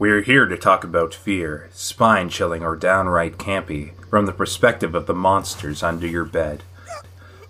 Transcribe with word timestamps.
We're 0.00 0.20
here 0.20 0.46
to 0.46 0.56
talk 0.56 0.84
about 0.84 1.12
fear, 1.12 1.68
spine 1.72 2.28
chilling 2.28 2.62
or 2.62 2.76
downright 2.76 3.36
campy, 3.36 3.94
from 4.08 4.26
the 4.26 4.32
perspective 4.32 4.94
of 4.94 5.06
the 5.06 5.14
monsters 5.14 5.82
under 5.82 6.06
your 6.06 6.24
bed. 6.24 6.62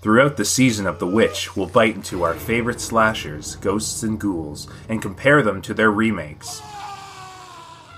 Throughout 0.00 0.38
the 0.38 0.46
season 0.46 0.86
of 0.86 0.98
The 0.98 1.06
Witch, 1.06 1.54
we'll 1.54 1.66
bite 1.66 1.96
into 1.96 2.22
our 2.22 2.32
favorite 2.32 2.80
slashers, 2.80 3.56
ghosts 3.56 4.02
and 4.02 4.18
ghouls, 4.18 4.66
and 4.88 5.02
compare 5.02 5.42
them 5.42 5.60
to 5.60 5.74
their 5.74 5.90
remakes. 5.90 6.62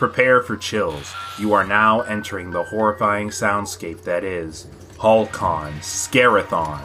Prepare 0.00 0.42
for 0.42 0.56
chills. 0.56 1.14
You 1.38 1.52
are 1.52 1.64
now 1.64 2.00
entering 2.00 2.50
the 2.50 2.64
horrifying 2.64 3.28
soundscape 3.28 4.02
that 4.02 4.24
is 4.24 4.66
Hallkon 4.98 5.80
Scare-A-Thon. 5.80 6.82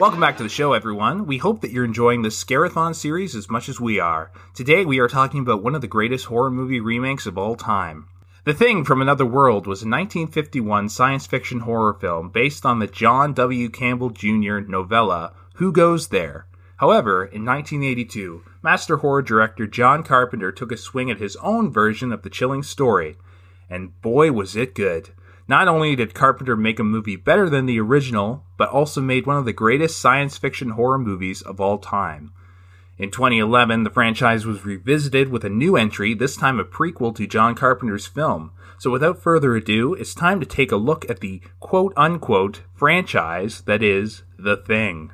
Welcome 0.00 0.20
back 0.20 0.38
to 0.38 0.42
the 0.42 0.48
show, 0.48 0.72
everyone. 0.72 1.26
We 1.26 1.36
hope 1.36 1.60
that 1.60 1.72
you're 1.72 1.84
enjoying 1.84 2.22
the 2.22 2.30
Scare-A-Thon 2.30 2.94
series 2.94 3.34
as 3.34 3.50
much 3.50 3.68
as 3.68 3.78
we 3.78 4.00
are. 4.00 4.32
Today, 4.54 4.86
we 4.86 4.98
are 4.98 5.08
talking 5.08 5.40
about 5.40 5.62
one 5.62 5.74
of 5.74 5.82
the 5.82 5.86
greatest 5.86 6.24
horror 6.24 6.50
movie 6.50 6.80
remakes 6.80 7.26
of 7.26 7.36
all 7.36 7.54
time. 7.54 8.06
The 8.44 8.54
Thing 8.54 8.82
from 8.82 9.02
Another 9.02 9.26
World 9.26 9.66
was 9.66 9.82
a 9.82 9.84
1951 9.84 10.88
science 10.88 11.26
fiction 11.26 11.60
horror 11.60 11.92
film 11.92 12.30
based 12.30 12.64
on 12.64 12.78
the 12.78 12.86
John 12.86 13.34
W. 13.34 13.68
Campbell 13.68 14.08
Jr. 14.08 14.60
novella 14.60 15.34
Who 15.56 15.70
Goes 15.70 16.08
There? 16.08 16.46
However, 16.78 17.26
in 17.26 17.44
1982, 17.44 18.42
master 18.62 18.96
horror 18.96 19.20
director 19.20 19.66
John 19.66 20.02
Carpenter 20.02 20.50
took 20.50 20.72
a 20.72 20.78
swing 20.78 21.10
at 21.10 21.20
his 21.20 21.36
own 21.42 21.70
version 21.70 22.10
of 22.10 22.22
the 22.22 22.30
chilling 22.30 22.62
story, 22.62 23.18
and 23.68 24.00
boy 24.00 24.32
was 24.32 24.56
it 24.56 24.74
good. 24.74 25.10
Not 25.50 25.66
only 25.66 25.96
did 25.96 26.14
Carpenter 26.14 26.56
make 26.56 26.78
a 26.78 26.84
movie 26.84 27.16
better 27.16 27.50
than 27.50 27.66
the 27.66 27.80
original, 27.80 28.44
but 28.56 28.68
also 28.68 29.00
made 29.00 29.26
one 29.26 29.36
of 29.36 29.44
the 29.46 29.52
greatest 29.52 29.98
science 30.00 30.38
fiction 30.38 30.70
horror 30.70 30.96
movies 30.96 31.42
of 31.42 31.60
all 31.60 31.76
time. 31.78 32.30
In 32.98 33.10
2011, 33.10 33.82
the 33.82 33.90
franchise 33.90 34.46
was 34.46 34.64
revisited 34.64 35.28
with 35.28 35.44
a 35.44 35.48
new 35.48 35.76
entry, 35.76 36.14
this 36.14 36.36
time 36.36 36.60
a 36.60 36.64
prequel 36.64 37.12
to 37.16 37.26
John 37.26 37.56
Carpenter's 37.56 38.06
film. 38.06 38.52
So 38.78 38.92
without 38.92 39.18
further 39.20 39.56
ado, 39.56 39.92
it's 39.94 40.14
time 40.14 40.38
to 40.38 40.46
take 40.46 40.70
a 40.70 40.76
look 40.76 41.10
at 41.10 41.18
the 41.18 41.42
quote 41.58 41.94
unquote 41.96 42.62
franchise 42.76 43.62
that 43.62 43.82
is 43.82 44.22
The 44.38 44.56
Thing. 44.56 45.10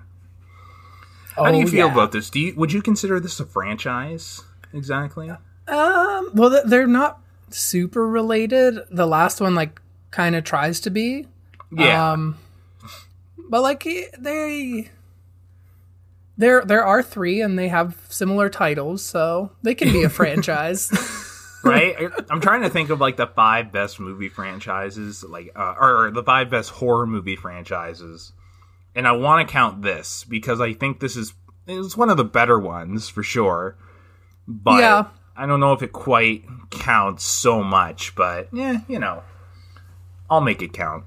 How 1.34 1.50
do 1.50 1.56
you 1.56 1.64
Oh, 1.64 1.68
feel 1.68 1.86
yeah. 1.86 1.92
about 1.94 2.12
this? 2.12 2.28
Do 2.28 2.40
you, 2.40 2.54
would 2.56 2.74
you 2.74 2.82
consider 2.82 3.18
this 3.20 3.40
a 3.40 3.46
franchise 3.46 4.42
exactly? 4.74 5.30
Um, 5.30 6.30
well, 6.34 6.60
they're 6.66 6.86
not 6.86 7.22
super 7.48 8.06
related. 8.06 8.80
The 8.90 9.06
last 9.06 9.40
one, 9.40 9.54
like, 9.54 9.80
kind 10.10 10.34
of 10.36 10.44
tries 10.44 10.80
to 10.80 10.90
be. 10.90 11.26
Yeah. 11.70 12.12
Um, 12.12 12.38
but 13.50 13.62
like 13.62 13.84
they, 14.18 14.90
there 16.36 16.64
there 16.64 16.84
are 16.84 17.02
three, 17.02 17.40
and 17.40 17.58
they 17.58 17.68
have 17.68 17.96
similar 18.08 18.48
titles, 18.48 19.02
so 19.04 19.50
they 19.62 19.74
can 19.74 19.92
be 19.92 20.02
a 20.02 20.08
franchise. 20.10 20.90
right? 21.64 21.96
I'm 22.30 22.40
trying 22.40 22.62
to 22.62 22.70
think 22.70 22.90
of 22.90 23.00
like 23.00 23.16
the 23.16 23.26
five 23.26 23.72
best 23.72 23.98
movie 24.00 24.28
franchises, 24.28 25.24
like 25.24 25.50
uh, 25.56 25.74
or 25.80 26.10
the 26.10 26.22
five 26.22 26.50
best 26.50 26.70
horror 26.70 27.06
movie 27.06 27.36
franchises, 27.36 28.32
and 28.94 29.06
I 29.06 29.12
want 29.12 29.46
to 29.46 29.52
count 29.52 29.82
this 29.82 30.24
because 30.24 30.60
I 30.60 30.72
think 30.72 31.00
this 31.00 31.16
is 31.16 31.34
it's 31.66 31.96
one 31.96 32.10
of 32.10 32.16
the 32.16 32.24
better 32.24 32.58
ones 32.58 33.08
for 33.08 33.22
sure. 33.22 33.76
But 34.46 34.78
Yeah. 34.80 35.06
I 35.36 35.44
don't 35.46 35.60
know 35.60 35.72
if 35.72 35.82
it 35.82 35.92
quite 35.92 36.44
counts 36.70 37.24
so 37.24 37.62
much, 37.62 38.14
but 38.14 38.48
yeah, 38.52 38.80
you 38.88 38.98
know, 38.98 39.22
I'll 40.30 40.40
make 40.40 40.62
it 40.62 40.72
count. 40.72 41.04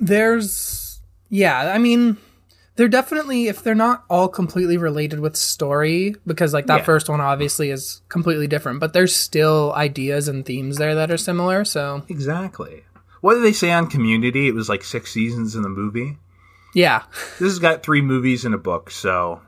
There's, 0.00 1.00
yeah, 1.28 1.72
I 1.74 1.78
mean, 1.78 2.16
they're 2.76 2.88
definitely 2.88 3.48
if 3.48 3.62
they're 3.62 3.74
not 3.74 4.04
all 4.08 4.28
completely 4.28 4.76
related 4.76 5.20
with 5.20 5.36
story, 5.36 6.14
because 6.26 6.52
like 6.54 6.66
that 6.66 6.78
Yeah. 6.80 6.84
first 6.84 7.08
one 7.08 7.20
obviously 7.20 7.70
is 7.70 8.00
completely 8.08 8.46
different, 8.46 8.80
but 8.80 8.92
there's 8.92 9.14
still 9.14 9.72
ideas 9.74 10.28
and 10.28 10.46
themes 10.46 10.76
there 10.76 10.94
that 10.94 11.10
are 11.10 11.16
similar. 11.16 11.64
So 11.64 12.02
Exactly. 12.08 12.84
What 13.20 13.34
did 13.34 13.42
they 13.42 13.52
say 13.52 13.72
on 13.72 13.88
Community? 13.88 14.46
It 14.46 14.54
was 14.54 14.68
like 14.68 14.84
six 14.84 15.10
seasons 15.12 15.56
in 15.56 15.62
the 15.62 15.68
movie. 15.68 16.18
yeah, 16.74 17.02
This 17.40 17.48
has 17.50 17.58
got 17.58 17.82
three 17.82 18.00
movies 18.02 18.44
and 18.44 18.54
a 18.54 18.58
book, 18.58 18.90
so 18.92 19.40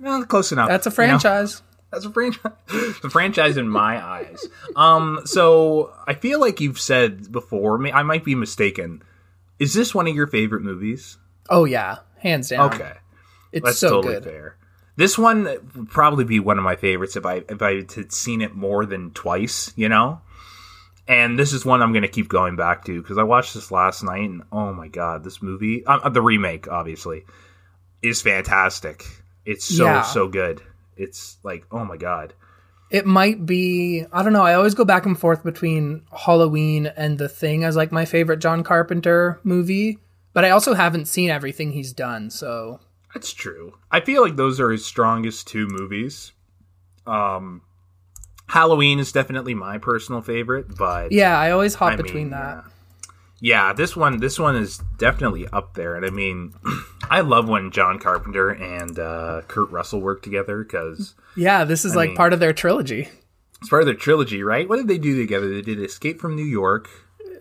well, 0.00 0.24
close 0.24 0.50
enough. 0.50 0.68
that's 0.68 0.86
a 0.86 0.90
franchise. 0.90 1.62
That's 1.92 2.04
a 2.04 2.10
franchise. 2.10 2.52
the 3.02 3.10
franchise 3.10 3.56
in 3.56 3.68
my 3.68 4.02
eyes. 4.04 4.46
Um, 4.76 5.20
so 5.24 5.92
I 6.06 6.14
feel 6.14 6.38
like 6.40 6.60
you've 6.60 6.80
said 6.80 7.30
before. 7.32 7.84
I 7.88 8.02
might 8.02 8.24
be 8.24 8.34
mistaken. 8.34 9.02
Is 9.58 9.74
this 9.74 9.94
one 9.94 10.06
of 10.06 10.14
your 10.14 10.26
favorite 10.26 10.62
movies? 10.62 11.18
Oh 11.48 11.64
yeah, 11.64 11.98
hands 12.18 12.48
down. 12.48 12.72
Okay, 12.74 12.92
it's 13.52 13.64
that's 13.64 13.78
so 13.78 13.90
totally 13.90 14.14
good. 14.14 14.24
fair. 14.24 14.56
This 14.96 15.18
one 15.18 15.44
would 15.44 15.90
probably 15.90 16.24
be 16.24 16.40
one 16.40 16.58
of 16.58 16.64
my 16.64 16.76
favorites 16.76 17.16
if 17.16 17.26
I 17.26 17.42
if 17.48 17.60
I 17.60 17.76
had 17.94 18.12
seen 18.12 18.40
it 18.42 18.54
more 18.54 18.86
than 18.86 19.10
twice. 19.10 19.72
You 19.76 19.88
know. 19.88 20.20
And 21.08 21.36
this 21.36 21.52
is 21.52 21.64
one 21.64 21.82
I'm 21.82 21.92
going 21.92 22.02
to 22.02 22.08
keep 22.08 22.28
going 22.28 22.54
back 22.54 22.84
to 22.84 23.02
because 23.02 23.18
I 23.18 23.24
watched 23.24 23.54
this 23.54 23.72
last 23.72 24.04
night 24.04 24.30
and 24.30 24.42
oh 24.52 24.72
my 24.72 24.86
god, 24.86 25.24
this 25.24 25.42
movie, 25.42 25.84
uh, 25.84 26.08
the 26.08 26.22
remake, 26.22 26.68
obviously, 26.68 27.24
is 28.00 28.22
fantastic. 28.22 29.04
It's 29.44 29.64
so 29.64 29.86
Yeah. 29.86 30.02
so 30.02 30.28
good. 30.28 30.62
It's 31.00 31.38
like 31.42 31.64
oh 31.72 31.84
my 31.84 31.96
god. 31.96 32.34
It 32.90 33.06
might 33.06 33.46
be. 33.46 34.04
I 34.12 34.24
don't 34.24 34.32
know. 34.32 34.42
I 34.42 34.54
always 34.54 34.74
go 34.74 34.84
back 34.84 35.06
and 35.06 35.16
forth 35.16 35.44
between 35.44 36.02
Halloween 36.12 36.86
and 36.86 37.18
The 37.18 37.28
Thing 37.28 37.62
as 37.62 37.76
like 37.76 37.92
my 37.92 38.04
favorite 38.04 38.40
John 38.40 38.64
Carpenter 38.64 39.38
movie, 39.44 39.98
but 40.32 40.44
I 40.44 40.50
also 40.50 40.74
haven't 40.74 41.06
seen 41.06 41.30
everything 41.30 41.70
he's 41.70 41.92
done. 41.92 42.30
So 42.30 42.80
That's 43.14 43.32
true. 43.32 43.74
I 43.92 44.00
feel 44.00 44.22
like 44.22 44.34
those 44.34 44.58
are 44.58 44.70
his 44.72 44.84
strongest 44.84 45.46
two 45.46 45.68
movies. 45.68 46.32
Um, 47.06 47.62
Halloween 48.48 48.98
is 48.98 49.12
definitely 49.12 49.54
my 49.54 49.78
personal 49.78 50.20
favorite, 50.20 50.76
but 50.76 51.12
yeah, 51.12 51.38
I 51.38 51.52
always 51.52 51.76
hop 51.76 51.92
I 51.92 51.96
between 51.96 52.24
mean, 52.24 52.30
that. 52.30 52.64
yeah, 52.66 52.70
this 53.40 53.96
one 53.96 54.18
this 54.20 54.38
one 54.38 54.56
is 54.56 54.78
definitely 54.98 55.46
up 55.48 55.74
there. 55.74 55.94
And 55.96 56.04
I 56.04 56.10
mean, 56.10 56.54
I 57.10 57.20
love 57.20 57.48
when 57.48 57.70
John 57.70 57.98
Carpenter 57.98 58.50
and 58.50 58.98
uh, 58.98 59.42
Kurt 59.48 59.70
Russell 59.70 60.00
work 60.00 60.22
together 60.22 60.62
because 60.62 61.14
Yeah, 61.36 61.64
this 61.64 61.84
is 61.84 61.94
like 61.96 62.10
mean- 62.10 62.16
part 62.16 62.32
of 62.32 62.40
their 62.40 62.52
trilogy. 62.52 63.08
it's 63.60 63.68
part 63.68 63.82
of 63.82 63.86
their 63.86 63.94
trilogy, 63.94 64.42
right? 64.42 64.68
What 64.68 64.76
did 64.76 64.88
they 64.88 64.98
do 64.98 65.18
together? 65.18 65.48
They 65.52 65.62
did 65.62 65.80
Escape 65.82 66.20
from 66.20 66.36
New 66.36 66.44
York, 66.44 66.88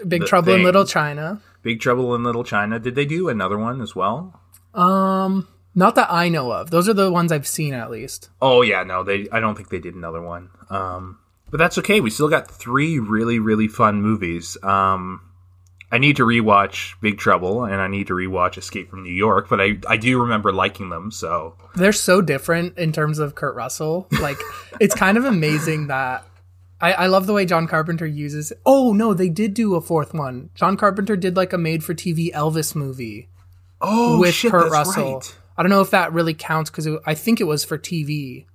Big 0.08 0.26
Trouble 0.26 0.54
in 0.54 0.64
Little 0.64 0.86
China. 0.86 1.42
Big 1.62 1.80
Trouble 1.82 2.16
in 2.16 2.24
Little 2.24 2.44
China. 2.46 2.80
Did 2.80 2.96
they 2.96 3.06
do 3.06 3.28
another 3.30 3.58
one 3.58 3.82
as 3.82 3.94
well? 3.96 4.40
Um, 4.74 5.48
not 5.76 5.96
that 5.96 6.08
I 6.12 6.30
know 6.30 6.52
of. 6.52 6.72
Those 6.72 6.88
are 6.88 6.94
the 6.94 7.12
ones 7.12 7.32
I've 7.32 7.48
seen 7.48 7.74
at 7.74 7.92
least. 7.92 8.30
Oh 8.42 8.62
yeah, 8.62 8.84
no, 8.84 9.04
they. 9.04 9.28
I 9.32 9.40
don't 9.42 9.56
think 9.56 9.70
they 9.70 9.80
did 9.80 9.96
another 9.96 10.22
one. 10.22 10.50
Um, 10.70 11.20
but 11.52 11.58
that's 11.58 11.78
okay. 11.80 12.00
We 12.00 12.10
still 12.12 12.30
got 12.30 12.50
three 12.50 12.98
really 13.00 13.40
really 13.40 13.68
fun 13.68 14.02
movies. 14.02 14.58
Um, 14.64 15.22
I 15.92 15.98
need 15.98 16.18
to 16.18 16.24
rewatch 16.24 16.94
Big 17.02 17.18
Trouble 17.18 17.64
and 17.64 17.76
I 17.82 17.88
need 17.88 18.08
to 18.08 18.14
rewatch 18.14 18.58
Escape 18.58 18.90
from 18.90 19.04
New 19.04 19.14
York, 19.14 19.48
but 19.50 19.60
I 19.60 19.80
I 19.88 19.98
do 19.98 20.22
remember 20.22 20.52
liking 20.52 20.90
them. 20.90 21.12
So 21.12 21.56
They're 21.76 21.92
so 21.92 22.22
different 22.22 22.78
in 22.78 22.92
terms 22.92 23.20
of 23.20 23.36
Kurt 23.36 23.56
Russell. 23.56 24.08
Like, 24.22 24.40
it's 24.80 24.96
kind 24.96 25.18
of 25.18 25.26
amazing 25.26 25.88
that. 25.88 26.26
I, 26.82 26.94
I 26.94 27.06
love 27.08 27.28
the 27.28 27.34
way 27.34 27.46
John 27.46 27.68
Carpenter 27.68 28.06
uses. 28.08 28.54
Oh 28.66 28.94
no, 28.94 29.14
they 29.14 29.28
did 29.30 29.54
do 29.54 29.76
a 29.76 29.82
fourth 29.82 30.14
one. 30.14 30.50
John 30.56 30.78
Carpenter 30.78 31.18
did 31.18 31.36
like 31.36 31.52
a 31.52 31.58
made-for-TV 31.58 32.32
Elvis 32.34 32.74
movie. 32.74 33.28
oh 33.82 34.20
with 34.20 34.34
shit, 34.34 34.52
Kurt 34.52 34.72
that's 34.72 34.74
Russell. 34.74 35.16
right. 35.16 35.36
I 35.58 35.64
don't 35.64 35.70
know 35.72 35.82
if 35.82 35.90
that 35.90 36.14
really 36.14 36.34
counts 36.34 36.70
because 36.70 36.88
I 37.06 37.16
think 37.16 37.42
it 37.42 37.44
was 37.46 37.66
for 37.66 37.78
TV 37.78 38.46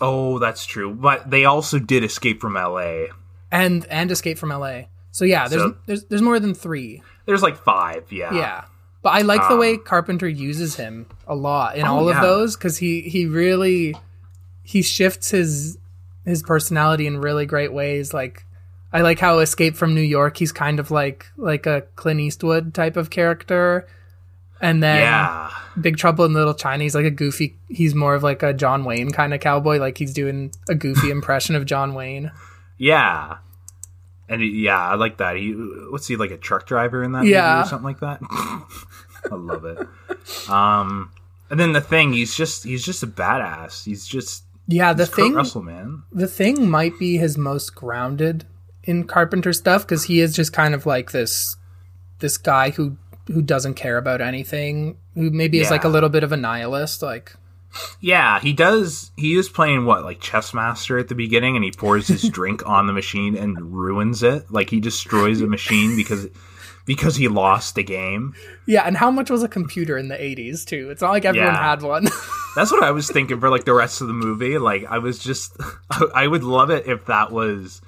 Oh, 0.00 0.38
that's 0.38 0.64
true. 0.64 0.94
But 0.94 1.30
they 1.30 1.44
also 1.44 1.78
did 1.78 2.04
Escape 2.04 2.40
from 2.40 2.56
L.A. 2.56 3.08
and 3.50 3.84
and 3.86 4.10
Escape 4.10 4.38
from 4.38 4.50
LA. 4.50 4.82
So 5.10 5.24
yeah, 5.24 5.48
there's 5.48 5.62
So- 5.62 5.76
there's 5.86 6.04
there's 6.06 6.22
more 6.22 6.38
than 6.40 6.54
three. 6.54 7.02
There's 7.26 7.42
like 7.42 7.56
five. 7.62 8.10
Yeah. 8.10 8.32
Yeah, 8.34 8.64
but 9.02 9.10
I 9.10 9.22
like 9.22 9.46
the 9.48 9.56
way 9.56 9.76
Carpenter 9.76 10.28
uses 10.28 10.76
him 10.76 11.06
a 11.26 11.34
lot 11.34 11.76
in 11.76 11.84
all 11.84 12.00
Um, 12.00 12.04
Oh, 12.06 12.08
yeah. 12.10 12.16
of 12.16 12.22
those 12.22 12.56
because 12.56 12.78
he 12.78 13.02
he 13.02 13.26
really 13.26 13.94
he 14.62 14.82
shifts 14.82 15.30
his 15.30 15.78
his 16.24 16.42
personality 16.42 17.06
in 17.06 17.18
really 17.20 17.46
great 17.46 17.72
ways. 17.72 18.12
Like 18.14 18.44
I 18.92 19.02
like 19.02 19.18
how 19.18 19.38
Escape 19.40 19.76
from 19.76 19.94
New 19.94 20.00
York, 20.02 20.36
he's 20.38 20.52
kind 20.52 20.80
of 20.80 20.90
like 20.90 21.26
like 21.36 21.66
a 21.66 21.82
Clint 21.96 22.20
Eastwood 22.20 22.72
type 22.74 22.96
of 22.96 23.10
character. 23.10 23.86
And 24.60 24.82
then 24.82 25.02
Yeah. 25.02 25.50
Big 25.80 25.96
Trouble 25.98 26.24
in 26.24 26.32
Little 26.32 26.54
China, 26.54 26.82
he's 26.82 26.94
like 26.94 27.04
a 27.04 27.10
goofy. 27.12 27.56
He's 27.68 27.94
more 27.94 28.14
of 28.16 28.22
like 28.24 28.42
a 28.42 28.52
John 28.52 28.84
Wayne 28.84 29.10
kind 29.12 29.32
of 29.32 29.38
cowboy. 29.40 29.78
Like 29.78 29.98
he's 29.98 30.12
doing 30.12 30.50
a 30.68 30.74
goofy 30.74 31.10
impression 31.18 31.54
of 31.54 31.64
John 31.66 31.94
Wayne. 31.94 32.32
Yeah. 32.76 33.36
And 34.28 34.42
he- 34.42 34.64
yeah, 34.64 34.78
I 34.80 34.94
like 34.96 35.18
that. 35.18 35.36
He 35.36 35.52
what's 35.52 36.06
he 36.06 36.16
like 36.16 36.30
a 36.30 36.36
truck 36.36 36.66
driver 36.66 37.02
in 37.02 37.12
that 37.12 37.24
Yeah. 37.24 37.54
movie 37.56 37.66
or 37.66 37.68
something 37.68 37.84
like 37.84 38.00
that? 38.00 38.20
I 39.30 39.34
love 39.34 39.64
it. 39.64 39.78
Um 40.50 41.10
and 41.50 41.58
then 41.58 41.72
the 41.72 41.80
thing, 41.80 42.12
he's 42.12 42.34
just 42.36 42.64
he's 42.64 42.84
just 42.84 43.02
a 43.02 43.06
badass. 43.06 43.84
He's 43.84 44.06
just 44.06 44.44
Yeah, 44.66 44.92
the 44.92 45.04
he's 45.04 45.08
Kurt 45.14 45.24
thing, 45.24 45.34
Russell, 45.34 45.62
man. 45.62 46.02
the 46.12 46.26
thing 46.28 46.68
might 46.68 46.98
be 46.98 47.16
his 47.16 47.38
most 47.38 47.74
grounded 47.74 48.44
in 48.84 49.04
Carpenter 49.04 49.52
stuff 49.52 49.82
because 49.86 50.04
he 50.04 50.20
is 50.20 50.34
just 50.34 50.52
kind 50.52 50.74
of 50.74 50.86
like 50.86 51.10
this, 51.12 51.56
this 52.20 52.36
guy 52.38 52.70
who 52.70 52.96
who 53.28 53.42
doesn't 53.42 53.74
care 53.74 53.98
about 53.98 54.20
anything. 54.22 54.96
Who 55.14 55.30
maybe 55.30 55.58
is 55.60 55.70
like 55.70 55.84
a 55.84 55.88
little 55.88 56.08
bit 56.08 56.22
of 56.22 56.32
a 56.32 56.36
nihilist. 56.36 57.02
Like 57.02 57.34
Yeah, 58.00 58.40
he 58.40 58.52
does. 58.52 59.10
He 59.16 59.34
is 59.36 59.48
playing 59.48 59.84
what, 59.86 60.04
like 60.04 60.20
chess 60.20 60.54
master 60.54 60.98
at 60.98 61.08
the 61.08 61.14
beginning, 61.14 61.56
and 61.56 61.64
he 61.64 61.70
pours 61.72 62.06
his 62.08 62.28
drink 62.28 62.66
on 62.68 62.86
the 62.86 62.92
machine 62.92 63.36
and 63.36 63.72
ruins 63.74 64.22
it. 64.22 64.50
Like 64.50 64.70
he 64.70 64.80
destroys 64.80 65.40
the 65.40 65.46
machine 65.46 65.96
because 65.96 66.28
because 66.86 67.16
he 67.16 67.28
lost 67.28 67.74
the 67.74 67.82
game. 67.82 68.34
Yeah, 68.66 68.82
and 68.82 68.96
how 68.96 69.10
much 69.10 69.28
was 69.30 69.42
a 69.42 69.48
computer 69.48 69.98
in 69.98 70.08
the 70.08 70.16
80s 70.16 70.64
too? 70.64 70.88
It's 70.90 71.02
not 71.02 71.10
like 71.10 71.24
everyone 71.26 71.52
Yeah. 71.54 71.62
had 71.70 71.82
one. 71.82 72.04
That's 72.56 72.72
what 72.72 72.82
I 72.82 72.92
was 72.92 73.10
thinking 73.10 73.40
for 73.40 73.50
like 73.50 73.66
the 73.66 73.74
rest 73.74 74.00
of 74.00 74.06
the 74.08 74.14
movie. 74.14 74.56
Like 74.56 74.84
I 74.88 74.96
was 74.98 75.18
just, 75.18 75.54
I 76.14 76.26
would 76.26 76.44
love 76.44 76.70
it 76.70 76.86
if 76.86 77.04
that 77.06 77.30
was 77.30 77.82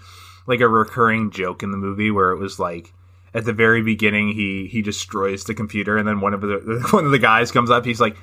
like 0.46 0.60
a 0.60 0.68
recurring 0.68 1.30
joke 1.30 1.62
in 1.62 1.70
the 1.70 1.78
movie 1.78 2.10
where 2.10 2.32
it 2.32 2.38
was 2.38 2.58
like 2.58 2.92
at 3.32 3.44
the 3.46 3.52
very 3.52 3.80
beginning 3.82 4.32
he 4.32 4.66
he 4.66 4.82
destroys 4.82 5.44
the 5.44 5.54
computer 5.54 5.96
and 5.96 6.06
then 6.06 6.20
one 6.20 6.34
of 6.34 6.40
the 6.42 6.86
one 6.90 7.04
of 7.06 7.10
the 7.10 7.18
guys 7.18 7.50
comes 7.52 7.70
up. 7.70 7.86
He's 7.86 8.00
like, 8.02 8.16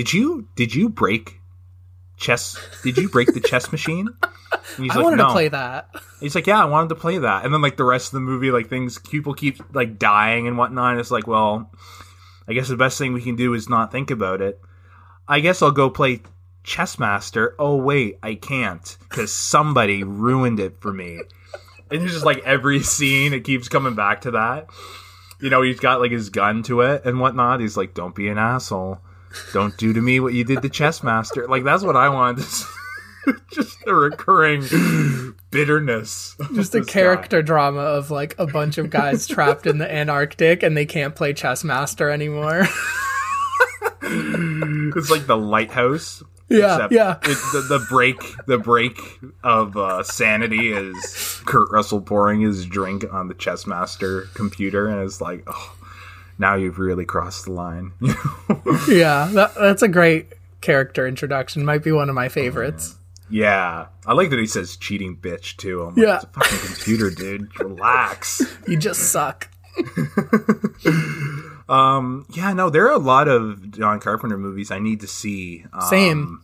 "Did 0.00 0.14
you 0.14 0.48
did 0.56 0.74
you 0.74 0.88
break 0.88 1.40
chess? 2.16 2.56
Did 2.82 2.96
you 2.96 3.10
break 3.10 3.34
the 3.34 3.40
chess 3.40 3.70
machine?" 3.70 4.08
I 4.22 4.82
like, 4.82 4.96
wanted 4.96 5.16
"No." 5.16 5.26
to 5.26 5.32
play 5.32 5.48
that. 5.48 5.90
He's 6.20 6.34
like, 6.34 6.46
yeah, 6.46 6.62
I 6.62 6.64
wanted 6.64 6.88
to 6.88 6.94
play 6.94 7.18
that. 7.18 7.44
And 7.44 7.52
then 7.52 7.60
like 7.60 7.76
the 7.76 7.84
rest 7.84 8.08
of 8.08 8.12
the 8.12 8.20
movie, 8.20 8.50
like 8.50 8.68
things 8.68 8.98
people 8.98 9.34
keep 9.34 9.60
like 9.74 9.98
dying 9.98 10.48
and 10.48 10.56
whatnot. 10.56 10.92
And 10.92 11.00
it's 11.00 11.10
like, 11.10 11.26
well, 11.26 11.70
I 12.48 12.54
guess 12.54 12.68
the 12.68 12.76
best 12.76 12.96
thing 12.96 13.12
we 13.12 13.20
can 13.20 13.36
do 13.36 13.52
is 13.52 13.68
not 13.68 13.92
think 13.92 14.10
about 14.10 14.40
it. 14.40 14.58
I 15.28 15.40
guess 15.40 15.60
I'll 15.60 15.70
go 15.70 15.90
play 15.90 16.22
chess 16.64 16.98
master. 16.98 17.54
Oh 17.58 17.76
wait, 17.76 18.18
I 18.22 18.36
can't 18.36 18.96
because 19.08 19.32
somebody 19.32 20.02
ruined 20.02 20.60
it 20.60 20.80
for 20.80 20.92
me. 20.94 21.20
And 21.90 22.02
it's 22.02 22.12
just 22.12 22.24
like 22.24 22.38
every 22.44 22.80
scene, 22.80 23.34
it 23.34 23.44
keeps 23.44 23.68
coming 23.68 23.94
back 23.94 24.22
to 24.22 24.30
that. 24.32 24.68
You 25.40 25.50
know, 25.50 25.62
he's 25.62 25.80
got 25.80 26.00
like 26.00 26.10
his 26.12 26.30
gun 26.30 26.62
to 26.64 26.80
it 26.82 27.02
and 27.04 27.20
whatnot. 27.20 27.60
He's 27.60 27.76
like, 27.76 27.94
don't 27.94 28.14
be 28.14 28.28
an 28.28 28.38
asshole. 28.38 29.00
Don't 29.52 29.76
do 29.76 29.92
to 29.92 30.00
me 30.00 30.20
what 30.20 30.34
you 30.34 30.44
did 30.44 30.62
to 30.62 30.68
chess 30.68 31.02
master. 31.02 31.46
Like 31.46 31.64
that's 31.64 31.82
what 31.82 31.96
I 31.96 32.08
wanted. 32.08 32.44
To 32.44 33.36
just 33.52 33.78
a 33.86 33.94
recurring 33.94 34.64
bitterness. 35.50 36.36
Just 36.54 36.74
a 36.74 36.78
this 36.78 36.86
guy. 36.86 36.92
character 36.92 37.42
drama 37.42 37.80
of 37.80 38.10
like 38.10 38.34
a 38.38 38.46
bunch 38.46 38.78
of 38.78 38.90
guys 38.90 39.26
trapped 39.26 39.66
in 39.66 39.78
the 39.78 39.92
Antarctic 39.92 40.62
and 40.62 40.76
they 40.76 40.86
can't 40.86 41.14
play 41.14 41.32
chess 41.32 41.64
master 41.64 42.10
anymore. 42.10 42.66
It's 44.02 45.10
like 45.10 45.26
the 45.26 45.36
lighthouse. 45.36 46.22
yeah, 46.48 46.74
except 46.74 46.92
yeah. 46.92 47.18
It, 47.22 47.38
the, 47.52 47.78
the 47.78 47.86
break, 47.88 48.18
the 48.46 48.58
break 48.58 48.98
of 49.44 49.76
uh, 49.76 50.02
sanity 50.02 50.72
is 50.72 51.40
Kurt 51.44 51.70
Russell 51.70 52.00
pouring 52.00 52.40
his 52.40 52.66
drink 52.66 53.04
on 53.12 53.28
the 53.28 53.34
chess 53.34 53.66
master 53.66 54.22
computer, 54.34 54.88
and 54.88 55.00
it's 55.02 55.20
like, 55.20 55.44
oh, 55.46 55.76
now 56.40 56.56
you've 56.56 56.78
really 56.80 57.04
crossed 57.04 57.44
the 57.44 57.52
line. 57.52 57.92
Yeah, 58.88 59.28
that, 59.34 59.52
that's 59.54 59.82
a 59.82 59.88
great 59.88 60.32
character 60.60 61.06
introduction. 61.06 61.64
Might 61.64 61.84
be 61.84 61.92
one 61.92 62.08
of 62.08 62.14
my 62.16 62.28
favorites. 62.28 62.96
yeah, 63.28 63.86
I 64.06 64.14
like 64.14 64.30
that 64.30 64.38
he 64.40 64.46
says 64.46 64.76
cheating 64.76 65.16
bitch 65.16 65.56
too. 65.56 65.82
I'm 65.82 65.94
like, 65.94 66.04
Yeah. 66.04 66.14
it's 66.16 66.24
a 66.24 66.28
fucking 66.28 66.58
computer, 66.66 67.10
dude. 67.10 67.60
Relax. 67.60 68.42
You 68.66 68.76
just 68.76 69.12
suck. 69.12 69.48
Um, 71.68 72.26
yeah, 72.30 72.52
no, 72.52 72.68
there 72.68 72.88
are 72.88 72.94
a 72.94 72.98
lot 72.98 73.28
of 73.28 73.70
John 73.70 74.00
Carpenter 74.00 74.36
movies 74.36 74.72
I 74.72 74.80
need 74.80 75.00
to 75.02 75.06
see. 75.06 75.64
Um, 75.72 75.80
Same. 75.82 76.42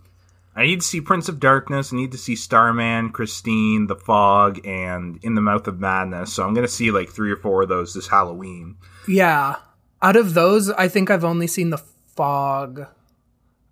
I 0.54 0.62
need 0.64 0.82
to 0.82 0.86
see 0.86 1.00
Prince 1.00 1.28
of 1.28 1.40
Darkness. 1.40 1.92
I 1.92 1.96
need 1.96 2.12
to 2.12 2.18
see 2.18 2.36
Starman, 2.36 3.10
Christine, 3.10 3.88
The 3.88 3.96
Fog, 3.96 4.64
and 4.64 5.18
In 5.24 5.34
the 5.34 5.40
Mouth 5.40 5.66
of 5.66 5.80
Madness. 5.80 6.32
So 6.32 6.44
I'm 6.46 6.54
gonna 6.54 6.68
see 6.68 6.92
like 6.92 7.08
three 7.10 7.32
or 7.32 7.36
four 7.36 7.62
of 7.62 7.68
those 7.68 7.92
this 7.92 8.06
Halloween. 8.06 8.76
Yeah. 9.08 9.56
Out 10.02 10.16
of 10.16 10.34
those, 10.34 10.70
I 10.70 10.88
think 10.88 11.10
I've 11.10 11.24
only 11.24 11.46
seen 11.46 11.70
the 11.70 11.78
fog. 12.14 12.86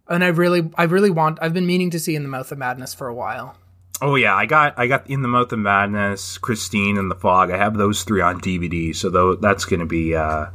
And 0.09 0.23
I 0.23 0.29
really 0.29 0.71
I 0.77 0.85
really 0.85 1.11
want 1.11 1.39
I've 1.41 1.55
been 1.55 1.67
meaning 1.67 1.91
to 1.91 1.99
see 1.99 2.15
In 2.15 2.23
the 2.23 2.29
Mouth 2.29 2.53
of 2.53 2.59
Madness 2.59 2.93
for 2.95 3.07
a 3.09 3.15
while. 3.15 3.57
Oh 4.03 4.17
yeah, 4.17 4.35
I 4.35 4.45
got 4.47 4.79
I 4.79 4.87
got 4.87 5.09
In 5.09 5.23
the 5.23 5.29
Mouth 5.29 5.53
of 5.53 5.59
Madness, 5.59 6.37
Christine, 6.39 6.99
and 6.99 7.11
The 7.11 7.15
Fog. 7.15 7.51
I 7.51 7.57
have 7.57 7.77
those 7.77 8.03
three 8.03 8.21
on 8.21 8.41
DVD. 8.41 8.95
So 8.95 9.09
tho- 9.09 9.37
that's 9.37 9.65
gonna 9.65 9.87
be 9.87 10.15
uh, 10.15 10.47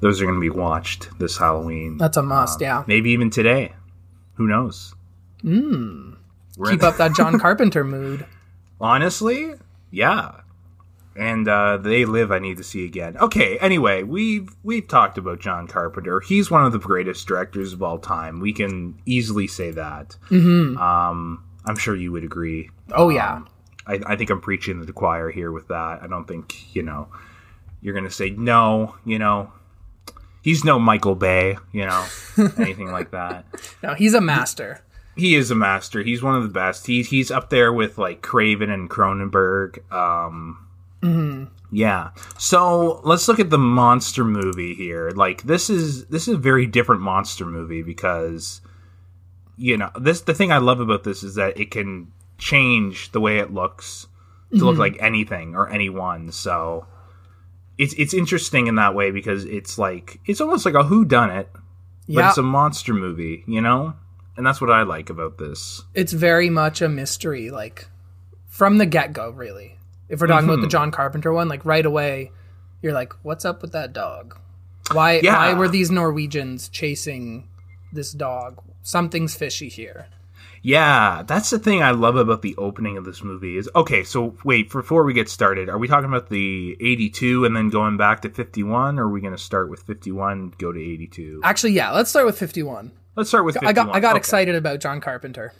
those 0.00 0.20
are 0.20 0.26
gonna 0.26 0.40
be 0.40 0.50
watched 0.50 1.08
this 1.18 1.38
Halloween. 1.38 1.96
That's 1.96 2.16
a 2.16 2.22
must, 2.22 2.60
yeah. 2.60 2.84
Maybe 2.86 3.10
even 3.10 3.30
today. 3.30 3.72
Who 4.34 4.46
knows? 4.46 4.94
Mm. 5.42 6.16
Keep 6.68 6.82
up 6.82 6.96
that 6.98 7.14
John 7.14 7.38
Carpenter 7.40 7.84
mood. 7.84 8.26
Honestly, 8.80 9.54
yeah. 9.90 10.41
And 11.14 11.46
uh, 11.46 11.76
they 11.76 12.04
live. 12.04 12.32
I 12.32 12.38
need 12.38 12.56
to 12.56 12.64
see 12.64 12.84
again. 12.84 13.16
Okay. 13.18 13.58
Anyway, 13.58 14.02
we've 14.02 14.48
we've 14.62 14.88
talked 14.88 15.18
about 15.18 15.40
John 15.40 15.66
Carpenter. 15.66 16.20
He's 16.20 16.50
one 16.50 16.64
of 16.64 16.72
the 16.72 16.78
greatest 16.78 17.26
directors 17.26 17.72
of 17.72 17.82
all 17.82 17.98
time. 17.98 18.40
We 18.40 18.52
can 18.52 18.98
easily 19.04 19.46
say 19.46 19.70
that. 19.72 20.16
Mm-hmm. 20.30 20.78
Um, 20.78 21.44
I'm 21.64 21.76
sure 21.76 21.94
you 21.94 22.12
would 22.12 22.24
agree. 22.24 22.70
Oh 22.92 23.08
yeah. 23.08 23.34
Um, 23.34 23.48
I, 23.86 24.00
I 24.06 24.16
think 24.16 24.30
I'm 24.30 24.40
preaching 24.40 24.80
to 24.80 24.86
the 24.86 24.92
choir 24.92 25.30
here 25.30 25.50
with 25.50 25.68
that. 25.68 26.00
I 26.02 26.06
don't 26.06 26.26
think 26.26 26.74
you 26.74 26.82
know 26.82 27.08
you're 27.80 27.94
going 27.94 28.04
to 28.04 28.10
say 28.10 28.30
no. 28.30 28.96
You 29.04 29.18
know, 29.18 29.52
he's 30.40 30.64
no 30.64 30.78
Michael 30.78 31.14
Bay. 31.14 31.58
You 31.72 31.86
know, 31.86 32.06
anything 32.56 32.90
like 32.90 33.10
that. 33.10 33.44
No, 33.82 33.94
he's 33.94 34.14
a 34.14 34.20
master. 34.20 34.82
He 35.16 35.34
is 35.34 35.50
a 35.50 35.54
master. 35.54 36.02
He's 36.02 36.22
one 36.22 36.36
of 36.36 36.42
the 36.42 36.48
best. 36.48 36.86
He's 36.86 37.10
he's 37.10 37.30
up 37.30 37.50
there 37.50 37.72
with 37.72 37.98
like 37.98 38.22
Craven 38.22 38.70
and 38.70 38.88
Cronenberg. 38.88 39.92
Um, 39.92 40.66
Mm-hmm. 41.02 41.44
Yeah. 41.72 42.10
So 42.38 43.00
let's 43.04 43.26
look 43.28 43.40
at 43.40 43.50
the 43.50 43.58
monster 43.58 44.24
movie 44.24 44.74
here. 44.74 45.10
Like 45.10 45.42
this 45.42 45.70
is 45.70 46.06
this 46.06 46.28
is 46.28 46.34
a 46.34 46.38
very 46.38 46.66
different 46.66 47.00
monster 47.02 47.44
movie 47.44 47.82
because 47.82 48.60
you 49.56 49.76
know 49.76 49.90
this 49.98 50.20
the 50.22 50.34
thing 50.34 50.52
I 50.52 50.58
love 50.58 50.80
about 50.80 51.04
this 51.04 51.22
is 51.22 51.34
that 51.36 51.58
it 51.58 51.70
can 51.70 52.12
change 52.38 53.12
the 53.12 53.20
way 53.20 53.38
it 53.38 53.52
looks 53.52 54.06
to 54.50 54.58
look 54.58 54.72
mm-hmm. 54.72 54.80
like 54.80 54.96
anything 55.00 55.54
or 55.54 55.68
anyone. 55.70 56.30
So 56.30 56.86
it's 57.78 57.94
it's 57.94 58.12
interesting 58.14 58.66
in 58.66 58.74
that 58.76 58.94
way 58.94 59.10
because 59.10 59.44
it's 59.44 59.78
like 59.78 60.20
it's 60.26 60.40
almost 60.40 60.66
like 60.66 60.74
a 60.74 60.84
who 60.84 61.04
done 61.04 61.30
it, 61.30 61.48
but 61.52 61.62
Yeah. 62.06 62.28
it's 62.28 62.38
a 62.38 62.42
monster 62.42 62.92
movie, 62.92 63.44
you 63.46 63.60
know? 63.60 63.94
And 64.36 64.46
that's 64.46 64.60
what 64.60 64.70
I 64.70 64.82
like 64.82 65.10
about 65.10 65.38
this. 65.38 65.82
it's 65.94 66.12
very 66.12 66.48
much 66.50 66.80
a 66.82 66.88
mystery, 66.88 67.50
like 67.50 67.86
from 68.46 68.78
the 68.78 68.86
get 68.86 69.12
go, 69.12 69.30
really. 69.30 69.71
If 70.12 70.20
we're 70.20 70.26
talking 70.28 70.42
Mm-hmm. 70.46 70.52
about 70.52 70.62
the 70.62 70.68
John 70.68 70.90
Carpenter 70.92 71.32
one, 71.32 71.48
like 71.48 71.64
right 71.64 71.84
away, 71.84 72.30
you're 72.82 72.92
like, 72.92 73.14
"What's 73.22 73.44
up 73.44 73.62
with 73.62 73.72
that 73.72 73.92
dog? 73.92 74.38
Why? 74.92 75.20
Yeah. 75.22 75.36
Why 75.36 75.54
were 75.54 75.68
these 75.68 75.90
Norwegians 75.90 76.68
chasing 76.68 77.48
this 77.92 78.12
dog? 78.12 78.62
Something's 78.82 79.34
fishy 79.34 79.68
here." 79.68 80.06
Yeah, 80.64 81.22
that's 81.26 81.50
the 81.50 81.58
thing 81.58 81.82
I 81.82 81.90
love 81.90 82.14
about 82.14 82.42
the 82.42 82.54
opening 82.56 82.96
of 82.96 83.04
this 83.04 83.24
movie 83.24 83.56
is 83.56 83.68
okay, 83.74 84.04
so 84.04 84.36
wait, 84.44 84.70
before 84.70 85.02
we 85.02 85.12
get 85.12 85.28
started, 85.28 85.68
are 85.68 85.76
we 85.78 85.88
talking 85.88 86.08
about 86.08 86.28
the 86.30 86.76
82 86.80 87.44
and 87.44 87.56
then 87.56 87.68
going 87.68 87.96
back 87.96 88.22
to 88.22 88.28
51 88.30 88.96
or 89.00 89.06
are 89.06 89.10
we 89.10 89.20
going 89.20 89.32
to 89.32 89.38
start 89.38 89.68
with 89.68 89.82
51 89.82 90.54
go 90.58 90.70
to 90.70 90.78
82? 90.80 91.40
Actually, 91.42 91.72
yeah. 91.72 91.90
Let's 91.90 92.10
start 92.10 92.26
with 92.26 92.38
fifty-one. 92.38 92.92
Let's 93.16 93.28
start 93.30 93.44
with 93.44 93.54
51. 93.56 93.68
I 93.70 93.72
got 93.72 93.96
I 93.96 94.00
got 94.00 94.10
Okay. 94.10 94.18
excited 94.18 94.54
about 94.54 94.78
John 94.78 95.00
Carpenter. 95.00 95.52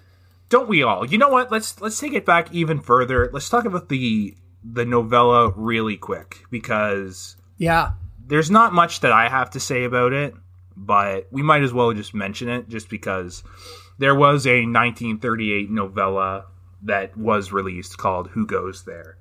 Don't 0.50 0.68
we 0.68 0.82
all? 0.84 1.04
You 1.06 1.18
know 1.18 1.30
what? 1.30 1.50
Let's 1.50 1.80
let's 1.80 1.98
take 1.98 2.12
it 2.12 2.24
back 2.26 2.52
even 2.52 2.78
further. 2.80 3.28
Let's 3.32 3.48
talk 3.48 3.64
about 3.64 3.88
the 3.88 4.36
the 4.64 4.84
novella 4.84 5.52
really 5.56 5.96
quick 5.96 6.44
because 6.50 7.36
Yeah, 7.58 7.92
there's 8.26 8.50
not 8.50 8.72
much 8.72 9.00
that 9.00 9.12
I 9.12 9.28
have 9.28 9.50
to 9.50 9.60
say 9.60 9.84
about 9.84 10.12
it, 10.12 10.34
but 10.76 11.26
we 11.30 11.42
might 11.42 11.62
as 11.62 11.72
well 11.72 11.92
just 11.92 12.14
mention 12.14 12.48
it 12.48 12.68
just 12.68 12.88
because 12.88 13.42
there 13.98 14.14
was 14.14 14.46
a 14.46 14.64
1938 14.64 15.70
novella 15.70 16.46
that 16.82 17.16
was 17.16 17.52
released 17.52 17.98
called 17.98 18.28
Who 18.30 18.46
Goes 18.46 18.84
There. 18.84 19.16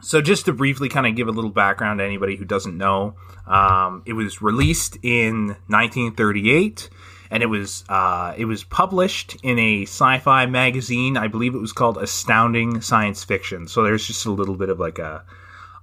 So, 0.00 0.20
just 0.20 0.44
to 0.46 0.52
briefly 0.52 0.88
kind 0.88 1.06
of 1.06 1.16
give 1.16 1.28
a 1.28 1.32
little 1.32 1.50
background 1.50 1.98
to 1.98 2.04
anybody 2.04 2.36
who 2.36 2.44
doesn't 2.44 2.76
know, 2.76 3.14
um, 3.46 4.02
it 4.04 4.12
was 4.12 4.42
released 4.42 4.98
in 5.02 5.56
1938, 5.68 6.90
and 7.30 7.42
it 7.42 7.46
was 7.46 7.84
uh, 7.88 8.34
it 8.36 8.44
was 8.44 8.64
published 8.64 9.36
in 9.42 9.58
a 9.58 9.82
sci-fi 9.82 10.46
magazine. 10.46 11.16
I 11.16 11.28
believe 11.28 11.54
it 11.54 11.58
was 11.60 11.72
called 11.72 11.98
Astounding 11.98 12.80
Science 12.80 13.24
Fiction. 13.24 13.68
So, 13.68 13.82
there's 13.82 14.06
just 14.06 14.26
a 14.26 14.30
little 14.32 14.56
bit 14.56 14.68
of 14.68 14.78
like 14.80 14.98
a 14.98 15.24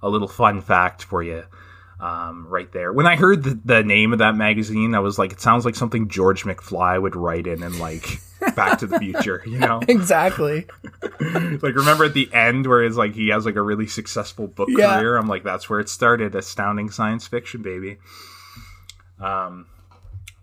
a 0.02 0.08
little 0.08 0.28
fun 0.28 0.60
fact 0.60 1.04
for 1.04 1.22
you 1.22 1.44
um, 2.00 2.46
right 2.48 2.70
there. 2.72 2.92
When 2.92 3.06
I 3.06 3.14
heard 3.14 3.44
the, 3.44 3.60
the 3.64 3.82
name 3.84 4.12
of 4.12 4.18
that 4.18 4.34
magazine, 4.34 4.94
I 4.94 4.98
was 4.98 5.18
like, 5.18 5.32
it 5.32 5.40
sounds 5.40 5.64
like 5.64 5.76
something 5.76 6.08
George 6.08 6.42
McFly 6.44 7.00
would 7.00 7.14
write 7.14 7.46
in 7.46 7.62
and 7.62 7.78
like 7.78 8.18
Back 8.56 8.80
to 8.80 8.88
the 8.88 8.98
Future, 8.98 9.40
you 9.46 9.60
know? 9.60 9.80
exactly. 9.88 10.66
like 11.20 11.76
remember 11.76 12.04
at 12.04 12.14
the 12.14 12.28
end 12.32 12.66
where 12.66 12.82
it's 12.82 12.96
like 12.96 13.14
he 13.14 13.28
has 13.28 13.46
like 13.46 13.54
a 13.54 13.62
really 13.62 13.86
successful 13.86 14.48
book 14.48 14.68
Yeah. 14.72 14.98
career. 14.98 15.16
I'm 15.16 15.28
like, 15.28 15.44
that's 15.44 15.70
where 15.70 15.78
it 15.78 15.88
started. 15.88 16.34
Astounding 16.34 16.90
science 16.90 17.28
fiction, 17.28 17.62
baby. 17.62 17.98
Um, 19.20 19.66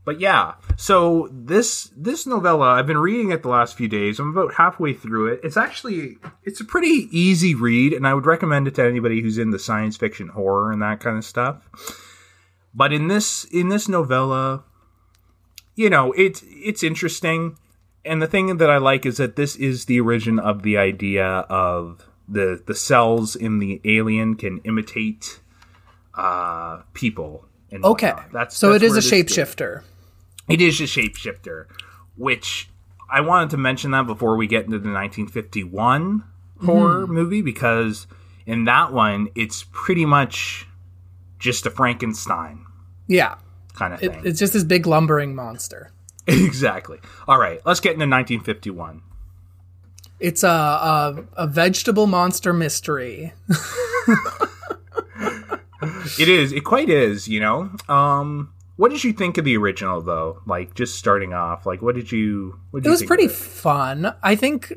but 0.09 0.19
yeah, 0.19 0.55
so 0.75 1.29
this 1.31 1.91
this 1.95 2.25
novella 2.25 2.65
I've 2.69 2.87
been 2.87 2.97
reading 2.97 3.31
it 3.31 3.43
the 3.43 3.49
last 3.49 3.77
few 3.77 3.87
days. 3.87 4.17
I'm 4.17 4.35
about 4.35 4.55
halfway 4.55 4.91
through 4.91 5.33
it. 5.33 5.41
It's 5.43 5.55
actually 5.55 6.17
it's 6.43 6.59
a 6.59 6.65
pretty 6.65 7.07
easy 7.11 7.53
read, 7.53 7.93
and 7.93 8.07
I 8.07 8.15
would 8.15 8.25
recommend 8.25 8.67
it 8.67 8.73
to 8.73 8.83
anybody 8.83 9.21
who's 9.21 9.37
into 9.37 9.59
science 9.59 9.97
fiction, 9.97 10.29
horror, 10.29 10.71
and 10.71 10.81
that 10.81 10.99
kind 10.99 11.15
of 11.15 11.23
stuff. 11.23 11.61
But 12.73 12.91
in 12.91 13.07
this 13.07 13.43
in 13.51 13.69
this 13.69 13.87
novella, 13.87 14.63
you 15.75 15.91
know, 15.91 16.11
it's 16.13 16.43
it's 16.47 16.81
interesting. 16.81 17.59
And 18.03 18.19
the 18.19 18.25
thing 18.25 18.57
that 18.57 18.69
I 18.71 18.77
like 18.79 19.05
is 19.05 19.17
that 19.17 19.35
this 19.35 19.55
is 19.57 19.85
the 19.85 20.01
origin 20.01 20.39
of 20.39 20.63
the 20.63 20.75
idea 20.75 21.23
of 21.51 22.03
the 22.27 22.63
the 22.65 22.73
cells 22.73 23.35
in 23.35 23.59
the 23.59 23.79
alien 23.85 24.33
can 24.33 24.57
imitate 24.63 25.39
uh, 26.15 26.81
people. 26.95 27.45
And 27.71 27.85
Okay. 27.85 28.13
that's 28.33 28.57
so 28.57 28.71
that's 28.71 28.83
it 28.83 28.87
is 28.87 28.97
a 28.97 29.01
shapeshifter. 29.01 29.83
It 30.49 30.61
is 30.61 30.79
a 30.81 30.83
shapeshifter, 30.85 31.65
which 32.17 32.69
I 33.09 33.21
wanted 33.21 33.51
to 33.51 33.57
mention 33.57 33.91
that 33.91 34.07
before 34.07 34.35
we 34.35 34.47
get 34.47 34.65
into 34.65 34.79
the 34.79 34.89
1951 34.91 36.23
horror 36.65 37.03
Mm-hmm. 37.03 37.13
movie 37.13 37.41
because 37.41 38.05
in 38.45 38.65
that 38.65 38.91
one 38.91 39.29
it's 39.35 39.63
pretty 39.71 40.05
much 40.05 40.67
just 41.39 41.65
a 41.65 41.69
Frankenstein 41.69 42.65
Yeah. 43.07 43.35
kind 43.73 43.93
of 43.93 44.03
It, 44.03 44.11
thing. 44.11 44.21
it's 44.25 44.39
just 44.39 44.51
this 44.53 44.63
big 44.65 44.85
lumbering 44.85 45.33
monster. 45.35 45.91
exactly. 46.27 46.99
All 47.27 47.39
right, 47.39 47.61
let's 47.65 47.79
get 47.79 47.93
into 47.93 48.05
1951. 48.07 49.01
It's 50.19 50.43
a, 50.43 50.47
a 50.49 51.23
a 51.37 51.47
vegetable 51.47 52.05
monster 52.07 52.51
mystery. 52.53 53.31
It 56.19 56.27
is. 56.27 56.51
It 56.51 56.65
quite 56.65 56.89
is. 56.89 57.29
You 57.29 57.39
know. 57.39 57.71
Um, 57.87 58.51
what 58.79 58.91
did 58.91 59.03
you 59.03 59.11
think 59.11 59.37
of 59.37 59.43
the 59.43 59.57
original 59.57 60.01
though? 60.01 60.41
Like 60.45 60.73
just 60.73 60.95
starting 60.97 61.33
off, 61.33 61.65
like 61.65 61.81
what 61.81 61.95
did 61.95 62.11
you? 62.11 62.57
What 62.71 62.83
did 62.83 62.87
It 62.87 62.89
you 62.89 62.93
was 62.93 63.03
pretty 63.03 63.25
it? 63.25 63.31
fun. 63.31 64.13
I 64.23 64.35
think 64.35 64.71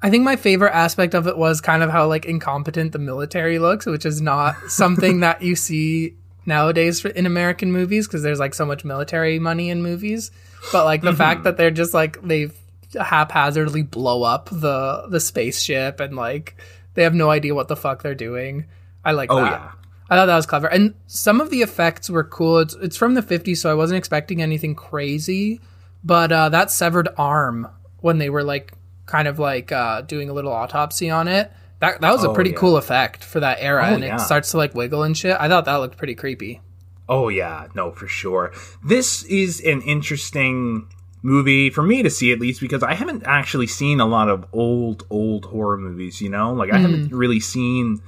I 0.00 0.10
think 0.10 0.22
my 0.24 0.36
favorite 0.36 0.72
aspect 0.72 1.14
of 1.14 1.26
it 1.26 1.36
was 1.36 1.60
kind 1.60 1.82
of 1.82 1.90
how 1.90 2.06
like 2.06 2.24
incompetent 2.24 2.92
the 2.92 2.98
military 3.00 3.58
looks, 3.58 3.84
which 3.84 4.06
is 4.06 4.20
not 4.20 4.54
something 4.68 5.20
that 5.20 5.42
you 5.42 5.56
see 5.56 6.14
nowadays 6.46 7.04
in 7.04 7.26
American 7.26 7.72
movies 7.72 8.06
because 8.06 8.22
there's 8.22 8.38
like 8.38 8.54
so 8.54 8.64
much 8.64 8.84
military 8.84 9.38
money 9.40 9.70
in 9.70 9.82
movies. 9.82 10.30
But 10.72 10.84
like 10.84 11.02
the 11.02 11.08
Mm-hmm. 11.10 11.16
fact 11.18 11.42
that 11.44 11.56
they're 11.56 11.70
just 11.72 11.92
like 11.92 12.22
they 12.22 12.50
haphazardly 12.98 13.82
blow 13.82 14.22
up 14.22 14.48
the 14.50 15.06
the 15.08 15.20
spaceship 15.20 16.00
and 16.00 16.16
like 16.16 16.56
they 16.94 17.02
have 17.02 17.14
no 17.14 17.30
idea 17.30 17.54
what 17.54 17.68
the 17.68 17.76
fuck 17.76 18.02
they're 18.02 18.14
doing. 18.14 18.66
I 19.04 19.12
like 19.12 19.30
Oh 19.32 19.36
that. 19.36 19.50
yeah. 19.52 19.72
I 20.10 20.16
thought 20.16 20.26
that 20.26 20.36
was 20.36 20.46
clever. 20.46 20.66
And 20.66 20.94
some 21.06 21.40
of 21.40 21.50
the 21.50 21.62
effects 21.62 22.10
were 22.10 22.24
cool. 22.24 22.58
It's, 22.58 22.74
it's 22.74 22.96
from 22.96 23.14
the 23.14 23.22
50s, 23.22 23.58
so 23.58 23.70
I 23.70 23.74
wasn't 23.74 23.98
expecting 23.98 24.42
anything 24.42 24.74
crazy. 24.74 25.60
But 26.02 26.32
uh, 26.32 26.48
that 26.48 26.70
severed 26.70 27.08
arm, 27.16 27.68
when 28.00 28.18
they 28.18 28.28
were 28.28 28.42
like 28.42 28.72
kind 29.06 29.28
of 29.28 29.38
like 29.38 29.70
uh, 29.70 30.00
doing 30.02 30.28
a 30.28 30.32
little 30.32 30.52
autopsy 30.52 31.10
on 31.10 31.28
it, 31.28 31.52
that, 31.78 32.00
that 32.00 32.10
was 32.12 32.24
a 32.24 32.30
Oh, 32.30 32.34
pretty 32.34 32.50
yeah. 32.50 32.56
cool 32.56 32.76
effect 32.76 33.22
for 33.24 33.40
that 33.40 33.58
era. 33.60 33.86
Oh, 33.90 33.94
and 33.94 34.02
yeah. 34.04 34.16
it 34.16 34.20
starts 34.20 34.50
to 34.50 34.56
like 34.56 34.74
wiggle 34.74 35.02
and 35.04 35.16
shit. 35.16 35.36
I 35.38 35.48
thought 35.48 35.64
that 35.66 35.76
looked 35.76 35.96
pretty 35.96 36.14
creepy. 36.16 36.60
Oh 37.08 37.28
yeah, 37.28 37.68
no, 37.74 37.90
for 37.92 38.06
sure. 38.06 38.52
This 38.84 39.22
is 39.24 39.60
an 39.60 39.80
interesting 39.82 40.88
movie 41.22 41.68
for 41.70 41.82
me 41.82 42.02
to 42.02 42.08
see 42.10 42.32
at 42.32 42.40
least 42.40 42.60
because 42.60 42.82
I 42.82 42.94
haven't 42.94 43.24
actually 43.26 43.66
seen 43.66 44.00
a 44.00 44.06
lot 44.06 44.28
of 44.28 44.46
old 44.52 45.06
old 45.10 45.44
horror 45.46 45.76
movies, 45.76 46.20
you 46.20 46.28
know? 46.30 46.52
Like 46.52 46.72
I 46.72 46.78
haven't 46.78 47.10
really 47.12 47.40
seen 47.40 48.00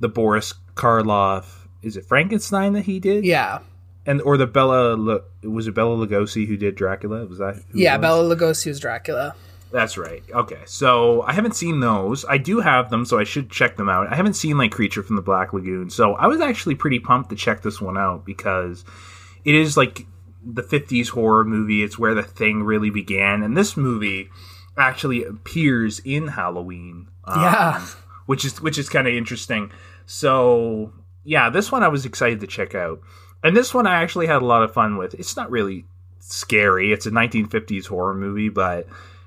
the 0.00 0.08
Boris 0.08 0.54
Karloff 0.74 1.66
is 1.82 1.96
it 1.96 2.04
Frankenstein 2.06 2.72
that 2.74 2.84
he 2.84 3.00
did? 3.00 3.24
Yeah. 3.24 3.58
And 4.06 4.20
or 4.22 4.36
the 4.36 4.46
Bela 4.46 4.96
was 5.42 5.66
it 5.66 5.74
Bela 5.74 5.96
Lugosi 6.06 6.46
who 6.46 6.56
did 6.56 6.74
Dracula? 6.74 7.24
Was 7.26 7.38
that 7.38 7.62
Yeah, 7.72 7.96
was? 7.96 8.02
Bela 8.02 8.36
Lugosi 8.36 8.66
was 8.68 8.80
Dracula. 8.80 9.34
That's 9.70 9.96
right. 9.96 10.22
Okay. 10.30 10.60
So 10.66 11.22
I 11.22 11.32
haven't 11.32 11.56
seen 11.56 11.80
those. 11.80 12.24
I 12.26 12.36
do 12.36 12.60
have 12.60 12.90
them, 12.90 13.06
so 13.06 13.18
I 13.18 13.24
should 13.24 13.50
check 13.50 13.76
them 13.76 13.88
out. 13.88 14.12
I 14.12 14.14
haven't 14.16 14.34
seen 14.34 14.58
like 14.58 14.70
Creature 14.70 15.02
from 15.04 15.16
the 15.16 15.22
Black 15.22 15.52
Lagoon. 15.54 15.88
So 15.88 16.12
I 16.14 16.26
was 16.26 16.40
actually 16.40 16.74
pretty 16.74 16.98
pumped 16.98 17.30
to 17.30 17.36
check 17.36 17.62
this 17.62 17.80
one 17.80 17.96
out 17.96 18.26
because 18.26 18.84
it 19.44 19.54
is 19.54 19.76
like 19.76 20.04
the 20.44 20.62
50s 20.62 21.08
horror 21.10 21.44
movie. 21.44 21.82
It's 21.82 21.98
where 21.98 22.14
the 22.14 22.22
thing 22.22 22.64
really 22.64 22.90
began. 22.90 23.42
And 23.42 23.56
this 23.56 23.74
movie 23.76 24.28
actually 24.76 25.24
appears 25.24 26.00
in 26.00 26.28
Halloween. 26.28 27.08
um, 27.24 27.40
Yeah. 27.40 27.86
Which 28.26 28.44
is 28.44 28.60
which 28.60 28.78
is 28.78 28.88
kind 28.88 29.08
of 29.08 29.14
interesting. 29.14 29.70
So 30.06 30.92
yeah, 31.24 31.50
this 31.50 31.70
one 31.70 31.82
I 31.82 31.88
was 31.88 32.04
excited 32.04 32.40
to 32.40 32.46
check 32.46 32.74
out. 32.74 33.00
And 33.44 33.56
this 33.56 33.74
one 33.74 33.86
I 33.86 34.02
actually 34.02 34.26
had 34.26 34.42
a 34.42 34.46
lot 34.46 34.62
of 34.62 34.72
fun 34.72 34.96
with. 34.96 35.14
It's 35.14 35.36
not 35.36 35.50
really 35.50 35.84
scary. 36.20 36.92
It's 36.92 37.06
a 37.06 37.10
1950s 37.10 37.86
horror 37.86 38.14
movie, 38.14 38.48
but 38.48 38.86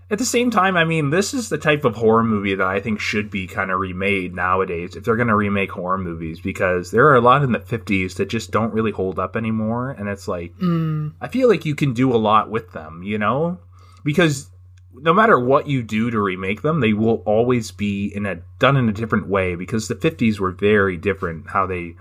at 0.10 0.20
the 0.20 0.26
same 0.26 0.52
time, 0.52 0.78
I 0.78 0.86
mean, 0.86 1.10
this 1.10 1.34
is 1.34 1.50
the 1.50 1.58
type 1.58 1.84
of 1.84 1.96
horror 1.96 2.24
movie 2.24 2.56
that 2.56 2.68
I 2.68 2.80
think 2.80 3.00
should 3.00 3.32
be 3.32 3.48
kind 3.48 3.72
of 3.72 3.80
remade 3.80 4.36
nowadays 4.36 4.96
if 4.96 5.04
they're 5.04 5.16
going 5.16 5.30
to 5.30 5.36
remake 5.36 5.72
horror 5.72 5.98
movies 5.98 6.40
because 6.40 6.92
there 6.92 7.08
are 7.08 7.16
a 7.16 7.22
lot 7.22 7.44
in 7.44 7.52
the 7.52 7.60
50s 7.60 8.16
that 8.16 8.30
just 8.30 8.52
don't 8.52 8.74
really 8.74 8.92
hold 8.92 9.18
up 9.18 9.36
anymore. 9.36 9.92
And 9.92 10.08
it's 10.08 10.28
like, 10.28 10.56
mm. 10.58 11.14
I 11.20 11.28
feel 11.28 11.50
like 11.50 11.66
you 11.66 11.76
can 11.76 11.94
do 11.94 12.14
a 12.14 12.18
lot 12.18 12.52
with 12.52 12.72
them, 12.72 13.02
you 13.04 13.18
know? 13.18 13.60
Because 14.04 14.52
no 15.02 15.14
matter 15.14 15.40
what 15.40 15.68
you 15.68 15.84
do 15.84 16.10
to 16.12 16.20
remake 16.20 16.62
them, 16.62 16.80
they 16.80 16.94
will 16.94 17.24
always 17.26 17.72
be 17.72 18.12
in 18.14 18.26
a 18.26 18.42
done 18.60 18.78
in 18.78 18.90
a 18.90 18.94
different 18.94 19.28
way 19.28 19.56
because 19.56 19.88
the 19.88 19.96
50s 19.96 20.40
were 20.40 20.52
very 20.52 20.98
different 20.98 21.50
how 21.50 21.66
they 21.66 21.96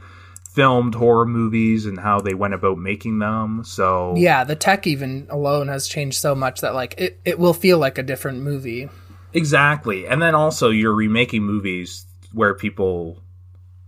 filmed 0.50 0.94
horror 0.94 1.26
movies 1.26 1.84
and 1.84 1.98
how 1.98 2.20
they 2.20 2.34
went 2.34 2.54
about 2.54 2.78
making 2.78 3.18
them. 3.18 3.64
So 3.64 4.14
Yeah, 4.16 4.44
the 4.44 4.56
tech 4.56 4.86
even 4.86 5.26
alone 5.30 5.68
has 5.68 5.88
changed 5.88 6.18
so 6.18 6.34
much 6.34 6.60
that 6.60 6.74
like 6.74 6.94
it, 6.96 7.20
it 7.24 7.38
will 7.38 7.54
feel 7.54 7.78
like 7.78 7.98
a 7.98 8.02
different 8.02 8.42
movie. 8.42 8.88
Exactly. 9.32 10.06
And 10.06 10.22
then 10.22 10.34
also 10.34 10.70
you're 10.70 10.94
remaking 10.94 11.42
movies 11.42 12.06
where 12.32 12.54
people 12.54 13.24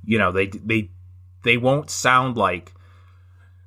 you 0.06 0.18
know, 0.18 0.32
they 0.32 0.46
they 0.46 0.90
they 1.42 1.56
won't 1.56 1.90
sound 1.90 2.36
like 2.36 2.72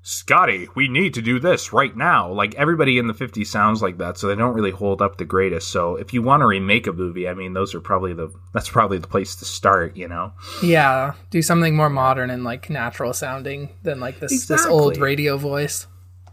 Scotty, 0.01 0.67
we 0.75 0.87
need 0.87 1.13
to 1.15 1.21
do 1.21 1.39
this 1.39 1.73
right 1.73 1.95
now. 1.95 2.31
Like 2.31 2.55
everybody 2.55 2.97
in 2.97 3.07
the 3.07 3.13
50s 3.13 3.47
sounds 3.47 3.81
like 3.81 3.97
that, 3.97 4.17
so 4.17 4.27
they 4.27 4.35
don't 4.35 4.53
really 4.53 4.71
hold 4.71 5.01
up 5.01 5.17
the 5.17 5.25
greatest. 5.25 5.67
So 5.69 5.97
if 5.97 6.13
you 6.13 6.21
want 6.21 6.41
to 6.41 6.47
remake 6.47 6.87
a 6.87 6.93
movie, 6.93 7.27
I 7.27 7.33
mean, 7.33 7.53
those 7.53 7.75
are 7.75 7.81
probably 7.81 8.13
the 8.13 8.33
that's 8.53 8.69
probably 8.69 8.97
the 8.97 9.07
place 9.07 9.35
to 9.35 9.45
start, 9.45 9.97
you 9.97 10.07
know. 10.07 10.31
Yeah, 10.63 11.13
do 11.29 11.41
something 11.41 11.75
more 11.75 11.89
modern 11.89 12.29
and 12.29 12.43
like 12.43 12.69
natural 12.69 13.13
sounding 13.13 13.69
than 13.83 13.99
like 13.99 14.19
this 14.19 14.47
this 14.47 14.65
old 14.65 14.97
radio 14.97 15.37
voice. 15.37 15.85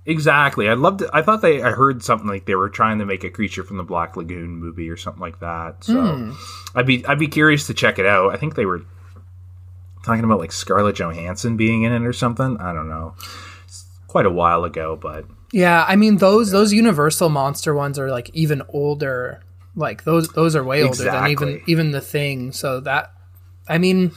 Exactly. 0.06 0.68
I 0.68 0.74
loved 0.74 1.02
it. 1.02 1.10
I 1.12 1.22
thought 1.22 1.42
they 1.42 1.60
I 1.60 1.72
heard 1.72 2.04
something 2.04 2.28
like 2.28 2.46
they 2.46 2.54
were 2.54 2.68
trying 2.68 3.00
to 3.00 3.04
make 3.04 3.24
a 3.24 3.30
creature 3.30 3.64
from 3.64 3.76
the 3.76 3.82
Black 3.82 4.16
Lagoon 4.16 4.56
movie 4.56 4.88
or 4.88 4.96
something 4.96 5.20
like 5.20 5.40
that. 5.40 5.82
So 5.82 6.00
hmm. 6.00 6.32
I'd 6.76 6.86
be 6.86 7.04
I'd 7.04 7.18
be 7.18 7.26
curious 7.26 7.66
to 7.66 7.74
check 7.74 7.98
it 7.98 8.06
out. 8.06 8.32
I 8.32 8.36
think 8.36 8.54
they 8.54 8.66
were 8.66 8.82
talking 10.04 10.22
about 10.22 10.38
like 10.38 10.52
Scarlett 10.52 10.94
Johansson 10.94 11.56
being 11.56 11.82
in 11.82 11.92
it 11.92 12.06
or 12.06 12.12
something. 12.12 12.56
I 12.58 12.72
don't 12.72 12.88
know. 12.88 13.16
Quite 14.08 14.26
a 14.26 14.30
while 14.30 14.64
ago, 14.64 14.98
but 15.00 15.26
Yeah, 15.52 15.84
I 15.86 15.96
mean 15.96 16.16
those 16.16 16.50
those 16.50 16.72
Universal 16.72 17.28
monster 17.28 17.74
ones 17.74 17.98
are 17.98 18.10
like 18.10 18.30
even 18.34 18.62
older. 18.68 19.40
Like 19.74 20.04
those 20.04 20.28
those 20.30 20.56
are 20.56 20.64
way 20.64 20.82
older 20.82 21.04
than 21.04 21.28
even 21.28 21.60
even 21.66 21.90
the 21.90 22.00
thing. 22.00 22.52
So 22.52 22.80
that 22.80 23.12
I 23.68 23.78
mean 23.78 24.12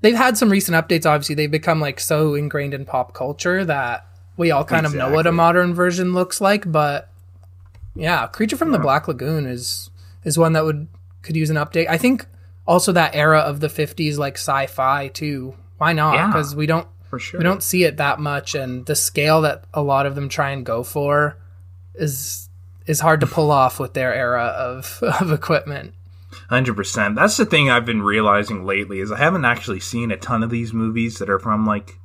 they've 0.00 0.14
had 0.16 0.36
some 0.38 0.50
recent 0.50 0.76
updates 0.76 1.06
obviously. 1.06 1.34
They've 1.34 1.50
become 1.50 1.80
like 1.80 1.98
so 1.98 2.34
ingrained 2.34 2.74
in 2.74 2.84
pop 2.84 3.12
culture 3.14 3.64
that 3.64 4.06
we 4.36 4.50
all 4.50 4.64
kind 4.64 4.86
of 4.86 4.94
know 4.94 5.10
what 5.10 5.26
a 5.26 5.32
modern 5.32 5.74
version 5.74 6.12
looks 6.14 6.40
like, 6.40 6.70
but 6.70 7.10
yeah, 7.94 8.26
Creature 8.26 8.58
from 8.58 8.72
the 8.72 8.78
Black 8.78 9.08
Lagoon 9.08 9.46
is 9.46 9.90
is 10.24 10.38
one 10.38 10.52
that 10.52 10.64
would 10.64 10.88
could 11.22 11.36
use 11.36 11.50
an 11.50 11.56
update. 11.56 11.88
I 11.88 11.96
think 11.98 12.26
also 12.66 12.92
that 12.92 13.14
era 13.14 13.40
of 13.40 13.60
the 13.60 13.68
50s 13.68 14.18
like 14.18 14.34
sci-fi 14.34 15.08
too. 15.08 15.54
Why 15.78 15.92
not? 15.92 16.14
Yeah. 16.14 16.32
Cuz 16.32 16.54
we 16.54 16.66
don't 16.66 16.86
for 17.16 17.20
sure. 17.20 17.38
we 17.40 17.44
don't 17.44 17.62
see 17.62 17.84
it 17.84 17.96
that 17.96 18.20
much 18.20 18.54
and 18.54 18.86
the 18.86 18.96
scale 18.96 19.42
that 19.42 19.64
a 19.74 19.82
lot 19.82 20.06
of 20.06 20.14
them 20.14 20.28
try 20.28 20.50
and 20.50 20.64
go 20.64 20.82
for 20.82 21.36
is 21.94 22.48
is 22.86 23.00
hard 23.00 23.20
to 23.20 23.26
pull 23.26 23.50
off 23.50 23.80
with 23.80 23.94
their 23.94 24.14
era 24.14 24.44
of 24.44 25.02
of 25.20 25.32
equipment 25.32 25.94
Hundred 26.48 26.74
percent. 26.74 27.16
That's 27.16 27.36
the 27.36 27.46
thing 27.46 27.70
I've 27.70 27.86
been 27.86 28.02
realizing 28.02 28.64
lately 28.64 29.00
is 29.00 29.10
I 29.10 29.18
haven't 29.18 29.44
actually 29.44 29.80
seen 29.80 30.10
a 30.10 30.16
ton 30.16 30.42
of 30.42 30.50
these 30.50 30.72
movies 30.72 31.18
that 31.18 31.30
are 31.30 31.38
from 31.38 31.66
like 31.66 31.98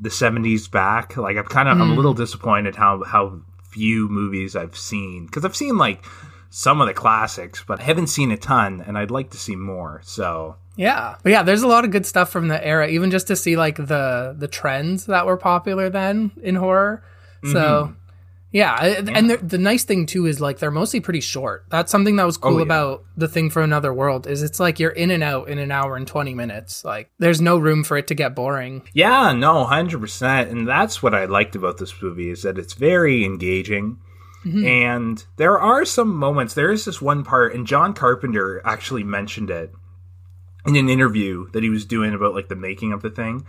the 0.00 0.10
seventies 0.10 0.66
back. 0.66 1.16
Like 1.16 1.36
I'm 1.36 1.44
kind 1.44 1.68
of 1.68 1.80
I'm 1.80 1.90
a 1.90 1.92
mm. 1.92 1.96
little 1.96 2.14
disappointed 2.14 2.74
how 2.74 3.04
how 3.04 3.40
few 3.62 4.08
movies 4.08 4.56
I've 4.56 4.76
seen 4.76 5.26
because 5.26 5.44
I've 5.44 5.56
seen 5.56 5.76
like 5.76 6.04
some 6.50 6.80
of 6.80 6.88
the 6.88 6.94
classics, 6.94 7.62
but 7.66 7.80
I 7.80 7.84
haven't 7.84 8.08
seen 8.08 8.30
a 8.30 8.36
ton, 8.36 8.82
and 8.84 8.96
I'd 8.96 9.10
like 9.10 9.30
to 9.30 9.38
see 9.38 9.56
more. 9.56 10.00
So 10.04 10.56
yeah 10.76 11.16
but 11.22 11.32
yeah 11.32 11.42
there's 11.42 11.62
a 11.62 11.66
lot 11.68 11.84
of 11.84 11.90
good 11.90 12.06
stuff 12.06 12.30
from 12.30 12.48
the 12.48 12.66
era 12.66 12.88
even 12.88 13.10
just 13.10 13.26
to 13.26 13.34
see 13.34 13.56
like 13.56 13.76
the 13.76 14.34
the 14.38 14.48
trends 14.48 15.06
that 15.06 15.26
were 15.26 15.36
popular 15.36 15.90
then 15.90 16.30
in 16.42 16.54
horror 16.54 17.02
so 17.52 17.84
mm-hmm. 17.84 17.92
yeah, 18.52 18.72
I- 18.72 18.88
and 19.14 19.30
the, 19.30 19.58
nice 19.58 19.84
thing 19.84 20.06
too 20.06 20.26
is 20.26 20.40
like 20.40 20.58
they're 20.58 20.70
mostly 20.70 21.00
pretty 21.00 21.20
short. 21.20 21.66
That's 21.70 21.92
something 21.92 22.16
that 22.16 22.24
was 22.24 22.38
oh, 22.38 22.40
cool 22.40 22.54
Oh, 22.54 22.58
yeah. 22.58 22.64
about 22.64 23.04
the 23.16 23.28
thing 23.28 23.50
for 23.50 23.62
another 23.62 23.92
world 23.92 24.26
is 24.26 24.42
it's 24.42 24.60
like 24.60 24.78
you're 24.80 24.90
in 24.90 25.10
and 25.10 25.22
out 25.22 25.48
in 25.48 25.58
an 25.58 25.70
hour 25.70 25.96
and 25.96 26.06
20 26.06 26.34
minutes. 26.34 26.84
Like 26.84 27.10
there's 27.18 27.40
no 27.40 27.58
room 27.58 27.84
for 27.84 27.96
it 27.96 28.06
to 28.08 28.14
get 28.14 28.34
boring. 28.34 28.82
Yeah, 28.92 29.32
no, 29.32 29.64
hundred 29.64 30.00
percent, 30.00 30.50
and 30.50 30.66
that's 30.66 31.02
what 31.02 31.14
I 31.14 31.26
liked 31.26 31.56
about 31.56 31.78
this 31.78 31.94
movie 32.00 32.30
is 32.30 32.42
that 32.42 32.58
it's 32.58 32.74
very 32.74 33.24
engaging, 33.24 33.98
mm-hmm. 34.44 34.66
and 34.66 35.24
there 35.36 35.58
are 35.58 35.84
some 35.84 36.16
moments. 36.16 36.54
There 36.54 36.72
is 36.72 36.84
this 36.84 37.02
one 37.02 37.24
part, 37.24 37.54
and 37.54 37.66
John 37.66 37.92
Carpenter 37.92 38.62
actually 38.64 39.04
mentioned 39.04 39.50
it 39.50 39.72
in 40.66 40.76
an 40.76 40.88
interview 40.88 41.48
that 41.52 41.62
he 41.62 41.70
was 41.70 41.84
doing 41.84 42.14
about 42.14 42.34
like 42.34 42.48
the 42.48 42.56
making 42.56 42.92
of 42.92 43.02
the 43.02 43.10
thing, 43.10 43.46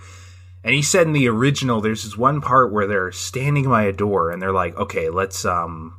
And 0.64 0.74
he 0.74 0.82
said 0.82 1.08
in 1.08 1.14
the 1.14 1.28
original, 1.28 1.82
there's 1.82 2.04
this 2.04 2.18
one 2.18 2.42
part 2.42 2.72
where 2.72 2.88
they're 2.88 3.12
standing 3.12 3.70
by 3.70 3.84
a 3.84 3.94
door 3.94 4.32
and 4.32 4.42
they're 4.42 4.52
like, 4.52 4.76
okay, 4.78 5.10
let's 5.10 5.46
um, 5.46 5.96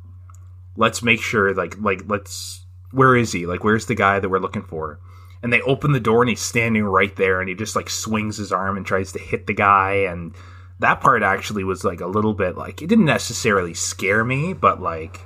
let's 0.75 1.03
make 1.03 1.21
sure 1.21 1.53
like 1.53 1.79
like 1.79 2.03
let's 2.07 2.65
where 2.91 3.15
is 3.15 3.31
he? 3.31 3.45
Like 3.45 3.63
where's 3.63 3.85
the 3.85 3.95
guy 3.95 4.19
that 4.19 4.29
we're 4.29 4.39
looking 4.39 4.63
for? 4.63 4.99
And 5.41 5.53
they 5.53 5.61
open 5.61 5.93
the 5.93 5.99
door 5.99 6.21
and 6.21 6.29
he's 6.29 6.41
standing 6.41 6.83
right 6.83 7.15
there 7.15 7.39
and 7.39 7.47
he 7.47 7.55
just 7.55 7.75
like 7.75 7.89
swings 7.89 8.37
his 8.37 8.51
arm 8.51 8.77
and 8.77 8.85
tries 8.85 9.11
to 9.13 9.19
hit 9.19 9.47
the 9.47 9.53
guy 9.53 10.05
and 10.09 10.35
that 10.79 11.01
part 11.01 11.23
actually 11.23 11.63
was 11.63 11.83
like 11.83 12.01
a 12.01 12.07
little 12.07 12.33
bit 12.33 12.57
like 12.57 12.81
it 12.81 12.87
didn't 12.87 13.05
necessarily 13.05 13.73
scare 13.73 14.23
me, 14.23 14.53
but 14.53 14.81
like 14.81 15.21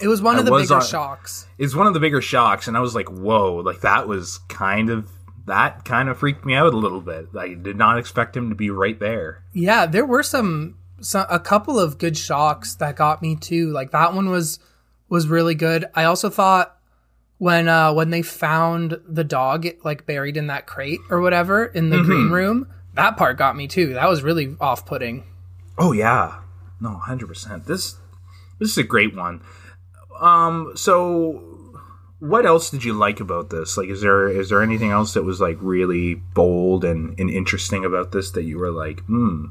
It 0.00 0.08
was 0.08 0.22
one 0.22 0.36
I 0.36 0.40
of 0.40 0.44
the 0.46 0.52
bigger 0.56 0.74
on- 0.76 0.84
shocks. 0.86 1.46
it's 1.58 1.74
one 1.74 1.86
of 1.86 1.94
the 1.94 2.00
bigger 2.00 2.20
shocks 2.22 2.68
and 2.68 2.76
I 2.76 2.80
was 2.80 2.94
like, 2.94 3.08
whoa, 3.08 3.56
like 3.56 3.80
that 3.80 4.06
was 4.08 4.38
kind 4.48 4.90
of 4.90 5.10
that 5.46 5.84
kind 5.84 6.08
of 6.08 6.18
freaked 6.18 6.44
me 6.44 6.54
out 6.54 6.74
a 6.74 6.76
little 6.76 7.00
bit. 7.00 7.28
I 7.36 7.54
did 7.54 7.76
not 7.76 7.98
expect 7.98 8.36
him 8.36 8.50
to 8.50 8.54
be 8.54 8.68
right 8.70 8.98
there. 9.00 9.42
Yeah, 9.54 9.86
there 9.86 10.04
were 10.04 10.22
some, 10.22 10.76
some 11.00 11.26
a 11.30 11.40
couple 11.40 11.78
of 11.80 11.96
good 11.98 12.16
shocks 12.18 12.74
that 12.76 12.96
got 12.96 13.22
me 13.22 13.34
too. 13.34 13.70
Like 13.72 13.90
that 13.92 14.14
one 14.14 14.28
was 14.30 14.58
was 15.08 15.26
really 15.26 15.54
good. 15.54 15.86
I 15.94 16.04
also 16.04 16.28
thought 16.30 16.76
when 17.38 17.66
uh 17.68 17.92
when 17.94 18.10
they 18.10 18.20
found 18.22 19.00
the 19.08 19.24
dog 19.24 19.66
like 19.84 20.04
buried 20.06 20.36
in 20.36 20.48
that 20.48 20.66
crate 20.66 21.00
or 21.10 21.20
whatever 21.20 21.64
in 21.64 21.88
the 21.90 21.96
Mm-hmm. 21.96 22.06
green 22.06 22.30
room, 22.30 22.68
that 22.94 23.16
part 23.16 23.38
got 23.38 23.56
me 23.56 23.66
too. 23.68 23.94
That 23.94 24.08
was 24.08 24.22
really 24.22 24.54
off-putting. 24.60 25.24
Oh 25.78 25.92
yeah, 25.92 26.40
no, 26.80 26.94
hundred 26.98 27.28
percent. 27.28 27.64
This 27.66 27.96
this 28.58 28.70
is 28.72 28.78
a 28.78 28.82
great 28.84 29.16
one. 29.16 29.40
Um, 30.20 30.72
so 30.74 31.58
what 32.20 32.46
else 32.46 32.70
did 32.70 32.84
you 32.84 32.92
like 32.92 33.20
about 33.20 33.50
this? 33.50 33.76
Like, 33.76 33.88
is 33.88 34.00
there 34.00 34.28
is 34.28 34.48
there 34.48 34.62
anything 34.62 34.90
else 34.90 35.14
that 35.14 35.22
was 35.22 35.40
like 35.40 35.56
really 35.60 36.14
bold 36.14 36.84
and, 36.84 37.18
and 37.18 37.30
interesting 37.30 37.84
about 37.84 38.12
this 38.12 38.30
that 38.32 38.44
you 38.44 38.58
were 38.58 38.70
like, 38.70 39.00
hmm, 39.04 39.46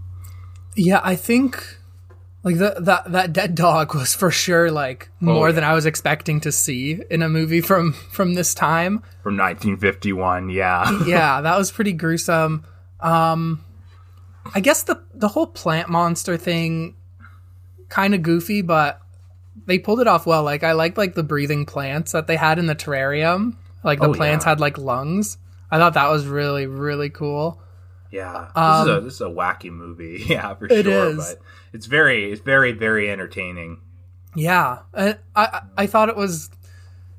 Yeah, 0.75 1.01
I 1.03 1.15
think 1.15 1.77
like 2.43 2.57
the, 2.57 2.75
that 2.79 3.11
that 3.11 3.33
dead 3.33 3.55
dog 3.55 3.95
was 3.95 4.13
for 4.13 4.31
sure 4.31 4.71
like 4.71 5.09
more 5.19 5.49
yeah. 5.49 5.55
than 5.55 5.63
I 5.63 5.73
was 5.73 5.85
expecting 5.85 6.39
to 6.41 6.51
see 6.51 7.01
in 7.09 7.21
a 7.21 7.29
movie 7.29 7.61
from 7.61 7.93
from 7.93 8.33
this 8.33 8.53
time. 8.53 8.99
from 9.23 9.37
1951? 9.37 10.49
Yeah, 10.49 11.03
yeah, 11.05 11.41
that 11.41 11.57
was 11.57 11.71
pretty 11.71 11.93
gruesome. 11.93 12.65
Um, 12.99 13.63
I 14.53 14.59
guess 14.59 14.83
the 14.83 15.01
the 15.13 15.29
whole 15.29 15.47
plant 15.47 15.89
monster 15.89 16.37
thing, 16.37 16.95
kind 17.89 18.13
of 18.13 18.23
goofy, 18.23 18.61
but 18.61 19.01
they 19.67 19.77
pulled 19.77 19.99
it 19.99 20.07
off 20.07 20.25
well. 20.25 20.41
Like 20.43 20.63
I 20.63 20.71
liked 20.71 20.97
like 20.97 21.13
the 21.13 21.23
breathing 21.23 21.65
plants 21.67 22.13
that 22.13 22.25
they 22.25 22.35
had 22.37 22.57
in 22.57 22.65
the 22.65 22.75
terrarium. 22.75 23.55
Like 23.83 23.99
the 23.99 24.07
Oh, 24.09 24.13
plants 24.13 24.43
yeah. 24.45 24.49
had 24.49 24.59
like 24.59 24.77
lungs. 24.79 25.37
I 25.69 25.77
thought 25.77 25.93
that 25.93 26.09
was 26.09 26.25
really 26.25 26.65
really 26.65 27.09
cool. 27.11 27.61
yeah. 28.11 28.47
This, 28.55 28.63
Um, 28.63 28.89
is 28.89 28.97
a, 28.97 29.01
this 29.01 29.13
is 29.13 29.21
a 29.21 29.25
wacky 29.25 29.69
movie. 29.71 30.23
Yeah, 30.27 30.55
for 30.55 30.65
It 30.65 30.85
sure. 30.85 31.09
is. 31.11 31.17
But 31.17 31.41
it's 31.73 31.85
very 31.85 32.31
it's 32.31 32.41
very 32.41 32.71
very 32.71 33.09
entertaining. 33.11 33.81
Yeah, 34.35 34.79
I 34.93 35.17
I 35.35 35.61
I 35.77 35.87
thought 35.87 36.09
it 36.09 36.15
was 36.15 36.49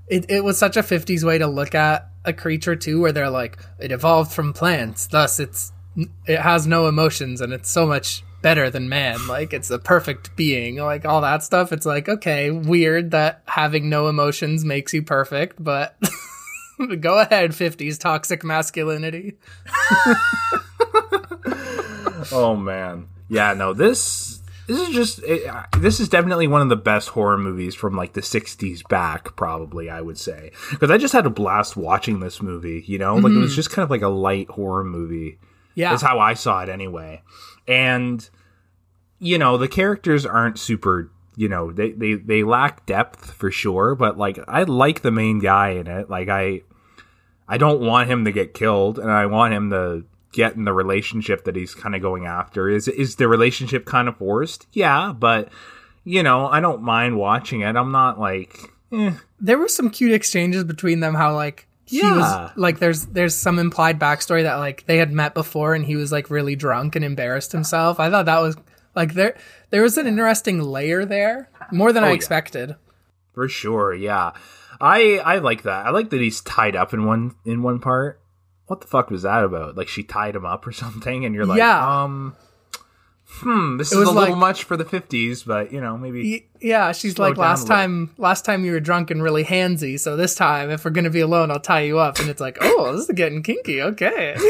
it 0.08 0.26
it 0.30 0.42
was 0.42 0.56
such 0.58 0.76
a 0.76 0.82
50s 0.82 1.22
way 1.24 1.38
to 1.38 1.46
look 1.46 1.74
at 1.74 2.08
a 2.24 2.32
creature 2.32 2.76
too 2.76 3.00
where 3.00 3.12
they're 3.12 3.30
like 3.30 3.58
it 3.78 3.92
evolved 3.92 4.32
from 4.32 4.52
plants 4.52 5.06
thus 5.06 5.38
it's 5.40 5.72
it 6.26 6.38
has 6.40 6.66
no 6.66 6.86
emotions 6.86 7.40
and 7.40 7.52
it's 7.52 7.70
so 7.70 7.86
much 7.86 8.22
better 8.42 8.70
than 8.70 8.88
man 8.88 9.26
like 9.26 9.52
it's 9.52 9.70
a 9.70 9.78
perfect 9.78 10.34
being 10.36 10.76
like 10.76 11.04
all 11.04 11.20
that 11.20 11.42
stuff 11.42 11.72
it's 11.72 11.86
like 11.86 12.08
okay 12.08 12.50
weird 12.50 13.10
that 13.10 13.42
having 13.46 13.88
no 13.88 14.06
emotions 14.08 14.64
makes 14.64 14.94
you 14.94 15.02
perfect 15.02 15.62
but 15.62 15.96
go 17.00 17.18
ahead 17.18 17.50
50s 17.50 17.98
toxic 17.98 18.44
masculinity 18.44 19.36
Oh 22.32 22.56
man, 22.56 23.08
yeah. 23.28 23.54
No, 23.54 23.72
this 23.72 24.42
this 24.66 24.80
is 24.80 24.88
just 24.94 25.22
it, 25.22 25.46
uh, 25.46 25.64
this 25.78 26.00
is 26.00 26.08
definitely 26.08 26.46
one 26.46 26.60
of 26.60 26.68
the 26.68 26.76
best 26.76 27.10
horror 27.10 27.38
movies 27.38 27.74
from 27.74 27.96
like 27.96 28.12
the 28.12 28.20
'60s 28.20 28.86
back. 28.88 29.36
Probably, 29.36 29.88
I 29.88 30.00
would 30.00 30.18
say 30.18 30.52
because 30.70 30.90
I 30.90 30.98
just 30.98 31.12
had 31.12 31.26
a 31.26 31.30
blast 31.30 31.76
watching 31.76 32.20
this 32.20 32.42
movie. 32.42 32.84
You 32.86 32.98
know, 32.98 33.16
like 33.16 33.32
it 33.32 33.38
was 33.38 33.54
just 33.54 33.70
kind 33.70 33.84
of 33.84 33.90
like 33.90 34.02
a 34.02 34.08
light 34.08 34.48
horror 34.48 34.84
movie. 34.84 35.38
yeah 35.74 35.90
That's 35.90 36.02
how 36.02 36.18
I 36.18 36.34
saw 36.34 36.62
it 36.62 36.68
anyway. 36.68 37.22
And 37.68 38.28
you 39.20 39.38
know, 39.38 39.56
the 39.56 39.68
characters 39.68 40.26
aren't 40.26 40.58
super. 40.58 41.10
You 41.36 41.48
know, 41.48 41.70
they 41.70 41.92
they 41.92 42.14
they 42.14 42.42
lack 42.42 42.86
depth 42.86 43.32
for 43.32 43.50
sure. 43.52 43.94
But 43.94 44.18
like, 44.18 44.38
I 44.48 44.64
like 44.64 45.02
the 45.02 45.12
main 45.12 45.38
guy 45.38 45.70
in 45.70 45.86
it. 45.86 46.10
Like 46.10 46.28
I. 46.28 46.62
I 47.50 47.56
don't 47.56 47.80
want 47.80 48.10
him 48.10 48.26
to 48.26 48.30
get 48.30 48.52
killed, 48.52 48.98
and 48.98 49.10
I 49.10 49.24
want 49.24 49.54
him 49.54 49.70
to 49.70 50.04
get 50.32 50.54
in 50.54 50.64
the 50.64 50.72
relationship 50.72 51.44
that 51.44 51.56
he's 51.56 51.74
kind 51.74 51.94
of 51.94 52.02
going 52.02 52.26
after. 52.26 52.68
Is 52.68 52.88
is 52.88 53.16
the 53.16 53.28
relationship 53.28 53.84
kind 53.86 54.08
of 54.08 54.16
forced? 54.16 54.66
Yeah, 54.72 55.12
but 55.12 55.48
you 56.04 56.22
know, 56.22 56.46
I 56.48 56.60
don't 56.60 56.82
mind 56.82 57.16
watching 57.16 57.60
it. 57.60 57.76
I'm 57.76 57.92
not 57.92 58.18
like, 58.18 58.58
eh. 58.92 59.12
there 59.40 59.58
were 59.58 59.68
some 59.68 59.90
cute 59.90 60.12
exchanges 60.12 60.64
between 60.64 61.00
them 61.00 61.14
how 61.14 61.34
like 61.34 61.67
he 61.88 61.98
Yeah. 62.00 62.16
was 62.16 62.50
like 62.56 62.78
there's 62.78 63.06
there's 63.06 63.34
some 63.34 63.58
implied 63.58 63.98
backstory 63.98 64.42
that 64.44 64.56
like 64.56 64.84
they 64.86 64.98
had 64.98 65.10
met 65.12 65.34
before 65.34 65.74
and 65.74 65.84
he 65.84 65.96
was 65.96 66.12
like 66.12 66.30
really 66.30 66.54
drunk 66.56 66.94
and 66.96 67.04
embarrassed 67.04 67.52
himself 67.52 67.98
i 67.98 68.10
thought 68.10 68.26
that 68.26 68.40
was 68.40 68.56
like 68.94 69.14
there 69.14 69.36
there 69.70 69.82
was 69.82 69.96
an 69.98 70.06
interesting 70.06 70.60
layer 70.62 71.04
there 71.04 71.48
more 71.72 71.92
than 71.92 72.04
i 72.04 72.08
yeah. 72.08 72.14
expected 72.14 72.76
for 73.34 73.46
sure. 73.48 73.94
Yeah, 73.94 74.32
I 74.80 75.18
I 75.24 75.38
like 75.38 75.62
that. 75.62 75.86
I 75.86 75.90
like 75.90 76.10
that 76.10 76.20
he's 76.20 76.40
tied 76.40 76.74
up 76.74 76.92
in 76.92 77.04
one 77.04 77.36
in 77.44 77.62
one 77.62 77.78
part. 77.78 78.20
What 78.66 78.80
the 78.80 78.88
fuck 78.88 79.10
was 79.10 79.22
that 79.22 79.44
about? 79.44 79.76
Like 79.76 79.86
she 79.86 80.02
tied 80.02 80.34
him 80.34 80.44
up 80.44 80.66
or 80.66 80.72
something, 80.82 81.24
and 81.24 81.34
you're 81.36 81.46
like, 81.46 81.58
Yeah. 81.58 82.02
um, 82.02 82.34
hmm, 83.28 83.76
this 83.76 83.92
is 83.92 83.98
was 83.98 84.08
a 84.08 84.12
little 84.12 84.36
much 84.36 84.64
for 84.64 84.76
the 84.76 84.84
'50s, 84.84 85.46
but 85.46 85.72
you 85.72 85.80
know, 85.80 85.96
maybe 85.96 86.48
yeah 86.60 86.92
she's 86.92 87.18
like 87.18 87.36
last 87.36 87.66
time 87.66 88.10
last 88.18 88.44
time 88.44 88.64
you 88.64 88.72
were 88.72 88.80
drunk 88.80 89.10
and 89.12 89.22
really 89.22 89.44
handsy 89.44 89.98
so 89.98 90.16
this 90.16 90.34
time 90.34 90.70
if 90.70 90.84
we're 90.84 90.90
gonna 90.90 91.08
be 91.08 91.20
alone 91.20 91.52
i'll 91.52 91.60
tie 91.60 91.82
you 91.82 92.00
up 92.00 92.18
and 92.18 92.28
it's 92.28 92.40
like 92.40 92.58
oh 92.60 92.92
this 92.96 93.08
is 93.08 93.14
getting 93.14 93.44
kinky 93.44 93.80
okay 93.80 94.36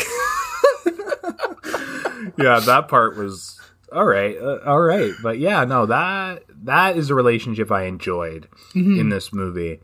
yeah, 2.39 2.61
that 2.61 2.87
part 2.89 3.17
was 3.17 3.61
all 3.93 4.05
right, 4.05 4.37
uh, 4.37 4.59
all 4.65 4.81
right. 4.81 5.13
But 5.23 5.39
yeah, 5.39 5.65
no 5.65 5.87
that 5.87 6.45
that 6.65 6.97
is 6.97 7.11
a 7.11 7.15
relationship 7.15 7.71
I 7.71 7.85
enjoyed 7.85 8.49
in 8.75 9.09
this 9.09 9.33
movie. 9.33 9.81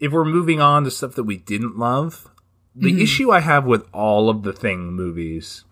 If 0.00 0.12
we're 0.12 0.24
moving 0.24 0.60
on 0.60 0.84
to 0.84 0.90
stuff 0.90 1.14
that 1.14 1.24
we 1.24 1.36
didn't 1.36 1.78
love, 1.78 2.28
the 2.74 3.02
issue 3.02 3.30
I 3.30 3.40
have 3.40 3.64
with 3.64 3.86
all 3.92 4.28
of 4.28 4.42
the 4.42 4.52
Thing 4.52 4.92
movies, 4.92 5.64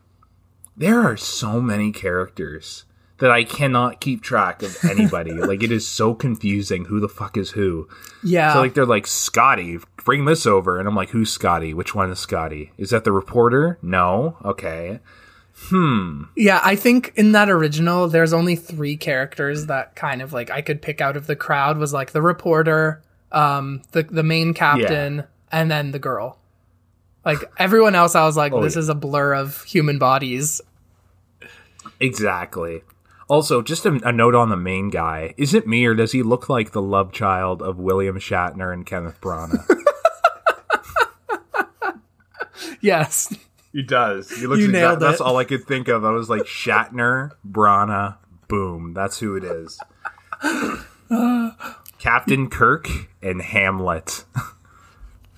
there 0.81 1.03
are 1.03 1.17
so 1.17 1.61
many 1.61 1.93
characters 1.93 2.87
that 3.19 3.31
I 3.31 3.45
cannot 3.45 4.01
keep 4.01 4.23
track 4.23 4.63
of 4.63 4.79
anybody. 4.83 5.33
like 5.35 5.63
it 5.63 5.71
is 5.71 5.87
so 5.87 6.15
confusing 6.15 6.87
who 6.87 7.01
the 7.01 7.09
fuck 7.09 7.37
is 7.37 7.51
who. 7.51 7.87
yeah 8.25 8.55
So 8.55 8.61
like 8.61 8.73
they're 8.73 8.87
like 8.87 9.07
Scotty, 9.07 9.79
bring 10.05 10.25
this 10.25 10.47
over, 10.47 10.79
and 10.79 10.89
I'm 10.89 10.97
like, 10.97 11.11
who's 11.11 11.31
Scotty? 11.31 11.75
Which 11.75 11.95
one 11.95 12.11
is 12.11 12.19
Scotty? 12.19 12.73
Is 12.79 12.91
that 12.91 13.05
the 13.05 13.13
reporter? 13.13 13.79
No. 13.83 14.39
Okay. 14.43 15.01
Hmm. 15.55 16.23
Yeah, 16.35 16.63
I 16.65 16.77
think 16.77 17.13
in 17.15 17.33
that 17.33 17.51
original, 17.51 18.09
there's 18.09 18.33
only 18.33 18.57
three 18.57 18.97
characters 18.97 19.67
that 19.67 19.95
kind 19.95 20.23
of 20.23 20.33
like 20.33 20.51
I 20.51 20.63
could 20.63 20.81
pick 20.81 21.03
out 21.03 21.19
of 21.19 21.27
the 21.27 21.37
crowd 21.37 21.77
was 21.77 21.93
like 21.93 22.13
the 22.13 22.23
reporter, 22.23 23.03
um, 23.33 23.83
the 23.93 24.05
the 24.05 24.23
main 24.23 24.55
captain, 24.55 25.25
and 25.53 25.71
then 25.71 25.91
the 25.91 25.99
girl. 25.99 26.39
Like 27.23 27.41
everyone 27.59 27.95
else, 27.95 28.15
I 28.15 28.25
was 28.25 28.39
like, 28.39 28.53
this 28.63 28.77
yeah. 28.77 28.81
is 28.81 28.89
a 28.89 28.95
blur 28.95 29.35
of 29.35 29.63
human 29.65 29.99
bodies. 29.99 30.63
Exactly. 32.01 32.83
Also, 33.29 33.63
just 33.63 33.87
a, 33.87 34.01
a 34.03 34.11
note 34.13 34.35
on 34.35 34.49
the 34.49 34.57
main 34.57 34.91
guy. 34.91 35.35
Is 35.37 35.55
it 35.55 35.67
me 35.67 35.85
or 35.87 35.95
does 35.95 36.13
he 36.13 36.23
look 36.23 36.49
like 36.49 36.73
the 36.73 36.83
love 36.83 37.13
child 37.13 37.63
of 37.63 37.79
William 37.79 38.19
Shatner 38.19 38.73
and 38.73 38.85
Kenneth 38.85 39.21
Branagh? 39.21 39.65
Yes, 42.83 43.35
he 43.73 43.83
does. 43.83 44.31
He 44.31 44.47
looks 44.47 44.61
You 44.61 44.67
exact- 44.71 44.73
nailed 44.73 45.01
That's 45.01 45.21
it. 45.21 45.25
all 45.27 45.37
I 45.37 45.45
could 45.45 45.65
think 45.67 45.89
of. 45.89 46.03
I 46.05 46.11
was 46.13 46.31
like 46.31 46.43
Shatner, 46.43 47.33
Branagh, 47.47 48.17
boom. 48.49 48.95
That's 48.95 49.19
who 49.19 49.37
it 49.37 49.45
is. 49.45 49.79
Captain 51.99 52.49
Kirk 52.49 52.89
and 53.23 53.43
Hamlet. 53.43 54.25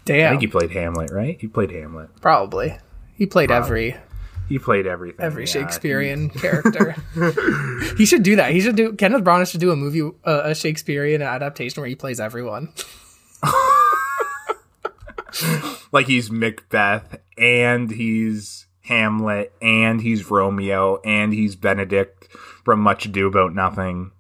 Damn. 0.05 0.27
I 0.27 0.31
think 0.31 0.43
he 0.43 0.47
played 0.47 0.71
Hamlet, 0.71 1.11
right? 1.11 1.41
He 1.41 1.49
played 1.49 1.71
Hamlet. 1.73 2.11
probably 2.21 2.77
he 3.15 3.27
played 3.27 3.51
every 3.51 3.97
He 4.49 4.59
played 4.59 4.87
everything. 4.87 5.25
every 5.25 5.45
yeah. 5.45 5.51
Shakespearean 5.51 6.31
character. 6.41 6.95
he 7.97 8.05
should 8.05 8.23
do 8.23 8.37
that. 8.37 8.53
He 8.53 8.61
should 8.61 8.77
do. 8.77 8.93
Kenneth 8.95 9.25
Branagh 9.25 9.51
should 9.51 9.61
do 9.61 9.71
a 9.71 9.77
movie, 9.77 10.03
uh, 10.25 10.43
a 10.45 10.55
Shakespearean 10.55 11.23
adaptation 11.23 11.81
where 11.81 11.89
he 11.89 11.95
plays 11.95 12.21
everyone. 12.21 12.73
like 15.93 16.07
he's 16.07 16.31
Macbeth 16.31 17.19
and 17.39 17.91
he's 17.91 18.67
Hamlet 18.83 19.53
and 19.63 20.01
he's 20.01 20.31
Romeo 20.31 21.01
and 21.05 21.33
he's 21.33 21.57
Benedict 21.57 22.29
from 22.65 22.81
Much 22.81 23.07
Ado 23.07 23.27
About 23.27 23.55
Nothing. 23.55 24.11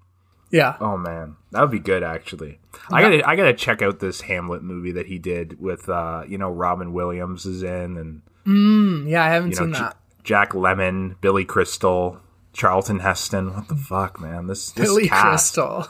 Yeah, 0.51 0.77
Oh 0.81 0.99
man, 0.99 1.37
that 1.51 1.63
would 1.63 1.71
be 1.71 1.79
good 1.79 2.03
actually. 2.03 2.59
I 2.91 3.01
gotta 3.01 3.27
I 3.27 3.37
gotta 3.37 3.55
check 3.55 3.81
out 3.81 4.01
this 4.01 4.23
Hamlet 4.23 4.63
movie 4.63 4.93
that 4.93 5.07
he 5.07 5.19
did 5.19 5.59
with 5.59 5.89
uh 5.89 6.25
you 6.29 6.37
know 6.37 6.51
Robin 6.51 6.93
Williams 6.93 7.47
is 7.47 7.63
in 7.63 8.23
and 8.45 9.09
yeah, 9.09 9.25
I 9.25 9.29
haven't 9.29 9.53
you 9.53 9.57
know 9.57 9.63
seen 9.63 9.73
that. 9.73 9.97
Jack 10.25 10.53
Lemmon, 10.53 11.21
Billy 11.21 11.45
Crystal, 11.45 12.21
Charlton 12.53 13.01
Heston. 13.01 13.55
What 13.55 13.69
the 13.69 13.77
fuck, 13.77 14.21
man? 14.21 14.47
This, 14.47 14.71
this 14.73 14.87
Billy 14.89 15.09
cast. 15.09 15.55
Crystal. 15.55 15.87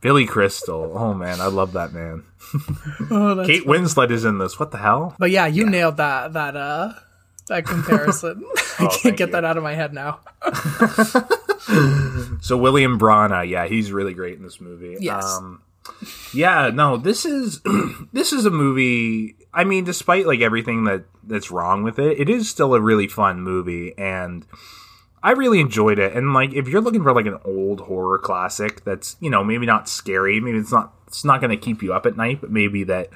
Billy 0.00 0.26
Crystal. 0.26 0.92
Oh 0.96 1.14
man, 1.14 1.40
I 1.40 1.46
love 1.46 1.72
that 1.72 1.92
man. 1.92 2.24
Oh, 3.10 3.34
that's 3.34 3.48
Kate 3.48 3.64
Winslet 3.66 4.10
is 4.10 4.24
in 4.24 4.38
this. 4.38 4.58
What 4.60 4.70
the 4.70 4.78
hell? 4.78 5.14
But 5.18 5.30
yeah, 5.30 5.46
you 5.46 5.68
nailed 5.68 5.96
that 5.96 6.34
that 6.34 6.54
uh 6.56 6.92
that 7.48 7.64
comparison. 7.66 8.44
I 8.78 8.84
Oh, 8.84 8.88
can't 9.00 9.16
get 9.16 9.28
you. 9.28 9.32
that 9.32 9.44
out 9.44 9.56
of 9.56 9.62
my 9.62 9.74
head 9.74 9.92
now. 9.94 10.20
So 12.42 12.56
William 12.58 12.98
Branagh, 12.98 13.48
yeah, 13.48 13.66
he's 13.66 13.90
really 13.92 14.12
great 14.14 14.36
in 14.36 14.42
this 14.42 14.60
movie. 14.60 14.96
Yes. 15.00 15.24
Um, 15.38 15.62
yeah, 16.34 16.70
no, 16.72 16.96
this 16.98 17.24
is 17.24 17.60
this 18.12 18.32
is 18.32 18.44
a 18.46 18.50
movie. 18.50 19.36
I 19.54 19.64
mean, 19.64 19.84
despite 19.84 20.26
like 20.26 20.40
everything 20.40 20.84
that 20.84 21.04
that's 21.22 21.50
wrong 21.50 21.82
with 21.82 21.98
it, 21.98 22.18
it 22.18 22.28
is 22.28 22.48
still 22.48 22.74
a 22.74 22.80
really 22.80 23.08
fun 23.08 23.40
movie, 23.40 23.96
and 23.96 24.46
I 25.22 25.30
really 25.30 25.60
enjoyed 25.60 25.98
it. 25.98 26.14
And 26.14 26.34
like, 26.34 26.52
if 26.52 26.68
you're 26.68 26.82
looking 26.82 27.02
for 27.02 27.12
like 27.12 27.26
an 27.26 27.38
old 27.44 27.82
horror 27.82 28.18
classic, 28.18 28.84
that's 28.84 29.16
you 29.20 29.30
know 29.30 29.44
maybe 29.44 29.66
not 29.66 29.88
scary, 29.88 30.40
maybe 30.40 30.58
it's 30.58 30.72
not 30.72 30.92
it's 31.06 31.24
not 31.24 31.40
going 31.40 31.50
to 31.50 31.56
keep 31.56 31.82
you 31.82 31.94
up 31.94 32.06
at 32.06 32.16
night, 32.16 32.40
but 32.40 32.50
maybe 32.50 32.84
that 32.84 33.08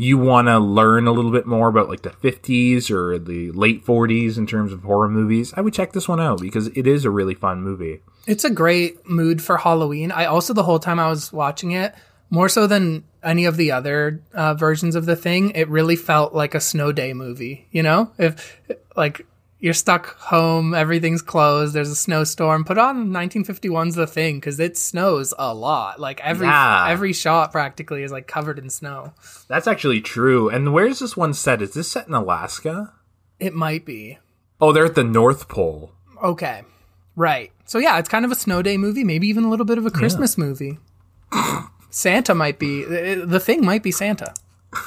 you 0.00 0.16
want 0.16 0.46
to 0.46 0.58
learn 0.60 1.08
a 1.08 1.12
little 1.12 1.32
bit 1.32 1.44
more 1.44 1.68
about 1.68 1.88
like 1.88 2.02
the 2.02 2.10
50s 2.10 2.88
or 2.88 3.18
the 3.18 3.50
late 3.50 3.84
40s 3.84 4.38
in 4.38 4.46
terms 4.46 4.72
of 4.72 4.84
horror 4.84 5.08
movies, 5.08 5.52
I 5.56 5.60
would 5.60 5.74
check 5.74 5.92
this 5.92 6.06
one 6.08 6.20
out 6.20 6.40
because 6.40 6.68
it 6.68 6.86
is 6.86 7.04
a 7.04 7.10
really 7.10 7.34
fun 7.34 7.62
movie. 7.62 8.00
It's 8.24 8.44
a 8.44 8.50
great 8.50 9.08
mood 9.08 9.42
for 9.42 9.56
Halloween. 9.56 10.12
I 10.12 10.26
also 10.26 10.54
the 10.54 10.62
whole 10.62 10.78
time 10.78 11.00
I 11.00 11.08
was 11.08 11.32
watching 11.32 11.72
it, 11.72 11.94
more 12.30 12.48
so 12.48 12.66
than 12.66 13.04
any 13.22 13.44
of 13.46 13.56
the 13.56 13.72
other 13.72 14.22
uh, 14.32 14.54
versions 14.54 14.94
of 14.94 15.06
the 15.06 15.16
thing, 15.16 15.50
it 15.50 15.68
really 15.68 15.96
felt 15.96 16.34
like 16.34 16.54
a 16.54 16.60
snow 16.60 16.92
day 16.92 17.12
movie. 17.12 17.66
You 17.70 17.82
know, 17.82 18.12
if 18.18 18.60
like 18.96 19.26
you're 19.60 19.74
stuck 19.74 20.16
home, 20.18 20.72
everything's 20.72 21.20
closed, 21.20 21.74
there's 21.74 21.90
a 21.90 21.96
snowstorm, 21.96 22.64
put 22.64 22.78
on 22.78 23.08
1951's 23.08 23.96
The 23.96 24.06
Thing 24.06 24.36
because 24.36 24.60
it 24.60 24.78
snows 24.78 25.34
a 25.36 25.52
lot. 25.52 25.98
Like 25.98 26.20
every 26.20 26.46
Yeah. 26.46 26.86
every 26.88 27.12
shot 27.12 27.50
practically 27.50 28.04
is 28.04 28.12
like 28.12 28.28
covered 28.28 28.58
in 28.60 28.70
snow. 28.70 29.14
That's 29.48 29.66
actually 29.66 30.00
true. 30.00 30.48
And 30.48 30.72
where's 30.72 31.00
this 31.00 31.16
one 31.16 31.34
set? 31.34 31.60
Is 31.60 31.74
this 31.74 31.90
set 31.90 32.06
in 32.06 32.14
Alaska? 32.14 32.92
It 33.40 33.54
might 33.54 33.84
be 33.84 34.18
Oh, 34.60 34.72
they're 34.72 34.84
at 34.86 34.94
the 34.96 35.04
North 35.04 35.48
Pole. 35.48 35.92
okay, 36.22 36.62
right. 37.16 37.50
So 37.64 37.78
yeah, 37.78 37.98
it's 37.98 38.08
kind 38.08 38.24
of 38.24 38.30
a 38.30 38.36
snow 38.36 38.62
day 38.62 38.76
movie, 38.76 39.02
maybe 39.04 39.26
even 39.28 39.42
a 39.44 39.50
little 39.50 39.66
bit 39.66 39.78
of 39.78 39.86
a 39.86 39.90
Christmas 39.90 40.38
movie. 40.38 40.78
Santa 41.90 42.34
might 42.34 42.58
be 42.58 42.84
the 42.84 43.40
thing 43.40 43.64
might 43.64 43.82
be 43.82 43.90
Santa. 43.90 44.34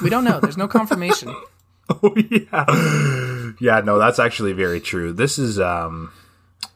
We 0.02 0.10
don't 0.10 0.24
know. 0.24 0.40
There's 0.40 0.56
no 0.56 0.68
confirmation. 0.68 1.34
Oh 1.90 2.14
yeah. 2.16 3.52
Yeah, 3.60 3.80
no, 3.84 3.98
that's 3.98 4.18
actually 4.20 4.52
very 4.52 4.80
true. 4.80 5.12
This 5.12 5.36
is 5.38 5.58
um 5.60 6.12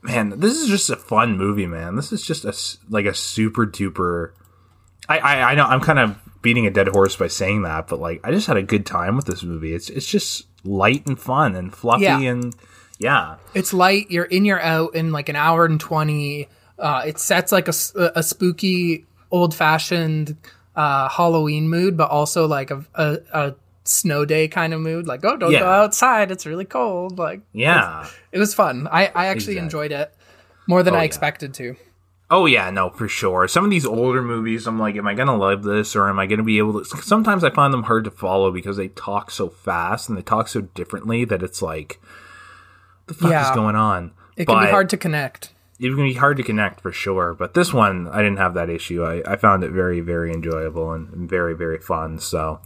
man, 0.02 0.40
this 0.40 0.60
is 0.60 0.68
just 0.68 0.90
a 0.90 0.96
fun 0.96 1.38
movie, 1.38 1.66
man. 1.66 1.94
This 1.94 2.12
is 2.12 2.22
just 2.22 2.44
a 2.44 2.52
like 2.92 3.06
a 3.06 3.14
super 3.14 3.64
duper 3.66 4.32
I, 5.08 5.18
I 5.18 5.52
I 5.52 5.54
know 5.54 5.64
I'm 5.64 5.80
kind 5.80 6.00
of 6.00 6.18
beating 6.42 6.66
a 6.66 6.70
dead 6.70 6.88
horse 6.88 7.16
by 7.16 7.28
saying 7.28 7.62
that, 7.62 7.86
but 7.86 8.00
like 8.00 8.20
I 8.24 8.30
just 8.32 8.46
had 8.48 8.56
a 8.56 8.62
good 8.62 8.84
time 8.84 9.16
with 9.16 9.26
this 9.26 9.42
movie. 9.44 9.72
It's 9.74 9.88
it's 9.88 10.06
just 10.06 10.46
light 10.64 11.06
and 11.06 11.18
fun 11.18 11.54
and 11.54 11.72
fluffy 11.74 12.02
Yeah. 12.04 12.18
and 12.20 12.54
yeah. 12.98 13.36
It's 13.54 13.72
light. 13.72 14.10
You're 14.10 14.24
in, 14.24 14.44
you're 14.44 14.60
out 14.60 14.94
in 14.96 15.12
like 15.12 15.28
an 15.28 15.36
hour 15.36 15.64
and 15.64 15.78
twenty. 15.80 16.48
Uh, 16.78 17.04
it 17.06 17.18
sets 17.18 17.52
like 17.52 17.68
a, 17.68 17.74
a 18.16 18.22
spooky, 18.22 19.06
old 19.30 19.54
fashioned 19.54 20.36
uh, 20.74 21.08
Halloween 21.08 21.68
mood, 21.68 21.96
but 21.96 22.10
also 22.10 22.46
like 22.46 22.70
a, 22.70 22.84
a, 22.94 23.18
a 23.32 23.54
snow 23.84 24.24
day 24.24 24.46
kind 24.48 24.74
of 24.74 24.80
mood. 24.80 25.06
Like, 25.06 25.24
oh, 25.24 25.36
don't 25.36 25.50
Yeah. 25.52 25.60
go 25.60 25.68
outside. 25.68 26.30
It's 26.30 26.44
really 26.46 26.64
cold. 26.64 27.18
Like, 27.18 27.40
Yeah. 27.52 28.06
it 28.32 28.38
was 28.38 28.54
fun. 28.54 28.86
I, 28.90 29.06
I 29.14 29.26
actually 29.26 29.54
Exactly. 29.54 29.58
enjoyed 29.58 29.92
it 29.92 30.14
more 30.66 30.82
than 30.82 30.94
Oh, 30.94 30.98
I 30.98 31.00
yeah. 31.00 31.06
expected 31.06 31.54
to. 31.54 31.76
Oh 32.28 32.46
yeah, 32.46 32.70
no, 32.70 32.90
for 32.90 33.06
sure. 33.06 33.46
Some 33.46 33.64
of 33.64 33.70
these 33.70 33.86
older 33.86 34.20
movies, 34.20 34.66
I'm 34.66 34.80
like, 34.80 34.96
am 34.96 35.06
I 35.06 35.14
gonna 35.14 35.36
love 35.36 35.62
this, 35.62 35.94
or 35.94 36.08
am 36.08 36.18
I 36.18 36.26
gonna 36.26 36.42
be 36.42 36.58
able 36.58 36.82
to? 36.84 37.02
Sometimes 37.02 37.44
I 37.44 37.50
find 37.50 37.72
them 37.72 37.84
hard 37.84 38.02
to 38.02 38.10
follow 38.10 38.50
because 38.50 38.76
they 38.76 38.88
talk 38.88 39.30
so 39.30 39.48
fast 39.48 40.08
and 40.08 40.18
they 40.18 40.22
talk 40.22 40.48
so 40.48 40.62
differently 40.62 41.24
that 41.24 41.40
it's 41.44 41.62
like, 41.62 42.00
the 43.06 43.14
fuck 43.14 43.30
Yeah. 43.30 43.48
is 43.48 43.54
going 43.54 43.76
on? 43.76 44.10
It 44.36 44.46
can 44.46 44.58
be 44.60 44.70
hard 44.70 44.88
to 44.90 44.96
connect. 44.96 45.54
It 45.78 45.94
can 45.94 45.96
be 45.96 46.14
hard 46.14 46.38
to 46.38 46.42
connect 46.42 46.80
for 46.80 46.90
sure. 46.90 47.34
But 47.34 47.52
this 47.52 47.72
one, 47.72 48.08
I 48.08 48.18
didn't 48.18 48.38
have 48.38 48.54
that 48.54 48.70
issue. 48.70 49.04
I, 49.04 49.22
I 49.30 49.36
found 49.36 49.62
it 49.62 49.72
very, 49.72 50.00
very 50.00 50.32
enjoyable 50.32 50.92
and, 50.92 51.28
very, 51.28 51.54
very 51.54 51.78
fun. 51.78 52.18
So 52.18 52.60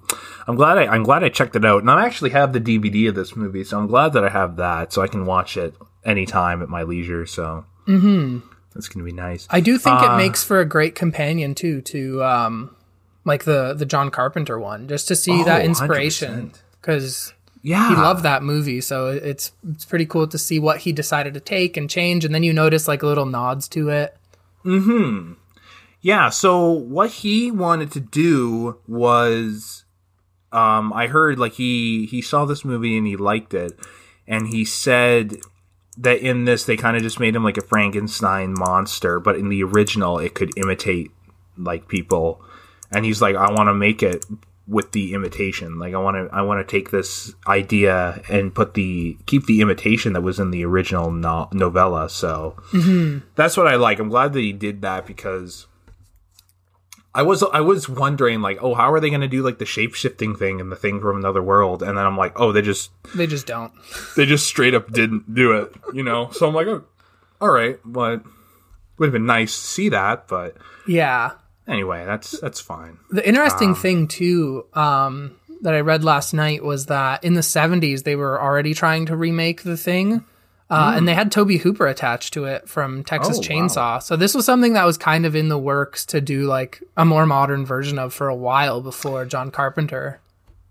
I'm 0.47 0.55
glad 0.55 0.79
I 0.79 0.87
I'm 0.87 1.03
glad 1.03 1.25
I 1.25 1.29
checked 1.29 1.57
it 1.57 1.65
out, 1.65 1.81
and 1.83 1.91
I 1.91 2.07
actually 2.07 2.31
have 2.31 2.53
the 2.53 2.61
DVD 2.61 3.09
of 3.09 3.15
this 3.15 3.35
movie, 3.35 3.65
so 3.65 3.79
I'm 3.79 3.87
glad 3.89 4.13
that 4.13 4.25
I 4.25 4.29
have 4.29 4.57
that, 4.57 4.93
so 4.93 5.03
I 5.03 5.09
can 5.09 5.27
watch 5.27 5.57
it 5.57 5.75
anytime 6.05 6.63
at 6.63 6.69
my 6.69 6.83
leisure. 6.83 7.27
So 7.27 7.65
mm-hmm. 7.87 8.39
that's 8.75 8.89
gonna 8.89 9.05
be 9.05 9.13
nice. 9.13 9.47
I 9.51 9.61
do 9.61 9.77
think 9.79 10.01
Uh, 10.01 10.13
it 10.13 10.17
makes 10.17 10.45
for 10.45 10.61
a 10.61 10.65
great 10.65 10.95
companion 10.95 11.55
too 11.55 11.81
to 11.83 12.23
um 12.23 12.77
like 13.25 13.45
the 13.45 13.75
the 13.75 13.87
John 13.87 14.11
Carpenter 14.11 14.59
one 14.59 14.89
just 14.89 15.09
to 15.09 15.17
see 15.17 15.41
Oh, 15.41 15.45
that 15.45 15.65
inspiration 15.65 16.53
100%. 16.83 17.33
Yeah, 17.63 17.89
he 17.91 17.95
loved 17.95 18.23
that 18.23 18.43
movie 18.43 18.81
so 18.81 19.09
it's 19.09 19.53
it's 19.69 19.85
pretty 19.85 20.07
cool 20.07 20.27
to 20.29 20.39
see 20.39 20.59
what 20.59 20.79
he 20.79 20.93
decided 20.93 21.35
to 21.35 21.41
take 21.41 21.77
and 21.77 21.91
change 21.91 22.25
and 22.25 22.35
then 22.35 22.43
you 22.43 22.53
notice 22.53 22.89
like 22.89 23.03
little 23.03 23.27
nods 23.27 23.69
to 23.69 23.89
it. 23.89 24.17
Mhm. 24.65 25.37
Yeah, 26.03 26.31
so 26.31 26.71
what 26.71 27.11
he 27.11 27.51
wanted 27.51 27.91
to 27.93 28.01
do 28.01 28.79
was 28.89 29.85
um 30.53 30.93
I 30.93 31.07
heard 31.07 31.39
like 31.39 31.53
he 31.53 32.07
he 32.07 32.23
saw 32.23 32.45
this 32.45 32.65
movie 32.65 32.97
and 32.97 33.07
he 33.07 33.17
liked 33.17 33.55
it 33.55 33.79
and 34.27 34.49
he 34.49 34.65
said 34.65 35.37
that 35.99 36.21
in 36.21 36.45
this 36.47 36.65
they 36.65 36.77
kind 36.77 36.97
of 36.97 37.03
just 37.03 37.21
made 37.21 37.37
him 37.37 37.45
like 37.45 37.59
a 37.59 37.63
Frankenstein 37.63 38.55
monster, 38.57 39.21
but 39.21 39.37
in 39.37 39.49
the 39.51 39.63
original 39.63 40.19
it 40.19 40.35
could 40.35 40.57
imitate 40.57 41.11
like 41.59 41.89
people. 41.89 42.41
And 42.91 43.05
he's 43.05 43.21
like 43.21 43.37
I 43.37 43.51
want 43.53 43.69
to 43.69 43.75
make 43.75 44.03
it 44.03 44.25
with 44.71 44.93
the 44.93 45.13
imitation. 45.13 45.79
Like 45.79 45.95
I 45.95 45.99
want 45.99 46.17
to 46.17 46.35
I 46.35 46.43
want 46.43 46.67
to 46.67 46.71
take 46.71 46.91
this 46.91 47.35
idea 47.47 48.23
and 48.31 48.55
put 48.55 48.75
the 48.75 49.19
keep 49.27 49.47
the 49.47 49.61
imitation 49.61 50.13
that 50.13 50.23
was 50.23 50.39
in 50.39 50.53
the 50.53 50.65
original 50.65 51.11
no- 51.11 51.49
novella. 51.53 52.09
So 52.09 52.55
mm-hmm. 52.71 53.27
that's 53.35 53.57
what 53.57 53.67
I 53.67 53.75
like. 53.75 53.99
I'm 53.99 54.09
glad 54.09 54.33
that 54.33 54.41
he 54.41 54.53
did 54.53 54.81
that 54.83 55.07
because 55.07 55.67
I 57.13 57.23
was 57.23 57.43
I 57.43 57.61
was 57.61 57.89
wondering 57.89 58.41
like, 58.41 58.59
oh, 58.63 58.75
how 58.75 58.93
are 58.93 59.01
they 59.01 59.11
going 59.11 59.23
to 59.23 59.29
do 59.29 59.43
like 59.43 59.59
the 59.59 59.67
shape 59.67 59.95
shifting 59.95 60.37
thing 60.37 60.61
and 60.61 60.71
the 60.71 60.77
thing 60.77 61.01
from 61.01 61.17
another 61.17 61.43
world? 61.43 61.83
And 61.83 61.99
then 61.99 62.07
I'm 62.07 62.17
like, 62.17 62.39
oh, 62.39 62.53
they 62.53 62.63
just 62.63 62.93
They 63.17 63.27
just 63.27 63.49
don't. 63.49 63.73
they 64.17 64.25
just 64.25 64.47
straight 64.47 64.75
up 64.75 64.93
didn't 64.93 65.35
do 65.35 65.53
it, 65.53 65.75
you 65.93 66.05
know. 66.05 66.31
So 66.31 66.47
I'm 66.47 66.55
like, 66.55 66.69
oh, 66.69 66.85
all 67.41 67.51
right, 67.51 67.81
but 67.85 68.23
would 68.99 69.07
have 69.07 69.13
been 69.13 69.27
nice 69.27 69.53
to 69.59 69.67
see 69.67 69.89
that, 69.89 70.29
but 70.29 70.57
Yeah. 70.87 71.33
Anyway, 71.71 72.05
that's 72.05 72.33
that's 72.41 72.61
fine. 72.61 72.99
The 73.11 73.27
interesting 73.27 73.75
thing 73.75 74.09
too 74.09 74.67
um 74.75 75.37
that 75.63 75.75
I 75.75 75.81
read 75.81 76.03
last 76.05 76.35
night 76.35 76.65
was 76.65 76.87
that 76.87 77.23
in 77.23 77.35
the 77.35 77.43
70s 77.43 78.03
they 78.03 78.17
were 78.17 78.41
already 78.41 78.75
trying 78.75 79.07
to 79.07 79.17
remake 79.17 79.63
the 79.63 79.77
thing. 79.77 80.25
Uh, 80.71 80.93
and 80.95 81.07
they 81.09 81.15
had 81.15 81.33
Tobe 81.33 81.51
Hooper 81.51 81.89
attached 81.89 82.33
to 82.35 82.45
it 82.45 82.69
from 82.69 83.03
Texas 83.03 83.39
Oh, 83.39 83.41
wow. 83.41 83.47
Chainsaw. 83.47 84.03
So 84.03 84.15
this 84.15 84.35
was 84.37 84.47
something 84.47 84.75
that 84.75 84.85
was 84.85 84.97
kind 84.97 85.27
of 85.27 85.35
in 85.35 85.49
the 85.49 85.59
works 85.59 86.07
to 86.07 86.21
do 86.21 86.43
like 86.47 86.81
a 86.97 87.05
more 87.05 87.27
modern 87.27 87.67
version 87.67 87.99
of 87.99 88.15
for 88.15 88.29
a 88.29 88.37
while 88.37 88.81
before 88.81 89.25
John 89.25 89.51
Carpenter. 89.51 90.21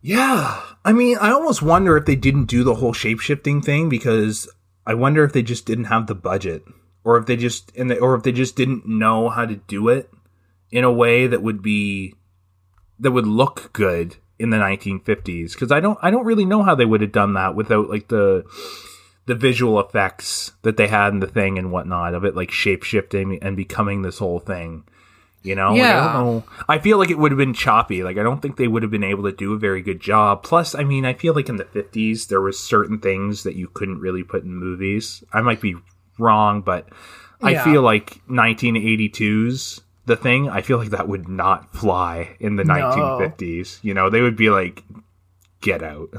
Yeah, 0.01 0.61
I 0.85 0.93
mean, 0.93 1.17
I 1.19 1.31
almost 1.31 1.61
wonder 1.61 1.97
if 1.97 2.05
they 2.05 2.15
didn't 2.15 2.45
do 2.45 2.63
the 2.63 2.75
whole 2.75 2.93
shape 2.93 3.19
shifting 3.19 3.61
thing 3.61 3.89
because 3.89 4.49
I 4.87 4.93
wonder 4.93 5.25
if 5.25 5.33
they 5.33 5.41
just 5.43 5.65
didn't 5.65 5.85
have 5.85 6.07
the 6.07 6.15
budget, 6.15 6.63
or 7.03 7.17
if 7.17 7.25
they 7.25 7.35
just 7.35 7.75
and 7.75 7.91
they, 7.91 7.97
or 7.97 8.15
if 8.15 8.23
they 8.23 8.31
just 8.31 8.55
didn't 8.55 8.87
know 8.87 9.27
how 9.27 9.45
to 9.45 9.57
do 9.57 9.89
it 9.89 10.09
in 10.71 10.83
a 10.83 10.91
way 10.91 11.27
that 11.27 11.41
would 11.41 11.61
be 11.61 12.15
that 12.99 13.11
would 13.11 13.27
look 13.27 13.71
good 13.73 14.17
in 14.37 14.49
the 14.49 14.57
1950s. 14.57 15.53
Because 15.53 15.71
I 15.71 15.79
don't 15.79 15.97
I 16.01 16.11
don't 16.11 16.25
really 16.25 16.45
know 16.45 16.63
how 16.63 16.75
they 16.75 16.85
would 16.85 17.01
have 17.01 17.11
done 17.11 17.33
that 17.33 17.55
without 17.55 17.89
like 17.89 18.07
the 18.07 18.43
the 19.25 19.35
visual 19.35 19.79
effects 19.79 20.53
that 20.63 20.77
they 20.77 20.87
had 20.87 21.13
in 21.13 21.19
the 21.19 21.27
thing 21.27 21.59
and 21.59 21.71
whatnot 21.71 22.15
of 22.15 22.25
it 22.25 22.35
like 22.35 22.49
shape 22.51 22.83
shifting 22.83 23.37
and 23.41 23.55
becoming 23.55 24.01
this 24.01 24.17
whole 24.17 24.39
thing. 24.39 24.83
You 25.41 25.55
know, 25.55 25.73
Like, 25.73 26.09
I 26.09 26.13
don't 26.13 26.25
know. 26.25 26.43
I 26.67 26.79
feel 26.79 26.97
like 26.97 27.09
it 27.09 27.17
would 27.17 27.31
have 27.31 27.37
been 27.37 27.53
choppy. 27.53 28.03
Like 28.03 28.17
I 28.17 28.23
don't 28.23 28.41
think 28.41 28.57
they 28.57 28.67
would 28.67 28.83
have 28.83 28.91
been 28.91 29.03
able 29.03 29.23
to 29.23 29.31
do 29.31 29.53
a 29.53 29.57
very 29.57 29.81
good 29.81 30.01
job. 30.01 30.43
Plus, 30.43 30.75
I 30.75 30.83
mean, 30.83 31.05
I 31.05 31.13
feel 31.13 31.33
like 31.33 31.47
in 31.47 31.55
the 31.55 31.65
fifties 31.65 32.27
there 32.27 32.41
was 32.41 32.59
certain 32.59 32.99
things 32.99 33.43
that 33.43 33.55
you 33.55 33.67
couldn't 33.67 33.99
really 33.99 34.23
put 34.23 34.43
in 34.43 34.53
movies. 34.53 35.23
I 35.31 35.41
might 35.41 35.61
be 35.61 35.75
wrong, 36.17 36.61
but 36.61 36.89
I 37.41 37.63
feel 37.63 37.81
like 37.81 38.19
1982's 38.27 39.81
the 40.09 40.17
thing. 40.17 40.49
I 40.49 40.61
feel 40.61 40.77
like 40.77 40.89
that 40.89 41.07
would 41.07 41.29
not 41.29 41.73
fly 41.73 42.35
in 42.41 42.57
the 42.57 42.65
No. 42.65 42.73
1950s. 42.73 43.79
You 43.81 43.93
know, 43.93 44.09
they 44.09 44.21
would 44.21 44.35
be 44.35 44.49
like, 44.49 44.83
"Get 45.61 45.81
out." 45.81 46.09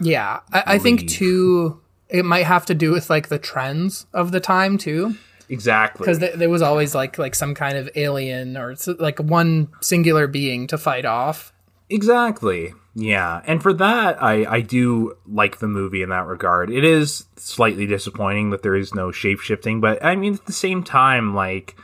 Yeah. 0.00 0.40
I, 0.52 0.62
I 0.66 0.78
think 0.78 1.08
too 1.08 1.80
it 2.08 2.24
might 2.24 2.46
have 2.46 2.66
to 2.66 2.74
do 2.74 2.90
with 2.90 3.08
like 3.08 3.28
the 3.28 3.38
trends 3.38 4.06
of 4.12 4.32
the 4.32 4.40
time 4.40 4.76
too. 4.78 5.14
Exactly. 5.48 6.04
because 6.04 6.18
th- 6.18 6.34
there 6.34 6.48
was 6.50 6.62
always 6.62 6.94
like 6.94 7.18
like 7.18 7.34
some 7.34 7.54
kind 7.54 7.76
of 7.76 7.88
alien 7.94 8.56
or 8.56 8.74
like 8.98 9.18
one 9.20 9.68
singular 9.80 10.26
being 10.26 10.66
to 10.68 10.78
fight 10.78 11.04
off 11.04 11.52
Exactly. 11.90 12.72
Yeah, 12.96 13.42
and 13.46 13.62
for 13.62 13.72
that, 13.74 14.22
I 14.22 14.44
I 14.46 14.60
do 14.62 15.16
like 15.26 15.58
the 15.58 15.66
movie 15.68 16.02
in 16.02 16.08
that 16.10 16.26
regard. 16.26 16.70
It 16.70 16.82
is 16.84 17.26
slightly 17.36 17.86
disappointing 17.86 18.50
that 18.50 18.62
there 18.62 18.74
is 18.74 18.94
no 18.94 19.10
shape 19.12 19.40
shifting, 19.40 19.80
but 19.80 20.02
I 20.04 20.16
mean 20.16 20.34
at 20.34 20.46
the 20.46 20.52
same 20.52 20.82
time, 20.82 21.34
like 21.34 21.76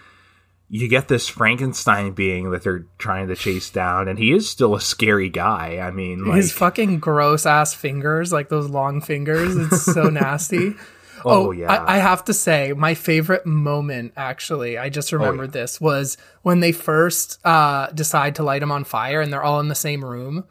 you 0.72 0.86
get 0.86 1.08
this 1.08 1.26
Frankenstein 1.28 2.12
being 2.12 2.52
that 2.52 2.62
they're 2.62 2.86
trying 2.96 3.26
to 3.26 3.34
chase 3.34 3.70
down, 3.70 4.06
and 4.06 4.18
he 4.18 4.32
is 4.32 4.48
still 4.48 4.76
a 4.76 4.80
scary 4.80 5.28
guy. 5.28 5.78
I 5.78 5.90
mean, 5.90 6.24
like, 6.24 6.36
His 6.36 6.52
fucking 6.52 7.00
gross 7.00 7.44
ass 7.44 7.74
fingers, 7.74 8.32
like 8.32 8.48
those 8.48 8.70
long 8.70 9.00
fingers, 9.00 9.56
it's 9.56 9.82
so 9.82 10.04
nasty. 10.10 10.76
oh, 11.24 11.50
yeah, 11.50 11.72
I, 11.72 11.96
I 11.96 11.98
have 11.98 12.24
to 12.26 12.32
say, 12.32 12.72
my 12.72 12.94
favorite 12.94 13.44
moment, 13.44 14.12
actually, 14.16 14.78
I 14.78 14.90
just 14.90 15.12
remembered 15.12 15.50
this, 15.52 15.80
was 15.80 16.16
when 16.42 16.60
they 16.60 16.70
first 16.70 17.44
uh, 17.44 17.88
decide 17.88 18.36
to 18.36 18.44
light 18.44 18.62
him 18.62 18.70
on 18.70 18.84
fire 18.84 19.20
and 19.20 19.32
they're 19.32 19.42
all 19.42 19.58
in 19.58 19.68
the 19.68 19.74
same 19.74 20.04
room. 20.04 20.44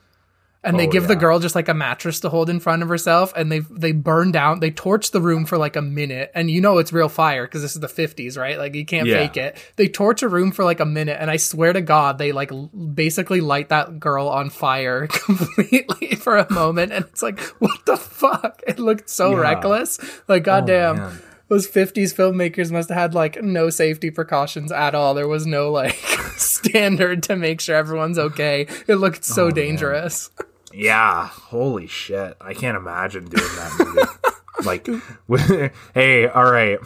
And 0.61 0.77
they 0.77 0.87
Oh, 0.87 0.91
give 0.91 1.07
the 1.07 1.15
girl 1.15 1.39
just 1.39 1.55
like 1.55 1.69
a 1.69 1.73
mattress 1.73 2.19
to 2.19 2.29
hold 2.29 2.49
in 2.49 2.59
front 2.59 2.83
of 2.83 2.89
herself, 2.89 3.31
and 3.33 3.49
they 3.49 3.59
they 3.59 3.93
burn 3.93 4.33
down, 4.33 4.59
they 4.59 4.71
torch 4.71 5.11
the 5.11 5.21
room 5.21 5.45
for 5.45 5.57
like 5.57 5.77
a 5.77 5.81
minute, 5.81 6.31
and 6.35 6.51
you 6.51 6.59
know 6.59 6.79
it's 6.79 6.91
real 6.91 7.07
fire 7.07 7.45
because 7.45 7.61
this 7.61 7.75
is 7.75 7.79
the 7.81 7.87
fifties, 7.87 8.35
right? 8.37 8.57
Like 8.57 8.75
you 8.75 8.85
can't 8.85 9.07
Yeah. 9.07 9.19
fake 9.19 9.37
it. 9.37 9.57
They 9.77 9.87
torch 9.87 10.21
a 10.21 10.27
room 10.27 10.51
for 10.51 10.65
like 10.65 10.81
a 10.81 10.85
minute, 10.85 11.17
and 11.17 11.31
I 11.31 11.37
swear 11.37 11.71
to 11.71 11.79
God, 11.81 12.17
they 12.17 12.33
like 12.33 12.51
l- 12.51 12.67
basically 12.67 13.39
light 13.39 13.69
that 13.69 14.01
girl 14.01 14.27
on 14.27 14.49
fire 14.49 15.07
completely 15.49 16.15
for 16.15 16.35
a 16.37 16.51
moment, 16.51 16.91
and 16.91 17.05
it's 17.05 17.23
like, 17.23 17.39
what 17.59 17.85
the 17.85 17.95
fuck? 17.95 18.61
It 18.67 18.79
looked 18.79 19.09
so 19.09 19.31
Yeah. 19.31 19.37
reckless. 19.39 19.97
Like 20.27 20.43
goddamn, 20.43 20.99
Oh, 20.99 21.11
those 21.47 21.67
50s 21.69 22.13
filmmakers 22.13 22.69
must 22.69 22.89
have 22.89 22.97
had 22.97 23.13
like 23.15 23.41
no 23.41 23.69
safety 23.69 24.11
precautions 24.11 24.73
at 24.73 24.93
all. 24.93 25.13
There 25.13 25.27
was 25.27 25.47
no 25.47 25.71
like 25.71 25.95
standard 26.35 27.23
to 27.23 27.35
make 27.37 27.61
sure 27.61 27.75
everyone's 27.77 28.19
okay. 28.19 28.67
It 28.87 28.95
looked 28.95 29.23
so 29.23 29.45
Oh, 29.45 29.51
dangerous. 29.51 30.29
Yeah, 30.73 31.27
holy 31.27 31.87
shit. 31.87 32.37
I 32.39 32.53
can't 32.53 32.77
imagine 32.77 33.25
doing 33.25 33.43
that 33.55 33.75
movie. 33.79 34.33
like 34.65 34.87
with- 35.27 35.71
hey, 35.93 36.27
all 36.27 36.51
right. 36.51 36.79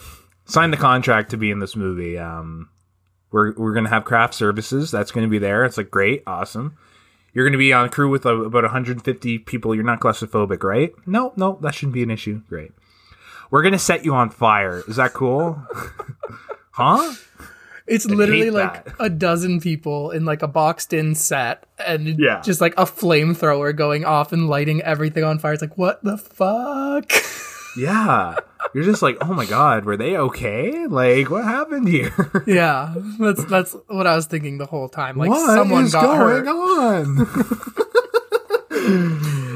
Sign 0.46 0.72
the 0.72 0.78
contract 0.78 1.32
to 1.32 1.38
be 1.38 1.52
in 1.52 1.60
this 1.60 1.76
movie. 1.76 2.18
Um 2.18 2.70
we're 3.32 3.54
we're 3.56 3.74
going 3.74 3.86
to 3.86 3.90
have 3.90 4.06
craft 4.06 4.36
services. 4.36 4.92
That's 4.92 5.12
going 5.12 5.26
to 5.26 5.30
be 5.30 5.40
there. 5.40 5.66
It's 5.66 5.76
like 5.78 5.90
great, 5.90 6.24
awesome. 6.28 6.78
You're 7.34 7.46
going 7.46 7.54
to 7.54 7.58
be 7.58 7.74
on 7.74 7.90
crew 7.90 8.10
with 8.10 8.28
uh, 8.28 8.36
about 8.46 8.62
150 8.64 9.40
people. 9.40 9.74
You're 9.74 9.84
not 9.84 10.00
claustrophobic, 10.00 10.62
right? 10.64 10.94
No, 11.08 11.34
no, 11.36 11.58
that 11.62 11.74
shouldn't 11.74 11.96
be 11.96 12.04
an 12.04 12.12
issue. 12.12 12.44
Great. 12.48 12.72
We're 13.50 13.64
going 13.64 13.74
to 13.74 13.80
set 13.80 14.06
you 14.06 14.14
on 14.14 14.30
fire. 14.30 14.84
Is 14.88 14.98
that 14.98 15.14
cool? 15.14 15.60
huh? 16.72 17.16
It's 17.88 18.06
literally 18.06 18.50
like 18.50 18.86
that. 18.86 18.96
a 19.00 19.10
dozen 19.10 19.60
people 19.60 20.12
in 20.12 20.24
like 20.26 20.42
a 20.42 20.48
boxed 20.48 20.94
in 20.94 21.16
set 21.16 21.66
and 21.86 22.18
Yeah. 22.20 22.40
just 22.42 22.62
like 22.62 22.74
a 22.78 22.86
flamethrower 22.86 23.76
going 23.76 24.06
off 24.06 24.32
and 24.32 24.48
lighting 24.48 24.82
everything 24.82 25.24
on 25.26 25.38
fire. 25.40 25.52
It's 25.54 25.62
like, 25.62 25.78
what 25.78 26.02
the 26.04 26.18
fuck? 26.18 27.12
Yeah. 27.76 28.36
You're 28.76 28.84
just 28.84 29.02
like, 29.02 29.18
"Oh 29.22 29.34
my 29.34 29.48
god, 29.48 29.84
were 29.86 29.98
they 29.98 30.16
okay? 30.16 30.86
Like 30.86 31.32
what 31.32 31.44
happened 31.44 31.88
here?" 31.88 32.14
yeah. 32.46 32.94
That's 33.20 33.44
that's 33.46 33.76
what 33.88 34.06
I 34.06 34.16
was 34.16 34.28
thinking 34.28 34.60
the 34.60 34.68
whole 34.68 34.88
time. 34.90 35.18
Like 35.18 35.32
What 35.32 35.56
someone 35.56 35.90
got 35.90 36.06
going 36.06 36.46
hurt. 36.46 36.48
on? 36.48 37.28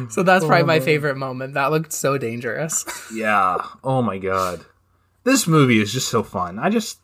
So 0.10 0.24
that's 0.24 0.46
probably 0.46 0.64
oh, 0.64 0.66
my 0.66 0.80
favorite 0.80 1.18
moment. 1.18 1.56
That 1.56 1.70
looked 1.72 1.92
so 1.92 2.18
dangerous. 2.18 2.86
yeah. 3.14 3.58
Oh 3.84 4.02
my 4.02 4.18
god. 4.18 4.64
This 5.26 5.46
movie 5.48 5.82
is 5.82 5.92
just 5.92 6.08
so 6.08 6.24
fun. 6.24 6.58
I 6.60 6.70
just 6.70 7.00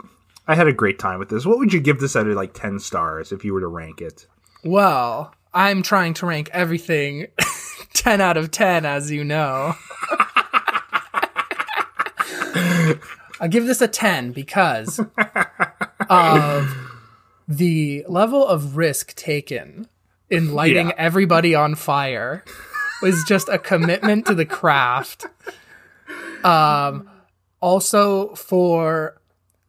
I 0.47 0.55
had 0.55 0.67
a 0.67 0.73
great 0.73 0.99
time 0.99 1.19
with 1.19 1.29
this. 1.29 1.45
What 1.45 1.57
would 1.57 1.71
you 1.73 1.79
give 1.79 1.99
this 1.99 2.15
out 2.15 2.27
of 2.27 2.35
like 2.35 2.53
10 2.53 2.79
stars 2.79 3.31
if 3.31 3.45
you 3.45 3.53
were 3.53 3.61
to 3.61 3.67
rank 3.67 4.01
it? 4.01 4.27
Well, 4.63 5.33
I'm 5.53 5.83
trying 5.83 6.13
to 6.15 6.25
rank 6.25 6.49
everything 6.51 7.27
10 7.93 8.19
out 8.21 8.37
of 8.37 8.51
10, 8.51 8.85
as 8.85 9.09
you 9.11 9.23
know. 9.23 9.75
I 13.39 13.47
give 13.49 13.65
this 13.65 13.81
a 13.81 13.87
10 13.87 14.31
because 14.31 14.99
of 16.09 16.77
the 17.47 18.05
level 18.07 18.45
of 18.45 18.77
risk 18.77 19.15
taken 19.15 19.87
in 20.29 20.53
lighting 20.53 20.87
Yeah. 20.89 20.95
everybody 20.97 21.53
on 21.55 21.75
fire 21.75 22.43
was 23.01 23.23
just 23.27 23.49
a 23.49 23.57
commitment 23.57 24.25
to 24.27 24.35
the 24.35 24.45
craft. 24.45 25.25
Um, 26.43 27.09
also 27.61 28.35
for 28.35 29.19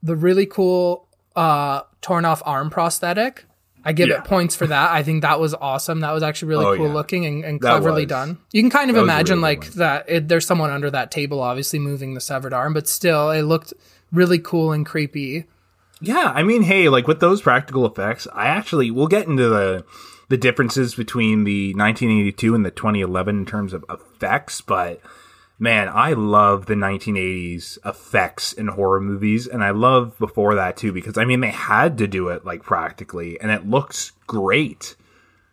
the 0.04 0.14
really 0.14 0.46
cool 0.46 1.08
uh, 1.34 1.80
torn 2.00 2.24
off 2.24 2.40
arm 2.46 2.70
prosthetic. 2.70 3.44
I 3.84 3.92
give 3.92 4.08
Yeah. 4.08 4.18
it 4.18 4.24
points 4.24 4.54
for 4.56 4.66
that. 4.66 4.92
I 4.92 5.02
think 5.02 5.22
that 5.22 5.40
was 5.40 5.52
awesome. 5.52 6.00
That 6.00 6.12
was 6.12 6.22
actually 6.22 6.48
really 6.50 6.64
Oh, 6.66 6.76
cool 6.76 6.86
yeah. 6.86 6.94
looking 6.94 7.26
and, 7.26 7.44
and 7.44 7.60
cleverly 7.60 8.06
done. 8.06 8.38
You 8.52 8.62
can 8.62 8.70
kind 8.70 8.88
of 8.88 8.96
That 8.96 9.02
imagine 9.02 9.38
really 9.42 9.56
like 9.56 9.72
that 9.72 10.04
it, 10.08 10.28
there's 10.28 10.46
someone 10.46 10.70
under 10.70 10.90
that 10.90 11.10
table, 11.10 11.40
obviously 11.40 11.78
moving 11.80 12.14
the 12.14 12.20
severed 12.20 12.52
arm, 12.54 12.72
but 12.72 12.86
still, 12.88 13.30
it 13.30 13.42
looked 13.42 13.74
really 14.12 14.38
cool 14.38 14.72
and 14.72 14.86
creepy. 14.86 15.44
Yeah, 16.00 16.32
I 16.34 16.42
mean, 16.44 16.62
hey, 16.62 16.88
like 16.88 17.06
with 17.08 17.20
those 17.20 17.42
practical 17.42 17.84
effects, 17.84 18.26
I 18.32 18.46
actually 18.46 18.90
we'll 18.90 19.06
get 19.06 19.26
into 19.26 19.48
the 19.48 19.84
the 20.30 20.36
differences 20.38 20.94
between 20.94 21.44
the 21.44 21.74
1982 21.74 22.54
and 22.54 22.64
the 22.64 22.70
2011 22.70 23.38
in 23.40 23.44
terms 23.44 23.74
of 23.74 23.84
effects, 23.90 24.60
but 24.62 25.00
man, 25.64 25.88
I 25.88 26.12
love 26.12 26.66
the 26.66 26.74
1980s 26.74 27.78
effects 27.84 28.52
in 28.52 28.68
horror 28.68 29.00
movies, 29.00 29.46
and 29.48 29.64
I 29.64 29.70
love 29.70 30.16
before 30.18 30.54
that 30.54 30.76
too 30.76 30.92
because 30.92 31.18
I 31.18 31.24
mean 31.24 31.40
they 31.40 31.50
had 31.50 31.98
to 31.98 32.06
do 32.06 32.28
it 32.28 32.44
like 32.44 32.62
practically, 32.62 33.40
and 33.40 33.50
it 33.50 33.66
looks 33.68 34.12
great. 34.26 34.94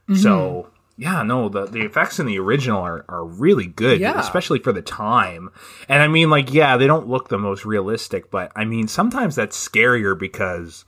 Mm-hmm. 0.10 0.16
So 0.22 0.70
yeah, 0.98 1.24
no, 1.24 1.50
the 1.50 1.66
the 1.66 1.82
effects 1.82 2.20
in 2.20 2.26
the 2.28 2.38
original 2.38 2.82
are 2.82 3.06
are 3.10 3.26
really 3.26 3.66
good, 3.66 4.00
Yeah. 4.00 4.20
especially 4.20 4.60
for 4.60 4.72
the 4.72 4.82
time. 4.84 5.50
And 5.90 6.04
I 6.04 6.08
mean, 6.08 6.30
like, 6.30 6.54
yeah, 6.54 6.78
they 6.78 6.86
don't 6.86 7.08
look 7.08 7.30
the 7.30 7.40
most 7.40 7.66
realistic, 7.66 8.30
but 8.30 8.52
I 8.56 8.66
mean, 8.66 8.88
sometimes 8.88 9.36
that's 9.36 9.58
scarier 9.58 10.18
because 10.18 10.86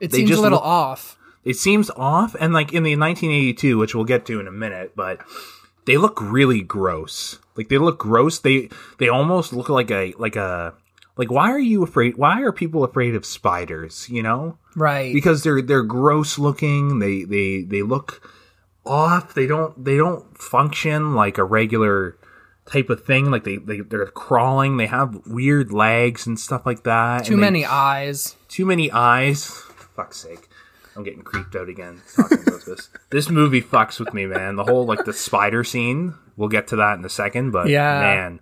It 0.00 0.12
seems 0.12 0.30
a 0.30 0.40
little 0.40 0.58
look- 0.58 0.64
off. 0.66 1.18
it 1.44 1.56
seems 1.56 1.90
off. 1.96 2.34
And 2.40 2.54
like 2.54 2.72
in 2.72 2.82
the 2.82 2.96
1982, 2.96 3.76
which 3.78 3.94
we'll 3.94 4.04
get 4.04 4.24
to 4.26 4.40
in 4.40 4.46
a 4.46 4.52
minute, 4.52 4.92
but 4.96 5.20
they 5.86 5.96
look 5.96 6.20
really 6.20 6.62
gross. 6.62 7.38
Like 7.56 7.68
they 7.68 7.78
look 7.78 7.98
gross. 7.98 8.38
They 8.38 8.68
they 8.98 9.08
almost 9.08 9.52
look 9.52 9.68
like 9.68 9.90
a 9.90 10.14
like 10.18 10.36
a 10.36 10.74
like 11.16 11.30
why 11.30 11.50
are 11.50 11.58
you 11.58 11.82
afraid? 11.82 12.16
Why 12.16 12.40
are 12.42 12.52
people 12.52 12.84
afraid 12.84 13.14
of 13.14 13.26
spiders? 13.26 14.08
You 14.08 14.22
know, 14.22 14.58
Right. 14.76 15.12
because 15.12 15.42
they're 15.42 15.60
they're 15.62 15.82
gross 15.82 16.38
looking. 16.38 16.98
They 16.98 17.24
they 17.24 17.62
they 17.62 17.82
look 17.82 18.26
off. 18.86 19.34
They 19.34 19.46
don't 19.46 19.84
they 19.84 19.96
don't 19.96 20.36
function 20.38 21.14
like 21.14 21.38
a 21.38 21.44
regular 21.44 22.16
type 22.70 22.88
of 22.90 23.04
thing. 23.04 23.30
Like 23.30 23.44
they 23.44 23.56
they 23.58 23.80
they're 23.80 24.06
crawling. 24.06 24.76
They 24.78 24.86
have 24.86 25.20
weird 25.26 25.72
legs 25.72 26.26
and 26.26 26.38
stuff 26.40 26.64
like 26.64 26.84
that. 26.84 27.24
Too 27.26 27.34
and 27.34 27.42
they- 27.42 27.46
many 27.46 27.64
eyes. 27.66 28.36
too 28.48 28.64
many 28.66 28.90
eyes. 28.90 29.44
Fuck's 29.94 30.16
sake. 30.18 30.48
I'm 30.96 31.02
getting 31.04 31.22
creeped 31.22 31.56
out 31.56 31.68
again 31.68 32.00
talking 32.16 32.38
about 32.46 32.64
this. 32.64 32.88
This 33.10 33.28
movie 33.30 33.60
fucks 33.62 33.98
with 34.00 34.14
me, 34.14 34.24
man. 34.26 34.56
The 34.56 34.64
whole 34.64 34.86
like 34.86 35.04
the 35.04 35.12
spider 35.12 35.64
scene. 35.64 36.14
We'll 36.36 36.48
get 36.48 36.68
to 36.68 36.76
that 36.76 36.98
in 36.98 37.04
a 37.04 37.08
second, 37.10 37.50
but 37.50 37.68
Yeah. 37.68 38.00
man. 38.00 38.40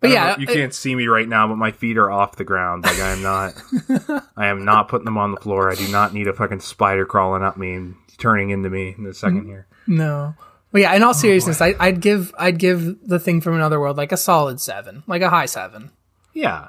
But 0.00 0.10
yeah, 0.10 0.30
know- 0.30 0.36
you 0.38 0.46
it- 0.48 0.54
can't 0.54 0.72
see 0.74 0.94
me 0.94 1.06
right 1.08 1.28
now, 1.28 1.46
but 1.48 1.56
my 1.56 1.72
feet 1.72 1.98
are 1.98 2.10
off 2.10 2.36
the 2.36 2.44
ground. 2.44 2.84
Like 2.84 2.98
I 3.00 3.10
am 3.10 3.22
not. 3.22 3.54
I 4.36 4.46
am 4.46 4.64
not 4.64 4.88
putting 4.88 5.04
them 5.04 5.18
on 5.18 5.30
the 5.32 5.36
floor. 5.40 5.70
I 5.70 5.74
do 5.74 5.88
not 5.88 6.14
need 6.14 6.26
a 6.28 6.32
fucking 6.32 6.60
spider 6.60 7.04
crawling 7.04 7.42
up 7.42 7.56
me 7.56 7.74
and 7.74 7.96
turning 8.18 8.50
into 8.50 8.70
me 8.70 8.94
in 8.96 9.04
a 9.06 9.12
second 9.14 9.46
here. 9.46 9.66
No. 9.86 10.34
But 10.72 10.82
yeah, 10.82 10.94
in 10.94 11.02
all 11.02 11.14
seriousness, 11.14 11.60
I, 11.60 11.74
I'd 11.80 12.00
give 12.00 12.32
I'd 12.38 12.58
give 12.58 13.06
the 13.06 13.18
thing 13.18 13.40
from 13.40 13.54
another 13.56 13.80
world 13.80 13.96
like 13.96 14.12
a 14.12 14.16
solid 14.16 14.60
seven, 14.60 15.02
like 15.08 15.20
a 15.22 15.28
high 15.28 15.46
seven. 15.46 15.90
Yeah, 16.32 16.68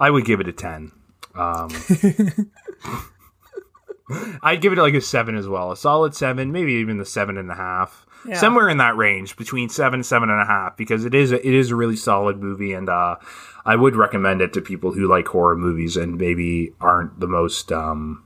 I 0.00 0.10
would 0.10 0.24
give 0.24 0.40
it 0.40 0.48
a 0.48 0.52
ten. 0.52 0.92
Um, 1.34 1.68
I'd 4.42 4.60
give 4.60 4.72
it 4.72 4.78
like 4.78 4.94
a 4.94 5.00
seven 5.00 5.36
as 5.36 5.46
well, 5.48 5.72
a 5.72 5.76
solid 5.76 6.14
seven, 6.14 6.52
maybe 6.52 6.72
even 6.74 6.98
the 6.98 7.06
seven 7.06 7.36
and 7.38 7.50
a 7.50 7.54
half, 7.54 8.06
Yeah. 8.26 8.36
somewhere 8.36 8.68
in 8.68 8.78
that 8.78 8.96
range 8.96 9.36
between 9.36 9.68
seven 9.68 9.98
and 10.00 10.06
seven 10.06 10.30
and 10.30 10.40
a 10.40 10.44
half, 10.46 10.76
because 10.76 11.04
it 11.04 11.14
is 11.14 11.32
a, 11.32 11.46
it 11.46 11.54
is 11.54 11.70
a 11.70 11.76
really 11.76 11.96
solid 11.96 12.42
movie, 12.42 12.72
and 12.72 12.88
uh, 12.88 13.16
I 13.64 13.76
would 13.76 13.96
recommend 13.96 14.40
it 14.42 14.52
to 14.54 14.60
people 14.60 14.92
who 14.92 15.06
like 15.08 15.28
horror 15.28 15.56
movies 15.56 15.96
and 15.96 16.18
maybe 16.18 16.72
aren't 16.80 17.20
the 17.20 17.28
most 17.28 17.70
um, 17.72 18.24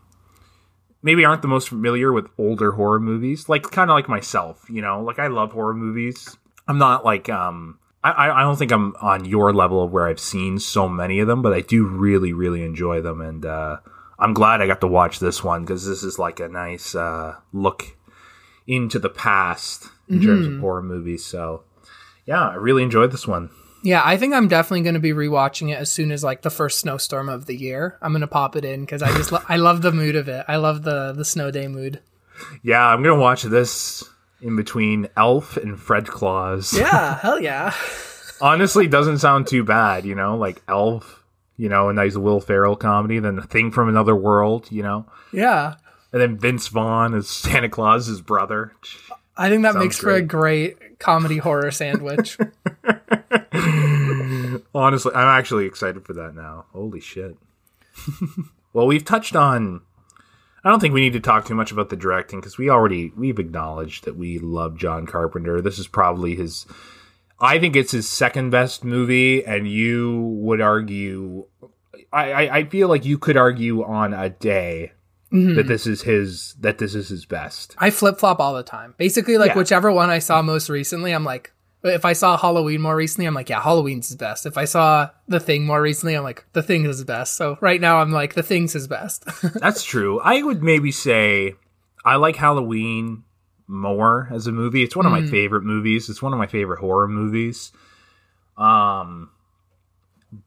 maybe 1.03 1.25
aren't 1.25 1.43
the 1.43 1.49
most 1.49 1.69
familiar 1.69 2.13
with 2.13 2.27
older 2.39 2.73
horror 2.73 3.01
movies, 3.01 3.49
like 3.49 3.63
kind 3.65 3.91
of 3.91 3.95
like 3.95 4.09
myself, 4.09 4.65
you 4.69 4.83
know, 4.83 5.03
like 5.03 5.19
I 5.19 5.27
love 5.29 5.53
horror 5.53 5.75
movies. 5.75 6.37
I'm 6.69 6.79
not 6.79 7.05
like 7.05 7.29
um 7.29 7.79
I, 8.03 8.11
I 8.11 8.41
I 8.41 8.43
don't 8.43 8.57
think 8.57 8.73
I'm 8.73 8.95
on 9.01 9.25
your 9.25 9.53
level 9.53 9.83
of 9.85 9.93
where 9.93 10.07
I've 10.09 10.19
seen 10.21 10.59
so 10.59 10.89
many 10.89 11.21
of 11.21 11.29
them, 11.29 11.43
but 11.43 11.53
I 11.53 11.61
do 11.61 11.87
really, 11.87 12.33
really 12.33 12.65
enjoy 12.65 13.01
them 13.03 13.21
and 13.21 13.45
uh 13.47 13.77
I'm 14.19 14.35
glad 14.35 14.61
I 14.61 14.67
got 14.67 14.81
to 14.81 14.87
watch 14.87 15.19
this 15.19 15.45
one 15.45 15.65
because 15.65 15.87
this 15.87 16.03
is 16.03 16.19
like 16.19 16.41
a 16.41 16.49
nice 16.49 16.95
uh 16.95 17.37
look 17.53 17.97
into 18.67 18.99
the 18.99 19.11
past 19.11 19.87
in 20.09 20.23
terms 20.23 20.47
of 20.47 20.59
horror 20.61 20.83
movies. 20.83 21.25
So 21.25 21.65
yeah, 22.25 22.49
I 22.49 22.55
really 22.55 22.83
enjoyed 22.83 23.13
this 23.13 23.27
one. 23.27 23.51
Yeah, 23.83 24.03
I 24.05 24.17
think 24.17 24.35
I'm 24.35 24.49
definitely 24.49 24.83
going 24.83 24.95
to 24.95 25.01
be 25.01 25.13
rewatching 25.13 25.71
it 25.71 25.79
as 25.79 25.91
soon 25.91 26.11
as 26.11 26.25
like 26.25 26.43
the 26.43 26.51
first 26.51 26.81
snowstorm 26.81 27.29
of 27.29 27.47
the 27.47 27.55
year. 27.55 27.99
I'm 28.03 28.11
going 28.11 28.23
to 28.23 28.27
pop 28.27 28.57
it 28.57 28.65
in 28.65 28.81
because 28.81 29.01
I 29.01 29.13
just 29.13 29.31
lo- 29.31 29.45
I 29.49 29.59
love 29.59 29.83
the 29.83 29.93
mood 29.93 30.17
of 30.17 30.29
it. 30.29 30.45
I 30.49 30.57
love 30.57 30.83
the 30.83 31.13
the 31.13 31.25
snow 31.25 31.51
day 31.53 31.69
mood. 31.69 32.01
Yeah, 32.63 32.85
I'm 32.87 33.03
gonna 33.03 33.21
watch 33.21 33.43
this 33.43 34.05
in 34.41 34.57
between 34.57 35.09
Elf 35.17 35.57
and 35.57 35.79
Fred 35.79 36.07
Claus. 36.07 36.77
Yeah, 36.77 37.19
hell 37.23 37.41
yeah. 37.41 37.73
Honestly, 38.41 38.87
doesn't 38.87 39.19
sound 39.19 39.47
too 39.47 39.65
bad, 39.65 40.05
you 40.05 40.15
know, 40.15 40.37
like 40.37 40.61
Elf, 40.69 41.23
you 41.57 41.69
know, 41.69 41.89
a 41.89 41.93
nice 41.93 42.17
Will 42.17 42.41
Ferrell 42.41 42.77
comedy, 42.77 43.19
then 43.19 43.37
the 43.37 43.43
thing 43.43 43.71
from 43.71 43.89
another 43.89 44.15
world, 44.15 44.71
you 44.71 44.83
know. 44.83 45.07
Yeah. 45.33 45.75
And 46.13 46.23
then 46.23 46.39
Vince 46.39 46.69
Vaughn 46.69 47.15
as 47.15 47.29
Santa 47.29 47.69
Claus, 47.69 48.07
his 48.07 48.21
brother. 48.21 48.73
I 49.37 49.49
think 49.49 49.63
that 49.63 49.75
Sounds 49.75 49.85
makes 49.85 49.99
for 49.99 50.13
a 50.13 50.23
great 50.23 50.99
comedy 50.99 51.39
horror 51.39 51.71
sandwich. 51.71 52.39
Honestly, 54.75 55.13
I'm 55.15 55.39
actually 55.39 55.67
excited 55.67 56.05
for 56.05 56.15
that 56.15 56.35
now. 56.35 56.67
Holy 56.73 57.01
shit. 57.01 57.37
well, 58.73 58.87
we've 58.87 59.05
touched 59.05 59.37
on 59.37 59.83
I 60.67 60.71
don't 60.71 60.81
think 60.81 60.95
we 60.95 61.03
need 61.03 61.13
to 61.13 61.21
talk 61.21 61.45
too 61.45 61.55
much 61.55 61.71
about 61.71 61.91
the 61.91 61.97
directing 61.97 62.41
because 62.41 62.59
we 62.59 62.71
already 62.71 63.13
we've 63.17 63.39
acknowledged 63.39 64.05
that 64.05 64.17
we 64.17 64.41
love 64.41 64.77
John 64.77 65.07
Carpenter. 65.07 65.61
This 65.61 65.79
is 65.79 65.87
probably 65.87 66.35
his 66.35 66.67
I 67.39 67.59
think 67.59 67.77
it's 67.77 67.93
his 67.93 68.09
second 68.09 68.51
best 68.51 68.85
movie, 68.85 69.45
and 69.45 69.69
you 69.69 70.21
would 70.41 70.61
argue 70.61 71.47
I, 72.13 72.33
I, 72.33 72.57
I 72.59 72.65
feel 72.65 72.89
like 72.89 73.05
you 73.05 73.19
could 73.19 73.37
argue 73.37 73.85
on 73.85 74.15
a 74.15 74.31
day 74.31 74.93
that 75.31 75.37
mm-hmm. 75.37 75.69
this 75.69 75.87
is 75.87 76.03
his 76.03 76.55
that 76.61 76.79
this 76.79 76.95
is 76.95 77.09
his 77.09 77.27
best. 77.27 77.75
I 77.79 77.91
flip 77.91 78.19
flop 78.19 78.41
all 78.41 78.55
the 78.55 78.63
time. 78.63 78.95
Basically, 78.97 79.39
like 79.39 79.51
Yeah. 79.51 79.59
whichever 79.59 79.93
one 79.93 80.09
I 80.09 80.21
saw 80.21 80.41
most 80.41 80.69
recently, 80.69 81.13
I'm 81.13 81.25
like, 81.25 81.53
if 81.83 82.05
I 82.05 82.15
saw 82.15 82.37
Halloween 82.37 82.81
more 82.81 82.97
recently, 82.97 83.27
I'm 83.27 83.35
like, 83.35 83.49
yeah, 83.51 83.61
Halloween's 83.61 84.09
his 84.09 84.17
best. 84.17 84.47
If 84.47 84.57
I 84.57 84.65
saw 84.65 85.11
The 85.29 85.41
Thing 85.41 85.67
more 85.67 85.83
recently, 85.83 86.15
I'm 86.15 86.25
like, 86.25 86.45
The 86.53 86.63
Thing 86.63 86.85
is 86.85 86.97
his 86.97 87.05
best. 87.05 87.37
So 87.37 87.59
right 87.61 87.81
now, 87.81 87.99
I'm 87.99 88.13
like, 88.13 88.35
The 88.35 88.43
Thing's 88.43 88.73
his 88.73 88.89
best. 88.89 89.25
That's 89.61 89.85
true. 89.85 90.21
I 90.21 90.43
would 90.43 90.63
maybe 90.63 90.91
say 90.91 91.55
I 92.05 92.17
like 92.17 92.37
Halloween 92.37 93.25
more 93.69 94.29
as 94.33 94.47
a 94.47 94.53
movie. 94.53 94.83
It's 94.83 94.95
one 94.97 95.07
of 95.07 95.13
my 95.13 95.27
favorite 95.27 95.63
movies. 95.65 96.09
It's 96.09 96.23
one 96.23 96.33
of 96.33 96.39
my 96.39 96.47
favorite 96.47 96.81
horror 96.81 97.09
movies. 97.09 97.73
Um 98.57 99.31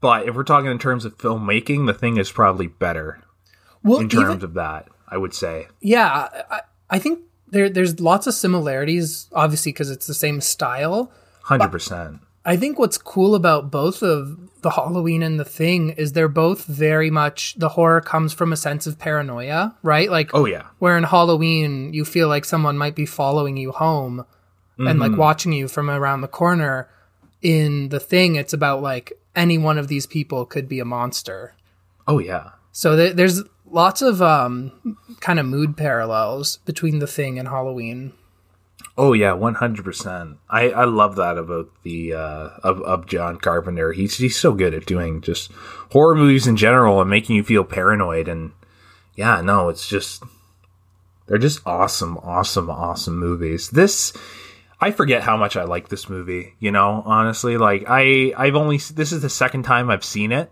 but 0.01 0.27
if 0.27 0.36
we're 0.36 0.43
talking 0.43 0.69
in 0.69 0.77
terms 0.79 1.05
of 1.05 1.17
filmmaking, 1.17 1.88
the 1.88 1.93
thing 1.93 2.17
is 2.17 2.32
probably 2.32 2.67
better 2.67 3.21
well, 3.84 3.99
in 3.99 4.05
even- 4.08 4.21
terms 4.21 4.43
of 4.43 4.53
that, 4.55 4.88
I 5.08 5.17
would 5.17 5.34
say. 5.34 5.67
yeah, 5.82 6.27
I, 6.51 6.62
I 6.89 6.99
think 6.99 7.19
there 7.47 7.69
there's 7.69 7.99
lots 7.99 8.27
of 8.27 8.34
similarities, 8.34 9.27
obviously, 9.34 9.71
because 9.71 9.89
it's 9.89 10.05
the 10.05 10.13
same 10.13 10.41
style. 10.41 11.12
100%. 11.45 12.19
I 12.49 12.57
think 12.57 12.79
what's 12.79 12.97
cool 12.97 13.35
about 13.35 13.69
both 13.69 14.01
of 14.01 14.39
the 14.63 14.71
Halloween 14.71 15.21
and 15.21 15.39
the 15.39 15.45
Thing 15.45 15.91
is 15.91 16.13
they're 16.13 16.27
both 16.27 16.65
very 16.65 17.12
much 17.12 17.53
the 17.55 17.69
horror 17.69 18.01
comes 18.01 18.33
from 18.33 18.51
a 18.51 18.57
sense 18.57 18.88
of 18.88 18.97
paranoia, 18.97 19.77
right? 19.83 20.09
Like, 20.09 20.31
Oh 20.33 20.45
yeah. 20.45 20.63
where 20.79 20.97
in 20.97 21.03
Halloween 21.03 21.93
you 21.93 22.03
feel 22.05 22.27
like 22.27 22.45
someone 22.45 22.75
might 22.75 22.95
be 22.95 23.05
following 23.05 23.55
you 23.55 23.71
home 23.71 24.25
and 24.79 24.97
like 24.99 25.15
watching 25.15 25.53
you 25.53 25.67
from 25.67 25.91
around 25.91 26.21
the 26.21 26.27
corner. 26.27 26.89
In 27.43 27.89
the 27.89 27.99
Thing, 27.99 28.35
it's 28.35 28.53
about 28.53 28.81
like 28.81 29.13
any 29.35 29.59
one 29.59 29.77
of 29.77 29.88
these 29.88 30.07
people 30.07 30.45
could 30.47 30.67
be 30.67 30.79
a 30.79 30.85
monster. 30.85 31.53
Oh 32.07 32.17
yeah. 32.17 32.51
So 32.71 32.95
th- 32.95 33.15
there's 33.15 33.43
lots 33.69 34.01
of 34.01 34.21
um, 34.23 34.97
kind 35.19 35.39
of 35.39 35.45
mood 35.45 35.77
parallels 35.77 36.57
between 36.65 36.97
the 36.97 37.07
Thing 37.07 37.38
and 37.38 37.47
Halloween. 37.47 38.13
Oh 38.99 39.13
yeah, 39.13 39.31
one 39.31 39.55
hundred 39.55 39.85
percent. 39.85 40.39
I 40.49 40.71
I 40.71 40.83
love 40.83 41.15
that 41.15 41.38
about 41.38 41.69
the 41.83 42.15
uh, 42.15 42.49
of 42.62 42.81
of 42.81 43.05
John 43.05 43.38
Carpenter. 43.38 43.93
He's 43.93 44.17
he's 44.17 44.35
so 44.35 44.51
good 44.53 44.73
at 44.73 44.85
doing 44.85 45.21
just 45.21 45.53
horror 45.93 46.15
movies 46.15 46.47
in 46.47 46.57
general 46.57 46.99
and 46.99 47.09
making 47.09 47.38
you 47.38 47.45
feel 47.45 47.63
paranoid. 47.63 48.27
And 48.27 48.51
yeah, 49.15 49.39
no, 49.39 49.69
it's 49.69 49.88
just 49.88 50.21
they're 51.27 51.38
just 51.38 51.65
awesome, 51.65 52.17
awesome, 52.17 52.69
awesome 52.69 53.17
movies. 53.17 53.69
This 53.69 54.12
I 54.81 54.91
forget 54.91 55.23
how 55.23 55.38
much 55.38 55.55
I 55.55 55.63
like 55.63 55.88
this 55.88 56.09
movie. 56.09 56.55
You 56.59 56.71
know, 56.71 57.01
honestly, 57.05 57.55
like 57.55 57.85
I 57.88 58.33
I've 58.35 58.57
only 58.57 58.79
this 58.79 59.13
is 59.13 59.21
the 59.21 59.29
second 59.29 59.63
time 59.63 59.89
I've 59.89 60.03
seen 60.03 60.33
it. 60.33 60.51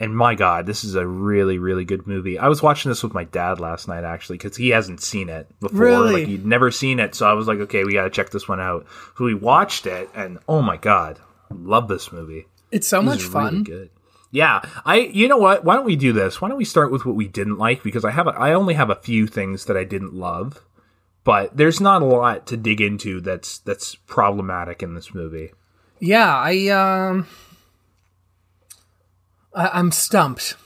And 0.00 0.16
my 0.16 0.34
God, 0.34 0.66
this 0.66 0.82
is 0.82 0.96
a 0.96 1.06
really, 1.06 1.58
really 1.58 1.84
good 1.84 2.06
movie. 2.06 2.36
I 2.36 2.48
was 2.48 2.62
watching 2.62 2.90
this 2.90 3.02
with 3.04 3.14
my 3.14 3.24
dad 3.24 3.60
last 3.60 3.86
night, 3.86 4.02
actually, 4.02 4.38
because 4.38 4.56
he 4.56 4.70
hasn't 4.70 5.00
seen 5.00 5.28
it 5.28 5.48
before. 5.60 5.78
Really? 5.78 6.12
Like 6.14 6.26
he'd 6.26 6.44
never 6.44 6.70
seen 6.72 6.98
it, 6.98 7.14
so 7.14 7.26
I 7.26 7.34
was 7.34 7.46
like, 7.46 7.60
okay, 7.60 7.84
we 7.84 7.92
got 7.92 8.04
to 8.04 8.10
check 8.10 8.30
this 8.30 8.48
one 8.48 8.60
out. 8.60 8.86
So 9.16 9.24
we 9.24 9.34
watched 9.34 9.86
it, 9.86 10.10
and 10.14 10.38
oh 10.48 10.62
my 10.62 10.76
God, 10.76 11.20
love 11.50 11.86
this 11.86 12.10
movie. 12.10 12.46
It's 12.72 12.88
so 12.88 13.00
much 13.00 13.18
This 13.18 13.26
is 13.26 13.32
fun. 13.32 13.52
really 13.52 13.64
good. 13.64 13.90
Yeah, 14.32 14.62
I. 14.84 14.96
You 14.96 15.28
know 15.28 15.36
what? 15.36 15.64
Why 15.64 15.76
don't 15.76 15.84
we 15.86 15.94
do 15.94 16.12
this? 16.12 16.40
Why 16.40 16.48
don't 16.48 16.58
we 16.58 16.64
start 16.64 16.90
with 16.90 17.06
what 17.06 17.14
we 17.14 17.28
didn't 17.28 17.56
like? 17.58 17.84
Because 17.84 18.04
I 18.04 18.10
have, 18.10 18.26
a, 18.26 18.30
I 18.30 18.52
only 18.52 18.74
have 18.74 18.90
a 18.90 18.96
few 18.96 19.28
things 19.28 19.66
that 19.66 19.76
I 19.76 19.84
didn't 19.84 20.12
love, 20.12 20.60
but 21.22 21.56
there's 21.56 21.80
not 21.80 22.02
a 22.02 22.06
lot 22.06 22.48
to 22.48 22.56
dig 22.56 22.80
into 22.80 23.20
that's 23.20 23.58
that's 23.58 23.94
problematic 23.94 24.82
in 24.82 24.94
this 24.94 25.14
movie. 25.14 25.52
Yeah, 26.00 26.34
I 26.36 26.66
um, 26.70 27.28
I, 29.54 29.68
I'm 29.78 29.90
stumped 29.92 30.56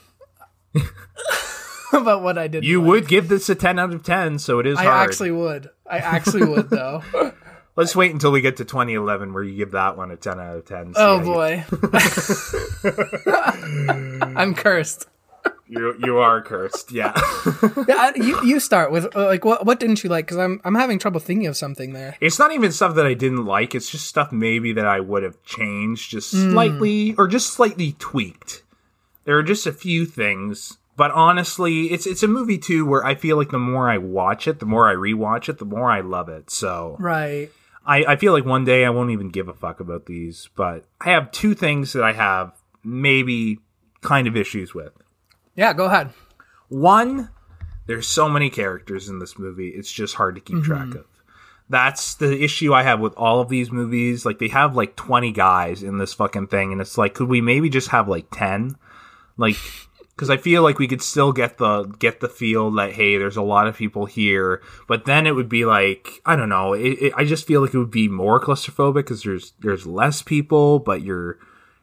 about 1.93 2.23
what 2.23 2.39
I 2.39 2.49
did. 2.49 2.65
You 2.65 2.81
would 2.81 3.07
give 3.09 3.29
this 3.29 3.49
a 3.49 3.55
ten 3.55 3.79
out 3.79 3.93
of 3.93 4.03
ten, 4.03 4.39
so 4.39 4.59
it 4.59 4.67
is 4.67 4.79
I 4.79 4.85
hard. 4.85 5.09
actually 5.09 5.31
would. 5.33 5.71
I 5.89 5.99
actually 5.99 6.45
would 6.47 6.71
though. 6.71 7.03
Let's 7.77 7.95
wait 7.95 8.13
until 8.13 8.33
we 8.33 8.41
get 8.41 8.57
to 8.57 8.65
2011 8.65 9.33
where 9.33 9.45
you 9.45 9.57
give 9.57 9.71
that 9.71 9.97
one 9.97 10.11
a 10.11 10.17
10 10.17 10.41
out 10.41 10.57
of 10.57 10.65
10. 10.65 10.95
See 10.95 11.01
oh 11.01 11.19
how 11.19 11.25
you- 11.25 11.33
boy, 11.33 11.65
I'm 14.37 14.55
cursed. 14.55 15.07
You, 15.71 15.95
you 16.03 16.19
are 16.19 16.41
cursed. 16.43 16.91
Yeah. 16.93 17.13
Yeah, 17.87 18.13
you 18.17 18.43
you 18.43 18.59
start 18.59 18.91
with 18.91 19.15
uh, 19.15 19.27
like 19.27 19.45
what 19.45 19.67
what 19.67 19.79
didn't 19.79 20.03
you 20.03 20.09
like? 20.09 20.25
Because 20.27 20.39
I'm 20.39 20.61
I'm 20.65 20.75
having 20.75 20.99
trouble 20.99 21.21
thinking 21.21 21.47
of 21.47 21.57
something 21.59 21.93
there. 21.93 22.17
it's 22.21 22.39
not 22.39 22.53
even 22.53 22.73
stuff 22.73 22.95
that 22.95 23.05
I 23.07 23.13
didn't 23.15 23.45
like. 23.45 23.75
It's 23.75 23.91
just 23.91 24.07
stuff 24.07 24.33
maybe 24.33 24.73
that 24.73 24.87
I 24.87 25.01
would 25.01 25.23
have 25.23 25.43
changed 25.45 26.11
just 26.11 26.31
slightly 26.31 27.15
or 27.19 27.29
just 27.29 27.53
slightly 27.53 27.93
tweaked. 27.99 28.63
There 29.29 29.37
are 29.37 29.43
just 29.43 29.67
a 29.67 29.75
few 29.75 30.07
things, 30.07 30.79
but 30.97 31.11
honestly, 31.11 31.93
it's 31.93 32.07
it's 32.07 32.23
a 32.23 32.27
movie 32.27 32.57
too 32.57 32.87
where 32.87 33.05
I 33.05 33.15
feel 33.15 33.37
like 33.37 33.51
the 33.51 33.59
more 33.59 33.91
I 33.91 33.99
watch 33.99 34.49
it, 34.49 34.59
the 34.59 34.65
more 34.65 34.89
I 34.89 34.95
rewatch 34.95 35.51
it, 35.51 35.59
the 35.59 35.67
more 35.67 35.91
I 35.91 36.01
love 36.01 36.31
it. 36.31 36.49
So 36.49 36.97
Right. 36.99 37.51
I, 37.85 38.05
I 38.07 38.17
feel 38.17 38.33
like 38.33 38.47
one 38.47 38.65
day 38.65 38.87
I 38.87 38.89
won't 38.89 39.11
even 39.11 39.29
give 39.29 39.49
a 39.49 39.53
fuck 39.53 39.81
about 39.81 40.07
these, 40.07 40.49
but 40.57 40.87
I 40.99 41.11
have 41.11 41.31
two 41.31 41.53
things 41.53 41.93
that 41.93 42.03
I 42.03 42.15
have 42.15 42.53
maybe 42.83 43.59
kind 44.01 44.27
of 44.27 44.35
issues 44.35 44.73
with. 44.73 44.95
Yeah. 45.55 45.75
Go 45.75 45.85
ahead. 45.85 46.09
One, 46.71 47.29
there's 47.87 48.09
so 48.09 48.31
many 48.31 48.49
characters 48.49 49.11
in 49.11 49.19
this 49.19 49.39
movie, 49.39 49.69
it's 49.69 49.93
just 49.93 50.15
hard 50.15 50.37
to 50.37 50.41
keep 50.41 50.57
mm-hmm. 50.57 50.73
track 50.73 50.95
of. 50.95 51.05
That's 51.69 52.15
the 52.15 52.43
issue 52.43 52.73
I 52.73 52.83
have 52.83 52.99
with 52.99 53.13
all 53.19 53.43
of 53.43 53.51
these 53.51 53.71
movies. 53.71 54.25
Like 54.25 54.39
they 54.39 54.49
have 54.49 54.75
like 54.75 54.97
20 54.97 55.33
guys 55.33 55.83
in 55.83 55.99
this 55.99 56.15
fucking 56.15 56.47
thing 56.47 56.73
and 56.73 56.81
it's 56.81 56.97
like 56.97 57.13
could 57.13 57.29
we 57.29 57.43
maybe 57.43 57.69
just 57.69 57.89
have 57.89 58.09
like 58.09 58.29
10? 58.33 58.79
Like 59.39 59.57
cuz 60.17 60.29
I 60.29 60.37
feel 60.37 60.63
like 60.63 60.79
we 60.79 60.89
could 60.89 61.01
still 61.01 61.33
get 61.33 61.57
the 61.57 61.85
get 61.85 62.21
the 62.21 62.29
feel 62.29 62.71
that 62.73 62.93
hey, 62.93 63.17
there's 63.17 63.37
a 63.39 63.43
lot 63.43 63.67
of 63.67 63.77
people 63.77 64.05
here, 64.05 64.61
but 64.87 65.07
then 65.07 65.27
it 65.27 65.35
would 65.35 65.49
be 65.49 65.65
like 65.65 66.21
I 66.27 66.37
don't 66.37 66.51
know, 66.51 66.75
it, 66.75 66.99
it, 67.01 67.13
I 67.17 67.25
just 67.25 67.47
feel 67.47 67.63
like 67.63 67.73
it 67.73 67.79
would 67.79 67.91
be 67.91 68.09
more 68.09 68.41
claustrophobic 68.41 69.07
cuz 69.07 69.23
there's 69.23 69.53
there's 69.61 69.87
less 69.87 70.21
people, 70.21 70.81
but 70.81 71.01
you're 71.03 71.39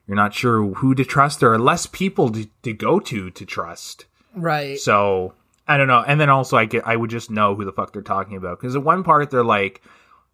you're 0.08 0.16
not 0.16 0.34
sure 0.34 0.74
who 0.76 0.94
to 0.94 1.04
trust. 1.04 1.40
There 1.40 1.52
are 1.52 1.58
less 1.58 1.88
people 1.88 2.30
to, 2.32 2.48
to 2.62 2.74
go 2.74 3.00
to 3.00 3.32
to 3.32 3.46
trust. 3.46 4.06
Right. 4.36 4.78
So 4.78 5.34
I 5.68 5.78
don't 5.78 5.88
know. 5.88 6.04
And 6.06 6.20
then 6.20 6.30
also 6.30 6.58
I 6.58 6.66
get 6.66 6.86
I 6.86 6.96
would 6.96 7.10
just 7.10 7.32
know 7.32 7.56
who 7.56 7.66
the 7.66 7.72
fuck 7.72 7.94
they're 7.94 8.02
talking 8.02 8.38
about 8.38 8.60
because 8.60 8.76
at 8.76 8.84
one 8.84 9.04
part 9.04 9.32
they're 9.32 9.44
like, 9.44 9.82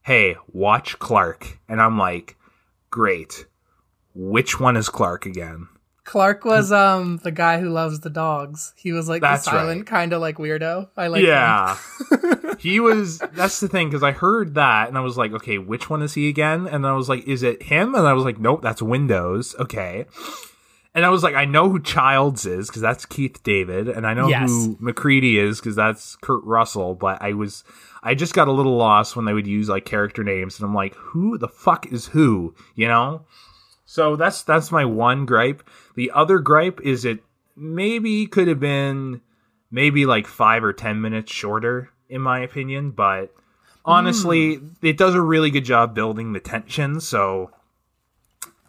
"Hey, 0.02 0.36
watch 0.52 1.00
Clark," 1.00 1.60
and 1.70 1.82
I'm 1.82 1.98
like, 1.98 2.36
"Great. 2.90 3.46
Which 4.14 4.60
one 4.60 4.76
is 4.76 4.90
Clark 4.90 5.26
again?" 5.26 5.70
Clark 6.12 6.44
was 6.44 6.74
um 6.74 7.22
the 7.24 7.32
guy 7.32 7.62
who 7.62 7.70
loves 7.70 8.02
the 8.02 8.10
dogs. 8.10 8.74
He 8.76 8.92
was 8.92 9.08
like 9.08 9.22
That's 9.22 9.46
the 9.46 9.52
silent 9.52 9.80
right. 9.80 9.86
kind 9.88 10.12
of 10.12 10.20
like 10.20 10.36
weirdo. 10.36 10.90
I 10.98 11.08
like 11.08 11.22
him. 11.22 11.28
yeah. 11.30 11.78
he 12.60 12.82
was 12.82 13.20
that's 13.32 13.62
the 13.62 13.70
thing 13.70 13.88
because 13.88 14.04
I 14.04 14.12
heard 14.12 14.56
that 14.56 14.90
and 14.90 14.98
I 14.98 15.02
was 15.02 15.18
like, 15.18 15.32
"Okay, 15.32 15.58
which 15.58 15.90
one 15.90 16.02
is 16.02 16.14
he 16.16 16.28
again?" 16.28 16.68
And 16.68 16.86
I 16.86 16.92
was 16.96 17.08
like, 17.08 17.26
"Is 17.26 17.44
it 17.44 17.64
him?" 17.64 17.96
And 17.96 18.06
I 18.06 18.12
was 18.12 18.26
like, 18.26 18.38
"Nope, 18.40 18.62
that's 18.62 18.82
Windows." 18.82 19.56
Okay. 19.58 20.06
And 20.94 21.06
I 21.06 21.10
was 21.10 21.24
like, 21.24 21.36
I 21.36 21.46
know 21.46 21.70
who 21.70 21.80
Childs 21.82 22.46
is 22.46 22.68
because 22.68 22.82
that's 22.82 23.06
Keith 23.06 23.42
David, 23.44 23.88
and 23.88 24.06
I 24.06 24.14
know 24.14 24.28
Yes. 24.28 24.50
who 24.50 24.76
MacReady 24.82 25.38
is 25.38 25.62
because 25.62 25.78
that's 25.78 26.18
Kurt 26.18 26.44
Russell. 26.44 26.96
But 26.96 27.22
I 27.22 27.32
was, 27.32 27.64
I 28.04 28.14
just 28.16 28.34
got 28.34 28.50
a 28.50 28.52
little 28.52 28.76
lost 28.76 29.16
when 29.16 29.24
they 29.24 29.32
would 29.32 29.48
use 29.48 29.70
like 29.70 29.86
character 29.86 30.22
names, 30.22 30.60
and 30.60 30.68
I'm 30.68 30.76
like, 30.76 30.94
who 30.96 31.38
the 31.38 31.48
fuck 31.48 31.90
is 31.90 32.08
who? 32.08 32.54
You 32.76 32.90
know? 32.90 33.22
So 33.86 34.18
that's 34.18 34.44
that's 34.44 34.70
my 34.72 34.84
one 34.84 35.26
gripe. 35.26 35.64
The 35.96 36.12
other 36.12 36.40
gripe 36.40 36.82
is 36.82 37.06
it 37.06 37.24
maybe 37.56 38.28
could 38.28 38.48
have 38.48 38.60
been 38.60 39.22
maybe 39.70 40.06
like 40.06 40.28
five 40.28 40.64
or 40.64 40.74
ten 40.74 41.02
minutes 41.02 41.32
shorter, 41.32 41.90
in 42.10 42.22
my 42.22 42.40
opinion. 42.40 42.92
But 42.92 43.34
honestly, 43.86 44.60
it 44.82 44.98
does 44.98 45.16
a 45.16 45.22
really 45.22 45.52
good 45.52 45.66
job 45.66 45.96
building 45.96 46.34
the 46.34 46.40
tension. 46.40 47.00
So 47.00 47.52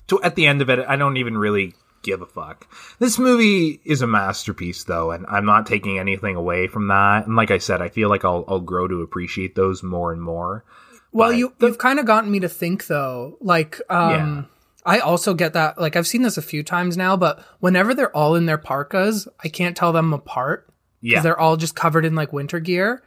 to, 0.09 0.23
at 0.23 0.35
the 0.35 0.47
end 0.47 0.63
of 0.63 0.71
it, 0.71 0.85
I 0.87 0.97
don't 0.97 1.17
even 1.17 1.37
really 1.37 1.75
give 2.03 2.21
a 2.21 2.27
fuck. 2.27 2.67
This 2.99 3.19
movie 3.19 3.81
is 3.85 4.03
a 4.03 4.07
masterpiece, 4.07 4.85
though, 4.85 5.11
and 5.13 5.25
I'm 5.29 5.47
not 5.47 5.67
taking 5.67 5.99
anything 5.99 6.37
away 6.37 6.67
from 6.67 6.89
that. 6.89 7.27
And 7.27 7.37
like 7.37 7.51
I 7.51 7.59
said, 7.59 7.81
I 7.81 7.89
feel 7.89 8.09
like 8.09 8.25
I'll 8.25 8.45
I'll 8.49 8.61
grow 8.61 8.89
to 8.89 9.03
appreciate 9.03 9.55
those 9.55 9.83
more 9.83 10.13
and 10.13 10.23
more. 10.23 10.65
Well, 11.13 11.31
But 11.31 11.37
you 11.37 11.53
you've 11.61 11.79
kind 11.79 11.99
of 11.99 12.07
gotten 12.07 12.31
me 12.31 12.41
to 12.41 12.49
think 12.49 12.87
though. 12.87 13.37
Like, 13.41 13.81
um, 13.89 14.49
I 14.85 14.99
also 14.99 15.35
get 15.35 15.53
that. 15.53 15.81
Like, 15.81 15.97
I've 15.97 16.07
seen 16.07 16.23
this 16.23 16.37
a 16.37 16.43
few 16.43 16.63
times 16.63 16.97
now, 16.97 17.17
but 17.17 17.45
whenever 17.61 17.95
they're 17.95 18.15
all 18.17 18.35
in 18.35 18.47
their 18.47 18.59
parkas, 18.59 19.29
I 19.43 19.49
can't 19.49 19.77
tell 19.77 19.93
them 19.93 20.13
apart 20.13 20.67
because 21.01 21.17
Yeah, 21.17 21.21
they're 21.21 21.39
all 21.39 21.57
just 21.57 21.77
covered 21.77 22.05
in 22.05 22.15
like 22.15 22.33
winter 22.33 22.61
gear. 22.61 23.03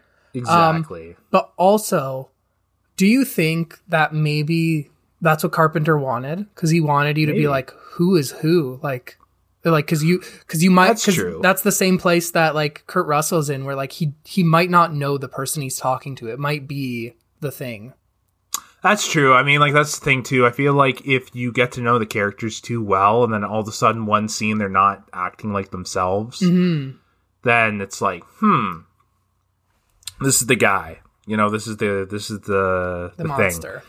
Um, 0.47 0.77
exactly. 0.77 1.15
But 1.31 1.51
also, 1.57 2.29
do 2.97 3.05
you 3.05 3.25
think 3.25 3.79
that 3.87 4.13
maybe 4.13 4.89
that's 5.21 5.43
what 5.43 5.53
Carpenter 5.53 5.97
wanted? 5.97 6.39
Because 6.53 6.69
he 6.69 6.81
wanted 6.81 7.17
you 7.17 7.25
to 7.27 7.33
be 7.33 7.47
like, 7.47 7.71
who 7.71 8.15
is 8.15 8.31
who? 8.31 8.79
Like, 8.83 9.17
like 9.63 9.85
because 9.85 10.03
you 10.03 10.19
because 10.39 10.63
you 10.63 10.71
might 10.71 10.87
That's 10.89 11.13
true. 11.13 11.39
that's 11.41 11.63
the 11.63 11.71
same 11.71 11.97
place 11.97 12.31
that 12.31 12.53
like 12.53 12.83
Kurt 12.87 13.07
Russell's 13.07 13.49
in, 13.49 13.65
where 13.65 13.75
like 13.75 13.93
he 13.93 14.13
he 14.23 14.43
might 14.43 14.69
not 14.69 14.93
know 14.93 15.17
the 15.17 15.27
person 15.27 15.61
he's 15.61 15.77
talking 15.77 16.15
to. 16.17 16.27
It 16.27 16.39
might 16.39 16.67
be 16.67 17.15
the 17.39 17.51
thing. 17.51 17.93
That's 18.85 19.11
true. 19.11 19.33
I 19.33 19.41
mean, 19.41 19.59
like 19.59 19.73
that's 19.73 19.97
the 19.97 20.05
thing 20.05 20.21
too. 20.21 20.45
I 20.45 20.51
feel 20.51 20.73
like 20.73 21.07
if 21.07 21.33
you 21.35 21.51
get 21.51 21.71
to 21.71 21.81
know 21.81 21.97
the 21.97 22.05
characters 22.05 22.61
too 22.61 22.83
well, 22.83 23.23
and 23.23 23.33
then 23.33 23.43
all 23.43 23.61
of 23.61 23.67
a 23.67 23.71
sudden 23.71 24.05
one 24.05 24.29
scene 24.29 24.59
they're 24.59 24.69
not 24.69 25.09
acting 25.11 25.51
like 25.53 25.71
themselves, 25.71 26.39
Mm-hmm. 26.39 26.97
then 27.41 27.81
it's 27.81 27.99
like, 27.99 28.23
hmm, 28.39 28.81
this 30.21 30.39
is 30.39 30.45
the 30.47 30.55
guy. 30.55 30.99
You 31.25 31.35
know, 31.35 31.49
this 31.49 31.65
is 31.65 31.77
the 31.77 32.07
this 32.09 32.29
is 32.29 32.41
the 32.41 33.11
The, 33.17 33.23
the, 33.23 33.29
thing. 33.29 33.37
monster. 33.37 33.83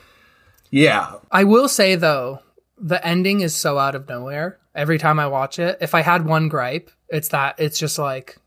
Yeah, 0.71 1.17
I 1.31 1.45
will 1.45 1.69
say 1.69 1.95
though, 1.95 2.41
the 2.79 3.05
ending 3.07 3.41
is 3.43 3.55
so 3.55 3.77
out 3.79 3.95
of 3.95 4.09
nowhere. 4.09 4.59
Every 4.75 4.97
time 4.99 5.19
I 5.21 5.27
watch 5.27 5.59
it, 5.59 5.77
if 5.83 5.95
I 5.95 6.01
had 6.01 6.25
one 6.25 6.49
gripe, 6.49 6.91
it's 7.11 7.29
that 7.29 7.57
it's 7.59 7.79
just 7.79 7.99
like 7.99 8.39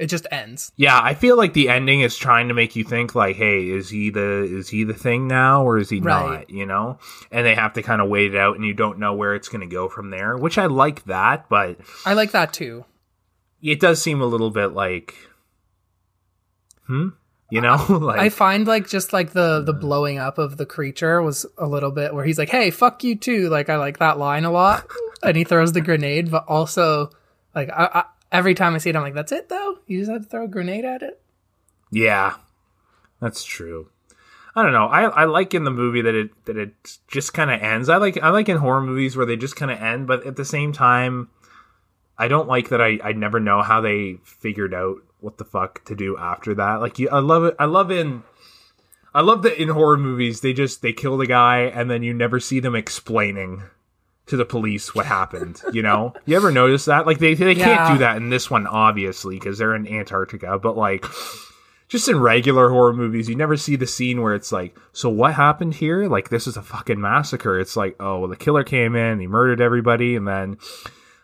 it 0.00 0.06
just 0.08 0.26
ends. 0.32 0.72
yeah. 0.76 0.98
I 1.00 1.14
feel 1.14 1.36
like 1.36 1.52
the 1.52 1.68
ending 1.68 2.00
is 2.00 2.16
trying 2.16 2.48
to 2.48 2.54
make 2.54 2.74
you 2.74 2.82
think 2.84 3.14
like, 3.14 3.36
hey, 3.36 3.68
is 3.68 3.90
he 3.90 4.10
the 4.10 4.42
is 4.42 4.68
he 4.68 4.82
the 4.84 4.94
thing 4.94 5.28
now, 5.28 5.62
or 5.62 5.78
is 5.78 5.90
he 5.90 6.00
Right. 6.00 6.40
not? 6.40 6.50
You 6.50 6.66
know, 6.66 6.98
and 7.30 7.44
they 7.46 7.54
have 7.54 7.74
to 7.74 7.82
kind 7.82 8.00
of 8.00 8.08
wait 8.08 8.34
it 8.34 8.38
out, 8.38 8.56
and 8.56 8.64
you 8.64 8.74
don't 8.74 8.98
know 8.98 9.12
where 9.14 9.34
it's 9.34 9.48
going 9.48 9.60
to 9.60 9.72
go 9.72 9.88
from 9.88 10.10
there. 10.10 10.36
Which 10.36 10.56
I 10.58 10.66
like 10.66 11.04
that, 11.04 11.48
but 11.48 11.78
I 12.06 12.14
like 12.14 12.32
that 12.32 12.52
too. 12.52 12.84
it 13.62 13.78
does 13.78 14.00
seem 14.02 14.20
a 14.22 14.26
little 14.26 14.50
bit 14.50 14.68
like, 14.68 15.14
hmm, 16.86 17.08
you 17.50 17.60
know, 17.60 17.76
like 17.88 18.20
I 18.20 18.28
find 18.28 18.66
like 18.66 18.88
just 18.88 19.12
like 19.12 19.32
the 19.32 19.60
the 19.60 19.72
blowing 19.72 20.18
up 20.18 20.38
of 20.38 20.56
the 20.56 20.66
creature 20.66 21.20
was 21.22 21.46
a 21.58 21.66
little 21.66 21.90
bit 21.90 22.14
where 22.14 22.24
he's 22.24 22.38
like, 22.38 22.48
"Hey, 22.50 22.70
fuck 22.70 23.04
you 23.04 23.16
too." 23.16 23.48
Like 23.48 23.68
I 23.68 23.76
like 23.76 23.98
that 23.98 24.18
line 24.18 24.44
a 24.44 24.50
lot, 24.50 24.86
and 25.22 25.36
he 25.36 25.44
throws 25.44 25.72
the 25.72 25.80
grenade, 25.80 26.30
but 26.30 26.44
also 26.48 27.10
like 27.54 27.68
I, 27.70 27.84
I, 27.92 28.04
every 28.32 28.54
time 28.54 28.74
I 28.74 28.78
see 28.78 28.90
it, 28.90 28.96
I'm 28.96 29.02
like, 29.02 29.14
"That's 29.14 29.32
it 29.32 29.48
though. 29.48 29.78
You 29.86 29.98
just 29.98 30.10
have 30.10 30.22
to 30.22 30.28
throw 30.28 30.44
a 30.44 30.48
grenade 30.48 30.84
at 30.84 31.02
it." 31.02 31.20
Yeah, 31.90 32.36
that's 33.20 33.44
true. 33.44 33.88
I 34.54 34.62
don't 34.62 34.72
know. 34.72 34.86
I, 34.86 35.02
I 35.02 35.24
like 35.24 35.54
in 35.54 35.64
the 35.64 35.70
movie 35.70 36.02
that 36.02 36.14
it 36.14 36.44
that 36.46 36.56
it 36.56 36.98
just 37.08 37.32
kind 37.34 37.50
of 37.50 37.60
ends. 37.60 37.88
I 37.88 37.96
like 37.96 38.20
I 38.22 38.30
like 38.30 38.48
in 38.48 38.56
horror 38.56 38.80
movies 38.80 39.16
where 39.16 39.26
they 39.26 39.36
just 39.36 39.56
kind 39.56 39.70
of 39.70 39.80
end, 39.80 40.06
but 40.06 40.26
at 40.26 40.36
the 40.36 40.44
same 40.44 40.72
time, 40.72 41.28
I 42.18 42.28
don't 42.28 42.48
like 42.48 42.68
that. 42.70 42.80
I 42.80 42.98
I 43.02 43.12
never 43.12 43.38
know 43.38 43.62
how 43.62 43.80
they 43.80 44.18
figured 44.24 44.74
out 44.74 44.98
what 45.20 45.38
the 45.38 45.44
fuck 45.44 45.84
to 45.84 45.94
do 45.94 46.16
after 46.16 46.54
that. 46.54 46.80
Like 46.80 46.98
you, 46.98 47.08
I 47.10 47.20
love 47.20 47.44
it. 47.44 47.56
I 47.58 47.66
love 47.66 47.90
in. 47.90 48.22
I 49.14 49.22
love 49.22 49.42
that 49.42 49.60
in 49.60 49.68
horror 49.68 49.98
movies 49.98 50.40
they 50.40 50.52
just 50.52 50.82
they 50.82 50.92
kill 50.92 51.16
the 51.16 51.26
guy 51.26 51.62
and 51.62 51.90
then 51.90 52.02
you 52.02 52.14
never 52.14 52.38
see 52.38 52.60
them 52.60 52.76
explaining 52.76 53.64
to 54.30 54.36
the 54.36 54.44
police 54.44 54.94
what 54.94 55.06
happened. 55.06 55.60
You 55.72 55.82
know, 55.82 56.14
you 56.26 56.34
ever 56.36 56.50
notice 56.50 56.86
that? 56.86 57.06
Like 57.06 57.18
they 57.18 57.34
they 57.34 57.52
Yeah. 57.52 57.64
can't 57.76 57.92
do 57.94 57.98
that 57.98 58.16
in 58.16 58.30
this 58.30 58.50
one 58.50 58.66
obviously 58.66 59.36
because 59.38 59.58
they're 59.58 59.74
in 59.74 59.86
Antarctica, 59.86 60.58
but 60.58 60.76
like 60.76 61.04
just 61.88 62.08
in 62.08 62.20
regular 62.20 62.70
horror 62.70 62.92
movies, 62.92 63.28
you 63.28 63.34
never 63.34 63.56
see 63.56 63.74
the 63.76 63.86
scene 63.86 64.22
where 64.22 64.34
it's 64.34 64.52
like, 64.52 64.76
so 64.92 65.08
what 65.08 65.34
happened 65.34 65.74
here? 65.74 66.06
Like, 66.06 66.28
this 66.28 66.46
is 66.46 66.56
a 66.56 66.62
fucking 66.62 67.00
massacre. 67.00 67.58
It's 67.58 67.76
like, 67.76 67.96
oh, 67.98 68.20
well, 68.20 68.28
the 68.28 68.36
killer 68.36 68.62
came 68.62 68.94
in, 68.94 69.18
he 69.18 69.26
murdered 69.26 69.60
everybody, 69.60 70.14
and 70.14 70.24
then, 70.28 70.56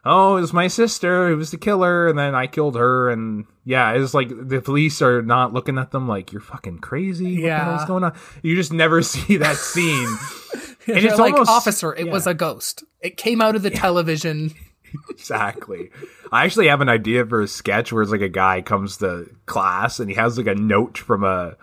oh, 0.05 0.37
it 0.37 0.41
was 0.41 0.53
my 0.53 0.67
sister 0.67 1.29
It 1.29 1.37
was 1.37 1.53
the 1.53 1.57
killer, 1.57 2.09
and 2.09 2.19
then 2.19 2.35
I 2.35 2.49
killed 2.49 2.75
her, 2.75 3.09
and 3.11 3.45
yeah, 3.65 3.93
it's 3.93 4.13
like 4.13 4.29
the 4.29 4.61
police 4.61 5.01
are 5.03 5.23
not 5.23 5.53
looking 5.53 5.79
at 5.79 5.93
them 5.93 6.09
like 6.09 6.33
you're 6.33 6.41
fucking 6.41 6.79
crazy. 6.81 7.35
What 7.35 7.43
Yeah. 7.45 7.65
hell's 7.65 7.85
going 7.85 8.03
on? 8.03 8.15
You 8.43 8.57
just 8.57 8.73
never 8.73 9.03
see 9.03 9.37
that 9.37 9.55
scene. 9.57 10.09
and 10.87 10.97
They're 10.97 11.07
it's 11.07 11.19
like, 11.19 11.35
almost 11.35 11.51
"Officer, 11.51 11.95
it 11.95 12.07
yeah. 12.07 12.13
was 12.13 12.27
a 12.27 12.35
ghost. 12.35 12.85
It 13.01 13.17
came 13.17 13.41
out 13.41 13.57
of 13.57 13.63
the 13.63 13.71
television." 13.71 14.55
Exactly. 15.11 15.91
I 16.33 16.45
actually 16.45 16.69
have 16.69 16.81
an 16.81 16.89
idea 16.89 17.27
for 17.27 17.43
a 17.43 17.49
sketch 17.49 17.93
where 17.93 18.03
it's 18.03 18.13
like 18.13 18.21
a 18.23 18.29
guy 18.29 18.63
comes 18.63 18.99
to 18.99 19.29
class 19.45 20.01
and 20.01 20.09
he 20.09 20.17
has 20.17 20.39
like 20.39 20.47
a 20.47 20.55
note 20.55 20.97
from 20.97 21.23
a 21.25 21.57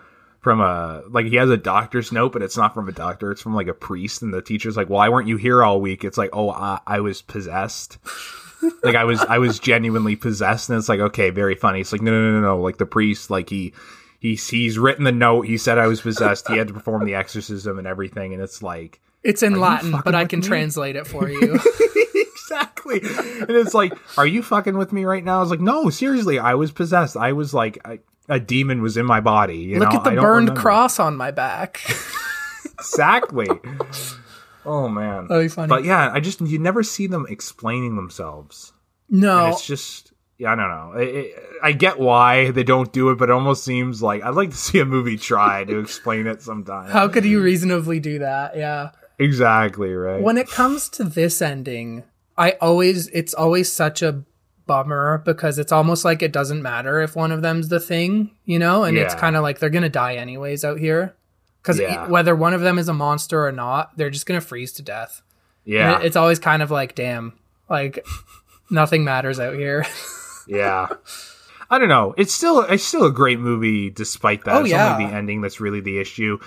from 0.44 0.60
a 0.60 1.02
like 1.10 1.26
he 1.26 1.38
has 1.38 1.50
a 1.50 1.58
doctor's 1.58 2.12
note, 2.12 2.34
but 2.34 2.42
it's 2.42 2.58
not 2.58 2.74
from 2.74 2.90
a 2.90 2.92
doctor. 2.92 3.32
It's 3.32 3.42
from 3.42 3.56
like 3.56 3.68
a 3.68 3.74
priest, 3.74 4.22
and 4.22 4.34
the 4.34 4.42
teacher's 4.42 4.76
like, 4.76 4.90
"Well, 4.90 4.98
why 4.98 5.10
weren't 5.10 5.30
you 5.30 5.38
here 5.38 5.64
all 5.64 5.80
week?" 5.80 6.04
It's 6.04 6.18
like, 6.18 6.32
"Oh, 6.34 6.52
I, 6.52 6.80
I 6.86 7.00
was 7.00 7.22
possessed." 7.22 7.98
like 8.84 8.96
I 8.96 9.06
was 9.06 9.22
I 9.22 9.38
was 9.38 9.58
genuinely 9.58 10.18
possessed, 10.18 10.70
and 10.70 10.78
it's 10.78 10.90
like, 10.90 11.00
okay, 11.00 11.30
very 11.30 11.56
funny. 11.56 11.80
It's 11.80 11.94
like, 11.94 12.02
no, 12.02 12.12
no, 12.12 12.32
no, 12.32 12.42
no, 12.42 12.42
no. 12.42 12.62
Like 12.62 12.78
the 12.78 12.86
priest, 12.86 13.32
like 13.32 13.50
he. 13.50 13.74
He's, 14.20 14.48
he's 14.48 14.80
written 14.80 15.04
the 15.04 15.12
note. 15.12 15.48
He 15.48 15.58
said 15.58 15.78
I 15.78 15.88
was 15.88 16.00
possessed. 16.00 16.48
He 16.48 16.56
had 16.56 16.70
to 16.70 16.74
perform 16.74 17.04
the 17.04 17.16
exorcism 17.16 17.78
and 17.78 17.86
everything. 17.86 18.32
And 18.32 18.42
it's 18.42 18.64
like, 18.64 19.02
It's 19.24 19.42
in 19.44 19.60
Latin, 19.60 19.96
but 20.04 20.14
I 20.16 20.26
can 20.26 20.40
me? 20.42 20.46
translate 20.48 20.96
it 20.96 21.08
for 21.08 21.30
you. 21.30 21.60
exactly. 22.16 23.00
And 23.04 23.50
it's 23.52 23.74
like, 23.74 23.94
are 24.18 24.28
you 24.28 24.44
fucking 24.44 24.78
with 24.78 24.92
me 24.94 25.06
right 25.06 25.24
now? 25.24 25.38
I 25.38 25.42
was 25.42 25.50
like, 25.50 25.62
no, 25.62 25.90
seriously, 25.90 26.40
I 26.40 26.56
was 26.56 26.72
possessed. 26.72 27.16
I 27.16 27.32
was 27.34 27.54
like, 27.54 27.78
a, 27.86 28.00
a 28.30 28.40
demon 28.40 28.82
was 28.82 28.98
in 28.98 29.06
my 29.06 29.22
body. 29.22 29.58
You 29.58 29.80
Look 29.80 29.92
know? 29.92 29.98
at 30.00 30.04
the 30.04 30.12
I 30.12 30.16
burned 30.16 30.50
remember. 30.50 30.60
cross 30.62 31.00
on 31.00 31.16
my 31.16 31.32
back. 31.32 31.82
Exactly. 32.80 33.48
oh 34.66 34.90
man. 34.90 35.28
That'd 35.28 35.46
be 35.46 35.48
funny. 35.48 35.70
But 35.70 35.86
yeah, 35.86 36.12
I 36.12 36.20
just 36.20 36.42
you 36.42 36.60
never 36.60 36.84
see 36.84 37.08
them 37.08 37.26
explaining 37.30 37.96
themselves. 37.96 38.74
no, 39.10 39.46
And 39.46 39.54
it's 39.54 39.66
just. 39.66 40.12
Yeah, 40.38 40.52
I 40.52 40.56
don't 40.56 40.68
know. 40.70 40.94
It, 41.00 41.16
it, 41.16 41.44
I 41.62 41.72
get 41.72 41.98
why 42.00 42.52
they 42.52 42.64
don't 42.64 42.92
do 42.92 43.12
it, 43.12 43.18
but 43.20 43.30
it 43.30 43.32
almost 43.32 43.64
seems 43.64 44.02
like 44.02 44.22
I'd 44.24 44.32
like 44.36 44.50
to 44.50 44.58
see 44.58 44.80
a 44.80 44.86
movie 44.86 45.16
try 45.16 45.64
to 45.64 45.80
explain 45.80 46.28
it 46.28 46.42
sometime. 46.42 46.90
how 46.90 47.08
could 47.08 47.24
you 47.24 47.42
reasonably 47.42 48.00
do 48.02 48.20
that? 48.20 48.58
Yeah. 48.58 48.90
Exactly 49.20 49.94
right. 49.94 50.22
when 50.22 50.38
it 50.38 50.48
comes 50.50 50.90
to 50.90 51.04
this 51.04 51.42
ending, 51.42 52.04
I 52.38 52.52
always 52.62 53.08
it's 53.08 53.34
always 53.34 53.72
such 53.72 54.02
a 54.02 54.24
bummer 54.66 55.22
because 55.26 55.60
it's 55.60 55.72
almost 55.72 56.06
like 56.06 56.22
it 56.22 56.32
doesn't 56.32 56.62
matter 56.62 57.02
if 57.02 57.16
one 57.16 57.32
of 57.32 57.42
them's 57.42 57.68
the 57.70 57.80
thing, 57.80 58.32
you 58.46 58.58
know, 58.60 58.84
and 58.84 58.98
it's 58.98 59.14
kind 59.16 59.36
of 59.36 59.44
like 59.44 59.60
they're 59.60 59.70
gonna 59.70 59.90
die 59.90 60.16
anyways 60.16 60.64
out 60.64 60.80
here 60.80 61.16
because 61.62 61.80
Yeah. 61.80 62.08
whether 62.08 62.36
one 62.36 62.54
of 62.54 62.62
them 62.62 62.78
is 62.80 62.88
a 62.88 62.94
monster 62.94 63.46
or 63.46 63.52
not, 63.52 63.98
they're 63.98 64.10
just 64.10 64.26
gonna 64.26 64.42
freeze 64.42 64.72
to 64.74 64.82
death. 64.82 65.22
yeah, 65.66 66.00
it- 66.00 66.06
it's 66.08 66.16
always 66.16 66.40
kind 66.40 66.62
of 66.62 66.72
like, 66.72 66.96
damn, 66.96 67.34
like 67.70 68.06
nothing 68.70 69.04
matters 69.04 69.40
out 69.40 69.54
here. 69.56 69.86
Yeah. 70.46 70.90
I 71.70 71.80
don't 71.80 71.88
know. 71.88 72.14
It's 72.18 72.34
still 72.34 72.60
it's 72.62 72.84
still 72.84 73.06
a 73.06 73.12
great 73.14 73.40
movie 73.40 73.90
despite 73.90 74.44
that. 74.44 74.56
Oh, 74.56 74.60
it's 74.60 74.72
yeah. 74.72 74.94
only 74.96 75.06
the 75.06 75.14
ending 75.14 75.40
that's 75.40 75.62
really 75.62 75.80
the 75.80 76.00
issue. 76.00 76.38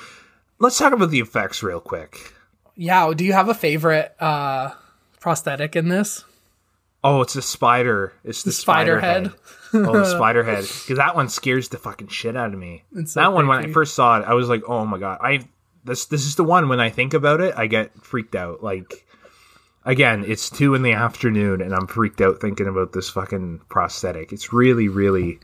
Let's 0.59 0.77
talk 0.77 0.93
about 0.93 1.09
the 1.11 1.21
effects 1.21 1.63
real 1.63 1.81
quick. 1.81 2.35
Yeah. 2.77 3.13
Do 3.15 3.25
you 3.25 3.33
have 3.33 3.49
a 3.49 3.55
favorite 3.55 4.15
uh 4.21 4.71
prosthetic 5.21 5.75
in 5.77 5.89
this? 5.89 6.25
Oh, 7.05 7.21
it's 7.21 7.35
the 7.35 7.43
spider. 7.43 8.13
It's 8.25 8.43
the, 8.43 8.49
The 8.49 8.53
spider 8.55 9.01
head. 9.01 9.33
oh, 9.73 9.93
the 9.99 10.05
spider 10.17 10.43
head. 10.43 10.63
Because 10.63 10.97
that 10.97 11.15
one 11.15 11.29
scares 11.29 11.69
the 11.69 11.79
fucking 11.79 12.09
shit 12.09 12.37
out 12.37 12.53
of 12.53 12.59
me. 12.59 12.83
It's 12.97 13.13
so 13.13 13.21
that 13.21 13.33
one, 13.33 13.47
when 13.47 13.65
I 13.65 13.73
first 13.73 13.95
saw 13.95 14.19
it, 14.21 14.25
I 14.27 14.35
was 14.35 14.49
like, 14.49 14.63
"Oh 14.69 14.85
my 14.87 14.99
god!" 14.99 15.19
I 15.23 15.47
this 15.85 16.07
this 16.07 16.27
is 16.27 16.35
the 16.37 16.45
one 16.45 16.69
when 16.69 16.81
I 16.81 16.91
think 16.91 17.15
about 17.15 17.41
it, 17.41 17.55
I 17.57 17.67
get 17.69 17.93
freaked 18.05 18.35
out. 18.35 18.63
Like, 18.63 19.07
again, 19.85 20.25
it's 20.27 20.51
two 20.51 20.75
in 20.75 20.83
the 20.83 20.93
afternoon, 20.93 21.61
and 21.61 21.73
I'm 21.73 21.87
freaked 21.87 22.21
out 22.21 22.41
thinking 22.41 22.67
about 22.67 22.93
this 22.93 23.09
fucking 23.11 23.61
prosthetic. 23.69 24.33
It's 24.33 24.53
really, 24.53 24.89
really 24.89 25.39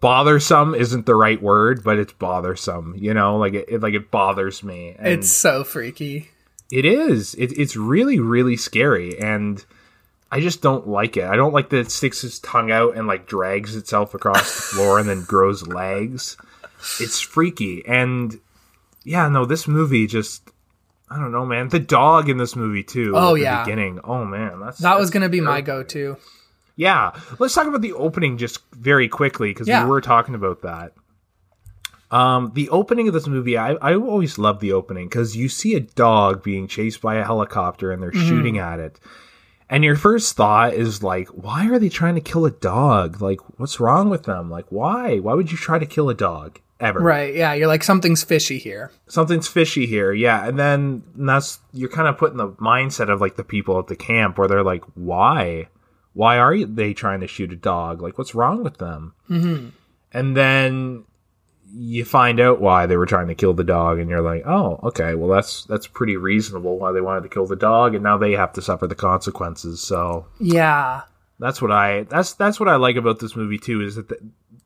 bothersome. 0.00 0.74
Isn't 0.74 1.06
the 1.06 1.14
right 1.14 1.40
word, 1.40 1.82
but 1.84 1.98
it's 1.98 2.12
bothersome. 2.12 2.94
You 2.96 3.14
know, 3.14 3.36
like 3.36 3.54
it, 3.54 3.66
it 3.68 3.82
like 3.82 3.94
it 3.94 4.10
bothers 4.10 4.62
me. 4.62 4.94
And 4.98 5.08
It's 5.08 5.30
so 5.30 5.64
freaky. 5.64 6.30
it 6.70 6.84
is. 6.84 7.34
It, 7.34 7.52
it's 7.58 7.76
really, 7.76 8.18
really 8.18 8.56
scary, 8.56 9.18
and 9.18 9.64
I 10.30 10.40
just 10.40 10.60
don't 10.62 10.86
like 10.88 11.16
it. 11.16 11.24
I 11.24 11.36
don't 11.36 11.52
like 11.54 11.70
that 11.70 11.78
it 11.78 11.90
sticks 11.90 12.24
its 12.24 12.38
tongue 12.38 12.70
out 12.70 12.96
and 12.96 13.06
like 13.06 13.26
drags 13.26 13.74
itself 13.76 14.14
across 14.14 14.42
the 14.54 14.62
floor 14.74 14.98
and 14.98 15.08
then 15.08 15.22
grows 15.22 15.66
legs. 15.66 16.36
It's 17.00 17.20
freaky, 17.20 17.84
and 17.86 18.38
yeah, 19.04 19.28
no, 19.28 19.44
this 19.44 19.66
movie 19.66 20.06
just. 20.06 20.42
I 21.10 21.16
don't 21.18 21.32
know, 21.32 21.46
man. 21.46 21.70
The 21.70 21.78
dog 21.78 22.28
in 22.28 22.36
this 22.36 22.54
movie 22.54 22.82
too. 22.82 23.14
Oh, 23.16 23.30
at 23.30 23.38
the 23.38 23.40
yeah. 23.40 23.64
beginning. 23.64 23.98
Oh 24.04 24.26
man, 24.26 24.60
that's 24.60 24.76
That 24.80 24.98
was 24.98 25.06
that's 25.08 25.14
gonna 25.14 25.30
be 25.30 25.40
my 25.40 25.62
go-to. 25.62 26.18
Yeah, 26.78 27.10
let's 27.40 27.54
talk 27.54 27.66
about 27.66 27.82
the 27.82 27.92
opening 27.92 28.38
just 28.38 28.60
very 28.72 29.08
quickly 29.08 29.48
because 29.50 29.66
Yeah. 29.66 29.82
we 29.82 29.90
were 29.90 30.00
talking 30.00 30.36
about 30.36 30.62
that. 30.62 30.92
Um, 32.12 32.52
the 32.54 32.70
opening 32.70 33.08
of 33.08 33.14
this 33.14 33.26
movie, 33.26 33.58
I, 33.58 33.72
I 33.72 33.94
always 33.96 34.38
love 34.38 34.60
the 34.60 34.72
opening 34.72 35.08
because 35.08 35.36
you 35.36 35.48
see 35.48 35.74
a 35.74 35.80
dog 35.80 36.42
being 36.42 36.68
chased 36.68 37.02
by 37.02 37.16
a 37.16 37.24
helicopter 37.24 37.90
and 37.90 38.00
they're 38.02 38.12
shooting 38.12 38.58
at 38.58 38.78
it. 38.78 39.00
And 39.68 39.82
your 39.84 39.96
first 39.96 40.36
thought 40.36 40.72
is 40.72 41.02
like, 41.02 41.28
why 41.28 41.68
are 41.68 41.78
they 41.80 41.88
trying 41.90 42.14
to 42.14 42.20
kill 42.22 42.46
a 42.46 42.50
dog? 42.50 43.20
Like, 43.20 43.40
what's 43.58 43.80
wrong 43.80 44.08
with 44.08 44.22
them? 44.22 44.48
Like, 44.48 44.66
why? 44.70 45.18
Why 45.18 45.34
would 45.34 45.50
you 45.52 45.58
try 45.58 45.78
to 45.80 45.84
kill 45.84 46.08
a 46.08 46.14
dog 46.14 46.60
ever? 46.80 47.00
Right. 47.00 47.34
Yeah. 47.34 47.52
You're 47.54 47.66
like, 47.66 47.82
something's 47.84 48.22
fishy 48.24 48.56
here. 48.58 48.90
Something's 49.08 49.48
fishy 49.48 49.84
here. 49.84 50.12
Yeah. 50.12 50.46
And 50.48 50.58
then 50.58 51.02
that's, 51.16 51.58
you're 51.74 51.90
kind 51.90 52.08
of 52.08 52.16
put 52.16 52.30
in 52.30 52.38
the 52.38 52.48
mindset 52.52 53.10
of 53.12 53.20
like 53.20 53.34
the 53.36 53.44
people 53.44 53.78
at 53.80 53.88
the 53.88 53.96
camp 53.96 54.38
where 54.38 54.48
they're 54.48 54.62
like, 54.62 54.84
why? 54.94 55.68
Why 56.18 56.38
are 56.38 56.64
they 56.64 56.94
trying 56.94 57.20
to 57.20 57.28
shoot 57.28 57.52
a 57.52 57.56
dog? 57.56 58.02
Like, 58.02 58.18
what's 58.18 58.34
wrong 58.34 58.64
with 58.64 58.78
them? 58.78 59.14
Mm-hmm. 59.30 59.68
And 60.12 60.36
then 60.36 61.04
you 61.72 62.04
find 62.04 62.40
out 62.40 62.60
why 62.60 62.86
they 62.86 62.96
were 62.96 63.06
trying 63.06 63.28
to 63.28 63.34
kill 63.36 63.54
the 63.54 63.62
dog 63.62 63.98
and 63.98 64.08
you're 64.08 64.22
like 64.22 64.42
oh 64.46 64.80
okay 64.82 65.14
well 65.14 65.28
that's 65.28 65.64
that's 65.66 65.86
pretty 65.86 66.16
reasonable 66.16 66.78
why 66.78 66.92
they 66.92 67.00
wanted 67.02 67.22
to 67.22 67.28
kill 67.28 67.46
the 67.46 67.54
dog 67.56 67.94
and 67.94 68.02
now 68.02 68.16
they 68.16 68.32
have 68.32 68.54
to 68.54 68.62
suffer 68.62 68.86
the 68.86 68.94
consequences 68.94 69.78
so 69.82 70.24
Yeah. 70.40 71.02
that's 71.38 71.60
what 71.60 71.70
i 71.70 72.04
that's 72.04 72.32
that's 72.32 72.58
what 72.58 72.70
i 72.70 72.76
like 72.76 72.96
about 72.96 73.18
this 73.18 73.36
movie 73.36 73.58
too 73.58 73.82
is 73.82 73.96
that 73.96 74.08
the, 74.08 74.16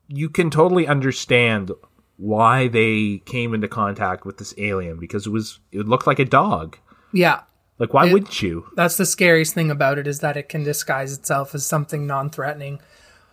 you 0.07 0.29
can 0.29 0.49
totally 0.49 0.87
understand 0.87 1.71
why 2.15 2.69
they 2.69 3.21
came 3.25 3.53
into 3.53 3.67
contact 3.67 4.25
with 4.25 4.37
this 4.37 4.53
alien 4.57 4.97
because 4.97 5.27
it 5.27 5.31
was 5.31 5.59
it 5.73 5.85
looked 5.85 6.07
like 6.07 6.19
a 6.19 6.25
dog 6.25 6.77
Yeah. 7.11 7.41
Like 7.79 7.93
why 7.93 8.07
It- 8.07 8.13
wouldn't 8.13 8.41
you 8.41 8.65
That's 8.75 8.97
the 8.97 9.05
scariest 9.05 9.53
thing 9.53 9.71
about 9.71 9.97
it 9.97 10.07
is 10.07 10.19
that 10.19 10.37
it 10.37 10.49
can 10.49 10.63
disguise 10.63 11.13
itself 11.13 11.53
as 11.55 11.65
something 11.65 12.05
non-threatening. 12.07 12.79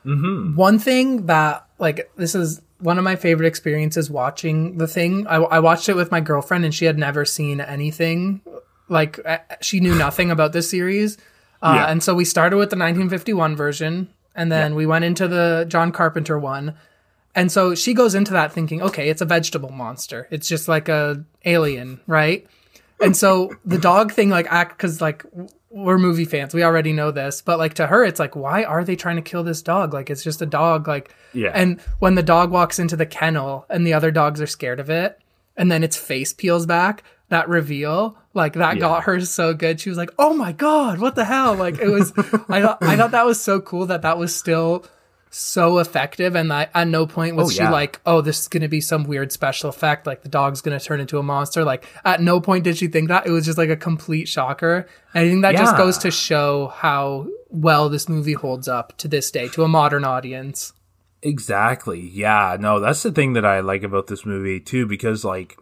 Mm-hmm. 0.05 0.57
One 0.57 0.79
thing 0.79 1.27
that 1.27 1.67
like 1.79 2.11
this 2.17 2.35
is 2.35 2.63
one 2.79 2.97
of 2.97 3.05
my 3.05 3.17
favorite 3.17 3.47
experiences 3.47 4.11
watching 4.11 4.79
the 4.79 4.87
thing. 4.87 5.27
I, 5.27 5.37
I 5.37 5.59
watched 5.61 5.89
it 5.91 5.95
with 5.97 6.11
my 6.11 6.21
girlfriend 6.21 6.65
and 6.65 6.75
she 6.75 6.87
had 6.87 6.97
never 6.99 7.25
seen 7.27 7.61
anything. 7.61 8.41
Like 8.89 9.21
she 9.61 9.79
knew 9.81 9.95
nothing 9.95 10.31
about 10.31 10.53
this 10.53 10.69
series, 10.71 11.17
uh, 11.63 11.75
Yeah. 11.77 11.91
and 11.91 12.03
so 12.03 12.15
we 12.15 12.25
started 12.25 12.57
with 12.57 12.71
the 12.71 12.77
1951 12.77 13.55
version, 13.55 14.09
and 14.35 14.51
then 14.51 14.75
we 14.75 14.85
went 14.87 15.05
into 15.05 15.29
the 15.29 15.65
John 15.69 15.93
Carpenter 15.93 16.39
one. 16.39 16.75
And 17.37 17.53
so 17.53 17.77
she 17.77 17.95
goes 17.95 18.17
into 18.17 18.33
that 18.33 18.53
thinking, 18.53 18.83
okay, 18.83 19.09
it's 19.09 19.21
a 19.21 19.25
vegetable 19.27 19.71
monster. 19.71 20.27
It's 20.33 20.49
just 20.49 20.67
like 20.67 20.89
a 20.89 21.25
alien, 21.45 22.01
right? 22.09 22.45
And 23.01 23.17
so 23.17 23.51
the 23.65 23.79
dog 23.79 24.13
thing, 24.13 24.29
like, 24.29 24.47
act 24.51 24.77
because 24.77 25.01
like 25.01 25.25
we're 25.71 25.99
movie 25.99 26.25
fans, 26.25 26.53
we 26.53 26.63
already 26.65 26.93
know 26.93 27.11
this, 27.11 27.41
but 27.43 27.59
like 27.59 27.75
to 27.75 27.87
her, 27.87 28.05
it's 28.05 28.19
like, 28.21 28.35
why 28.37 28.65
are 28.65 28.85
they 28.85 28.97
trying 28.97 29.17
to 29.17 29.23
kill 29.23 29.43
this 29.45 29.63
dog? 29.63 29.95
Like, 29.95 30.11
it's 30.11 30.25
just 30.25 30.43
a 30.43 30.47
dog. 30.47 30.87
Like, 30.89 31.15
Yeah. 31.33 31.51
And 31.55 31.81
when 32.01 32.15
the 32.17 32.23
dog 32.23 32.51
walks 32.51 32.79
into 32.79 32.97
the 32.97 33.07
kennel 33.07 33.67
and 33.71 33.87
the 33.87 33.95
other 33.95 34.11
dogs 34.11 34.41
are 34.41 34.47
scared 34.47 34.81
of 34.81 34.91
it, 34.91 35.19
and 35.57 35.71
then 35.71 35.83
its 35.85 35.97
face 35.97 36.33
peels 36.33 36.67
back, 36.67 37.03
that 37.29 37.49
reveal, 37.49 38.19
like 38.35 38.55
that 38.55 38.75
Yeah. 38.77 38.81
got 38.81 39.05
her 39.05 39.21
so 39.21 39.55
good. 39.55 39.81
She 39.81 39.89
was 39.89 39.99
like, 39.99 40.11
"Oh 40.19 40.35
my 40.35 40.51
god, 40.53 40.99
what 40.99 41.15
the 41.15 41.25
hell?" 41.25 41.55
Like 41.55 41.79
it 41.79 41.89
was. 41.89 42.13
I 42.49 42.61
thought 42.63 42.79
I 42.83 42.97
thought 42.97 43.13
that 43.13 43.25
was 43.27 43.41
so 43.41 43.61
cool 43.61 43.87
that 43.87 44.03
that 44.03 44.19
was 44.19 44.35
still 44.35 44.85
so 45.33 45.79
effective 45.79 46.35
and 46.35 46.53
at 46.53 46.89
no 46.89 47.07
point 47.07 47.37
was 47.37 47.47
Oh, 47.47 47.51
she 47.51 47.59
yeah. 47.59 47.71
like 47.71 48.01
oh 48.05 48.21
this 48.21 48.41
is 48.41 48.49
going 48.49 48.63
to 48.63 48.69
be 48.69 48.81
some 48.81 49.05
weird 49.05 49.31
special 49.31 49.71
effect 49.71 50.05
like 50.07 50.23
the 50.23 50.29
dog's 50.29 50.61
going 50.61 50.77
to 50.77 50.85
turn 50.85 50.99
into 50.99 51.19
a 51.19 51.23
monster 51.23 51.63
like 51.65 51.85
at 52.05 52.21
no 52.21 52.41
point 52.41 52.65
did 52.65 52.77
she 52.77 52.89
think 52.89 53.09
that 53.09 53.27
it 53.27 53.31
was 53.31 53.45
just 53.45 53.57
like 53.57 53.71
a 53.71 53.77
complete 53.77 54.27
shocker 54.27 54.89
and 55.15 55.25
i 55.25 55.29
think 55.31 55.43
that 55.43 55.55
just 55.55 55.77
goes 55.77 55.99
to 55.99 56.11
show 56.11 56.67
how 56.69 57.29
well 57.49 57.89
this 57.89 58.09
movie 58.09 58.33
holds 58.33 58.67
up 58.67 58.97
to 58.99 59.07
this 59.07 59.31
day 59.31 59.47
to 59.49 59.63
a 59.63 59.69
modern 59.69 60.05
audience 60.05 60.73
Exactly. 61.23 62.01
Yeah. 62.01 62.57
No, 62.59 62.81
that's 62.81 63.03
the 63.03 63.13
thing 63.13 63.35
that 63.35 63.45
I 63.45 63.61
like 63.61 63.83
about 63.83 64.07
this 64.07 64.25
movie 64.25 64.59
too, 64.59 64.87
because 64.87 65.23
like 65.23 65.55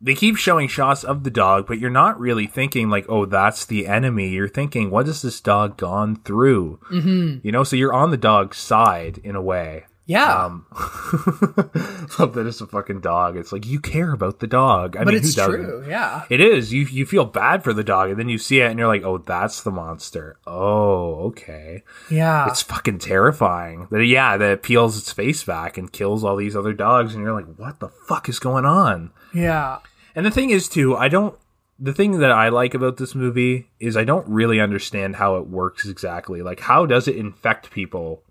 they 0.00 0.14
keep 0.14 0.36
showing 0.36 0.66
shots 0.66 1.04
of 1.04 1.24
the 1.24 1.30
dog, 1.30 1.66
but 1.66 1.78
you're 1.78 1.90
not 1.90 2.18
really 2.18 2.46
thinking 2.46 2.88
like, 2.88 3.04
oh, 3.08 3.26
that's 3.26 3.66
the 3.66 3.86
enemy. 3.86 4.28
You're 4.28 4.48
thinking, 4.48 4.90
what 4.90 5.06
has 5.06 5.20
this 5.20 5.40
dog 5.40 5.76
gone 5.76 6.16
through? 6.16 6.80
Mm-hmm. 6.90 7.46
You 7.46 7.52
know, 7.52 7.64
so 7.64 7.76
you're 7.76 7.92
on 7.92 8.10
the 8.10 8.16
dog's 8.16 8.56
side 8.56 9.18
in 9.22 9.36
a 9.36 9.42
way. 9.42 9.84
Yeah 10.10 10.44
Um, 10.46 10.66
love 12.18 12.34
that 12.34 12.46
it's 12.46 12.60
a 12.60 12.66
fucking 12.66 13.00
dog. 13.00 13.36
It's 13.36 13.52
like 13.52 13.66
you 13.66 13.80
care 13.80 14.12
about 14.12 14.40
the 14.40 14.46
dog. 14.46 14.96
I 14.96 15.04
but 15.04 15.08
mean, 15.14 15.16
it's 15.18 15.34
who 15.34 15.40
doesn't? 15.42 15.60
true 15.60 15.84
yeah 15.88 16.24
It 16.30 16.40
is. 16.40 16.72
You 16.72 16.82
you 16.84 17.06
feel 17.06 17.24
bad 17.24 17.62
for 17.62 17.72
the 17.72 17.84
dog, 17.84 18.10
and 18.10 18.18
then 18.18 18.28
you 18.28 18.38
see 18.38 18.60
it, 18.60 18.70
and 18.70 18.78
you're 18.78 18.88
like, 18.88 19.04
oh, 19.04 19.18
that's 19.18 19.62
the 19.62 19.70
monster. 19.70 20.38
Oh, 20.46 21.26
okay. 21.28 21.82
yeah 22.10 22.48
It's 22.48 22.62
fucking 22.62 22.98
terrifying. 22.98 23.88
That 23.90 24.04
yeah, 24.04 24.36
that 24.36 24.50
it 24.52 24.62
peels 24.62 24.98
its 24.98 25.12
face 25.12 25.44
back 25.44 25.78
and 25.78 25.92
kills 25.92 26.24
all 26.24 26.36
these 26.36 26.56
other 26.56 26.72
dogs, 26.72 27.14
and 27.14 27.22
you're 27.22 27.34
like, 27.34 27.54
what 27.56 27.80
the 27.80 27.88
fuck 28.08 28.28
is 28.28 28.38
going 28.38 28.64
on? 28.64 29.12
yeah 29.34 29.78
And 30.14 30.26
the 30.26 30.30
thing 30.30 30.50
is, 30.50 30.68
too, 30.68 30.96
I 30.96 31.08
don't. 31.08 31.38
The 31.82 31.94
thing 31.94 32.18
that 32.18 32.30
I 32.32 32.50
like 32.50 32.74
about 32.74 32.98
this 32.98 33.14
movie 33.14 33.70
is 33.78 33.96
I 33.96 34.04
don't 34.04 34.28
really 34.28 34.60
understand 34.60 35.16
how 35.16 35.36
it 35.36 35.46
works 35.46 35.88
exactly. 35.88 36.42
Like, 36.42 36.60
how 36.60 36.84
does 36.84 37.08
it 37.08 37.16
infect 37.16 37.70
people? 37.70 38.22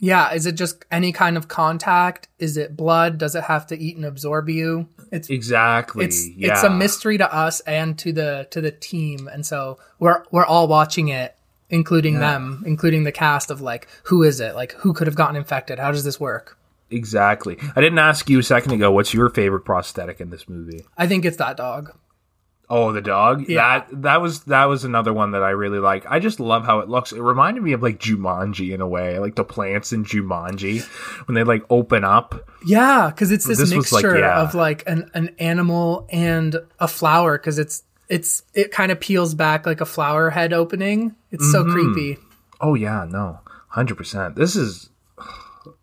Yeah 0.00 0.32
is 0.32 0.46
it 0.46 0.52
just 0.52 0.84
any 0.90 1.12
kind 1.12 1.36
of 1.36 1.48
contact 1.48 2.28
is 2.38 2.56
it 2.56 2.76
blood 2.76 3.18
does 3.18 3.34
it 3.34 3.44
have 3.44 3.66
to 3.66 3.76
eat 3.78 3.96
and 3.96 4.04
absorb 4.04 4.48
you 4.48 4.88
it's 5.10 5.28
Exactly. 5.30 6.04
it's 6.04 6.28
yeah. 6.36 6.52
it's 6.52 6.62
a 6.62 6.70
mystery 6.70 7.18
to 7.18 7.34
us 7.34 7.60
and 7.60 7.98
to 7.98 8.12
the 8.12 8.46
to 8.50 8.60
the 8.60 8.70
team 8.70 9.28
and 9.32 9.44
so 9.44 9.78
we're 9.98 10.22
we're 10.30 10.44
all 10.46 10.68
watching 10.68 11.08
it 11.08 11.34
including 11.70 12.18
them 12.20 12.62
including 12.66 13.04
the 13.04 13.12
cast 13.12 13.50
of 13.50 13.60
like 13.60 13.88
who 14.04 14.22
is 14.22 14.40
it 14.40 14.54
like 14.54 14.72
who 14.72 14.92
could 14.92 15.06
have 15.06 15.16
gotten 15.16 15.36
infected 15.36 15.78
how 15.78 15.90
does 15.92 16.04
this 16.04 16.18
work 16.20 16.56
Exactly. 16.90 17.58
I 17.76 17.82
didn't 17.82 17.98
ask 17.98 18.30
you 18.30 18.38
a 18.38 18.42
second 18.42 18.72
ago. 18.72 18.90
What's 18.90 19.12
your 19.12 19.28
favorite 19.28 19.60
prosthetic 19.66 20.22
in 20.22 20.30
this 20.30 20.48
movie? 20.48 20.86
i 20.96 21.06
think 21.06 21.26
it's 21.26 21.36
that 21.36 21.58
dog 21.58 21.92
Oh, 22.70 22.92
the 22.92 23.00
dog. 23.00 23.48
Yeah. 23.48 23.78
That 23.88 24.02
that 24.02 24.20
was 24.20 24.40
that 24.44 24.66
was 24.66 24.84
another 24.84 25.12
one 25.12 25.30
that 25.30 25.42
I 25.42 25.50
really 25.50 25.78
like. 25.78 26.04
I 26.06 26.18
just 26.18 26.38
love 26.38 26.66
how 26.66 26.80
it 26.80 26.88
looks. 26.88 27.12
It 27.12 27.20
reminded 27.22 27.62
me 27.62 27.72
of 27.72 27.82
like 27.82 27.98
Jumanji 27.98 28.74
in 28.74 28.80
a 28.82 28.86
way, 28.88 29.18
like 29.18 29.36
the 29.36 29.44
plants 29.44 29.92
in 29.92 30.04
Jumanji 30.04 30.82
when 31.26 31.34
they 31.34 31.44
like 31.44 31.64
open 31.70 32.04
up. 32.04 32.46
yeah 32.66 33.08
because 33.08 33.30
it's 33.30 33.46
this, 33.46 33.58
This 33.58 33.72
was 33.74 33.90
like- 33.92 34.04
mixture 34.04 34.18
yeah. 34.20 34.42
of 34.42 34.54
like 34.54 34.82
an, 34.86 35.10
an 35.14 35.34
animal 35.38 36.06
and 36.10 36.56
a 36.78 36.88
flower 36.88 37.38
because 37.38 37.58
it's 37.58 37.84
it's 38.10 38.42
it 38.54 38.70
kind 38.70 38.92
of 38.92 39.00
peels 39.00 39.34
back 39.34 39.64
like 39.66 39.80
a 39.80 39.86
flower 39.86 40.28
head 40.30 40.52
opening 40.52 41.14
it's 41.30 41.50
so 41.52 41.62
Mm-hmm. 41.64 41.72
creepy 41.94 42.18
Oh 42.60 42.74
yeah, 42.74 43.06
no, 43.08 43.38
hundred 43.68 43.96
percent. 43.96 44.34
This 44.34 44.56
is 44.56 44.90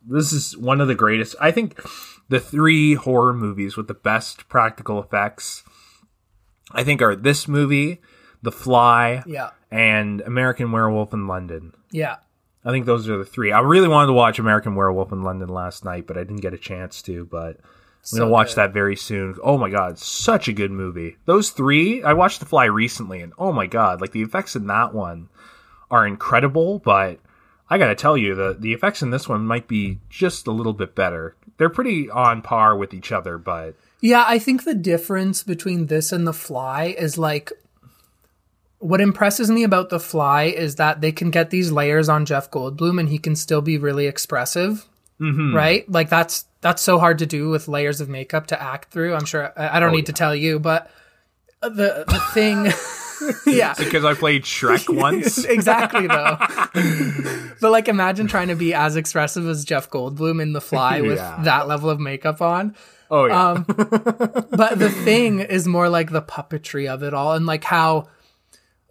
this 0.07 0.33
is 0.33 0.57
one 0.57 0.81
of 0.81 0.87
the 0.87 0.95
greatest. 0.95 1.35
I 1.41 1.51
think 1.51 1.79
the 2.29 2.39
three 2.39 2.95
horror 2.95 3.33
movies 3.33 3.75
with 3.77 3.87
the 3.87 3.93
best 3.93 4.47
practical 4.49 4.99
effects. 4.99 5.63
I 6.71 6.83
think 6.83 7.01
are 7.01 7.15
this 7.15 7.47
movie, 7.47 8.01
The 8.41 8.51
Fly, 8.51 9.23
yeah 9.25 9.51
and 9.71 10.21
American 10.21 10.71
Werewolf 10.71 11.13
in 11.13 11.27
London. 11.27 11.73
yeah 11.91 12.17
I 12.63 12.71
think 12.71 12.85
those 12.87 13.07
are 13.09 13.17
the 13.17 13.25
three. 13.25 13.51
I 13.51 13.59
really 13.59 13.87
wanted 13.87 14.07
to 14.07 14.13
watch 14.13 14.39
American 14.39 14.73
Werewolf 14.73 15.11
in 15.11 15.21
London 15.21 15.49
last 15.49 15.85
night, 15.85 16.07
but 16.07 16.17
I 16.17 16.21
didn't 16.21 16.41
get 16.41 16.53
a 16.55 16.57
chance 16.57 17.03
to. 17.03 17.25
But 17.25 17.57
I'm 18.11 18.17
gonna 18.19 18.31
watch 18.31 18.49
good. 18.49 18.55
that 18.55 18.73
very 18.73 18.95
soon. 18.95 19.35
Oh 19.43 19.57
my 19.57 19.69
god, 19.69 19.99
such 19.99 20.47
a 20.47 20.53
good 20.53 20.71
movie. 20.71 21.17
Those 21.25 21.51
three, 21.51 22.01
I 22.01 22.13
watched 22.13 22.39
The 22.39 22.47
Fly 22.47 22.65
recently, 22.65 23.21
and 23.21 23.33
oh 23.37 23.51
my 23.51 23.67
god, 23.67 24.01
like 24.01 24.13
the 24.13 24.23
effects 24.23 24.55
in 24.55 24.65
that 24.67 24.95
one 24.95 25.29
are 25.91 26.07
incredible. 26.07 26.79
But 26.79 27.19
I 27.69 27.77
gotta 27.77 27.93
tell 27.95 28.17
you, 28.17 28.33
the 28.33 28.55
the 28.57 28.73
effects 28.73 29.03
in 29.03 29.11
this 29.11 29.29
one 29.29 29.45
might 29.45 29.67
be 29.67 29.99
just 30.09 30.47
a 30.47 30.51
little 30.51 30.73
bit 30.73 30.95
better. 30.95 31.35
They're 31.57 31.69
pretty 31.69 32.09
on 32.09 32.41
par 32.41 32.75
with 32.75 32.93
each 32.95 33.11
other, 33.11 33.37
but 33.37 33.75
Yeah, 34.05 34.23
I 34.27 34.37
think 34.37 34.65
the 34.65 34.75
difference 34.75 35.41
between 35.41 35.87
this 35.87 36.11
and 36.11 36.27
The 36.27 36.33
Fly 36.33 36.95
is 36.95 37.17
like 37.17 37.51
what 38.77 39.01
impresses 39.01 39.49
me 39.49 39.63
about 39.63 39.89
The 39.89 39.99
Fly 39.99 40.43
is 40.43 40.75
that 40.75 41.01
they 41.01 41.11
can 41.11 41.31
get 41.31 41.49
these 41.49 41.71
layers 41.71 42.07
on 42.07 42.27
Jeff 42.27 42.51
Goldblum 42.51 42.99
and 42.99 43.09
he 43.09 43.17
can 43.17 43.35
still 43.35 43.61
be 43.61 43.79
really 43.79 44.05
expressive. 44.05 44.85
Mm-hmm. 45.19 45.55
Right? 45.55 45.89
Like 45.89 46.09
that's 46.09 46.45
that's 46.61 46.83
so 46.83 46.99
hard 46.99 47.17
to 47.19 47.25
do 47.25 47.49
with 47.49 47.67
layers 47.67 47.99
of 47.99 48.07
makeup 48.07 48.45
to 48.47 48.61
act 48.61 48.91
through. 48.91 49.15
I'm 49.15 49.25
sure 49.25 49.51
I, 49.57 49.77
I 49.77 49.79
don't 49.79 49.91
need 49.93 50.05
to 50.05 50.13
tell 50.13 50.35
you, 50.35 50.59
but 50.59 50.91
the 51.61 52.05
the 52.07 52.21
thing 52.33 52.71
yeah. 53.57 53.73
because 53.75 54.05
I 54.05 54.13
played 54.13 54.43
Shrek 54.43 54.93
once. 54.95 55.45
exactly 55.45 56.05
though. 56.05 56.37
but 57.59 57.71
like 57.71 57.87
imagine 57.87 58.27
trying 58.27 58.49
to 58.49 58.55
be 58.55 58.75
as 58.75 58.97
expressive 58.97 59.47
as 59.47 59.65
Jeff 59.65 59.89
Goldblum 59.89 60.39
in 60.39 60.53
The 60.53 60.61
Fly 60.61 61.01
with 61.01 61.17
Yeah. 61.17 61.41
that 61.43 61.67
level 61.67 61.89
of 61.89 61.99
makeup 61.99 62.39
on. 62.39 62.75
Oh 63.11 63.25
yeah, 63.25 63.51
Um, 63.51 63.63
but 63.67 64.79
the 64.79 64.89
thing 65.03 65.39
is 65.41 65.67
more 65.67 65.89
like 65.89 66.11
the 66.11 66.21
puppetry 66.21 66.87
of 66.89 67.03
it 67.03 67.13
all 67.13 67.33
and 67.33 67.45
like 67.45 67.63
how 67.63 68.07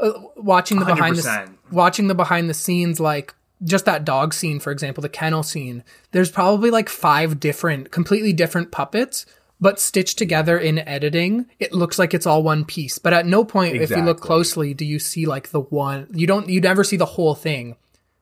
uh, 0.00 0.12
watching 0.36 0.78
the 0.78 0.84
behind 0.86 1.16
the 1.16 1.22
100%. 1.22 1.54
watching 1.70 2.08
the 2.08 2.14
behind 2.14 2.48
the 2.50 2.54
scenes 2.54 3.00
like 3.00 3.34
just 3.62 3.84
that 3.84 4.04
dog 4.04 4.34
scene 4.34 4.58
for 4.60 4.70
example 4.72 5.00
the 5.00 5.08
kennel 5.08 5.42
scene 5.42 5.82
there's 6.10 6.30
probably 6.30 6.70
like 6.70 6.88
five 6.88 7.38
different 7.40 7.90
completely 7.90 8.32
different 8.32 8.70
puppets 8.72 9.24
but 9.60 9.78
stitched 9.80 10.18
together 10.18 10.58
in 10.58 10.78
editing 10.80 11.46
it 11.60 11.72
looks 11.72 11.98
like 11.98 12.12
it's 12.12 12.26
all 12.26 12.42
one 12.42 12.64
piece. 12.64 12.98
But 12.98 13.12
at 13.14 13.24
no 13.24 13.44
point 13.44 13.76
if 13.76 13.90
you 13.90 14.02
look 14.04 14.20
closely 14.20 14.74
do 14.74 14.84
you 14.84 14.98
see 14.98 15.26
like 15.26 15.50
the 15.50 15.60
one 15.60 16.08
you 16.12 16.26
don't 16.26 16.48
you 16.48 16.60
never 16.60 16.82
see 16.84 16.96
the 16.96 17.06
whole 17.06 17.34
thing 17.36 17.76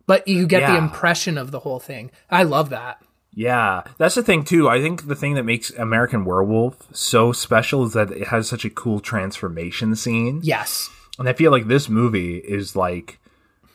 but 0.07 0.29
you 0.29 0.47
get 0.47 0.61
the 0.73 0.77
impression 0.79 1.39
of 1.39 1.51
the 1.53 1.61
whole 1.61 1.81
thing. 1.81 2.11
I 2.31 2.43
love 2.43 2.69
that 2.71 3.03
Yeah, 3.35 3.85
that's 3.97 4.15
the 4.15 4.23
thing 4.23 4.45
too. 4.45 4.69
I 4.69 4.81
think 4.81 5.07
the 5.09 5.17
thing 5.17 5.35
that 5.35 5.45
makes 5.45 5.71
American 5.71 6.25
Werewolf 6.25 6.95
so 6.95 7.33
special 7.33 7.85
is 7.85 7.95
that 7.95 8.11
it 8.11 8.29
has 8.29 8.49
such 8.49 8.65
a 8.65 8.71
cool 8.71 9.01
transformation 9.01 9.97
scene. 9.97 10.41
Yes. 10.43 10.91
And 11.19 11.29
I 11.29 11.33
feel 11.33 11.51
like 11.51 11.67
this 11.67 11.89
movie 11.89 12.37
is 12.37 12.77
like 12.77 13.19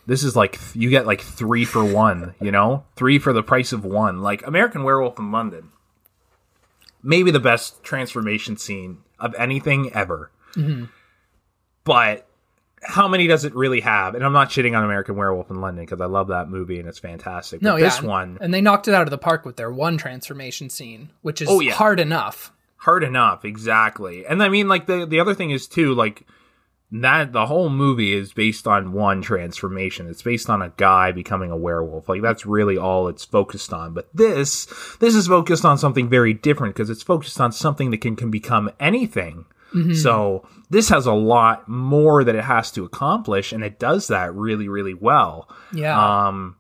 this 0.06 0.24
is 0.24 0.36
like 0.36 0.60
you 0.74 0.90
get 0.90 1.06
like 1.06 1.22
3 1.22 1.66
for 1.66 1.84
1, 1.84 2.36
you 2.40 2.52
know? 2.52 2.86
3 2.96 3.20
for 3.20 3.34
the 3.34 3.44
price 3.44 3.74
of 3.74 3.84
1. 3.84 4.22
Like 4.22 4.46
American 4.46 4.84
Werewolf 4.84 5.20
in 5.20 5.32
London. 5.32 5.70
Maybe 7.04 7.32
the 7.32 7.40
best 7.40 7.84
transformation 7.84 8.58
scene 8.58 9.00
of 9.20 9.36
anything 9.36 9.92
ever. 9.94 10.32
Mm-hmm. 10.56 10.86
But 11.84 12.27
how 12.88 13.08
many 13.08 13.28
does 13.28 13.46
it 13.46 13.54
really 13.54 13.82
have? 13.82 14.16
And 14.16 14.24
I'm 14.26 14.34
not 14.34 14.50
shitting 14.50 14.76
on 14.78 14.84
American 14.84 15.16
Werewolf 15.16 15.50
in 15.52 15.62
London 15.62 15.86
because 15.86 16.02
I 16.02 16.06
love 16.06 16.30
that 16.30 16.50
movie 16.50 16.80
and 16.80 16.88
it's 16.88 17.00
fantastic. 17.00 17.62
No, 17.62 17.74
but 17.74 17.82
yeah. 17.82 17.86
this 17.90 18.02
one 18.02 18.38
And 18.42 18.54
they 18.54 18.62
knocked 18.62 18.88
it 18.88 18.94
out 18.94 19.04
of 19.04 19.12
the 19.12 19.18
park 19.18 19.46
with 19.46 19.58
their 19.58 19.72
one 19.72 19.98
transformation 19.98 20.70
scene, 20.70 21.10
which 21.22 21.42
is 21.42 21.50
Oh, 21.50 21.60
yeah. 21.60 21.74
hard 21.74 22.00
enough. 22.00 22.52
hard 22.78 23.04
enough 23.04 23.44
exactly 23.44 24.26
and 24.26 24.42
i 24.42 24.48
mean 24.50 24.68
like 24.68 24.86
the 24.86 25.06
the 25.06 25.20
other 25.20 25.34
thing 25.34 25.50
is 25.52 25.68
too 25.68 25.94
like 25.96 26.26
that 26.92 27.34
the 27.34 27.48
whole 27.48 27.70
movie 27.70 28.14
is 28.14 28.32
based 28.32 28.66
on 28.68 28.94
one 28.94 29.22
transformation 29.22 30.08
it's 30.08 30.22
based 30.22 30.50
on 30.50 30.62
a 30.62 30.72
guy 30.78 31.12
becoming 31.12 31.52
a 31.52 31.58
werewolf 31.58 32.08
like 32.08 32.22
that's 32.22 32.46
really 32.46 32.78
all 32.78 33.08
it's 33.10 33.26
focused 33.26 33.74
on 33.74 33.94
but 33.94 34.08
this 34.14 34.68
this 35.00 35.16
is 35.16 35.28
focused 35.28 35.66
on 35.66 35.78
something 35.78 36.08
very 36.08 36.34
different 36.34 36.74
because 36.76 36.90
it's 36.90 37.04
focused 37.04 37.42
on 37.42 37.52
something 37.52 37.90
that 37.92 38.00
can 38.00 38.16
can 38.16 38.32
become 38.32 38.70
anything 38.80 39.44
so 39.94 40.48
this 40.70 40.90
has 40.90 41.06
a 41.06 41.14
lot 41.14 41.68
more 41.68 42.24
that 42.24 42.36
it 42.36 42.44
has 42.44 42.72
to 42.72 42.84
accomplish 42.86 43.52
and 43.52 43.64
it 43.64 43.78
does 43.80 44.08
that 44.08 44.34
really 44.34 44.68
really 44.70 44.94
well 44.94 45.50
Yeah. 45.74 46.28
um, 46.28 46.56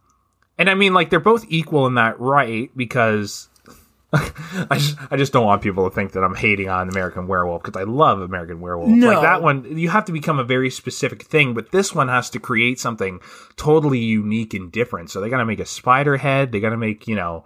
and 0.59 0.69
I 0.69 0.73
mean, 0.75 0.93
like 0.93 1.09
they're 1.09 1.19
both 1.19 1.45
equal 1.49 1.87
in 1.87 1.95
that 1.95 2.19
right 2.19 2.69
because 2.75 3.47
I 4.13 4.77
just 4.77 4.97
I 5.11 5.17
just 5.17 5.33
don't 5.33 5.45
want 5.45 5.61
people 5.61 5.87
to 5.89 5.93
think 5.93 6.13
that 6.13 6.21
I'm 6.23 6.33
hating 6.35 6.69
on 6.69 6.89
American 6.89 7.27
Werewolf 7.27 7.61
because 7.63 7.79
I 7.79 7.83
love 7.83 8.21
American 8.21 8.61
Werewolf. 8.61 8.89
No. 8.89 9.07
Like 9.07 9.21
that 9.21 9.41
one, 9.43 9.77
you 9.77 9.89
have 9.89 10.05
to 10.05 10.11
become 10.11 10.39
a 10.39 10.43
very 10.43 10.69
specific 10.69 11.23
thing, 11.23 11.53
but 11.53 11.71
this 11.71 11.93
one 11.93 12.07
has 12.07 12.29
to 12.31 12.39
create 12.39 12.79
something 12.79 13.19
totally 13.55 13.99
unique 13.99 14.53
and 14.53 14.71
different. 14.71 15.11
So 15.11 15.19
they 15.21 15.29
got 15.29 15.37
to 15.39 15.45
make 15.45 15.59
a 15.59 15.65
spider 15.65 16.17
head. 16.17 16.51
They 16.51 16.59
got 16.59 16.69
to 16.71 16.77
make 16.77 17.07
you 17.07 17.15
know 17.15 17.45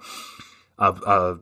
a. 0.80 0.92
a 0.92 1.40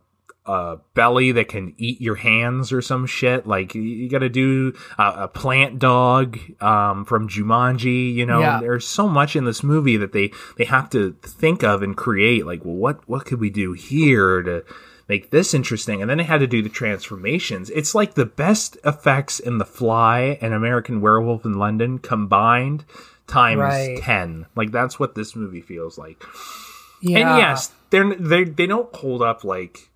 a 0.50 0.80
belly 0.96 1.32
that 1.34 1.48
can 1.48 1.74
eat 1.78 2.02
your 2.02 2.16
hands 2.16 2.72
or 2.74 2.82
some 2.82 3.06
shit. 3.06 3.46
Like 3.48 3.76
you- 3.76 4.10
got 4.10 4.20
to 4.20 4.30
do 4.30 4.74
a, 4.98 5.24
a 5.24 5.28
plant 5.28 5.78
dog 5.80 6.38
um, 6.62 7.06
from 7.06 7.30
Jumanji. 7.30 8.14
You 8.14 8.26
know, 8.26 8.40
Yeah. 8.42 8.60
there's 8.60 8.88
so 8.88 9.08
much 9.08 9.36
in 9.36 9.46
this 9.46 9.64
movie 9.64 9.98
that 9.98 10.12
they 10.14 10.32
they 10.58 10.66
have 10.66 10.90
to 10.92 11.16
think 11.22 11.64
of 11.64 11.82
and 11.84 11.96
create. 11.96 12.46
Like, 12.46 12.66
well, 12.66 12.76
what 12.76 13.08
what 13.08 13.26
could 13.26 13.40
we 13.40 13.50
do 13.50 13.74
here 13.74 14.42
to 14.42 14.64
make 15.08 15.32
this 15.32 15.54
interesting? 15.54 16.02
And 16.02 16.10
then 16.10 16.18
they 16.18 16.24
had 16.24 16.40
to 16.40 16.48
do 16.48 16.62
the 16.62 16.70
transformations. 16.70 17.70
It's 17.72 17.94
like 17.96 18.14
the 18.16 18.26
best 18.26 18.78
effects 18.86 19.40
in 19.40 19.58
The 19.58 19.66
Fly 19.66 20.38
and 20.42 20.54
American 20.54 21.02
Werewolf 21.02 21.46
in 21.46 21.54
London 21.54 22.00
combined 22.00 22.86
times 23.28 23.60
Right. 23.60 24.00
ten. 24.02 24.46
Like 24.56 24.72
that's 24.72 25.00
what 25.00 25.16
this 25.16 25.36
movie 25.36 25.62
feels 25.62 25.98
like. 25.98 26.24
yeah. 27.02 27.20
And 27.20 27.38
yes, 27.40 27.72
they're 27.92 28.16
they 28.16 28.44
they 28.44 28.66
don't 28.68 28.94
hold 28.96 29.22
up 29.22 29.44
like. 29.44 29.89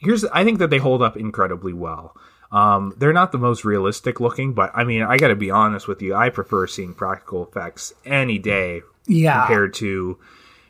Here's 0.00 0.24
I 0.26 0.44
think 0.44 0.58
that 0.58 0.70
they 0.70 0.78
hold 0.78 1.02
up 1.02 1.16
incredibly 1.16 1.72
well. 1.72 2.16
Um, 2.52 2.94
they're 2.96 3.12
not 3.12 3.30
the 3.30 3.38
most 3.38 3.64
realistic 3.64 4.18
looking, 4.18 4.54
but 4.54 4.72
I 4.74 4.82
mean, 4.82 5.02
I 5.02 5.18
got 5.18 5.28
to 5.28 5.36
be 5.36 5.50
honest 5.52 5.86
with 5.86 6.02
you. 6.02 6.14
I 6.16 6.30
prefer 6.30 6.66
seeing 6.66 6.94
practical 6.94 7.46
effects 7.46 7.92
any 8.04 8.38
day 8.38 8.82
Yeah. 9.06 9.38
compared 9.40 9.74
to, 9.74 10.18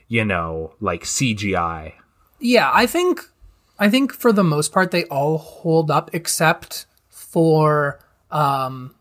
you 0.09 0.25
know, 0.27 0.75
like 0.81 1.05
CGI. 1.05 1.95
Yeah, 2.39 2.71
I 2.75 2.87
think 2.87 3.23
I 3.79 3.89
think 3.89 4.13
for 4.13 4.31
the 4.33 4.45
most 4.45 4.73
part 4.73 4.91
they 4.91 5.05
all 5.05 5.39
hold 5.39 5.91
up 5.91 6.11
except 6.13 6.85
for 7.09 7.99
um 8.31 8.95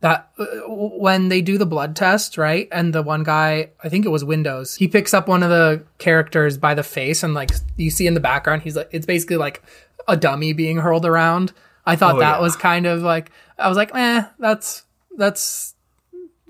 that 0.00 0.30
uh, 0.38 0.44
when 0.68 1.28
they 1.28 1.40
do 1.42 1.58
the 1.58 1.66
blood 1.66 1.96
test, 1.96 2.38
right? 2.38 2.68
And 2.70 2.92
the 2.94 3.02
one 3.02 3.24
guy, 3.24 3.70
I 3.82 3.88
think 3.88 4.06
it 4.06 4.10
was 4.10 4.24
Windows, 4.24 4.76
he 4.76 4.86
picks 4.88 5.12
up 5.12 5.26
one 5.28 5.42
of 5.42 5.50
the 5.50 5.82
characters 5.98 6.56
by 6.56 6.74
the 6.74 6.82
face 6.84 7.22
and 7.22 7.34
like 7.34 7.50
you 7.76 7.90
see 7.90 8.06
in 8.06 8.14
the 8.14 8.20
background 8.20 8.62
he's 8.62 8.76
like 8.76 8.88
it's 8.92 9.06
basically 9.06 9.36
like 9.36 9.62
a 10.06 10.16
dummy 10.16 10.52
being 10.52 10.76
hurled 10.78 11.04
around. 11.04 11.52
I 11.84 11.96
thought 11.96 12.16
Oh, 12.16 12.20
that 12.20 12.36
yeah. 12.36 12.40
was 12.40 12.54
kind 12.56 12.86
of 12.86 13.02
like 13.02 13.30
I 13.58 13.68
was 13.68 13.76
like, 13.76 13.90
"Eh, 13.94 14.22
that's 14.38 14.84
that's 15.16 15.74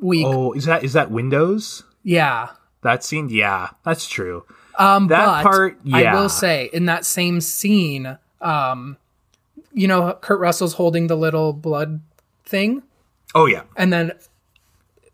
weak." 0.00 0.26
Oh, 0.26 0.52
is 0.52 0.64
that 0.66 0.84
is 0.84 0.92
that 0.92 1.10
Windows? 1.10 1.84
Yeah. 2.02 2.48
That 2.82 3.02
scene, 3.02 3.28
yeah, 3.30 3.70
that's 3.84 4.06
true. 4.08 4.44
Um, 4.78 5.08
That 5.08 5.24
but 5.26 5.42
part, 5.42 5.80
I 5.92 6.14
will 6.14 6.28
say 6.28 6.70
in 6.72 6.86
that 6.86 7.04
same 7.04 7.40
scene, 7.40 8.16
um, 8.40 8.96
you 9.72 9.88
know, 9.88 10.16
Kurt 10.20 10.38
Russell's 10.38 10.74
holding 10.74 11.08
the 11.08 11.16
little 11.16 11.52
blood 11.52 12.00
thing, 12.44 12.82
Oh 13.34 13.46
yeah, 13.46 13.62
and 13.76 13.92
then 13.92 14.12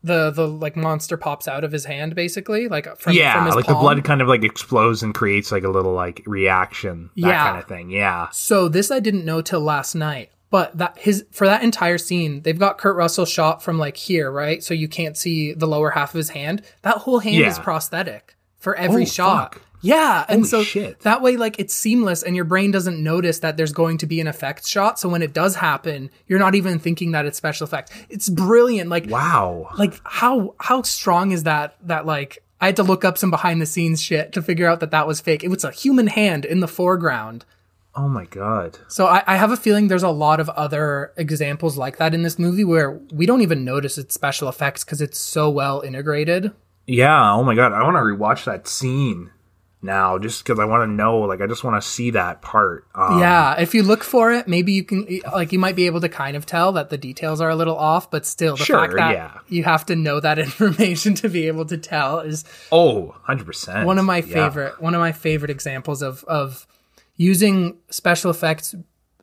the 0.03 0.31
the 0.31 0.47
like 0.47 0.77
monster 0.77 1.17
pops 1.17 1.49
out 1.49 1.65
of 1.65 1.73
his 1.73 1.87
hand, 1.87 2.15
basically, 2.15 2.69
like 2.69 2.85
from 2.85 2.97
from 2.97 3.13
yeah, 3.15 3.45
his 3.47 3.55
like 3.55 3.67
the 3.67 3.75
blood 3.75 4.05
kind 4.05 4.21
of 4.21 4.29
like 4.29 4.45
explodes 4.45 5.03
and 5.03 5.15
creates 5.15 5.51
like 5.51 5.65
a 5.65 5.69
little 5.71 5.93
like 5.93 6.23
reaction, 6.27 7.11
that 7.17 7.29
Yeah. 7.29 7.45
kind 7.45 7.59
of 7.59 7.67
thing. 7.69 7.91
Yeah, 7.91 8.29
So 8.31 8.69
this 8.69 8.91
I 8.91 9.01
didn't 9.01 9.25
know 9.25 9.41
till 9.43 9.61
last 9.61 9.95
night. 9.95 10.31
But 10.51 10.79
that 10.79 10.99
his 10.99 11.25
for 11.33 11.47
that 11.49 11.65
entire 11.65 11.99
scene, 11.99 12.43
they've 12.43 12.59
got 12.59 12.79
Kurt 12.79 12.95
Russell 12.97 13.25
shot 13.25 13.61
from 13.61 13.77
like 13.77 13.97
here, 13.97 14.31
right? 14.31 14.63
So 14.63 14.73
you 14.73 14.87
can't 14.87 15.17
see 15.17 15.53
the 15.53 15.67
lower 15.67 15.91
half 15.91 16.15
of 16.15 16.19
his 16.19 16.29
hand. 16.29 16.63
That 16.83 16.99
whole 16.99 17.19
hand 17.19 17.45
is 17.45 17.59
prosthetic 17.59 18.37
for 18.59 18.77
every 18.77 19.03
Oh, 19.03 19.07
shot. 19.07 19.55
fuck. 19.55 19.63
Yeah, 19.85 20.25
and 20.29 20.41
Holy 20.41 20.49
so 20.49 20.63
shit. 20.63 21.01
that 21.01 21.21
way, 21.23 21.37
like 21.37 21.59
it's 21.59 21.75
seamless, 21.75 22.23
and 22.23 22.35
your 22.35 22.45
brain 22.45 22.71
doesn't 22.71 23.03
notice 23.03 23.41
that 23.41 23.57
there's 23.57 23.73
going 23.73 23.99
to 23.99 24.07
be 24.07 24.21
an 24.21 24.27
effects 24.27 24.69
shot. 24.69 24.99
So 24.99 25.09
when 25.09 25.23
it 25.23 25.33
does 25.33 25.57
happen, 25.57 26.11
you're 26.27 26.39
not 26.39 26.55
even 26.55 26.79
thinking 26.79 27.13
that 27.13 27.27
it's 27.27 27.37
special 27.37 27.67
effects. 27.67 27.93
It's 28.09 28.29
brilliant. 28.29 28.89
Like 28.91 29.09
wow. 29.11 29.69
like 29.79 30.01
how 30.05 30.55
how 30.59 30.83
strong 30.83 31.33
is 31.33 31.43
that 31.45 31.77
that 31.87 32.07
like 32.07 32.39
i 32.61 32.67
had 32.67 32.77
to 32.77 32.83
look 32.83 33.05
up 33.05 33.19
some 33.19 33.31
behind 33.31 33.61
the 33.61 33.67
scenes 33.67 34.01
shit 34.01 34.33
to 34.33 34.41
figure 34.41 34.67
out 34.67 34.81
that 34.81 34.91
that 34.93 35.07
was 35.07 35.21
fake 35.21 35.43
it 35.45 35.49
was 35.49 35.65
a 35.65 35.71
human 35.73 36.07
hand 36.07 36.45
in 36.45 36.61
the 36.61 36.69
foreground 36.69 37.45
Oh 37.97 38.09
my 38.09 38.25
god. 38.25 38.79
so 38.89 39.07
I, 39.07 39.23
I 39.27 39.37
have 39.37 39.51
a 39.53 39.57
feeling 39.57 39.89
there's 39.89 40.03
a 40.03 40.09
lot 40.09 40.41
of 40.41 40.49
other 40.51 41.13
examples 41.17 41.77
like 41.77 41.99
that 41.99 42.15
in 42.15 42.23
this 42.23 42.39
movie 42.39 42.65
where 42.65 42.93
we 43.13 43.27
don't 43.27 43.43
even 43.43 43.65
notice 43.65 43.99
it's 43.99 44.15
special 44.15 44.49
effects 44.49 44.83
because 44.85 45.01
it's 45.01 45.19
so 45.19 45.51
well 45.51 45.81
integrated 45.81 46.53
Yeah. 46.87 47.33
Oh 47.35 47.43
my 47.45 47.55
god. 47.55 47.73
I 47.73 47.83
want 47.83 47.97
to 47.97 48.01
rewatch 48.01 48.45
that 48.45 48.67
scene 48.69 49.31
now, 49.85 50.19
just 50.19 50.43
because 50.43 50.59
I 50.59 50.65
want 50.65 50.89
to 50.89 50.93
know. 50.93 51.21
Like, 51.21 51.41
I 51.41 51.47
just 51.47 51.63
want 51.63 51.81
to 51.81 51.87
see 51.89 52.11
that 52.11 52.43
part. 52.43 52.87
Um, 52.95 53.19
yeah 53.21 53.61
if 53.61 53.75
you 53.75 53.83
look 53.83 54.03
for 54.03 54.33
it 54.33 54.49
maybe 54.49 54.73
you 54.73 54.83
can 54.85 55.07
like 55.33 55.53
you 55.53 55.59
might 55.59 55.77
be 55.77 55.87
able 55.87 56.01
to 56.01 56.09
kind 56.09 56.37
of 56.37 56.47
tell 56.47 56.73
that 56.73 56.91
the 56.91 56.97
details 56.99 57.41
are 57.41 57.51
a 57.51 57.55
little 57.57 57.77
off 57.77 58.11
but 58.11 58.25
still 58.27 58.57
the 58.57 58.65
Sure, 58.65 58.81
fact 58.81 58.95
that 58.97 59.13
yeah. 59.13 59.39
you 59.49 59.63
have 59.65 59.85
to 59.87 59.95
know 59.97 60.19
that 60.21 60.39
information 60.49 61.15
to 61.17 61.29
be 61.29 61.47
able 61.47 61.67
to 61.67 61.77
tell 61.79 62.21
is 62.21 62.45
Oh, 62.73 63.01
100 63.27 63.45
percent. 63.47 63.87
one 63.87 63.99
of 63.99 64.05
my 64.05 64.23
favorite 64.23 64.81
one 64.81 64.95
of 64.95 65.01
my 65.01 65.13
favorite 65.13 65.51
examples 65.51 66.03
of 66.03 66.25
of 66.25 66.67
using 67.17 67.77
special 67.91 68.31
effects 68.31 68.75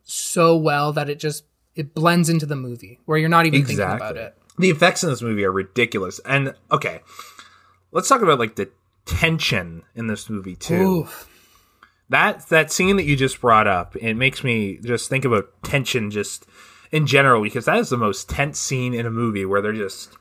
so 0.04 0.56
well 0.58 0.94
that 0.94 1.10
it 1.10 1.20
just 1.20 1.44
it 1.76 1.94
blends 1.94 2.30
into 2.30 2.46
the 2.46 2.56
movie 2.56 3.00
where 3.06 3.18
you're 3.18 3.30
not 3.30 3.46
even 3.46 3.66
thinking 3.66 3.84
about 3.84 4.18
it. 4.18 4.38
The 4.58 4.70
effects 4.70 5.04
in 5.04 5.10
this 5.10 5.22
movie 5.22 5.46
are 5.46 5.52
ridiculous. 5.52 6.20
And 6.26 6.54
okay, 6.72 7.00
let's 7.92 8.10
talk 8.10 8.22
about 8.22 8.38
like 8.40 8.56
the 8.56 8.70
tension 9.06 9.84
in 9.96 10.08
this 10.08 10.30
movie 10.30 10.56
too. 10.56 11.02
Oof. 11.02 11.28
That 12.10 12.48
that 12.50 12.72
scene 12.72 12.98
that 12.98 13.06
you 13.06 13.16
just 13.16 13.40
brought 13.40 13.68
up, 13.68 13.96
it 13.96 14.16
makes 14.16 14.44
me 14.44 14.78
just 14.78 15.10
think 15.10 15.24
about 15.26 15.50
tension 15.64 16.12
just 16.12 16.46
in 16.92 17.08
general 17.08 17.42
because 17.42 17.66
that 17.66 17.78
is 17.78 17.90
the 17.90 17.98
most 17.98 18.30
tense 18.30 18.60
scene 18.60 18.94
in 18.94 19.06
a 19.06 19.12
movie 19.12 19.46
where 19.46 19.62
they're 19.62 19.72
just 19.72 20.18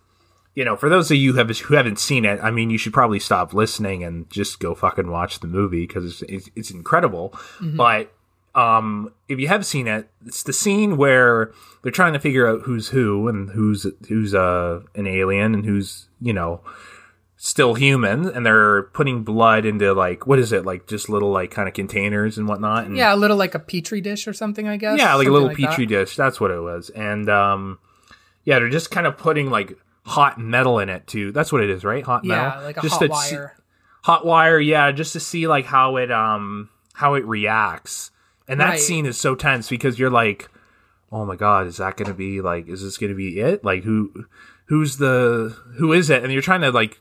you 0.55 0.65
know, 0.65 0.77
for 0.77 0.89
those 0.89 1.11
of 1.11 1.17
you 1.17 1.33
who, 1.33 1.39
have, 1.39 1.59
who 1.59 1.75
haven't 1.75 1.99
seen 1.99 2.25
it, 2.25 2.41
I 2.43 2.51
mean, 2.51 2.71
you 2.71 2.79
should 2.79 2.93
probably 2.93 3.21
stop 3.21 3.55
listening 3.55 4.03
and 4.03 4.29
just 4.31 4.59
go 4.59 4.75
fucking 4.75 5.09
watch 5.09 5.39
the 5.41 5.47
movie 5.47 5.87
because 5.87 6.05
it's, 6.05 6.23
it's, 6.23 6.51
it's 6.57 6.71
incredible. 6.73 7.39
But 7.77 8.13
um, 8.55 9.13
if 9.29 9.39
you 9.39 9.49
have 9.49 9.65
seen 9.65 9.87
it, 9.87 10.09
it's 10.27 10.43
the 10.43 10.53
scene 10.53 10.97
where 10.97 11.53
they're 11.83 11.93
trying 11.93 12.15
to 12.15 12.19
figure 12.19 12.49
out 12.49 12.63
who's 12.63 12.89
who 12.89 13.29
and 13.29 13.51
who's 13.51 13.87
who's 14.09 14.35
uh, 14.35 14.81
an 14.95 15.07
alien 15.07 15.55
and 15.55 15.65
who's 15.65 16.09
you 16.21 16.33
know 16.33 16.61
still 17.43 17.73
human, 17.73 18.29
and 18.29 18.45
they're 18.45 18.83
putting 18.83 19.25
blood 19.25 19.65
into 19.65 19.95
like 19.95 20.27
what 20.27 20.39
is 20.39 20.53
it 20.53 20.67
like 20.67 20.87
just 20.87 21.09
little 21.09 21.31
like 21.31 21.51
kind 21.51 21.67
of 21.69 21.73
containers 21.75 22.37
and 22.37 22.47
whatnot. 22.47 22.85
And 22.85 22.97
Yeah, 22.99 23.15
a 23.15 23.17
little 23.17 23.39
like 23.39 23.55
a 23.55 23.59
petri 23.59 24.03
dish 24.03 24.29
or 24.29 24.35
something, 24.35 24.69
I 24.69 24.77
guess. 24.77 24.99
yeah, 24.99 25.15
like 25.15 25.27
a 25.27 25.31
little 25.31 25.49
that. 25.49 25.57
petri 25.57 25.87
dish. 25.87 26.17
That's 26.17 26.39
what 26.39 26.51
it 26.51 26.61
was. 26.61 26.91
And 26.91 27.31
um, 27.31 27.79
yeah, 28.45 28.59
they're 28.59 28.69
just 28.69 28.91
kind 28.91 29.07
of 29.07 29.17
putting 29.17 29.49
like 29.49 29.73
hot 30.05 30.39
metal 30.39 30.79
in 30.81 30.91
it 30.91 31.07
too. 31.07 31.33
That's 31.33 31.51
what 31.51 31.63
it 31.63 31.71
is, 31.71 31.83
right? 31.83 32.05
Hot 32.05 32.25
metal. 32.27 32.45
Yeah, 32.45 32.61
like 32.61 32.77
a 32.77 32.83
just 32.83 33.01
hot 33.03 33.17
see- 33.25 33.37
wire. 33.37 33.57
hot 34.03 34.27
wire. 34.27 34.61
Yeah, 34.61 34.93
just 34.93 35.15
to 35.15 35.21
see 35.21 35.47
like 35.49 35.65
how 35.65 35.97
it 35.97 36.13
um 36.13 36.69
how 36.93 37.15
it 37.15 37.25
reacts. 37.25 38.11
And 38.47 38.61
that 38.61 38.71
Right. 38.71 38.79
scene 38.79 39.07
is 39.07 39.17
so 39.17 39.35
tense 39.35 39.71
because 39.71 39.99
you're 39.99 40.11
like, 40.11 40.51
oh 41.11 41.25
my 41.25 41.37
god, 41.37 41.67
is 41.69 41.79
that 41.79 41.97
going 41.97 42.09
to 42.09 42.15
be 42.15 42.43
like? 42.43 42.69
Is 42.69 42.83
this 42.83 42.99
going 42.99 43.11
to 43.13 43.17
be 43.17 43.41
it? 43.41 43.65
Like 43.65 43.85
who? 43.85 44.27
Who's 44.67 44.99
the? 44.99 45.57
Who 45.79 45.93
is 45.95 46.11
it? 46.11 46.23
And 46.23 46.33
you're 46.33 46.43
trying 46.43 46.61
to 46.61 46.71
like 46.71 47.01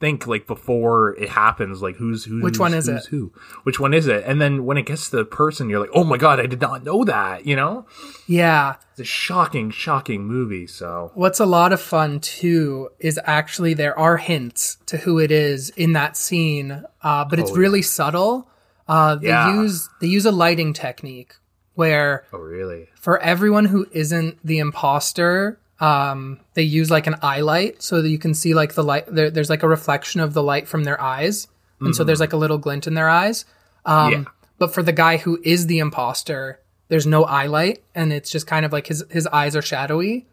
think 0.00 0.26
like 0.26 0.46
before 0.46 1.14
it 1.16 1.28
happens, 1.28 1.82
like 1.82 1.96
who's 1.96 2.24
who 2.24 2.40
Which 2.42 2.58
one 2.58 2.72
is 2.74 2.86
who's 2.88 3.04
it? 3.04 3.08
Who? 3.10 3.32
Which 3.64 3.78
one 3.78 3.92
is 3.94 4.06
it? 4.06 4.24
And 4.26 4.40
then 4.40 4.64
when 4.64 4.78
it 4.78 4.86
gets 4.86 5.10
to 5.10 5.16
the 5.18 5.24
person, 5.24 5.68
you're 5.68 5.78
like, 5.80 5.90
oh 5.94 6.04
my 6.04 6.16
god, 6.16 6.40
I 6.40 6.46
did 6.46 6.60
not 6.60 6.82
know 6.84 7.04
that. 7.04 7.46
You 7.46 7.54
know, 7.56 7.86
Yeah. 8.26 8.76
it's 8.92 9.00
a 9.00 9.04
shocking, 9.04 9.70
shocking 9.70 10.24
movie. 10.24 10.66
So 10.66 11.10
What's 11.14 11.38
a 11.38 11.46
lot 11.46 11.72
of 11.72 11.80
fun 11.80 12.20
too 12.20 12.88
is 12.98 13.20
actually 13.24 13.74
there 13.74 13.98
are 13.98 14.16
hints 14.16 14.78
to 14.86 14.96
who 14.96 15.18
it 15.18 15.30
is 15.30 15.68
in 15.70 15.92
that 15.92 16.16
scene, 16.16 16.82
uh, 17.02 17.24
but 17.26 17.38
it's 17.38 17.50
Oh, 17.50 17.54
really 17.56 17.82
subtle. 17.82 18.48
Uh, 18.88 19.16
they 19.16 19.28
Yeah. 19.28 19.60
use 19.62 19.88
they 20.00 20.06
use 20.08 20.24
a 20.26 20.32
lighting 20.32 20.72
technique 20.72 21.34
where 21.74 22.24
oh 22.32 22.38
really? 22.38 22.88
for 22.94 23.18
everyone 23.20 23.66
who 23.66 23.86
isn't 23.92 24.38
the 24.44 24.58
imposter, 24.58 25.58
um, 25.80 26.40
they 26.54 26.62
use 26.62 26.90
like 26.90 27.06
an 27.06 27.16
eye 27.22 27.40
light 27.40 27.82
so 27.82 28.02
that 28.02 28.08
you 28.08 28.18
can 28.18 28.34
see 28.34 28.54
like 28.54 28.74
the 28.74 28.84
light. 28.84 29.06
There, 29.08 29.30
there's 29.30 29.50
like 29.50 29.62
a 29.62 29.68
reflection 29.68 30.20
of 30.20 30.34
the 30.34 30.42
light 30.42 30.68
from 30.68 30.84
their 30.84 31.00
eyes, 31.00 31.48
and 31.80 31.96
so 31.96 32.04
there's 32.04 32.20
like 32.20 32.34
a 32.34 32.36
little 32.36 32.58
glint 32.58 32.86
in 32.86 32.94
their 32.94 33.08
eyes. 33.08 33.44
Um, 33.86 34.12
Yeah. 34.12 34.24
But 34.58 34.74
for 34.74 34.82
the 34.82 34.92
guy 34.92 35.16
who 35.16 35.40
is 35.42 35.66
the 35.68 35.78
imposter, 35.78 36.60
there's 36.88 37.06
no 37.06 37.24
eye 37.24 37.46
light, 37.46 37.82
and 37.94 38.12
it's 38.12 38.30
just 38.30 38.46
kind 38.46 38.66
of 38.66 38.72
like 38.72 38.86
his 38.88 39.02
his 39.10 39.26
eyes 39.28 39.56
are 39.56 39.62
shadowy, 39.62 40.26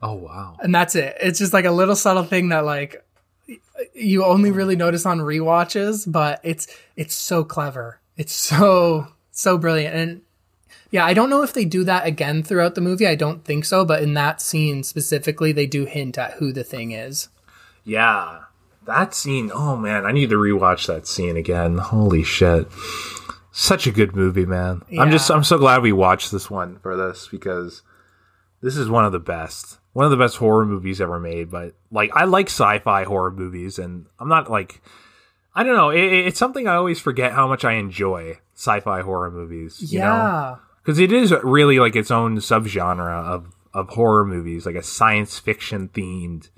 Oh 0.00 0.14
wow. 0.14 0.56
and 0.62 0.74
that's 0.74 0.94
it. 0.94 1.16
It's 1.20 1.38
just 1.38 1.52
like 1.52 1.66
a 1.66 1.70
little 1.70 1.96
subtle 1.96 2.24
thing 2.24 2.48
that 2.48 2.64
like 2.64 3.04
you 3.94 4.24
only 4.24 4.50
really 4.50 4.76
notice 4.76 5.04
on 5.04 5.18
rewatches, 5.18 6.10
but 6.10 6.40
it's 6.42 6.66
it's 6.96 7.14
so 7.14 7.44
clever. 7.44 8.00
It's 8.16 8.32
so 8.32 9.08
so 9.32 9.58
brilliant. 9.58 9.94
And 9.94 10.20
yeah, 10.90 11.04
I 11.04 11.12
don't 11.12 11.30
know 11.30 11.42
if 11.42 11.52
they 11.52 11.64
do 11.64 11.84
that 11.84 12.06
again 12.06 12.42
throughout 12.42 12.74
the 12.74 12.80
movie. 12.80 13.06
I 13.06 13.14
don't 13.14 13.44
think 13.44 13.64
so, 13.64 13.84
but 13.84 14.02
in 14.02 14.14
that 14.14 14.40
scene 14.40 14.82
specifically, 14.82 15.52
they 15.52 15.66
do 15.66 15.84
hint 15.84 16.16
at 16.16 16.34
who 16.34 16.52
the 16.52 16.64
thing 16.64 16.92
is. 16.92 17.28
Yeah. 17.84 18.40
That 18.86 19.14
scene, 19.14 19.50
oh 19.52 19.76
man, 19.76 20.06
I 20.06 20.12
need 20.12 20.30
to 20.30 20.36
rewatch 20.36 20.86
that 20.86 21.06
scene 21.06 21.36
again. 21.36 21.76
Holy 21.76 22.22
shit. 22.22 22.68
Such 23.52 23.86
a 23.86 23.90
good 23.90 24.16
movie, 24.16 24.46
man. 24.46 24.82
I'm 24.98 25.10
just 25.10 25.30
I'm 25.30 25.44
so 25.44 25.58
glad 25.58 25.82
we 25.82 25.92
watched 25.92 26.30
this 26.30 26.50
one 26.50 26.78
for 26.78 26.96
this 26.96 27.28
because 27.30 27.82
this 28.62 28.76
is 28.76 28.88
one 28.88 29.04
of 29.04 29.12
the 29.12 29.18
best. 29.18 29.78
One 29.92 30.04
of 30.04 30.10
the 30.10 30.16
best 30.16 30.36
horror 30.36 30.64
movies 30.64 31.00
ever 31.00 31.18
made, 31.18 31.50
but 31.50 31.74
like 31.90 32.10
I 32.14 32.24
like 32.24 32.46
sci-fi 32.46 33.04
horror 33.04 33.32
movies 33.32 33.78
and 33.78 34.06
I'm 34.18 34.28
not 34.28 34.50
like 34.50 34.80
I 35.54 35.64
don't 35.64 35.76
know, 35.76 35.90
it, 35.90 36.04
it's 36.04 36.38
something 36.38 36.66
I 36.66 36.76
always 36.76 37.00
forget 37.00 37.32
how 37.32 37.46
much 37.46 37.64
I 37.64 37.72
enjoy 37.72 38.38
sci-fi 38.54 39.02
horror 39.02 39.30
movies, 39.30 39.92
you 39.92 39.98
know? 39.98 40.60
Because 40.88 40.98
it 40.98 41.12
is 41.12 41.34
really 41.42 41.78
like 41.78 41.94
its 41.94 42.10
own 42.10 42.38
subgenre 42.38 43.22
of 43.22 43.54
of 43.74 43.90
horror 43.90 44.24
movies, 44.24 44.64
like 44.64 44.74
a 44.74 44.82
science 44.82 45.38
fiction 45.38 45.90
themed 45.90 46.48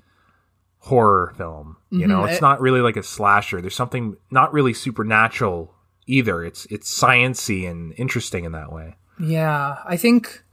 horror 0.79 1.33
film. 1.37 1.75
You 1.89 2.07
know, 2.07 2.21
Mhm. 2.21 2.29
it's 2.29 2.37
It- 2.37 2.41
not 2.41 2.61
really 2.61 2.79
like 2.79 2.95
a 2.95 3.03
slasher. 3.03 3.59
There's 3.59 3.75
something 3.75 4.15
not 4.31 4.53
really 4.53 4.73
supernatural 4.73 5.75
either. 6.07 6.41
It's 6.45 6.65
it's 6.67 6.89
sciency 6.89 7.69
and 7.69 7.93
interesting 7.97 8.45
in 8.45 8.53
that 8.53 8.71
way. 8.71 8.95
Yeah. 9.19 9.79
I 9.85 9.97
think 9.97 10.43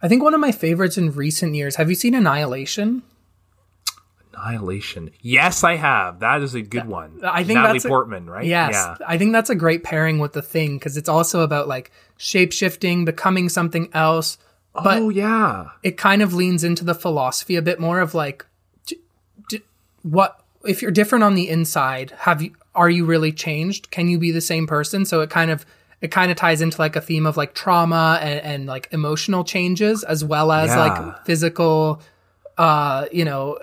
I 0.00 0.06
think 0.06 0.22
one 0.22 0.34
of 0.34 0.40
my 0.40 0.52
favorites 0.52 0.96
in 0.96 1.10
recent 1.10 1.56
years. 1.56 1.74
Have 1.76 1.88
you 1.88 1.96
seen 1.96 2.14
Annihilation? 2.14 3.02
Annihilation. 4.42 5.10
Yes, 5.20 5.62
I 5.64 5.76
have. 5.76 6.20
That 6.20 6.42
is 6.42 6.54
a 6.54 6.62
good 6.62 6.86
one. 6.86 7.20
I 7.24 7.44
think 7.44 7.58
Natalie 7.58 7.78
that's 7.78 7.84
a- 7.84 7.88
Portman, 7.88 8.28
right? 8.28 8.44
Yes. 8.44 8.72
Yeah. 8.74 8.96
I 9.06 9.18
think 9.18 9.32
that's 9.32 9.50
a 9.50 9.54
great 9.54 9.84
pairing 9.84 10.18
with 10.18 10.32
the 10.32 10.42
thing 10.42 10.78
because 10.78 10.96
it's 10.96 11.08
also 11.08 11.40
about 11.40 11.68
like 11.68 11.90
shape 12.16 12.52
shifting, 12.52 13.04
becoming 13.04 13.48
something 13.48 13.88
else. 13.94 14.38
But 14.74 14.98
oh 14.98 15.08
yeah. 15.10 15.70
it 15.82 15.96
kind 15.96 16.22
of 16.22 16.32
leans 16.34 16.64
into 16.64 16.84
the 16.84 16.94
philosophy 16.94 17.56
a 17.56 17.62
bit 17.62 17.78
more 17.78 18.00
of 18.00 18.14
like, 18.14 18.46
d- 18.86 18.98
d- 19.48 19.60
what 20.02 20.40
if 20.64 20.80
you're 20.82 20.90
different 20.90 21.24
on 21.24 21.34
the 21.34 21.48
inside? 21.48 22.12
Have 22.20 22.40
you 22.42 22.52
are 22.74 22.88
you 22.88 23.04
really 23.04 23.32
changed? 23.32 23.90
Can 23.90 24.08
you 24.08 24.18
be 24.18 24.30
the 24.30 24.40
same 24.40 24.66
person? 24.66 25.04
So 25.04 25.20
it 25.20 25.28
kind 25.30 25.50
of 25.50 25.66
it 26.00 26.10
kind 26.10 26.30
of 26.32 26.36
ties 26.38 26.62
into 26.62 26.80
like 26.80 26.96
a 26.96 27.00
theme 27.02 27.26
of 27.26 27.36
like 27.36 27.54
trauma 27.54 28.18
and, 28.22 28.40
and 28.40 28.66
like 28.66 28.88
emotional 28.92 29.44
changes 29.44 30.02
as 30.04 30.24
well 30.24 30.50
as 30.50 30.70
Yeah. 30.70 30.78
like 30.88 31.26
physical, 31.26 32.00
uh, 32.58 33.06
you 33.12 33.24
know, 33.24 33.58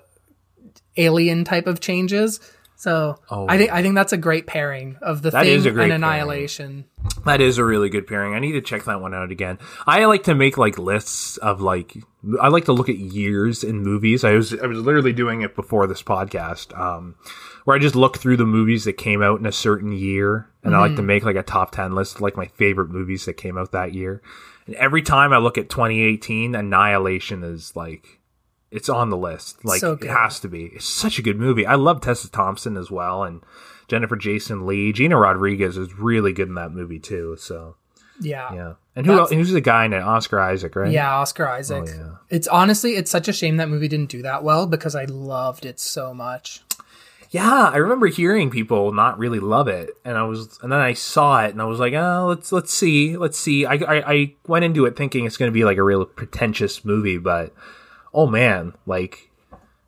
alien 0.99 1.43
type 1.43 1.65
of 1.67 1.79
changes. 1.79 2.39
So 2.75 3.17
Oh. 3.29 3.45
I 3.49 3.57
think 3.57 3.71
I 3.73 3.81
think 3.81 3.95
that's 3.95 4.13
a 4.13 4.17
great 4.17 4.47
pairing 4.47 4.95
of 5.01 5.21
the 5.21 5.31
thing 5.31 5.47
is 5.47 5.65
a 5.65 5.71
great 5.71 5.91
and 5.91 6.01
pairing. 6.01 6.21
annihilation. 6.21 6.85
That 7.25 7.41
is 7.41 7.57
a 7.57 7.65
really 7.65 7.89
good 7.89 8.07
pairing. 8.07 8.35
I 8.35 8.39
need 8.39 8.53
to 8.53 8.61
check 8.61 8.85
that 8.85 9.01
one 9.01 9.13
out 9.13 9.31
again. 9.31 9.59
I 9.85 10.05
like 10.05 10.23
to 10.23 10.33
make 10.35 10.57
like 10.57 10.77
lists 10.77 11.35
of 11.37 11.59
like 11.59 11.97
I 12.41 12.47
like 12.47 12.65
to 12.65 12.71
look 12.73 12.87
at 12.87 12.97
years 12.97 13.65
in 13.65 13.81
movies. 13.83 14.23
I 14.23 14.31
was 14.33 14.53
I 14.53 14.65
was 14.65 14.79
literally 14.79 15.11
doing 15.11 15.41
it 15.41 15.57
before 15.57 15.87
this 15.87 16.01
podcast, 16.01 16.77
um, 16.79 17.15
where 17.65 17.75
I 17.75 17.79
just 17.79 17.97
look 17.97 18.17
through 18.17 18.37
the 18.37 18.45
movies 18.45 18.85
that 18.85 18.93
came 18.93 19.21
out 19.21 19.41
in 19.41 19.45
a 19.45 19.51
certain 19.51 19.91
year, 19.91 20.49
and 20.63 20.73
I 20.73 20.79
like 20.79 20.95
to 20.95 21.01
make 21.01 21.25
like 21.25 21.35
a 21.35 21.43
top 21.43 21.71
ten 21.71 21.93
list 21.95 22.15
of 22.15 22.21
like 22.21 22.37
my 22.37 22.47
favorite 22.47 22.89
movies 22.91 23.25
that 23.25 23.33
came 23.33 23.57
out 23.57 23.73
that 23.73 23.93
year. 23.93 24.21
And 24.67 24.75
every 24.75 25.01
time 25.01 25.33
I 25.33 25.37
look 25.39 25.57
at 25.57 25.69
2018, 25.69 26.55
Annihilation 26.55 27.43
is 27.43 27.75
like 27.75 28.18
it's 28.71 28.89
on 28.89 29.09
the 29.09 29.17
list. 29.17 29.63
Like 29.65 29.79
So 29.81 29.93
it 29.93 30.03
has 30.03 30.39
to 30.41 30.47
be. 30.47 30.65
It's 30.65 30.85
such 30.85 31.19
a 31.19 31.21
good 31.21 31.39
movie. 31.39 31.65
I 31.65 31.75
love 31.75 32.01
Tessa 32.01 32.29
Thompson 32.29 32.77
as 32.77 32.91
well, 32.91 33.23
and 33.23 33.41
Jennifer 33.87 34.15
Jason 34.15 34.65
Lee. 34.65 34.91
Gina 34.93 35.17
Rodriguez 35.17 35.77
is 35.77 35.93
really 35.97 36.33
good 36.33 36.47
in 36.49 36.55
that 36.55 36.71
movie 36.71 36.99
too. 36.99 37.35
So 37.39 37.75
Yeah. 38.19 38.53
yeah. 38.53 38.73
And 38.95 39.05
who 39.05 39.17
else, 39.17 39.31
who's 39.31 39.51
the 39.51 39.61
guy 39.61 39.85
in 39.85 39.93
it? 39.93 40.01
Oscar 40.01 40.39
Isaac, 40.41 40.75
right? 40.75 40.91
Yeah, 40.91 41.15
Oscar 41.15 41.47
Isaac. 41.47 41.85
Oh, 41.87 41.91
yeah. 41.91 42.11
It's 42.29 42.47
honestly, 42.47 42.95
it's 42.97 43.09
such 43.09 43.27
a 43.27 43.33
shame 43.33 43.57
that 43.57 43.69
movie 43.69 43.87
didn't 43.87 44.09
do 44.09 44.21
that 44.23 44.43
well 44.43 44.67
because 44.67 44.93
I 44.93 45.05
loved 45.05 45.65
it 45.65 45.79
so 45.79 46.13
much. 46.13 46.61
Yeah, 47.31 47.69
I 47.71 47.77
remember 47.77 48.07
hearing 48.07 48.49
people 48.49 48.91
not 48.91 49.19
really 49.19 49.39
love 49.39 49.67
it, 49.67 49.91
and 50.03 50.17
I 50.17 50.23
was, 50.23 50.57
and 50.63 50.71
then 50.71 50.79
I 50.79 50.93
saw 50.93 51.45
it, 51.45 51.51
and 51.51 51.61
I 51.61 51.65
was 51.65 51.79
like, 51.79 51.93
oh, 51.93 52.25
let's 52.27 52.51
let's 52.51 52.73
see, 52.73 53.17
let's 53.17 53.37
see. 53.37 53.67
I 53.67 53.73
I, 53.75 54.13
I 54.13 54.33
went 54.47 54.65
into 54.65 54.85
it 54.85 54.95
thinking 54.97 55.25
it's 55.25 55.37
going 55.37 55.51
to 55.51 55.53
be 55.53 55.63
like 55.63 55.77
a 55.77 55.83
real 55.83 56.05
pretentious 56.05 56.83
movie, 56.83 57.19
but 57.19 57.53
oh 58.13 58.27
man, 58.27 58.73
like 58.85 59.29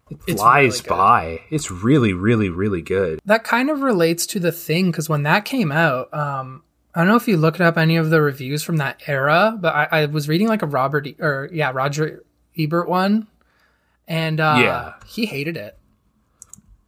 it 0.09 0.17
It's 0.27 0.41
flies 0.41 0.83
really 0.83 0.89
by. 0.89 1.39
It's 1.49 1.71
really, 1.71 2.13
really, 2.13 2.49
really 2.49 2.81
good. 2.81 3.19
That 3.25 3.43
kind 3.43 3.69
of 3.69 3.81
relates 3.81 4.25
to 4.27 4.39
the 4.39 4.51
thing 4.51 4.91
because 4.91 5.07
when 5.09 5.23
that 5.23 5.45
came 5.45 5.71
out, 5.71 6.13
um, 6.13 6.63
I 6.93 6.99
don't 6.99 7.07
know 7.07 7.15
if 7.15 7.27
you 7.27 7.37
looked 7.37 7.61
up 7.61 7.77
any 7.77 7.95
of 7.95 8.09
the 8.09 8.21
reviews 8.21 8.61
from 8.63 8.77
that 8.77 9.01
era, 9.07 9.57
but 9.59 9.73
I, 9.73 9.87
I 10.01 10.05
was 10.07 10.27
reading 10.27 10.47
like 10.49 10.61
a 10.61 10.67
Robert 10.67 11.07
E- 11.07 11.15
or 11.19 11.49
yeah 11.53 11.71
Roger 11.73 12.23
Ebert 12.57 12.89
one, 12.89 13.27
and 14.07 14.39
uh, 14.41 14.57
Yeah. 14.61 14.93
he 15.07 15.25
hated 15.25 15.55
it. 15.55 15.77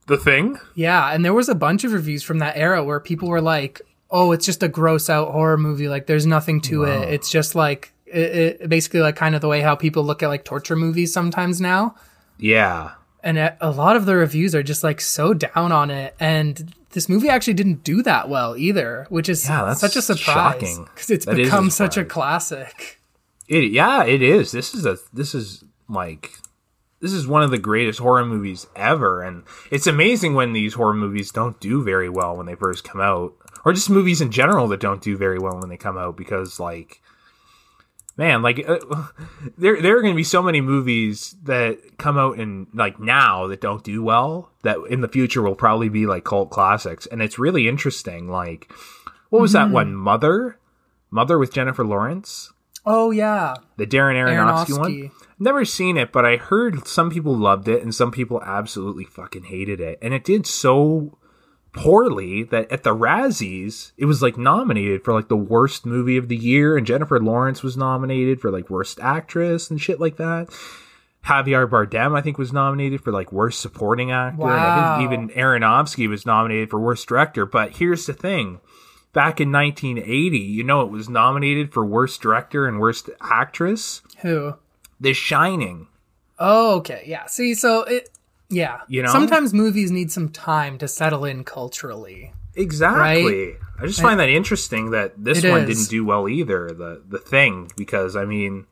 The 0.08 0.18
thing. 0.18 0.60
Yeah, 0.76 1.08
and 1.14 1.24
there 1.24 1.34
was 1.34 1.48
a 1.48 1.56
bunch 1.56 1.86
of 1.86 1.94
reviews 1.94 2.24
from 2.24 2.40
that 2.40 2.58
era 2.58 2.84
where 2.84 3.00
people 3.00 3.30
were 3.30 3.40
like, 3.40 3.82
"Oh, 4.12 4.34
it's 4.34 4.46
just 4.46 4.62
a 4.62 4.68
gross 4.68 5.10
out 5.10 5.32
horror 5.32 5.58
movie. 5.58 5.88
Like, 5.88 6.08
there's 6.08 6.26
nothing 6.26 6.60
to 6.64 6.84
it. 6.84 7.08
It's 7.14 7.32
just 7.32 7.56
like 7.56 7.93
it, 8.14 8.62
it, 8.62 8.70
basically 8.70 9.02
like 9.02 9.16
kind 9.16 9.36
of 9.36 9.42
the 9.42 9.48
way 9.48 9.62
how 9.62 9.76
people 9.76 10.04
look 10.04 10.24
at 10.24 10.28
like 10.28 10.46
torture 10.46 10.76
movies 10.76 11.14
sometimes 11.14 11.60
now." 11.60 11.96
Yeah. 12.38 12.92
And 13.26 13.38
a, 13.38 13.72
lot 13.72 13.96
of 13.96 14.06
the 14.06 14.18
reviews 14.18 14.54
are 14.54 14.64
just 14.64 14.84
like 14.84 15.00
so 15.00 15.34
down 15.34 15.72
on 15.72 15.90
it, 15.90 16.14
and 16.20 16.74
this 16.92 17.08
movie 17.08 17.30
actually 17.30 17.54
didn't 17.54 17.84
do 17.84 18.04
that 18.04 18.28
well 18.28 18.58
either, 18.58 19.08
which 19.10 19.30
is 19.30 19.48
Yeah, 19.48 19.64
that's 19.64 19.80
such 19.80 19.96
a 19.96 20.02
surprise 20.02 20.78
because 20.80 21.10
it's 21.10 21.26
That 21.26 21.40
is 21.40 21.40
a 21.40 21.44
become 21.44 21.70
such 21.70 21.96
a 21.96 22.04
classic. 22.04 23.00
It 23.48 23.72
yeah, 23.72 24.04
it 24.04 24.22
is. 24.22 24.52
This 24.52 24.74
is 24.74 24.86
a 24.86 24.98
this 25.14 25.34
is 25.34 25.64
like 25.88 26.34
this 27.04 27.12
is 27.12 27.28
one 27.28 27.44
of 27.44 27.52
the 27.52 27.58
greatest 27.58 28.00
horror 28.00 28.26
movies 28.26 28.66
ever 28.78 29.22
and 29.22 29.44
it's 29.70 29.86
amazing 29.86 30.34
when 30.34 30.54
these 30.54 30.74
horror 30.74 30.94
movies 30.94 31.32
don't 31.32 31.60
do 31.60 31.84
very 31.84 32.10
well 32.10 32.38
when 32.38 32.46
they 32.46 32.56
first 32.56 32.86
come 32.86 33.02
out 33.02 33.34
or 33.66 33.74
just 33.74 33.90
movies 33.90 34.22
in 34.22 34.32
general 34.32 34.70
that 34.70 34.80
don't 34.80 35.02
do 35.02 35.18
very 35.18 35.38
well 35.38 35.60
when 35.60 35.68
they 35.68 35.76
come 35.76 35.98
out 35.98 36.16
because 36.16 36.62
like 36.62 37.02
man 38.18 38.42
like 38.42 38.64
uh, 38.68 38.80
there 39.58 39.82
there 39.82 39.98
are 39.98 40.02
going 40.02 40.14
to 40.14 40.18
be 40.18 40.24
so 40.24 40.42
many 40.42 40.62
movies 40.62 41.36
that 41.44 41.98
come 41.98 42.18
out 42.18 42.40
in 42.40 42.68
like 42.74 43.00
now 43.00 43.48
that 43.48 43.62
don't 43.62 43.84
do 43.84 44.04
well 44.04 44.52
that 44.64 44.78
in 44.90 45.02
the 45.02 45.08
future 45.08 45.42
will 45.42 45.56
probably 45.56 45.90
be 45.90 46.06
like 46.06 46.24
cult 46.24 46.50
classics 46.50 47.06
and 47.08 47.22
it's 47.22 47.40
really 47.40 47.68
interesting 47.68 48.30
like 48.30 48.72
what 49.30 49.42
was 49.42 49.54
that 49.54 49.70
one 49.70 49.96
mother 49.96 50.60
mother 51.10 51.38
with 51.38 51.54
jennifer 51.54 51.84
lawrence 51.86 52.54
Oh 52.86 53.12
yeah, 53.12 53.56
the 53.78 53.88
Darren 53.88 54.16
Aronofsky, 54.16 54.78
one. 54.78 54.92
Aronofsky. 54.92 55.12
Never 55.40 55.66
seen 55.66 55.98
it, 55.98 56.12
but 56.12 56.26
I 56.26 56.38
heard 56.38 56.88
some 56.88 57.10
people 57.10 57.36
loved 57.36 57.68
it 57.68 57.82
and 57.82 57.94
some 57.96 58.12
people 58.12 58.42
absolutely 58.44 59.06
fucking 59.06 59.46
hated 59.46 59.80
it. 59.80 60.00
And 60.02 60.14
it 60.14 60.24
did 60.24 60.46
so 60.46 61.18
poorly 61.74 62.44
that 62.44 62.72
at 62.72 62.84
the 62.84 62.96
Razzies, 62.96 63.92
it 63.98 64.06
was 64.06 64.22
like 64.22 64.38
nominated 64.38 65.04
for 65.04 65.14
like 65.14 65.28
the 65.28 65.36
worst 65.36 65.86
movie 65.86 66.18
of 66.18 66.30
the 66.30 66.38
year, 66.38 66.78
and 66.78 66.88
Jennifer 66.88 67.20
Lawrence 67.20 67.64
was 67.64 67.76
nominated 67.76 68.40
for 68.40 68.52
like 68.52 68.70
worst 68.70 69.00
actress 69.00 69.70
and 69.70 69.82
shit 69.82 70.00
like 70.00 70.18
that. 70.18 70.50
Javier 71.26 71.70
Bardem, 71.70 72.18
I 72.18 72.22
think, 72.22 72.38
was 72.38 72.52
nominated 72.52 73.02
for 73.02 73.12
like 73.12 73.32
worst 73.32 73.62
supporting 73.62 74.12
actor. 74.12 74.44
And 74.44 74.52
I 74.52 74.98
think 74.98 75.12
even 75.12 75.30
Aronofsky 75.30 76.10
was 76.10 76.26
nominated 76.26 76.70
for 76.70 76.80
worst 76.80 77.08
director. 77.08 77.46
But 77.46 77.78
here's 77.78 78.06
the 78.06 78.14
thing 78.14 78.60
back 79.14 79.40
in 79.40 79.52
1980, 79.52 80.38
you 80.38 80.64
know, 80.64 80.82
it 80.82 80.92
was 80.92 81.08
nominated 81.08 81.72
for 81.72 81.86
worst 81.86 82.22
director 82.22 82.68
and 82.68 82.80
worst 82.80 83.10
actress. 83.22 84.02
Who? 84.22 84.56
The 85.00 85.14
Shining. 85.14 85.88
Oh, 86.40 86.78
okay. 86.78 87.04
Yeah. 87.06 87.28
See, 87.28 87.54
so 87.56 87.84
it 87.84 88.10
Yeah. 88.54 88.82
You 88.88 89.04
know? 89.04 89.12
Sometimes 89.12 89.54
movies 89.54 89.92
need 89.92 90.12
some 90.12 90.30
time 90.30 90.78
to 90.80 90.88
settle 90.88 91.26
in 91.26 91.44
culturally. 91.44 92.34
Exactly. 92.56 93.56
I 93.80 93.86
just 93.88 94.02
find 94.02 94.20
that 94.20 94.30
interesting 94.30 94.92
that 94.92 95.14
this 95.18 95.44
one 95.44 95.62
is. 95.62 95.78
didn't 95.78 95.90
do 95.90 96.06
well 96.06 96.30
either. 96.30 96.68
The 96.70 97.02
the 97.08 97.18
thing 97.18 97.72
because 97.76 98.16
I 98.16 98.26
mean, 98.26 98.66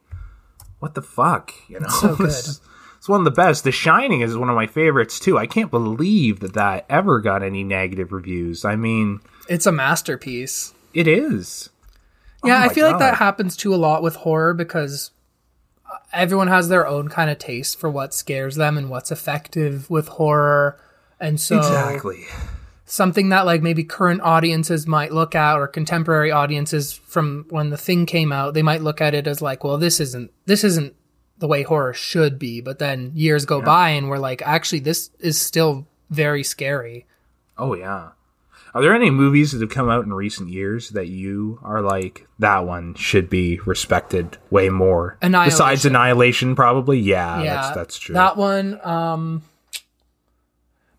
what 0.79 0.93
the 0.93 1.01
fuck, 1.01 1.53
you 1.67 1.79
know? 1.79 1.87
so 1.89 2.15
good. 2.17 2.27
it's, 2.27 2.61
it's 2.97 3.09
one 3.09 3.21
of 3.21 3.25
the 3.25 3.31
best. 3.31 3.63
The 3.63 3.71
Shining 3.71 4.21
is 4.21 4.37
one 4.37 4.49
of 4.49 4.55
my 4.55 4.67
favorites 4.67 5.19
too. 5.19 5.37
I 5.37 5.47
can't 5.47 5.71
believe 5.71 6.39
that 6.41 6.53
that 6.53 6.85
ever 6.89 7.19
got 7.19 7.41
any 7.43 7.63
negative 7.63 8.11
reviews. 8.11 8.63
I 8.63 8.75
mean, 8.75 9.19
It's 9.49 9.65
a 9.65 9.71
masterpiece. 9.71 10.73
it 10.93 11.07
is. 11.07 11.69
Yeah, 12.43 12.61
Oh 12.63 12.69
I 12.69 12.73
feel 12.73 12.87
like 12.87 12.99
that 12.99 13.17
happens 13.17 13.55
too 13.57 13.73
a 13.73 13.77
lot 13.77 14.01
with 14.03 14.15
horror 14.17 14.53
because 14.53 15.11
everyone 16.13 16.47
has 16.47 16.69
their 16.69 16.87
own 16.87 17.07
kind 17.07 17.29
of 17.29 17.37
taste 17.37 17.79
for 17.79 17.89
what 17.89 18.13
scares 18.13 18.55
them 18.55 18.77
and 18.77 18.89
what's 18.89 19.11
effective 19.11 19.89
with 19.89 20.07
horror. 20.07 20.79
And 21.19 21.39
so 21.39 21.57
Exactly. 21.57 22.25
something 22.85 23.29
that 23.29 23.45
like 23.45 23.61
maybe 23.61 23.83
current 23.83 24.21
audiences 24.21 24.87
might 24.87 25.11
look 25.13 25.35
at 25.35 25.57
or 25.57 25.67
contemporary 25.67 26.31
audiences 26.31 26.93
from 26.93 27.45
when 27.49 27.69
the 27.69 27.77
thing 27.77 28.05
came 28.05 28.31
out, 28.31 28.53
they 28.53 28.63
might 28.63 28.81
look 28.81 29.01
at 29.01 29.13
it 29.13 29.27
as 29.27 29.41
like, 29.41 29.63
well, 29.63 29.77
this 29.77 29.99
isn't 29.99 30.31
this 30.45 30.63
isn't 30.63 30.95
the 31.37 31.47
way 31.47 31.63
horror 31.63 31.93
should 31.93 32.37
be. 32.39 32.61
But 32.61 32.79
then 32.79 33.11
years 33.15 33.45
go 33.45 33.61
by 33.61 33.89
and 33.89 34.09
we're 34.09 34.17
like, 34.19 34.41
actually 34.41 34.79
this 34.79 35.09
is 35.19 35.39
still 35.39 35.87
very 36.09 36.43
scary. 36.43 37.05
Oh 37.57 37.75
yeah. 37.75 38.09
Are 38.73 38.81
there 38.81 38.93
any 38.93 39.09
movies 39.09 39.51
that 39.51 39.61
have 39.61 39.69
come 39.69 39.89
out 39.89 40.05
in 40.05 40.13
recent 40.13 40.49
years 40.49 40.89
that 40.91 41.07
you 41.07 41.59
are 41.61 41.81
like 41.81 42.27
that 42.39 42.59
one 42.59 42.93
should 42.93 43.29
be 43.29 43.59
respected 43.65 44.37
way 44.49 44.69
more? 44.69 45.17
Annihilation. 45.21 45.51
Besides 45.51 45.85
Annihilation, 45.85 46.55
probably. 46.55 46.99
Yeah, 46.99 47.41
yeah, 47.41 47.53
that's 47.55 47.75
that's 47.75 47.99
true. 47.99 48.13
That 48.13 48.37
one, 48.37 48.79
um, 48.85 49.43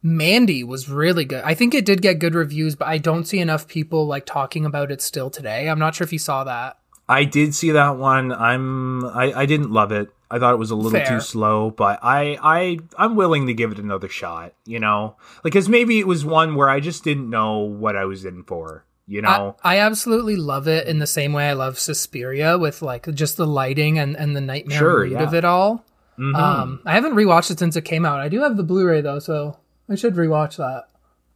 Mandy 0.02 0.64
was 0.64 0.88
really 0.90 1.24
good. 1.24 1.42
I 1.44 1.54
think 1.54 1.74
it 1.74 1.86
did 1.86 2.02
get 2.02 2.18
good 2.18 2.34
reviews, 2.34 2.74
but 2.74 2.88
I 2.88 2.98
don't 2.98 3.24
see 3.24 3.38
enough 3.38 3.66
people 3.68 4.06
like 4.06 4.26
talking 4.26 4.66
about 4.66 4.90
it 4.90 5.00
still 5.00 5.30
today. 5.30 5.68
I'm 5.68 5.78
not 5.78 5.94
sure 5.94 6.04
if 6.04 6.12
you 6.12 6.18
saw 6.18 6.44
that. 6.44 6.78
I 7.08 7.24
did 7.24 7.54
see 7.54 7.70
that 7.72 7.96
one. 7.96 8.32
I'm 8.32 9.04
I, 9.04 9.32
I 9.32 9.46
didn't 9.46 9.70
love 9.70 9.92
it. 9.92 10.10
I 10.32 10.38
thought 10.38 10.54
it 10.54 10.58
was 10.58 10.70
a 10.70 10.74
little 10.74 10.90
Fair. 10.98 11.06
too 11.06 11.20
slow, 11.20 11.70
but 11.70 11.98
I 12.02 12.38
I 12.42 12.78
I'm 12.96 13.14
willing 13.16 13.46
to 13.48 13.54
give 13.54 13.70
it 13.70 13.78
another 13.78 14.08
shot. 14.08 14.54
You 14.64 14.80
know, 14.80 15.16
like 15.44 15.52
because 15.52 15.68
maybe 15.68 16.00
it 16.00 16.06
was 16.06 16.24
one 16.24 16.54
where 16.56 16.70
I 16.70 16.80
just 16.80 17.04
didn't 17.04 17.28
know 17.30 17.58
what 17.58 17.94
I 17.96 18.06
was 18.06 18.24
in 18.24 18.42
for. 18.44 18.84
You 19.06 19.20
know, 19.20 19.56
I, 19.62 19.74
I 19.76 19.78
absolutely 19.80 20.36
love 20.36 20.66
it 20.68 20.86
in 20.86 20.98
the 20.98 21.06
same 21.06 21.32
way 21.32 21.48
I 21.48 21.52
love 21.52 21.78
Suspiria 21.78 22.56
with 22.56 22.80
like 22.82 23.12
just 23.14 23.36
the 23.36 23.46
lighting 23.46 23.98
and, 23.98 24.16
and 24.16 24.34
the 24.34 24.40
nightmare 24.40 24.78
Sure, 24.78 25.02
mood 25.04 25.12
yeah. 25.12 25.22
of 25.24 25.34
it 25.34 25.44
all. 25.44 25.84
Mhm. 26.18 26.34
Um, 26.34 26.80
I 26.86 26.92
haven't 26.92 27.14
rewatched 27.14 27.50
it 27.50 27.58
since 27.58 27.74
it 27.76 27.82
came 27.84 28.06
out. 28.06 28.20
I 28.20 28.28
do 28.28 28.40
have 28.40 28.56
the 28.56 28.62
Blu-ray 28.62 29.00
though, 29.00 29.18
so 29.18 29.58
I 29.90 29.96
should 29.96 30.14
rewatch 30.14 30.56
that. 30.56 30.84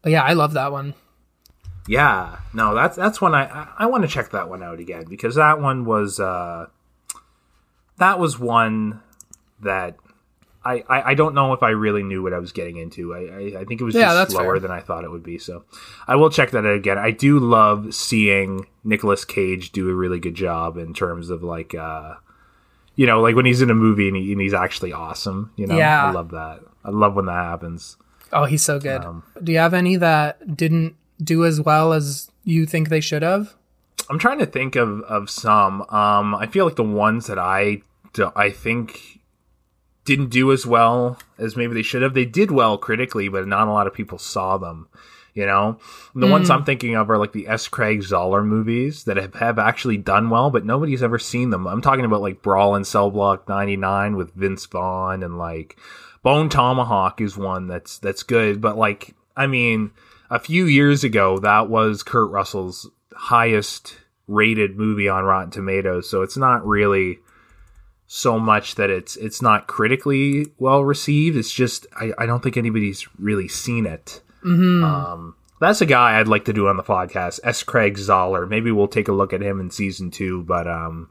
But 0.03 0.13
yeah, 0.13 0.23
I 0.23 0.33
love 0.35 0.53
that 0.55 0.71
one. 0.73 0.95
Yeah, 1.89 2.37
no, 2.55 2.75
that's 2.75 2.97
that's 2.97 3.21
one 3.21 3.35
I 3.35 3.45
I, 3.47 3.69
I 3.81 3.87
want 3.87 4.03
to 4.03 4.09
check 4.09 4.31
that 4.31 4.49
one 4.49 4.63
out 4.63 4.81
again 4.81 5.05
because 5.09 5.35
that 5.35 5.61
one 5.61 5.85
was 5.85 6.19
uh 6.21 6.67
that 7.99 8.19
was 8.19 8.39
one 8.39 9.01
that 9.63 9.97
I, 10.65 10.83
I, 10.89 11.11
I 11.11 11.15
don't 11.15 11.35
know 11.35 11.53
if 11.53 11.63
I 11.63 11.71
really 11.71 12.03
knew 12.03 12.23
what 12.23 12.33
I 12.35 12.39
was 12.39 12.53
getting 12.53 12.77
into. 12.77 13.15
I, 13.15 13.19
I, 13.19 13.61
I 13.61 13.65
think 13.65 13.81
it 13.81 13.85
was 13.85 13.95
Yeah, 13.95 14.07
just 14.07 14.17
that's 14.17 14.33
slower 14.33 14.55
fair. 14.55 14.61
than 14.61 14.71
I 14.71 14.81
thought 14.81 15.05
it 15.05 15.11
would 15.11 15.23
be. 15.23 15.39
So 15.39 15.65
I 16.09 16.17
will 16.17 16.29
check 16.31 16.51
that 16.51 16.67
out 16.67 16.75
again. 16.75 16.99
I 16.99 17.13
do 17.13 17.39
love 17.39 17.95
seeing 17.95 18.67
Nicolas 18.85 19.25
Cage 19.25 19.71
do 19.73 19.89
a 19.89 19.95
really 19.95 20.19
good 20.19 20.35
job 20.35 20.77
in 20.77 20.93
terms 20.93 21.31
of 21.31 21.43
like 21.45 21.75
uh 21.75 22.15
you 22.97 23.07
know 23.07 23.21
like 23.21 23.37
when 23.37 23.47
he's 23.47 23.63
in 23.63 23.71
a 23.71 23.75
movie 23.75 24.09
and, 24.09 24.17
he, 24.17 24.33
and 24.33 24.41
he's 24.41 24.55
actually 24.55 24.93
awesome. 24.93 25.53
You 25.57 25.67
know, 25.69 25.77
Yeah. 25.79 26.07
I 26.07 26.11
love 26.11 26.31
that. 26.33 26.61
I 26.85 26.91
love 26.91 27.15
when 27.15 27.27
that 27.27 27.33
happens. 27.45 27.97
Oh, 28.33 28.45
he's 28.45 28.63
so 28.65 28.81
good. 28.81 29.05
Um, 29.05 29.23
do 29.43 29.53
you 29.53 29.59
have 29.59 29.73
any 29.75 29.95
that 29.97 30.57
didn't 30.57 30.97
do 31.23 31.45
as 31.45 31.61
well 31.61 31.93
as 31.93 32.29
you 32.43 32.67
think 32.67 32.89
they 32.89 33.01
should 33.01 33.23
have? 33.23 33.55
I'm 34.09 34.19
trying 34.19 34.39
to 34.39 34.47
think 34.47 34.77
of 34.77 35.01
of 35.03 35.31
some. 35.31 35.83
Um, 35.89 36.35
I 36.35 36.47
feel 36.47 36.65
like 36.65 36.77
the 36.77 36.83
ones 36.83 37.27
that 37.27 37.39
I 37.39 37.83
do- 38.13 38.33
I 38.37 38.51
think 38.51 39.21
didn't 40.05 40.29
do 40.31 40.53
as 40.53 40.65
well 40.67 41.19
as 41.39 41.57
maybe 41.57 41.75
they 41.75 41.83
should 41.83 42.03
have. 42.03 42.15
They 42.15 42.25
did 42.25 42.51
well 42.51 42.79
critically, 42.79 43.29
but 43.29 43.47
not 43.49 43.67
a 43.69 43.73
lot 43.73 43.87
of 43.89 43.95
people 43.95 44.19
saw 44.19 44.57
them. 44.57 44.89
You 45.35 45.45
know, 45.45 45.77
And 46.15 46.23
the 46.23 46.29
ones 46.29 46.49
I'm 46.49 46.65
thinking 46.65 46.95
of 46.97 47.11
are 47.11 47.19
like 47.19 47.33
the 47.33 47.47
S. 47.47 47.69
Craig 47.69 48.01
Zahler 48.01 48.43
movies 48.43 49.05
that 49.05 49.19
have, 49.19 49.35
have 49.35 49.59
actually 49.59 49.99
done 49.99 50.31
well, 50.31 50.49
but 50.51 50.65
nobody's 50.65 51.03
ever 51.03 51.19
seen 51.19 51.51
them. 51.51 51.67
I'm 51.67 51.83
talking 51.83 52.07
about 52.07 52.23
like 52.23 52.41
Brawl 52.41 52.75
in 52.75 52.85
Cell 52.85 53.11
Block 53.11 53.47
99 53.47 54.17
with 54.17 54.33
Vince 54.33 54.65
Vaughn 54.65 55.23
and 55.23 55.37
like 55.37 55.77
Bone 56.23 56.49
Tomahawk 56.49 57.21
is 57.21 57.37
one 57.37 57.67
that's 57.67 57.99
that's 57.99 58.23
good, 58.23 58.63
but 58.63 58.79
like 58.79 59.15
I 59.37 59.47
mean, 59.47 59.91
a 60.31 60.39
few 60.39 60.65
years 60.65 61.05
ago 61.05 61.39
that 61.41 61.69
was 61.69 62.03
Kurt 62.03 62.31
Russell's 62.31 62.89
highest 63.17 63.97
rated 64.29 64.77
movie 64.77 65.09
on 65.09 65.25
Rotten 65.25 65.51
Tomatoes, 65.51 66.09
so 66.09 66.23
it's 66.23 66.37
not 66.37 66.67
really 66.67 67.19
so 68.07 68.39
much 68.39 68.77
that 68.77 68.91
it's 68.91 69.17
it's 69.17 69.43
not 69.43 69.67
critically 69.67 70.47
well 70.59 70.85
received. 70.85 71.37
It's 71.37 71.53
just 71.53 71.87
I, 71.99 72.13
I 72.19 72.27
don't 72.27 72.43
think 72.43 72.57
anybody's 72.57 73.07
really 73.19 73.49
seen 73.49 73.87
it. 73.87 74.23
Um, 74.85 75.35
that's 75.61 75.81
a 75.81 75.87
guy 75.87 76.19
I'd 76.19 76.29
like 76.29 76.45
to 76.45 76.53
do 76.53 76.69
on 76.69 76.77
the 76.77 76.83
podcast, 76.83 77.41
S. 77.43 77.63
Craig 77.63 77.97
Zahler. 77.97 78.49
Maybe 78.49 78.71
we'll 78.71 78.89
take 78.89 79.09
a 79.09 79.13
look 79.13 79.33
at 79.33 79.43
him 79.43 79.61
in 79.61 79.71
season 79.71 80.11
two, 80.11 80.45
but 80.45 80.69
um, 80.69 81.11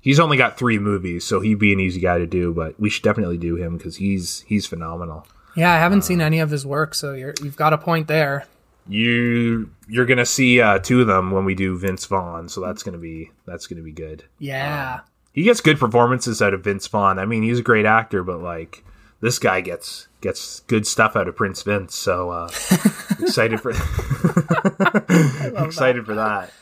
he's 0.00 0.20
only 0.20 0.36
got 0.36 0.58
three 0.58 0.78
movies, 0.78 1.24
so 1.24 1.40
he'd 1.40 1.58
be 1.58 1.72
an 1.72 1.80
easy 1.80 2.00
guy 2.00 2.18
to 2.18 2.26
do. 2.26 2.52
But 2.52 2.78
we 2.78 2.90
should 2.90 3.02
definitely 3.02 3.38
do 3.38 3.56
him 3.56 3.76
because 3.76 3.96
he's 3.96 4.40
he's 4.42 4.66
phenomenal. 4.66 5.26
Yeah, 5.56 5.72
I 5.72 5.78
haven't 5.78 6.02
seen 6.02 6.20
any 6.20 6.38
of 6.38 6.50
his 6.50 6.64
work, 6.64 6.94
so 6.94 7.14
you're 7.14 7.34
you've 7.42 7.56
got 7.56 7.72
a 7.72 7.78
point 7.78 8.08
there. 8.08 8.46
You 8.88 9.70
you're 9.88 10.06
gonna 10.06 10.26
see 10.26 10.60
uh, 10.60 10.78
two 10.78 11.00
of 11.00 11.06
them 11.06 11.30
when 11.30 11.44
we 11.44 11.54
do 11.54 11.78
Vince 11.78 12.04
Vaughn, 12.06 12.48
so 12.48 12.60
that's 12.60 12.82
gonna 12.82 12.98
be 12.98 13.30
that's 13.46 13.66
gonna 13.66 13.82
be 13.82 13.92
good. 13.92 14.24
Yeah. 14.38 15.00
He 15.32 15.44
gets 15.44 15.60
good 15.60 15.78
performances 15.78 16.42
out 16.42 16.52
of 16.52 16.64
Vince 16.64 16.86
Vaughn. 16.88 17.18
I 17.18 17.24
mean, 17.24 17.42
he's 17.42 17.60
a 17.60 17.62
great 17.62 17.86
actor, 17.86 18.22
but 18.22 18.40
like 18.40 18.84
this 19.20 19.38
guy 19.38 19.60
gets 19.60 20.08
gets 20.20 20.60
good 20.60 20.86
stuff 20.86 21.16
out 21.16 21.28
of 21.28 21.36
Prince 21.36 21.62
Vince. 21.62 21.96
So 21.96 22.30
uh, 22.30 22.46
excited 23.20 23.60
for 23.60 23.70
excited 25.64 26.04
for 26.04 26.14
that. 26.16 26.52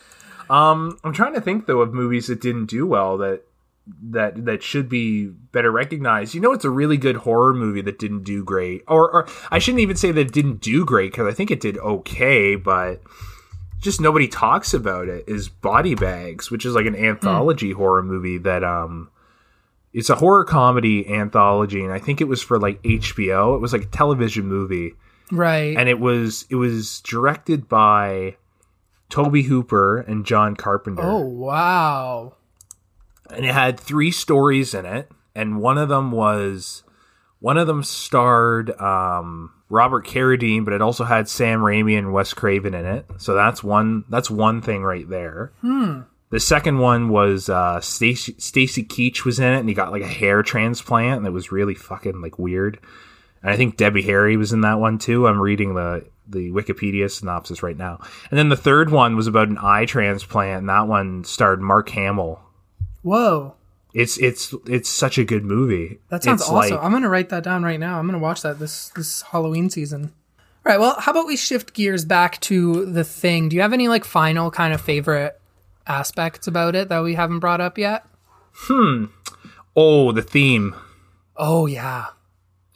Um, 0.49 0.99
I'm 1.05 1.13
trying 1.13 1.35
to 1.35 1.41
think 1.41 1.67
though 1.67 1.81
of 1.81 1.95
movies 1.95 2.27
that 2.27 2.41
didn't 2.41 2.67
do 2.67 2.87
well 2.87 3.17
that 3.19 3.45
that 4.11 4.45
that 4.45 4.63
should 4.63 4.89
be 4.89 5.27
better 5.27 5.71
recognized. 5.71 6.35
You 6.35 6.41
know, 6.41 6.53
it's 6.53 6.65
a 6.65 6.71
really 6.71 6.97
good 6.97 7.17
horror 7.17 7.55
movie 7.55 7.83
that 7.83 7.99
didn't 7.99 8.25
do 8.25 8.45
great, 8.45 8.83
or, 8.89 9.11
or 9.11 9.29
I 9.51 9.59
shouldn't 9.59 9.81
even 9.81 9.97
say 9.97 10.13
that 10.13 10.21
it 10.21 10.33
didn't 10.33 10.61
do 10.61 10.85
great 10.85 11.13
because 11.13 11.27
I 11.27 11.35
think 11.35 11.51
it 11.51 11.61
did 11.61 11.79
okay, 11.79 12.57
but 12.57 13.01
just 13.81 14.01
nobody 14.01 14.29
talks 14.29 14.75
about 14.75 15.09
it. 15.09 15.25
Is 15.27 15.49
Body 15.49 15.95
Bags, 15.95 16.51
which 16.51 16.65
is 16.67 16.75
like 16.75 16.87
an 16.87 16.97
anthology 16.97 17.73
horror 17.73 18.03
movie 18.03 18.39
that 18.39 18.65
um. 18.65 19.11
It's 19.93 20.09
a 20.09 20.15
horror 20.15 20.45
comedy 20.45 21.13
anthology, 21.13 21.83
and 21.83 21.93
I 21.93 21.99
think 21.99 22.21
it 22.21 22.29
was 22.29 22.41
for 22.41 22.61
like 22.61 22.81
HBO. 22.85 23.57
It 23.57 23.61
was 23.61 23.73
like 23.73 23.83
a 23.83 23.87
television 23.87 24.47
movie, 24.47 24.95
Right. 25.33 25.77
and 25.77 25.89
it 25.89 25.99
was 25.99 26.47
it 26.49 26.55
was 26.55 27.01
directed 27.01 27.69
by 27.69 28.37
Tobe 29.09 29.39
Hooper 29.47 29.99
and 29.99 30.25
John 30.25 30.55
Carpenter 30.55 31.03
oh 31.03 31.27
wow. 31.27 32.35
And 33.35 33.45
it 33.45 33.53
had 33.53 33.79
three 33.79 34.11
stories 34.11 34.75
in 34.75 34.87
it 34.87 35.11
and 35.35 35.61
one 35.61 35.79
of 35.79 35.89
them 35.89 36.13
was 36.13 36.83
one 37.39 37.57
of 37.57 37.67
them 37.67 37.83
starred 37.83 38.71
um, 38.81 39.53
Robert 39.69 40.07
Carradine 40.07 40.65
but 40.65 40.75
it 40.75 40.83
also 40.83 41.05
had 41.05 41.29
Sam 41.29 41.61
Raimi 41.61 41.97
and 41.99 42.13
Wes 42.13 42.35
Craven 42.35 42.75
in 42.75 42.85
it. 42.85 43.07
So 43.19 43.35
that's 43.35 43.63
one 43.65 44.05
that's 44.09 44.31
one 44.31 44.61
thing 44.61 44.83
right 44.83 45.09
there. 45.09 45.53
The 46.31 46.41
second 46.41 46.79
one 46.79 47.09
was 47.09 47.49
uh, 47.49 47.81
Stacy 47.81 48.37
Stacy 48.39 48.85
Keach 48.85 49.25
was 49.25 49.39
in 49.41 49.53
it 49.53 49.59
and 49.59 49.69
he 49.69 49.75
got 49.75 49.93
like 49.93 50.03
a 50.03 50.09
hair 50.09 50.43
transplant 50.43 51.19
and 51.19 51.27
it 51.27 51.31
was 51.31 51.51
really 51.51 51.75
fucking 51.75 52.21
like 52.21 52.39
weird. 52.39 52.79
And 53.43 53.51
I 53.51 53.57
think 53.57 53.77
Debbie 53.77 54.03
Harry 54.03 54.37
was 54.37 54.53
in 54.53 54.61
that 54.61 54.79
one 54.79 54.99
too. 54.99 55.27
I'm 55.27 55.41
reading 55.41 55.75
the 55.75 56.07
the 56.29 56.51
Wikipedia 56.51 57.11
synopsis 57.11 57.63
right 57.63 57.77
now. 57.77 57.99
And 58.31 58.39
then 58.39 58.51
the 58.51 58.57
third 58.57 58.91
one 58.91 59.17
was 59.17 59.27
about 59.27 59.49
an 59.49 59.59
eye 59.61 59.87
transplant 59.87 60.61
and 60.61 60.69
that 60.69 60.87
one 60.87 61.25
starred 61.25 61.61
Mark 61.61 61.89
Hamill 61.91 62.41
Whoa. 63.03 63.55
it's 63.95 64.19
it's 64.19 64.55
it's 64.67 64.89
such 64.89 65.19
a 65.19 65.25
good 65.25 65.45
movie. 65.45 65.99
That 66.09 66.23
sounds 66.23 66.43
It's 66.43 66.51
awesome. 66.51 66.77
like- 66.77 66.85
I'm 66.85 66.93
gonna 66.93 67.09
write 67.09 67.29
that 67.31 67.43
down 67.45 67.63
right 67.63 67.81
now. 67.81 67.99
I'm 67.99 68.07
gonna 68.07 68.19
watch 68.19 68.43
that 68.43 68.59
this 68.59 68.89
this 68.91 69.23
Halloween 69.23 69.71
season. 69.71 70.13
All 70.39 70.71
right. 70.73 70.79
Well, 70.81 70.97
how 70.99 71.13
about 71.13 71.27
we 71.27 71.37
shift 71.37 71.73
gears 71.75 72.05
back 72.05 72.39
to 72.43 72.85
the 72.85 73.03
thing? 73.05 73.49
Do 73.49 73.57
you 73.57 73.63
have 73.63 73.73
any 73.73 73.89
like 73.89 74.05
final 74.05 74.51
kind 74.51 74.75
of 74.75 74.81
favorite 74.81 75.41
aspects 75.87 76.47
about 76.47 76.75
it 76.77 76.89
that 76.91 77.03
we 77.03 77.15
haven't 77.15 77.39
brought 77.41 77.61
up 77.63 77.79
yet? 77.79 78.05
Hmm. 78.53 79.07
Oh, 79.75 80.13
the 80.13 80.23
theme. 80.23 80.75
Oh 81.37 81.67
yeah. 81.67 82.07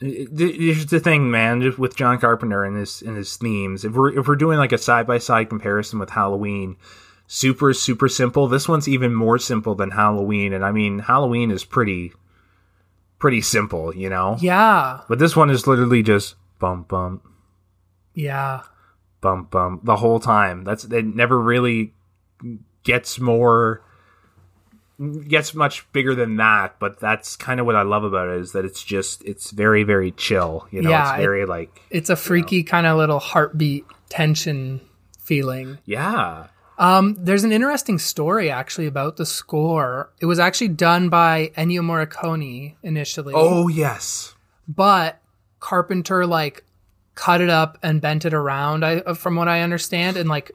Here's 0.01 0.87
the 0.87 0.99
thing, 0.99 1.31
man. 1.31 1.61
Just 1.61 1.77
with 1.79 1.95
John 1.95 2.19
Carpenter 2.19 2.63
and 2.63 2.75
his 2.77 3.01
and 3.01 3.15
his 3.15 3.37
themes. 3.37 3.85
If 3.85 3.93
we're 3.93 4.17
if 4.19 4.27
we're 4.27 4.35
doing 4.35 4.57
like 4.57 4.71
a 4.73 4.77
side 4.77 5.07
by 5.07 5.19
side 5.19 5.49
comparison 5.49 5.99
with 5.99 6.09
Halloween, 6.09 6.75
super 7.27 7.73
super 7.73 8.07
simple. 8.09 8.47
This 8.47 8.67
one's 8.67 8.87
even 8.87 9.13
more 9.13 9.37
simple 9.39 9.75
than 9.75 9.91
Halloween, 9.91 10.53
and 10.53 10.63
I 10.65 10.71
mean 10.71 10.99
Halloween 10.99 11.51
is 11.51 11.63
pretty 11.63 12.13
pretty 13.19 13.41
simple, 13.41 13.95
you 13.95 14.09
know. 14.09 14.37
Yeah. 14.39 15.01
But 15.09 15.19
this 15.19 15.35
one 15.35 15.49
is 15.49 15.67
literally 15.67 16.03
just 16.03 16.35
bump 16.59 16.87
bump 16.89 17.23
Yeah. 18.13 18.61
bump 19.21 19.51
bump 19.51 19.85
the 19.85 19.95
whole 19.97 20.19
time. 20.19 20.63
That's 20.63 20.83
it. 20.85 21.05
Never 21.05 21.39
really 21.39 21.93
gets 22.83 23.19
more 23.19 23.81
gets 25.27 25.53
much 25.53 25.91
bigger 25.91 26.15
than 26.15 26.37
that. 26.37 26.75
But 26.79 26.99
that's 26.99 27.35
kind 27.35 27.59
of 27.59 27.65
what 27.65 27.75
I 27.75 27.81
love 27.81 28.03
about 28.03 28.29
it 28.29 28.39
is 28.39 28.51
that 28.51 28.63
it's 28.65 28.83
just 28.83 29.23
it's 29.25 29.51
very 29.51 29.83
very 29.83 30.11
chill. 30.11 30.67
You 30.71 30.81
know, 30.83 30.89
Yeah, 30.89 31.13
it's 31.15 31.21
very 31.21 31.45
like 31.45 31.81
It's 31.89 32.09
a 32.09 32.15
freaky 32.15 32.63
kind 32.63 32.85
of 32.85 32.97
little 32.97 33.19
heartbeat 33.19 33.85
tension 34.09 34.81
feeling. 35.19 35.79
yeah. 35.85 36.47
Um, 36.77 37.15
there's 37.19 37.43
an 37.43 37.51
interesting 37.51 37.97
story 37.99 38.49
actually 38.49 38.87
about 38.87 39.17
the 39.17 39.25
score. 39.25 40.11
It 40.19 40.25
was 40.25 40.39
actually 40.39 40.69
done 40.69 41.09
by 41.09 41.51
Ennio 41.57 41.81
Morricone 41.81 42.75
initially. 42.83 43.33
Oh 43.35 43.67
yes. 43.67 44.35
but 44.67 45.21
Carpenter 45.59 46.25
like 46.25 46.63
cut 47.15 47.39
it 47.41 47.49
up 47.49 47.77
and 47.81 48.01
bent 48.01 48.25
it 48.25 48.33
around. 48.33 48.83
I, 48.85 48.97
uh, 48.97 49.13
from 49.13 49.35
what 49.35 49.47
I 49.47 49.61
understand, 49.61 50.17
and 50.17 50.27
like 50.29 50.51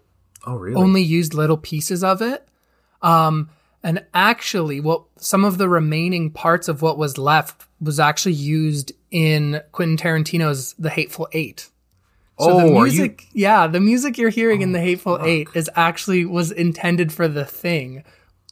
Oh 0.46 0.56
really? 0.56 0.76
only 0.76 1.02
used 1.02 1.32
little 1.34 1.56
pieces 1.56 2.04
of 2.04 2.20
it. 2.22 2.46
Um, 3.02 3.48
and 3.82 4.04
actually, 4.12 4.78
what 4.80 5.04
some 5.16 5.44
of 5.44 5.56
the 5.56 5.68
remaining 5.68 6.30
parts 6.30 6.68
of 6.68 6.82
what 6.82 6.98
was 6.98 7.16
left 7.16 7.66
was 7.80 7.98
actually 7.98 8.34
used 8.34 8.92
in 9.10 9.62
Quentin 9.72 9.96
Tarantino's 9.96 10.74
The 10.78 10.90
Hateful 10.90 11.28
Eight. 11.32 11.70
So 12.40 12.52
oh, 12.52 12.56
the 12.58 12.74
are 12.74 12.86
you? 12.86 12.92
music, 12.92 13.26
yeah, 13.32 13.66
the 13.66 13.80
music 13.80 14.16
you're 14.18 14.30
hearing 14.30 14.62
in 14.62 14.72
The 14.72 14.80
Hateful 14.80 15.18
Eight 15.22 15.48
is 15.54 15.70
actually 15.76 16.24
was 16.24 16.50
intended 16.50 17.12
for 17.12 17.28
the 17.28 17.44
thing. 17.44 18.02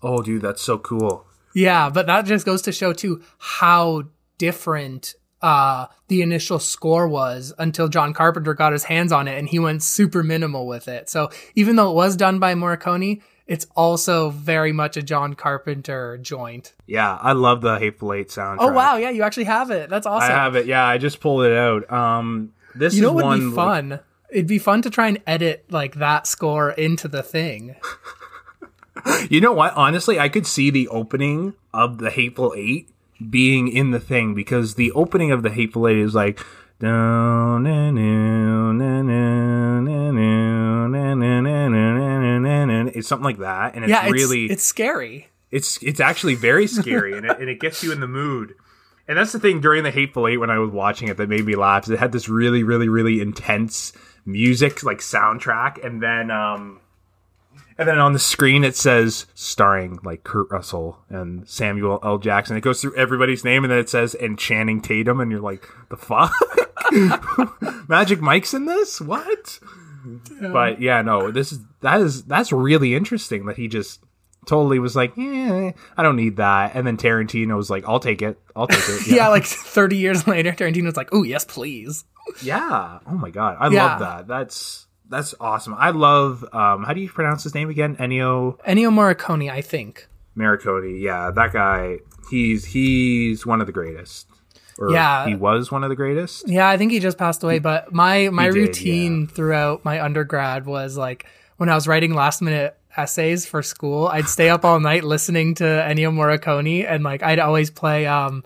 Oh, 0.02 0.22
dude, 0.22 0.42
that's 0.42 0.62
so 0.62 0.78
cool. 0.78 1.26
Yeah, 1.54 1.90
but 1.90 2.06
that 2.06 2.26
just 2.26 2.44
goes 2.46 2.62
to 2.62 2.72
show 2.72 2.92
too 2.92 3.22
how 3.38 4.04
different 4.36 5.14
uh 5.40 5.86
the 6.08 6.20
initial 6.20 6.58
score 6.58 7.08
was 7.08 7.52
until 7.58 7.88
John 7.88 8.12
Carpenter 8.12 8.54
got 8.54 8.72
his 8.72 8.84
hands 8.84 9.12
on 9.12 9.28
it 9.28 9.38
and 9.38 9.48
he 9.48 9.58
went 9.58 9.82
super 9.82 10.22
minimal 10.22 10.66
with 10.66 10.88
it. 10.88 11.08
So 11.08 11.30
even 11.54 11.76
though 11.76 11.90
it 11.90 11.94
was 11.94 12.16
done 12.16 12.38
by 12.38 12.54
Morricone, 12.54 13.22
it's 13.46 13.66
also 13.74 14.30
very 14.30 14.72
much 14.72 14.96
a 14.96 15.02
John 15.02 15.34
Carpenter 15.34 16.18
joint. 16.18 16.74
Yeah, 16.86 17.16
I 17.16 17.32
love 17.32 17.62
the 17.62 17.78
Hateful 17.78 18.12
Eight 18.12 18.28
soundtrack. 18.28 18.58
Oh 18.60 18.72
wow, 18.72 18.96
yeah, 18.96 19.10
you 19.10 19.22
actually 19.22 19.44
have 19.44 19.70
it. 19.70 19.88
That's 19.88 20.06
awesome. 20.06 20.30
I 20.30 20.34
have 20.34 20.54
it. 20.54 20.66
Yeah, 20.66 20.84
I 20.84 20.98
just 20.98 21.20
pulled 21.20 21.44
it 21.44 21.52
out. 21.52 21.90
Um, 21.90 22.52
this 22.74 22.94
you 22.94 23.02
know 23.02 23.12
what 23.12 23.26
would 23.26 23.40
be 23.40 23.46
like- 23.46 23.54
fun? 23.54 24.00
It'd 24.30 24.46
be 24.46 24.58
fun 24.58 24.82
to 24.82 24.90
try 24.90 25.08
and 25.08 25.22
edit 25.26 25.64
like 25.70 25.94
that 25.94 26.26
score 26.26 26.72
into 26.72 27.08
the 27.08 27.22
thing. 27.22 27.76
You 29.30 29.40
know 29.40 29.52
what? 29.52 29.74
Honestly, 29.74 30.18
I 30.18 30.28
could 30.28 30.46
see 30.46 30.70
the 30.70 30.88
opening 30.88 31.54
of 31.72 31.98
the 31.98 32.10
Hateful 32.10 32.54
Eight 32.56 32.88
being 33.30 33.68
in 33.68 33.90
the 33.90 34.00
thing 34.00 34.34
because 34.34 34.74
the 34.74 34.92
opening 34.92 35.30
of 35.30 35.42
the 35.42 35.50
Hateful 35.50 35.88
Eight 35.88 35.98
is 35.98 36.14
like. 36.14 36.40
It's 36.80 36.84
something 43.08 43.24
like 43.24 43.38
that, 43.38 43.74
and 43.74 43.84
it's 43.84 43.90
yeah, 43.90 44.04
it's 44.04 44.12
really 44.12 44.46
it's 44.46 44.62
scary. 44.62 45.28
it's 45.50 45.82
it's 45.82 46.00
actually 46.00 46.34
very 46.34 46.66
scary, 46.66 47.16
and 47.16 47.26
it, 47.26 47.38
and 47.38 47.48
it 47.48 47.60
gets 47.60 47.82
you 47.82 47.92
in 47.92 48.00
the 48.00 48.08
mood. 48.08 48.54
And 49.08 49.16
that's 49.16 49.32
the 49.32 49.40
thing 49.40 49.60
during 49.60 49.84
the 49.84 49.90
Hateful 49.90 50.28
Eight 50.28 50.36
when 50.36 50.50
I 50.50 50.58
was 50.58 50.70
watching 50.70 51.08
it 51.08 51.16
that 51.16 51.30
made 51.30 51.46
me 51.46 51.56
laugh. 51.56 51.84
Is 51.84 51.90
it 51.90 51.98
had 51.98 52.12
this 52.12 52.28
really, 52.28 52.62
really, 52.62 52.88
really 52.88 53.20
intense 53.20 53.94
music 54.26 54.82
like 54.82 54.98
soundtrack, 54.98 55.82
and 55.84 56.02
then 56.02 56.30
um, 56.30 56.80
and 57.78 57.88
then 57.88 57.98
on 57.98 58.12
the 58.12 58.18
screen 58.18 58.64
it 58.64 58.76
says 58.76 59.26
starring 59.34 59.98
like 60.04 60.24
Kurt 60.24 60.50
Russell 60.50 60.98
and 61.08 61.48
Samuel 61.48 61.98
L. 62.04 62.18
Jackson. 62.18 62.56
It 62.56 62.60
goes 62.60 62.82
through 62.82 62.96
everybody's 62.96 63.44
name, 63.44 63.64
and 63.64 63.70
then 63.70 63.78
it 63.78 63.88
says 63.88 64.14
and 64.14 64.38
Channing 64.38 64.82
Tatum, 64.82 65.20
and 65.20 65.30
you're 65.30 65.40
like, 65.40 65.66
the 65.88 65.96
fuck, 65.96 66.34
Magic 67.88 68.20
Mike's 68.20 68.52
in 68.52 68.66
this? 68.66 69.00
What? 69.00 69.58
But 70.40 70.80
yeah, 70.82 71.00
no, 71.02 71.30
this 71.30 71.52
is 71.52 71.60
that 71.80 72.00
is 72.00 72.24
that's 72.24 72.52
really 72.52 72.94
interesting 72.94 73.46
that 73.46 73.56
he 73.56 73.68
just 73.68 74.00
totally 74.48 74.80
was 74.80 74.96
like, 74.96 75.12
yeah, 75.16 75.70
I 75.96 76.02
don't 76.02 76.16
need 76.16 76.36
that. 76.38 76.74
And 76.74 76.84
then 76.86 76.96
Tarantino 76.96 77.56
was 77.56 77.70
like, 77.70 77.84
I'll 77.86 78.00
take 78.00 78.22
it. 78.22 78.40
I'll 78.56 78.66
take 78.66 78.82
it. 78.88 79.06
Yeah, 79.14 79.28
like 79.28 79.44
30 79.44 79.96
years 79.96 80.26
later, 80.26 80.50
Tarantino's 80.52 80.96
like, 80.96 81.10
"Oh 81.12 81.22
yes, 81.22 81.44
please." 81.44 82.04
Yeah. 82.42 82.98
Oh 83.06 83.14
my 83.14 83.30
god, 83.30 83.56
I 83.60 83.68
Yeah. 83.68 83.84
love 83.86 83.98
that. 84.00 84.26
That's 84.26 84.86
that's 85.08 85.34
awesome. 85.40 85.74
I 85.78 85.90
love. 85.90 86.44
Um, 86.52 86.82
how 86.84 86.92
do 86.92 87.00
you 87.00 87.08
pronounce 87.08 87.42
his 87.44 87.54
name 87.54 87.70
again? 87.70 87.96
Ennio 87.96 88.58
Ennio 88.66 88.90
Morricone, 88.92 89.50
I 89.50 89.60
think. 89.60 90.08
Morricone. 90.36 91.00
Yeah, 91.00 91.30
that 91.30 91.52
guy. 91.52 91.98
He's 92.30 92.64
he's 92.64 93.46
one 93.46 93.60
of 93.60 93.66
the 93.66 93.72
greatest. 93.72 94.26
Or 94.78 94.92
Yeah. 94.92 95.26
he 95.26 95.34
was 95.34 95.72
one 95.72 95.82
of 95.82 95.88
the 95.90 95.96
greatest. 95.96 96.48
Yeah, 96.48 96.68
I 96.68 96.76
think 96.76 96.92
he 96.92 97.00
just 97.00 97.18
passed 97.18 97.42
away. 97.42 97.58
But 97.58 97.92
my 97.92 98.28
my 98.28 98.44
He 98.44 98.50
did, 98.52 98.58
routine 98.60 99.26
throughout 99.26 99.84
my 99.84 100.00
undergrad 100.02 100.66
was 100.66 100.96
like 100.96 101.26
when 101.56 101.68
I 101.68 101.74
was 101.74 101.88
writing 101.88 102.14
last 102.14 102.40
minute 102.42 102.77
essays 102.98 103.46
for 103.46 103.62
school, 103.62 104.08
I'd 104.08 104.28
stay 104.28 104.48
up 104.50 104.64
all 104.64 104.80
night 104.80 105.04
listening 105.04 105.54
to 105.56 105.64
Ennio 105.64 106.12
Morricone, 106.12 106.84
and 106.88 107.04
like 107.04 107.22
I'd 107.22 107.38
always 107.38 107.70
play 107.70 108.06
um, 108.06 108.42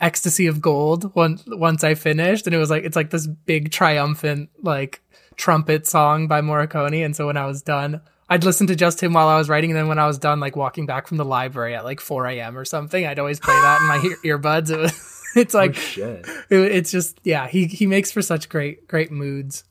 "Ecstasy 0.00 0.46
of 0.46 0.60
Gold" 0.60 1.14
once 1.14 1.42
once 1.46 1.84
I 1.84 1.94
finished, 1.94 2.46
and 2.46 2.54
it 2.54 2.58
was 2.58 2.70
like 2.70 2.84
it's 2.84 2.96
like 2.96 3.10
this 3.10 3.26
big 3.26 3.70
triumphant 3.70 4.50
like 4.62 5.02
trumpet 5.36 5.86
song 5.86 6.28
by 6.28 6.40
Morricone. 6.40 7.04
And 7.04 7.14
so 7.16 7.26
when 7.26 7.36
I 7.36 7.46
was 7.46 7.62
done. 7.62 8.00
I'd 8.28 8.42
listen 8.42 8.66
to 8.66 8.74
just 8.74 9.00
him 9.00 9.12
while 9.12 9.28
I 9.28 9.36
was 9.38 9.48
writing, 9.48 9.70
and 9.70 9.76
then 9.78 9.86
when 9.86 10.00
I 10.00 10.06
was 10.08 10.18
done, 10.18 10.40
like 10.40 10.56
walking 10.56 10.84
back 10.84 11.06
from 11.06 11.16
the 11.16 11.24
library 11.24 11.76
at 11.76 11.84
like 11.84 12.00
4 12.00 12.26
a.m. 12.26 12.58
or 12.58 12.64
something, 12.64 13.06
I'd 13.06 13.20
always 13.20 13.38
play 13.38 13.54
that 13.54 13.80
in 13.80 13.86
my 13.86 14.16
ear- 14.26 14.38
earbuds. 14.38 14.70
It 14.74 14.80
was, 14.80 15.12
it's 15.36 15.54
Oh 15.54 15.58
like 15.58 15.76
shit. 15.76 16.26
it, 16.50 16.58
it's 16.58 16.90
just 16.90 17.20
yeah 17.22 17.46
he 17.46 17.66
he 17.66 17.86
makes 17.86 18.10
for 18.10 18.22
such 18.22 18.48
great 18.48 18.88
great 18.88 19.12
moods 19.12 19.62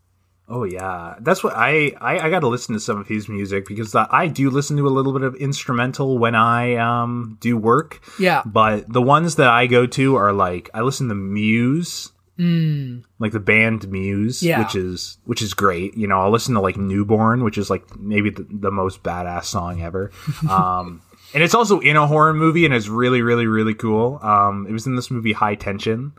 Oh 0.48 0.64
yeah, 0.64 1.16
that's 1.22 1.43
what 1.43 1.54
I 1.56 1.93
I, 2.00 2.20
I 2.20 2.30
got 2.30 2.41
to 2.41 2.48
listen 2.48 2.74
to 2.76 2.80
some 2.80 3.00
of 3.00 3.08
his 3.08 3.28
music 3.28 3.66
because 3.68 3.96
I 3.96 4.28
do 4.28 4.50
listen 4.52 4.78
to 4.78 4.88
a 4.88 4.89
little 4.93 5.12
bit 5.14 5.24
of 5.24 5.34
instrumental 5.36 6.18
when 6.20 6.36
I 6.36 6.76
um 6.76 7.38
do 7.41 7.58
work. 7.58 8.00
yeah 8.20 8.43
But 8.46 8.91
the 8.91 9.02
ones 9.02 9.36
that 9.38 9.48
I 9.48 9.66
go 9.66 9.88
to 9.88 10.16
are 10.16 10.34
like 10.34 10.70
I 10.74 10.82
listen 10.82 11.10
to 11.10 11.16
Muse, 11.16 12.12
like 13.20 13.32
the 13.32 13.39
band 13.39 13.89
Muse, 13.89 14.43
Yeah. 14.43 14.60
which 14.60 14.76
is 14.76 15.18
which 15.26 15.41
is 15.41 15.54
great. 15.54 15.98
You 15.98 16.06
know, 16.08 16.20
I'll 16.20 16.32
listen 16.32 16.54
to 16.56 16.62
like 16.62 16.78
Newborn, 16.78 17.43
which 17.43 17.58
is 17.58 17.70
like 17.70 17.84
maybe 17.98 18.30
the, 18.30 18.46
the 18.50 18.72
most 18.72 19.02
badass 19.04 19.46
song 19.46 19.82
ever. 19.82 20.12
Um, 20.50 21.02
and 21.34 21.43
it's 21.43 21.56
also 21.56 21.80
in 21.80 21.98
a 21.98 22.08
horror 22.08 22.34
movie, 22.34 22.66
and 22.66 22.74
it's 22.74 22.88
really 22.88 23.22
really 23.22 23.48
really 23.48 23.74
cool. 23.74 24.20
Um, 24.22 24.68
it 24.70 24.72
was 24.72 24.86
in 24.86 24.96
this 24.96 25.10
movie 25.10 25.34
High 25.34 25.56
Tension 25.56 26.14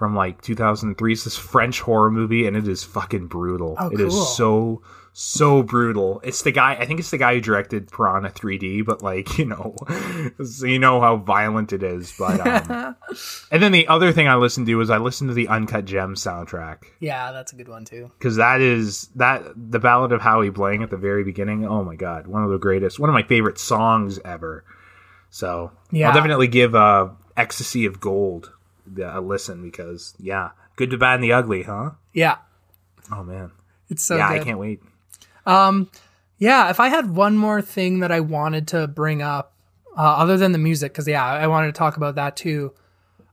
from 0.00 0.16
like 0.16 0.40
2003. 0.40 1.12
It's 1.12 1.24
this 1.24 1.36
French 1.36 1.80
horror 1.82 2.10
movie, 2.10 2.46
and 2.46 2.56
it 2.56 2.66
is 2.66 2.82
fucking 2.82 3.26
brutal. 3.26 3.76
Oh, 3.78 3.90
It 3.90 4.00
is 4.00 4.14
cool. 4.14 4.24
so 4.24 4.82
so 5.12 5.62
brutal. 5.62 6.20
It's 6.24 6.40
the 6.40 6.52
guy. 6.52 6.74
I 6.76 6.86
think 6.86 7.00
it's 7.00 7.10
the 7.10 7.18
guy 7.18 7.34
who 7.34 7.40
directed 7.42 7.90
Piranha 7.92 8.30
3D, 8.30 8.82
but 8.86 9.02
like 9.02 9.36
you 9.38 9.44
know, 9.44 9.76
so 10.42 10.64
you 10.64 10.78
know 10.78 11.02
how 11.02 11.16
violent 11.18 11.74
it 11.74 11.82
is. 11.82 12.14
But 12.18 12.40
um, 12.70 12.96
and 13.52 13.62
then 13.62 13.72
the 13.72 13.88
other 13.88 14.10
thing 14.10 14.26
I 14.26 14.36
listened 14.36 14.68
to 14.68 14.80
is 14.80 14.88
I 14.88 14.96
listened 14.96 15.28
to 15.28 15.34
the 15.34 15.48
Uncut 15.48 15.84
Gem 15.84 16.14
soundtrack 16.14 16.84
yeah 17.00 17.32
that's 17.32 17.52
a 17.52 17.56
good 17.56 17.68
one 17.68 17.84
too 17.84 18.10
because 18.18 18.36
that 18.36 18.62
is 18.62 19.08
that 19.16 19.42
the 19.54 19.80
Ballad 19.80 20.12
of 20.12 20.22
Howie 20.22 20.48
Bling 20.48 20.82
at 20.82 20.88
the 20.88 20.96
very 20.96 21.24
beginning. 21.24 21.66
Oh 21.66 21.84
my 21.84 21.94
god, 21.96 22.26
one 22.26 22.42
of 22.42 22.48
the 22.50 22.56
greatest, 22.58 22.98
one 22.98 23.10
of 23.10 23.14
my 23.14 23.22
favorite 23.24 23.58
songs 23.58 24.18
ever. 24.24 24.64
So 25.28 25.72
Yeah. 25.90 26.08
I'll 26.08 26.14
definitely 26.14 26.48
give 26.48 26.74
uh, 26.74 27.08
"Ecstasy 27.36 27.84
of 27.84 28.00
Gold" 28.00 28.50
a 28.98 29.20
listen 29.20 29.62
because 29.62 30.14
yeah, 30.18 30.50
good, 30.76 30.90
to 30.90 30.98
bad, 30.98 31.16
and 31.16 31.24
the 31.24 31.32
ugly, 31.32 31.62
huh? 31.62 31.90
yeah. 32.12 32.36
Oh 33.12 33.22
man, 33.24 33.50
it's 33.88 34.02
so 34.02 34.16
yeah, 34.16 34.32
good. 34.32 34.40
I 34.40 34.44
can't 34.44 34.58
wait. 34.58 34.80
Um, 35.46 35.90
yeah 36.38 36.70
if 36.70 36.80
i 36.80 36.88
had 36.88 37.10
one 37.14 37.36
more 37.36 37.60
thing 37.60 38.00
that 38.00 38.10
i 38.12 38.18
wanted 38.20 38.68
to 38.68 38.86
bring 38.86 39.20
up 39.20 39.52
uh, 39.96 40.00
other 40.00 40.36
than 40.38 40.52
the 40.52 40.58
music 40.58 40.92
because 40.92 41.06
yeah 41.08 41.24
i 41.24 41.46
wanted 41.46 41.66
to 41.66 41.72
talk 41.78 41.96
about 41.96 42.14
that 42.14 42.34
too. 42.36 42.72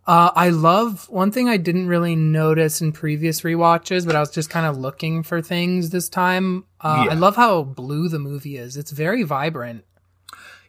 Uh, 0.05 0.31
i 0.35 0.49
love 0.49 1.07
one 1.09 1.31
thing 1.31 1.47
i 1.49 1.55
didn't 1.57 1.87
really 1.87 2.15
notice 2.15 2.81
in 2.81 2.91
previous 2.91 3.41
rewatches 3.41 4.05
but 4.05 4.15
i 4.15 4.19
was 4.19 4.31
just 4.31 4.49
kind 4.49 4.65
of 4.65 4.77
looking 4.77 5.21
for 5.23 5.41
things 5.41 5.89
this 5.91 6.09
time 6.09 6.65
uh, 6.81 7.03
Yeah. 7.05 7.11
i 7.11 7.15
love 7.15 7.35
how 7.35 7.63
blue 7.63 8.07
the 8.09 8.19
movie 8.19 8.57
is. 8.57 8.75
It's 8.77 8.91
very 8.91 9.23
vibrant 9.23 9.83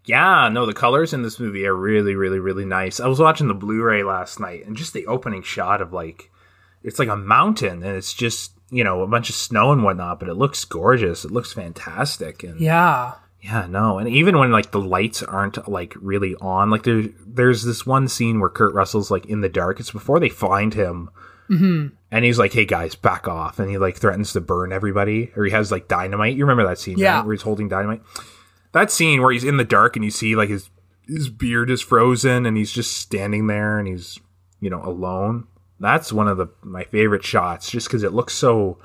Yeah, 0.08 0.48
no, 0.48 0.64
the 0.66 0.72
colors 0.74 1.12
in 1.12 1.22
this 1.22 1.38
movie 1.38 1.66
are 1.66 1.74
really, 1.76 2.14
really, 2.14 2.38
really 2.38 2.64
nice. 2.64 2.98
I 2.98 3.06
was 3.08 3.20
watching 3.20 3.46
the 3.48 3.54
Blu-ray 3.54 4.02
last 4.02 4.40
night, 4.40 4.66
and 4.66 4.76
just 4.76 4.92
the 4.94 5.06
opening 5.06 5.42
shot 5.42 5.80
of 5.82 5.92
like, 5.92 6.30
it's 6.82 6.98
like 6.98 7.08
a 7.08 7.16
mountain, 7.16 7.82
and 7.82 7.96
it's 7.96 8.14
just 8.14 8.52
you 8.70 8.84
know 8.84 9.02
a 9.02 9.06
bunch 9.06 9.28
of 9.30 9.34
snow 9.36 9.70
and 9.72 9.82
whatnot, 9.84 10.18
but 10.20 10.28
it 10.28 10.34
looks 10.34 10.64
gorgeous. 10.64 11.24
It 11.24 11.30
looks 11.30 11.52
fantastic, 11.52 12.42
and 12.42 12.60
yeah 12.60 13.14
Yeah, 13.42 13.66
no, 13.68 13.98
and 13.98 14.08
even 14.08 14.38
when 14.38 14.50
like 14.50 14.70
the 14.72 14.80
lights 14.80 15.22
aren't 15.22 15.68
like 15.68 15.94
really 16.00 16.34
on, 16.40 16.70
like 16.70 16.82
there, 16.84 17.04
there's 17.26 17.62
this 17.64 17.84
one 17.86 18.08
scene 18.08 18.40
where 18.40 18.48
Kurt 18.50 18.74
Russell's 18.74 19.10
like 19.10 19.26
in 19.26 19.42
the 19.42 19.48
dark. 19.48 19.78
It's 19.78 19.90
before 19.92 20.18
they 20.20 20.28
find 20.30 20.72
him, 20.74 21.10
Mm-hmm. 21.50 21.94
and 22.10 22.24
he's 22.26 22.38
like, 22.38 22.52
"Hey 22.52 22.66
guys, 22.66 22.94
back 22.94 23.26
off!" 23.26 23.58
And 23.58 23.70
he 23.70 23.78
like 23.78 23.96
threatens 23.96 24.32
to 24.34 24.40
burn 24.40 24.70
everybody, 24.72 25.32
or 25.36 25.44
he 25.46 25.50
has 25.52 25.72
like 25.72 25.88
dynamite. 25.88 26.36
You 26.36 26.44
remember 26.44 26.66
that 26.68 26.78
scene, 26.78 26.98
Yeah. 26.98 27.16
right? 27.18 27.24
Where 27.26 27.34
he's 27.34 27.42
holding 27.42 27.68
dynamite. 27.68 28.02
That 28.72 28.90
scene 28.90 29.22
where 29.22 29.32
he's 29.32 29.44
in 29.44 29.56
the 29.56 29.64
dark 29.64 29.96
and 29.96 30.04
you 30.04 30.10
see 30.10 30.36
like 30.36 30.48
his 30.48 30.70
his 31.06 31.28
beard 31.30 31.70
is 31.70 31.80
frozen 31.80 32.44
and 32.44 32.56
he's 32.56 32.70
just 32.72 32.96
standing 32.98 33.46
there 33.46 33.78
and 33.78 33.88
he's 33.88 34.18
you 34.60 34.68
know, 34.70 34.82
alone. 34.84 35.46
That's 35.80 36.12
one 36.12 36.26
of 36.28 36.36
the 36.36 36.48
my 36.62 36.84
favorite 36.84 37.24
shots, 37.24 37.70
just 37.70 37.86
because 37.86 38.02
it 38.02 38.12
looks 38.12 38.34
so 38.34 38.78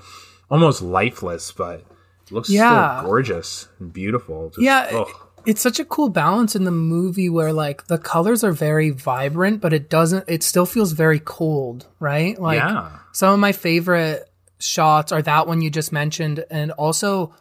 almost 0.52 0.82
lifeless, 0.84 1.52
but 1.52 1.80
it 2.26 2.32
looks 2.32 2.50
Yeah. 2.50 3.02
so 3.02 3.06
gorgeous 3.08 3.68
and 3.80 3.92
beautiful. 3.92 4.50
Just, 4.50 4.62
Yeah, 4.62 4.88
ugh. 4.94 5.08
it's 5.46 5.62
such 5.62 5.80
a 5.80 5.86
cool 5.86 6.10
balance 6.10 6.56
in 6.56 6.64
the 6.64 6.72
movie 6.72 7.30
where 7.30 7.52
like 7.52 7.88
the 7.88 7.98
colors 7.98 8.44
are 8.44 8.52
very 8.52 8.92
vibrant, 8.92 9.60
but 9.62 9.74
it 9.74 9.90
doesn't. 9.90 10.26
It 10.28 10.44
still 10.44 10.68
feels 10.68 10.92
very 10.92 11.20
cold, 11.20 11.88
right? 12.00 12.40
Like 12.40 12.60
yeah, 12.60 12.92
some 13.12 13.34
of 13.34 13.40
my 13.40 13.52
favorite 13.52 14.30
shots 14.60 15.12
are 15.12 15.24
that 15.24 15.48
one 15.48 15.62
you 15.64 15.72
just 15.72 15.92
mentioned, 15.92 16.46
and 16.52 16.72
also 16.74 17.34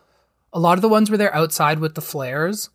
a 0.52 0.60
lot 0.60 0.78
of 0.78 0.82
the 0.82 0.88
ones 0.88 1.10
where 1.10 1.18
they're 1.18 1.34
outside 1.34 1.78
with 1.78 1.94
the 1.94 2.00
flares. 2.00 2.70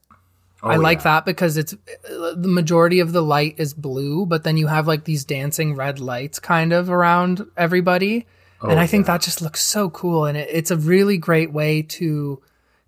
Oh, 0.63 0.69
I 0.69 0.77
like 0.77 0.99
yeah. 0.99 1.03
that 1.03 1.25
because 1.25 1.55
it's 1.55 1.75
the 2.09 2.35
majority 2.37 2.99
of 2.99 3.11
the 3.11 3.21
light 3.21 3.55
is 3.57 3.73
blue, 3.75 4.25
but 4.25 4.43
then 4.43 4.57
you 4.57 4.67
have 4.67 4.87
like 4.87 5.03
these 5.03 5.23
dancing 5.23 5.75
red 5.75 5.99
lights 5.99 6.39
kind 6.39 6.73
of 6.73 6.89
around 6.89 7.45
everybody. 7.55 8.25
Oh, 8.61 8.69
and 8.69 8.79
Oh, 8.79 8.81
I 8.81 8.87
think 8.87 9.05
yeah. 9.05 9.13
that 9.13 9.21
just 9.21 9.41
looks 9.41 9.63
so 9.63 9.89
cool. 9.91 10.25
And 10.25 10.35
it, 10.35 10.49
it's 10.51 10.71
a 10.71 10.77
really 10.77 11.17
great 11.17 11.51
way 11.53 11.83
to 11.83 12.41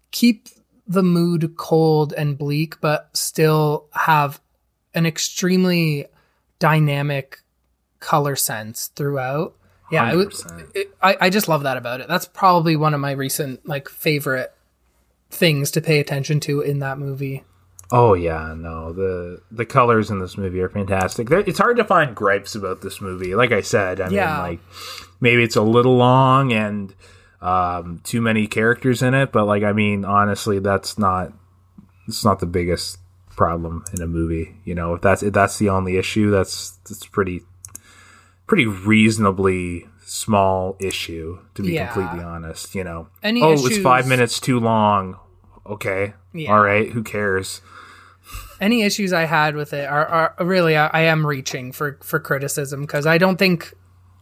keep 0.09 0.49
the 0.87 1.03
mood 1.03 1.53
cold 1.57 2.11
and 2.13 2.35
bleak, 2.37 2.81
but 2.81 3.15
still 3.15 3.85
have 3.93 4.41
an 4.95 5.05
extremely 5.05 6.07
dynamic 6.57 7.39
color 7.99 8.35
sense 8.35 8.87
throughout. 8.95 9.55
Yeah, 9.91 10.19
it, 10.19 10.33
it, 10.75 10.95
I, 11.01 11.17
I 11.21 11.29
just 11.29 11.47
love 11.47 11.63
that 11.63 11.77
about 11.77 12.01
it. 12.01 12.07
That's 12.07 12.25
probably 12.25 12.75
one 12.75 12.93
of 12.95 12.99
my 12.99 13.11
recent 13.11 13.67
like 13.67 13.89
favorite 13.89 14.53
things 15.29 15.71
to 15.71 15.81
pay 15.81 15.99
attention 15.99 16.39
to 16.41 16.61
in 16.61 16.79
that 16.79 16.97
movie. 16.99 17.43
Oh 17.91 18.13
yeah, 18.13 18.53
no 18.55 18.93
the 18.93 19.41
the 19.51 19.65
colors 19.65 20.11
in 20.11 20.19
this 20.19 20.37
movie 20.37 20.61
are 20.61 20.69
fantastic. 20.69 21.27
There- 21.29 21.39
It's 21.39 21.57
hard 21.59 21.77
to 21.77 21.83
find 21.83 22.15
gripes 22.15 22.53
about 22.55 22.81
this 22.81 23.01
movie. 23.01 23.33
Like 23.35 23.51
I 23.51 23.61
said, 23.61 23.99
I 23.99 24.09
Yeah. 24.09 24.27
mean, 24.33 24.37
like 24.43 24.59
maybe 25.19 25.43
it's 25.43 25.55
a 25.55 25.61
little 25.63 25.97
long 25.97 26.53
and 26.53 26.93
um, 27.41 28.01
too 28.03 28.21
many 28.21 28.47
characters 28.47 29.01
in 29.01 29.13
it, 29.13 29.31
but 29.31 29.45
like 29.45 29.63
I 29.63 29.71
mean, 29.71 30.05
honestly, 30.05 30.59
that's 30.59 30.99
not 30.99 31.33
it's 32.07 32.23
not 32.25 32.39
the 32.39 32.45
biggest 32.45 32.97
problem 33.35 33.85
in 33.93 34.01
a 34.01 34.07
movie. 34.07 34.55
You 34.65 34.75
know, 34.75 34.93
if 34.95 35.01
that's 35.01 35.23
if 35.23 35.33
that's 35.33 35.57
the 35.57 35.69
only 35.69 35.97
issue, 35.97 36.29
that's 36.29 36.71
that's 36.87 37.05
pretty 37.07 37.41
pretty 38.45 38.65
reasonably 38.65 39.87
small 40.09 40.75
issue 40.79 41.39
to 41.55 41.61
be 41.61 41.73
Yeah. 41.73 41.87
completely 41.91 42.23
honest. 42.25 42.73
You 42.75 42.83
know, 42.83 43.07
Any 43.21 43.41
oh, 43.41 43.53
it's 43.53 43.77
five 43.77 44.07
minutes 44.07 44.39
too 44.39 44.59
long. 44.59 45.17
Okay, 45.65 46.13
Yeah. 46.33 46.51
all 46.53 46.61
right, 46.61 46.89
who 46.91 47.03
cares? 47.03 47.61
any 48.61 48.83
issues 48.83 49.13
I 49.13 49.23
had 49.25 49.55
with 49.55 49.73
it 49.73 49.87
are, 49.89 50.05
are 50.05 50.35
really 50.45 50.75
I, 50.75 50.87
I 50.87 51.01
am 51.01 51.25
reaching 51.25 51.71
for 51.71 51.97
for 52.03 52.19
criticism 52.19 52.81
because 52.81 53.05
I 53.07 53.17
don't 53.17 53.37
think 53.37 53.73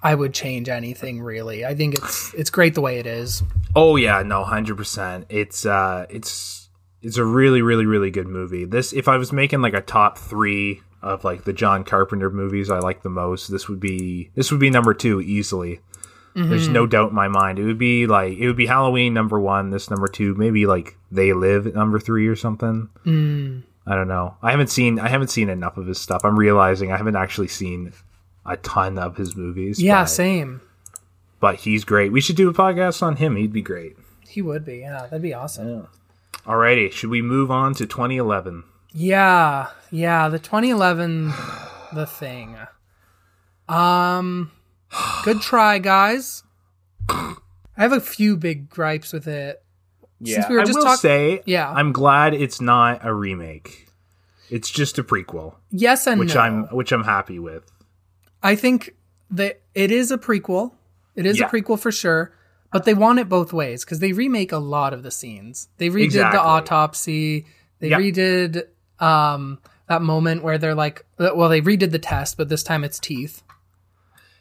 I 0.04 0.14
would 0.14 0.34
change 0.34 0.70
anything 0.70 1.22
really. 1.22 1.66
I 1.66 1.74
think 1.76 1.96
it's 1.96 2.34
it's 2.34 2.50
great 2.50 2.76
the 2.76 2.82
way 2.82 3.00
it 3.00 3.06
is. 3.08 3.44
Oh 3.76 3.96
yeah, 3.96 4.22
no, 4.24 4.44
hundred 4.44 4.78
percent. 4.78 5.26
It's 5.30 5.66
uh, 5.66 6.06
it's 6.10 6.70
it's 7.02 7.18
a 7.18 7.26
really, 7.26 7.62
really, 7.62 7.86
really 7.86 8.12
good 8.12 8.28
movie. 8.28 8.66
This, 8.66 8.92
if 8.92 9.08
I 9.08 9.18
was 9.18 9.32
making 9.32 9.62
like 9.62 9.74
a 9.74 9.82
top 9.82 10.18
three 10.18 10.82
of 11.02 11.24
like 11.24 11.44
the 11.44 11.54
John 11.54 11.84
Carpenter 11.84 12.30
movies 12.30 12.70
I 12.70 12.80
like 12.80 13.04
the 13.04 13.10
most, 13.10 13.48
this 13.48 13.68
would 13.68 13.80
be 13.80 14.32
this 14.36 14.52
would 14.52 14.60
be 14.60 14.70
number 14.70 14.94
two 14.94 15.22
easily. 15.22 15.80
There's 16.38 16.70
no 16.70 16.84
mm-hmm. 16.84 16.90
doubt 16.92 17.10
in 17.10 17.16
my 17.16 17.28
mind. 17.28 17.58
It 17.58 17.66
would 17.66 17.80
be 17.80 18.06
like 18.06 18.38
it 18.38 18.46
would 18.46 18.56
be 18.56 18.68
Halloween 18.68 19.12
number 19.12 19.40
one, 19.40 19.72
this 19.72 19.90
number 19.90 20.08
two, 20.08 20.36
maybe 20.36 20.68
like 20.68 20.96
They 21.12 21.34
Live 21.34 21.66
at 21.66 21.74
number 21.74 22.00
three 22.00 22.28
or 22.28 22.36
something. 22.36 22.90
Mm. 23.08 23.64
I 23.88 23.96
don't 23.96 24.08
know. 24.08 24.38
I 24.44 24.52
haven't 24.52 24.68
seen 24.68 25.00
I 25.00 25.08
haven't 25.08 25.30
seen 25.30 25.50
enough 25.50 25.78
of 25.78 25.88
his 25.88 26.00
stuff. 26.00 26.22
I'm 26.24 26.38
realizing 26.38 26.92
I 26.92 26.98
haven't 26.98 27.16
actually 27.16 27.48
seen 27.48 27.92
a 28.46 28.56
ton 28.58 29.00
of 29.00 29.18
his 29.18 29.36
movies. 29.36 29.82
Yeah, 29.82 30.04
but, 30.04 30.10
same. 30.10 30.62
but 31.40 31.56
he's 31.56 31.84
great. 31.84 32.12
We 32.12 32.22
should 32.22 32.36
do 32.36 32.50
a 32.50 32.54
podcast 32.54 33.02
on 33.02 33.16
him. 33.16 33.36
He'd 33.36 33.52
be 33.52 33.64
great. 33.64 33.98
He 34.28 34.44
would 34.44 34.64
be. 34.64 34.80
Yeah, 34.80 35.02
that'd 35.04 35.24
be 35.24 35.34
awesome. 35.34 35.88
Alrighty, 36.46 36.92
should 36.92 37.10
we 37.10 37.24
move 37.24 37.50
on 37.50 37.74
to 37.74 37.88
2011? 37.88 38.64
Yeah, 38.94 39.70
yeah. 39.92 40.30
The 40.30 40.40
2011, 40.40 41.32
the 41.94 42.06
thing. 42.06 42.58
Um, 43.70 44.52
good 45.24 45.42
try, 45.42 45.80
guys. 45.80 46.44
I 47.10 47.36
have 47.76 47.92
a 47.94 48.02
few 48.02 48.38
big 48.38 48.70
gripes 48.70 49.14
with 49.14 49.28
it. 49.28 49.62
Yeah, 50.20 50.48
we 50.50 50.56
were 50.56 50.62
I 50.62 50.66
just 50.66 50.78
will 50.80 50.86
talk- 50.86 51.00
say, 51.00 51.42
Yeah. 51.46 51.70
I'm 51.72 51.92
glad 51.92 52.34
it's 52.34 52.60
not 52.60 53.06
a 53.06 53.14
remake. 53.14 53.88
It's 54.50 54.70
just 54.72 54.98
a 54.98 55.04
prequel, 55.04 55.56
Yes 55.72 56.08
and 56.08 56.20
which 56.20 56.34
no. 56.34 56.42
I'm 56.42 56.64
which 56.68 56.92
I'm 56.94 57.04
happy 57.04 57.38
with. 57.38 57.70
I 58.42 58.56
think 58.56 58.96
that 59.30 59.60
it 59.76 59.92
is 59.92 60.10
a 60.10 60.18
prequel. 60.18 60.72
It 61.16 61.26
is 61.26 61.38
Yeah. 61.40 61.48
a 61.48 61.50
prequel 61.50 61.78
for 61.78 61.92
sure, 61.92 62.34
but 62.72 62.86
they 62.86 62.94
want 62.94 63.20
it 63.20 63.28
both 63.28 63.52
ways 63.52 63.84
because 63.84 64.00
they 64.00 64.14
remake 64.14 64.54
a 64.54 64.58
lot 64.58 64.94
of 64.94 65.04
the 65.04 65.12
scenes. 65.12 65.68
They 65.78 65.90
redid 65.90 66.04
Exactly. 66.06 66.38
the 66.38 66.44
autopsy. 66.44 67.46
They 67.80 67.90
Yep. 67.90 68.00
redid 68.00 68.64
um, 69.04 69.60
that 69.90 70.02
moment 70.02 70.44
where 70.44 70.58
they're 70.58 70.76
like, 70.76 71.06
uh, 71.20 71.30
well, 71.36 71.50
they 71.50 71.62
redid 71.62 71.92
the 71.92 72.00
test, 72.00 72.38
but 72.38 72.50
this 72.50 72.64
time 72.64 72.84
it's 72.84 73.00
teeth. 73.00 73.42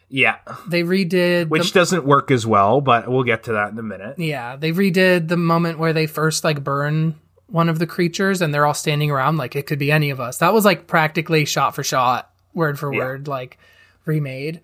Yeah, 0.08 0.36
They 0.68 0.82
redid 0.84 1.48
which 1.48 1.72
the, 1.72 1.80
doesn't 1.80 2.04
work 2.04 2.30
as 2.30 2.46
well, 2.46 2.80
but 2.80 3.08
we'll 3.08 3.24
get 3.24 3.42
to 3.44 3.52
that 3.54 3.72
in 3.72 3.78
a 3.78 3.82
minute. 3.82 4.16
yeah, 4.20 4.54
they 4.54 4.70
redid 4.70 5.26
the 5.26 5.36
moment 5.36 5.80
where 5.80 5.92
they 5.92 6.06
first 6.06 6.44
like 6.44 6.62
burn 6.62 7.16
one 7.48 7.68
of 7.68 7.80
the 7.80 7.88
creatures 7.88 8.40
and 8.40 8.54
they're 8.54 8.66
all 8.66 8.74
standing 8.74 9.10
around 9.10 9.36
like 9.36 9.56
it 9.56 9.66
could 9.66 9.80
be 9.80 9.90
any 9.90 10.10
of 10.10 10.20
us. 10.20 10.38
That 10.38 10.52
was 10.54 10.64
like 10.64 10.86
practically 10.86 11.44
shot 11.44 11.74
for 11.74 11.82
shot, 11.82 12.30
word 12.54 12.78
for 12.78 12.92
Yeah. 12.92 12.98
word, 13.00 13.26
like 13.28 13.58
remade. 14.04 14.60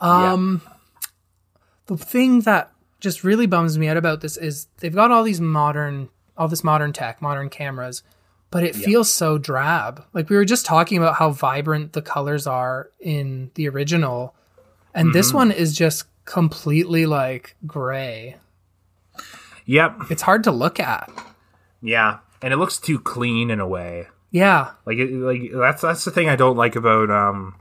Um, 0.00 0.60
the 1.86 1.96
thing 1.96 2.40
that 2.40 2.70
just 3.00 3.24
really 3.24 3.46
bums 3.46 3.78
me 3.78 3.88
out 3.88 3.96
about 3.96 4.20
this 4.20 4.36
is 4.36 4.66
they've 4.80 4.94
got 4.94 5.10
all 5.10 5.22
these 5.22 5.40
modern, 5.40 6.10
all 6.36 6.48
this 6.48 6.62
modern 6.64 6.92
tech, 6.92 7.22
modern 7.22 7.48
cameras, 7.48 8.02
but 8.54 8.62
it 8.62 8.76
feels 8.76 9.12
so 9.12 9.36
drab. 9.36 10.04
Like 10.14 10.30
we 10.30 10.36
were 10.36 10.44
just 10.44 10.64
talking 10.64 10.96
about 10.96 11.16
how 11.16 11.30
vibrant 11.30 11.92
the 11.92 12.00
colors 12.00 12.46
are 12.46 12.88
in 13.00 13.50
the 13.56 13.68
original, 13.68 14.34
and 14.94 15.12
this 15.12 15.28
Mm-hmm. 15.28 15.36
one 15.36 15.50
is 15.50 15.76
just 15.76 16.04
completely 16.24 17.04
like 17.04 17.56
gray. 17.66 18.36
Yep, 19.66 20.02
It's 20.10 20.22
hard 20.22 20.44
to 20.44 20.52
look 20.52 20.78
at. 20.78 21.10
yeah, 21.82 22.18
and 22.42 22.52
it 22.52 22.58
looks 22.58 22.78
too 22.78 22.98
clean 23.00 23.50
in 23.50 23.58
a 23.60 23.66
way. 23.66 24.06
Yeah, 24.30 24.70
Like, 24.86 24.98
it, 24.98 25.10
like 25.12 25.50
that's 25.52 25.82
that's 25.82 26.04
the 26.04 26.10
thing 26.10 26.28
I 26.28 26.36
don't 26.36 26.56
like 26.56 26.76
about 26.76 27.10
um 27.10 27.54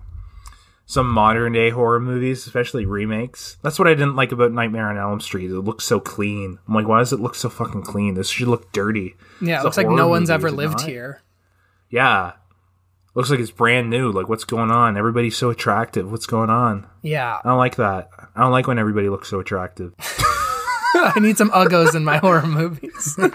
some 0.94 1.10
modern 1.10 1.54
day 1.54 1.70
horror 1.72 2.00
movies, 2.00 2.46
especially 2.46 2.86
remakes. 2.86 3.58
That's 3.64 3.80
what 3.80 3.88
I 3.88 3.94
didn't 3.94 4.16
like 4.16 4.32
about 4.32 4.52
Nightmare 4.52 4.88
on 4.90 4.98
Elm 4.98 5.20
Street. 5.20 5.50
It 5.52 5.56
looks 5.60 5.86
so 5.86 6.00
clean. 6.00 6.60
I'm 6.68 6.74
like, 6.76 6.88
why 6.88 7.00
does 7.00 7.12
it 7.14 7.20
look 7.20 7.36
so 7.36 7.50
fucking 7.50 7.82
clean? 7.84 8.14
This 8.14 8.30
should 8.30 8.48
look 8.48 8.72
dirty. 8.72 9.16
yeah. 9.42 9.56
It's 9.56 9.62
It 9.62 9.66
looks 9.66 9.78
like 9.78 9.90
no 9.90 10.08
one's 10.08 10.30
movie, 10.30 10.34
ever 10.36 10.52
lived 10.52 10.80
not? 10.80 10.88
here. 10.88 11.22
Yeah. 11.90 12.34
Looks 13.16 13.30
like 13.30 13.40
it's 13.40 13.52
brand 13.52 13.90
new. 13.90 14.12
Like, 14.12 14.28
what's 14.30 14.44
going 14.44 14.72
on? 14.72 14.98
Everybody's 14.98 15.38
so 15.38 15.50
attractive. 15.52 16.12
What's 16.12 16.26
going 16.26 16.50
on? 16.50 16.88
Yeah, 17.04 17.38
I 17.44 17.48
don't 17.48 17.60
like 17.60 17.76
that. 17.76 18.10
I 18.36 18.42
don't 18.42 18.52
like 18.52 18.66
when 18.68 18.80
everybody 18.80 19.10
looks 19.10 19.30
so 19.30 19.40
attractive. 19.40 19.94
I 21.16 21.20
need 21.20 21.38
some 21.38 21.50
uggos 21.52 21.96
in 21.96 22.04
my 22.04 22.18
horror 22.18 22.46
movies. 22.48 23.18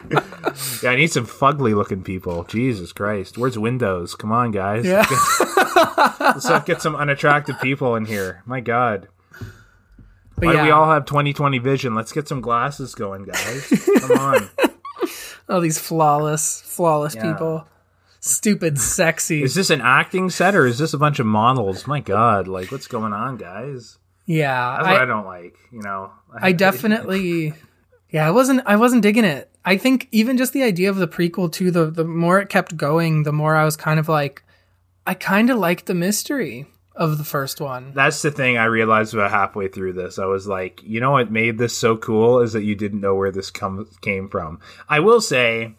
Yeah, 0.82 0.90
I 0.90 0.96
need 0.96 1.12
some 1.12 1.26
fugly 1.26 1.74
looking 1.74 2.02
people. 2.02 2.42
Jesus 2.44 2.92
Christ. 2.92 3.38
Where's 3.38 3.56
Windows? 3.58 4.14
Come 4.16 4.32
on, 4.32 4.50
guys. 4.50 4.84
Yeah. 4.84 5.06
Let's 6.20 6.48
get 6.64 6.82
some 6.82 6.96
unattractive 6.96 7.60
people 7.60 7.94
in 7.94 8.06
here. 8.06 8.42
My 8.44 8.60
God. 8.60 9.08
But 10.36 10.46
Why 10.46 10.52
yeah, 10.54 10.60
do 10.60 10.64
we 10.66 10.70
all 10.70 10.90
have 10.90 11.04
2020 11.04 11.58
vision? 11.58 11.94
Let's 11.94 12.12
get 12.12 12.26
some 12.28 12.40
glasses 12.40 12.94
going, 12.94 13.24
guys. 13.24 13.72
Come 14.00 14.12
on. 14.18 14.48
all 15.48 15.60
these 15.60 15.78
flawless, 15.78 16.60
flawless 16.62 17.14
Yeah. 17.14 17.32
people. 17.32 17.66
Stupid, 18.20 18.78
sexy. 18.80 19.42
Is 19.42 19.54
this 19.54 19.70
an 19.70 19.80
acting 19.80 20.30
set 20.30 20.54
or 20.56 20.66
is 20.66 20.78
this 20.78 20.92
a 20.92 20.98
bunch 20.98 21.18
of 21.20 21.26
models? 21.26 21.86
My 21.86 22.00
God. 22.00 22.48
Like, 22.48 22.72
what's 22.72 22.86
going 22.88 23.12
on, 23.12 23.36
guys? 23.36 23.97
Yeah, 24.28 24.76
That's 24.76 24.88
what 24.88 25.00
I 25.00 25.02
I, 25.04 25.06
don't 25.06 25.24
like, 25.24 25.56
you 25.72 25.80
know? 25.80 26.12
I 26.38 26.52
definitely, 26.52 27.54
yeah, 28.10 28.28
I 28.28 28.30
wasn't, 28.30 28.60
I 28.66 28.76
wasn't 28.76 29.00
digging 29.00 29.24
it. 29.24 29.50
I 29.64 29.78
think 29.78 30.06
even 30.12 30.36
just 30.36 30.52
the 30.52 30.62
idea 30.62 30.90
of 30.90 30.96
the 30.96 31.08
prequel 31.08 31.50
too, 31.50 31.70
the 31.70 31.86
the 31.86 32.04
more 32.04 32.38
it 32.38 32.50
kept 32.50 32.76
going, 32.76 33.22
the 33.22 33.32
more 33.32 33.56
I 33.56 33.64
was 33.64 33.74
kind 33.74 33.98
of 33.98 34.06
like, 34.06 34.42
I 35.06 35.14
kind 35.14 35.48
of 35.48 35.56
liked 35.56 35.86
the 35.86 35.94
mystery 35.94 36.66
of 36.94 37.16
the 37.16 37.24
first 37.24 37.58
one. 37.58 37.92
That's 37.94 38.20
the 38.20 38.30
thing 38.30 38.58
I 38.58 38.64
realized 38.64 39.14
about 39.14 39.30
halfway 39.30 39.68
through 39.68 39.94
this. 39.94 40.18
I 40.18 40.26
was 40.26 40.46
like, 40.46 40.82
you 40.82 41.00
know 41.00 41.12
what 41.12 41.30
made 41.32 41.56
this 41.56 41.74
so 41.74 41.96
cool 41.96 42.40
is 42.40 42.52
that 42.52 42.64
you 42.64 42.74
didn't 42.74 43.00
know 43.00 43.14
where 43.14 43.30
this 43.30 43.50
come, 43.50 43.88
came 44.02 44.28
from. 44.28 44.60
I 44.90 45.00
will 45.00 45.22
say, 45.22 45.74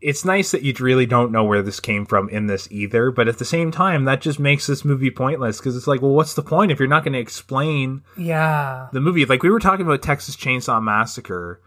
it's 0.00 0.24
nice 0.24 0.52
that 0.52 0.62
you 0.62 0.72
really 0.78 1.06
don't 1.06 1.32
know 1.32 1.44
where 1.44 1.62
this 1.62 1.80
came 1.80 2.06
from 2.06 2.28
in 2.28 2.46
this 2.46 2.68
either, 2.70 3.10
but 3.10 3.26
at 3.26 3.38
the 3.38 3.44
same 3.44 3.70
time, 3.70 4.04
that 4.04 4.20
just 4.20 4.38
makes 4.38 4.66
this 4.66 4.84
movie 4.84 5.10
pointless 5.10 5.58
because 5.58 5.76
it's 5.76 5.88
like, 5.88 6.00
well, 6.00 6.12
what's 6.12 6.34
the 6.34 6.42
point 6.42 6.70
if 6.70 6.78
you're 6.78 6.88
not 6.88 7.02
going 7.02 7.14
to 7.14 7.18
explain 7.18 8.02
Yeah, 8.16 8.88
the 8.92 9.00
movie? 9.00 9.24
Like, 9.24 9.42
we 9.42 9.50
were 9.50 9.58
talking 9.58 9.86
about 9.86 10.02
Texas 10.02 10.36
Chainsaw 10.36 10.82
Massacre, 10.82 11.60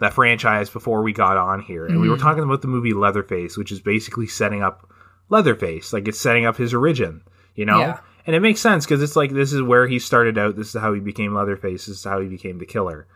that 0.00 0.12
franchise, 0.12 0.68
before 0.68 1.02
we 1.02 1.12
got 1.12 1.38
on 1.38 1.62
here, 1.62 1.86
and 1.86 2.00
we 2.00 2.08
were 2.08 2.16
mm-hmm. 2.16 2.22
talking 2.22 2.42
about 2.44 2.62
the 2.62 2.68
movie 2.68 2.92
Leatherface, 2.92 3.56
which 3.56 3.72
is 3.72 3.80
basically 3.80 4.26
setting 4.26 4.62
up 4.62 4.92
Leatherface. 5.30 5.92
Like, 5.92 6.06
it's 6.08 6.20
setting 6.20 6.44
up 6.44 6.56
his 6.56 6.74
origin, 6.74 7.22
you 7.54 7.64
know? 7.64 7.80
Yeah. 7.80 8.00
and 8.26 8.36
it 8.36 8.40
makes 8.40 8.60
sense 8.60 8.84
because 8.84 9.02
it's 9.02 9.16
like 9.16 9.32
this 9.32 9.54
is 9.54 9.62
where 9.62 9.88
he 9.88 9.98
started 9.98 10.36
out. 10.36 10.56
This 10.56 10.74
is 10.74 10.80
how 10.80 10.92
he 10.92 11.00
became 11.00 11.34
Leatherface. 11.34 11.86
This 11.86 11.96
is 11.96 12.04
how 12.04 12.20
he 12.20 12.28
became 12.28 12.58
the 12.58 12.66
killer. 12.66 13.06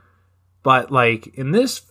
But 0.62 0.90
like 0.90 1.26
in 1.34 1.50
this 1.50 1.82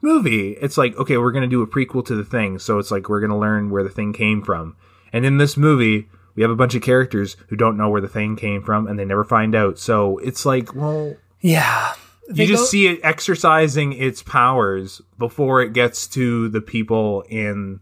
movie, 0.00 0.52
it's 0.52 0.78
like 0.78 0.96
okay, 0.96 1.16
we're 1.16 1.32
gonna 1.32 1.46
do 1.46 1.62
a 1.62 1.66
prequel 1.66 2.04
to 2.06 2.14
the 2.14 2.24
thing, 2.24 2.58
so 2.58 2.78
it's 2.78 2.90
like 2.90 3.08
we're 3.08 3.20
gonna 3.20 3.38
learn 3.38 3.70
where 3.70 3.82
the 3.82 3.88
thing 3.90 4.12
came 4.12 4.42
from. 4.42 4.76
And 5.12 5.24
in 5.26 5.38
this 5.38 5.56
movie, 5.56 6.08
we 6.34 6.42
have 6.42 6.50
a 6.50 6.56
bunch 6.56 6.74
of 6.74 6.82
characters 6.82 7.36
who 7.48 7.56
don't 7.56 7.76
know 7.76 7.88
where 7.90 8.00
the 8.00 8.08
thing 8.08 8.36
came 8.36 8.62
from, 8.62 8.86
and 8.86 8.98
they 8.98 9.04
never 9.04 9.24
find 9.24 9.54
out. 9.54 9.78
So 9.78 10.18
it's 10.18 10.46
like, 10.46 10.74
well, 10.74 11.16
Yeah. 11.40 11.94
They 12.28 12.44
you 12.44 12.48
just 12.48 12.62
go- 12.62 12.66
see 12.66 12.86
it 12.86 13.00
exercising 13.02 13.92
its 13.92 14.22
powers 14.22 15.02
before 15.18 15.62
it 15.62 15.72
gets 15.72 16.06
to 16.08 16.48
the 16.48 16.60
people 16.60 17.22
in 17.28 17.80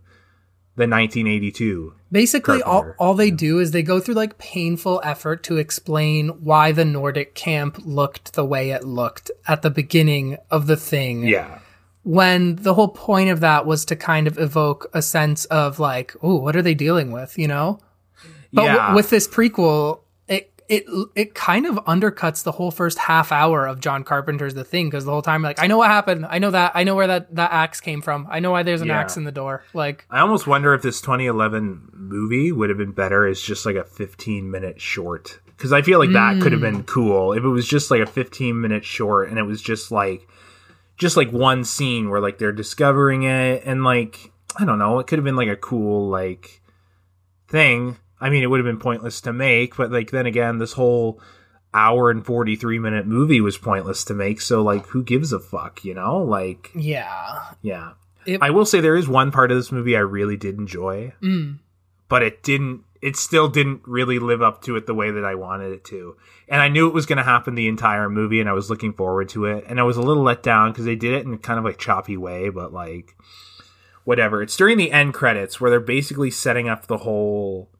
the 0.77 0.87
1982. 0.87 1.93
Basically, 2.11 2.63
all, 2.63 2.81
Carpenter. 2.81 2.97
all 2.99 3.13
they 3.15 3.31
do 3.31 3.59
is 3.59 3.73
they 3.73 3.83
go 3.83 4.01
through 4.01 4.15
like 4.15 4.39
painful 4.39 5.03
effort 5.05 5.43
to 5.45 5.59
explain 5.59 6.29
why 6.29 6.73
the 6.73 6.87
Nordic 6.87 7.35
camp 7.35 7.79
looked 7.85 8.33
the 8.33 8.45
way 8.45 8.71
it 8.71 8.85
looked 8.85 9.31
at 9.47 9.61
the 9.61 9.69
beginning 9.71 10.39
of 10.51 10.67
the 10.67 10.77
thing. 10.77 11.25
Yeah. 11.27 11.59
When 12.09 12.57
the 12.57 12.73
whole 12.73 12.89
point 12.89 13.29
of 13.29 13.41
that 13.41 13.67
was 13.67 13.85
to 13.85 13.95
kind 13.95 14.27
of 14.27 14.39
evoke 14.39 14.89
a 14.95 15.03
sense 15.03 15.45
of 15.47 15.79
like, 15.79 16.17
oh, 16.23 16.37
what 16.37 16.57
are 16.57 16.63
they 16.63 16.73
dealing 16.73 17.13
with? 17.13 17.37
You 17.37 17.49
know? 17.49 17.81
But 18.51 18.73
w- 18.73 18.97
with 18.97 19.11
this 19.11 19.29
prequel, 19.29 20.01
it 20.27 20.51
it 20.71 20.87
it 21.15 21.35
kind 21.35 21.67
of 21.67 21.75
undercuts 21.85 22.45
the 22.45 22.53
whole 22.53 22.71
first 22.71 22.97
half 22.97 23.31
hour 23.31 23.67
of 23.67 23.81
John 23.81 24.05
Carpenter's 24.05 24.55
The 24.55 24.65
Thing 24.65 24.89
because 24.89 25.05
the 25.05 25.11
whole 25.11 25.21
time, 25.21 25.43
like, 25.43 25.63
I 25.63 25.67
know 25.67 25.77
what 25.77 25.91
happened. 25.91 26.25
I 26.31 26.39
know 26.39 26.51
that. 26.51 26.73
I 26.75 26.83
know 26.83 26.95
where 26.95 27.09
that 27.09 27.35
that 27.35 27.53
axe 27.53 27.83
came 27.83 28.01
from. 28.01 28.27
I 28.31 28.41
know 28.41 28.53
why 28.53 28.63
there's 28.63 28.81
an 28.81 28.89
Yeah. 28.89 29.01
axe 29.01 29.19
in 29.19 29.25
the 29.25 29.33
door. 29.33 29.63
Like, 29.75 30.07
I 30.11 30.21
almost 30.21 30.47
wonder 30.47 30.73
if 30.73 30.81
this 30.81 31.03
2011 31.03 31.91
movie 31.93 32.53
would 32.53 32.71
have 32.71 32.79
been 32.79 32.93
better 32.93 33.27
as 33.27 33.39
just 33.39 33.67
like 33.67 33.77
a 33.77 33.85
15 33.85 34.51
minute 34.51 34.81
short. 34.81 35.41
Because 35.59 35.75
I 35.75 35.83
feel 35.83 35.99
like 35.99 36.13
that 36.13 36.41
could 36.41 36.53
have 36.53 36.63
mm. 36.63 36.73
been 36.73 36.85
cool 36.85 37.35
if 37.35 37.45
it 37.45 37.49
was 37.49 37.69
just 37.69 37.91
like 37.91 38.01
a 38.01 38.07
15 38.07 38.59
minute 38.59 38.85
short 38.87 39.29
and 39.29 39.39
it 39.39 39.43
was 39.43 39.61
just 39.61 39.91
like, 39.91 40.27
just 40.99 41.17
like 41.17 41.31
one 41.31 41.65
scene 41.65 42.11
where 42.11 42.21
like 42.21 42.39
they're 42.39 42.53
discovering 42.53 43.23
it 43.23 43.63
and 43.65 43.85
like, 43.85 44.33
I 44.59 44.65
don't 44.65 44.79
know, 44.79 44.99
it 44.99 45.07
could 45.07 45.19
have 45.19 45.25
been 45.25 45.37
like 45.37 45.49
a 45.49 45.57
cool 45.57 46.09
like 46.09 46.61
thing. 47.49 47.97
I 48.21 48.31
mean, 48.31 48.43
it 48.43 48.47
would 48.47 48.59
have 48.59 48.67
been 48.67 48.81
pointless 48.81 49.21
to 49.23 49.33
make, 49.33 49.77
but 49.77 49.91
like 49.93 50.11
then 50.11 50.27
again, 50.27 50.59
this 50.59 50.73
whole 50.73 51.21
hour 51.73 52.11
and 52.11 52.25
43 52.27 52.79
minute 52.79 53.07
movie 53.07 53.41
was 53.41 53.57
pointless 53.59 54.05
to 54.05 54.15
make. 54.15 54.41
So 54.41 54.63
like, 54.63 54.87
who 54.87 55.03
gives 55.05 55.33
a 55.33 55.39
fuck, 55.39 55.85
you 55.85 55.95
know? 55.95 56.19
Like, 56.19 56.71
yeah, 56.75 57.41
yeah. 57.63 57.93
It- 58.27 58.43
I 58.43 58.51
will 58.51 58.67
say 58.67 58.81
there 58.81 58.97
is 58.97 59.09
one 59.09 59.31
part 59.31 59.51
of 59.51 59.57
this 59.57 59.71
movie 59.73 59.97
I 59.97 60.01
really 60.01 60.37
did 60.37 60.59
enjoy, 60.59 61.13
Mm. 61.23 61.59
but 62.09 62.23
it 62.23 62.43
didn't. 62.43 62.83
It 63.01 63.17
still 63.17 63.49
didn't 63.49 63.83
really 63.87 64.19
live 64.19 64.43
up 64.43 64.63
to 64.63 64.77
it 64.77 64.87
the 64.87 64.95
way 64.95 65.11
that 65.11 65.25
I 65.25 65.35
wanted 65.35 65.73
it 65.73 65.85
to. 65.87 66.17
And 66.49 66.61
I 66.61 66.69
knew 66.69 66.89
it 66.89 66.95
was 66.95 67.07
going 67.07 67.19
to 67.19 67.23
happen 67.23 67.55
the 67.55 67.69
entire 67.69 68.09
movie, 68.09 68.41
and 68.41 68.49
I 68.49 68.53
was 68.53 68.71
looking 68.71 68.93
forward 68.93 69.29
to 69.31 69.45
it. 69.45 69.65
And 69.69 69.79
I 69.79 69.85
was 69.85 69.97
a 69.97 70.03
little 70.03 70.23
let 70.23 70.43
down 70.43 70.73
because 70.73 70.85
they 70.85 70.97
did 70.97 71.15
it 71.15 71.27
in 71.27 71.35
a 71.35 71.39
kind 71.39 71.59
of 71.59 71.65
like 71.65 71.79
choppy 71.79 72.17
way, 72.17 72.49
but 72.49 72.73
like 72.73 73.17
whatever. 74.05 74.43
It's 74.43 74.57
during 74.57 74.79
the 74.79 74.91
end 74.91 75.15
credits 75.15 75.61
where 75.61 75.71
they're 75.71 75.81
basically 75.81 76.31
setting 76.31 76.69
up 76.69 76.87
the 76.87 76.99
whole 76.99 77.71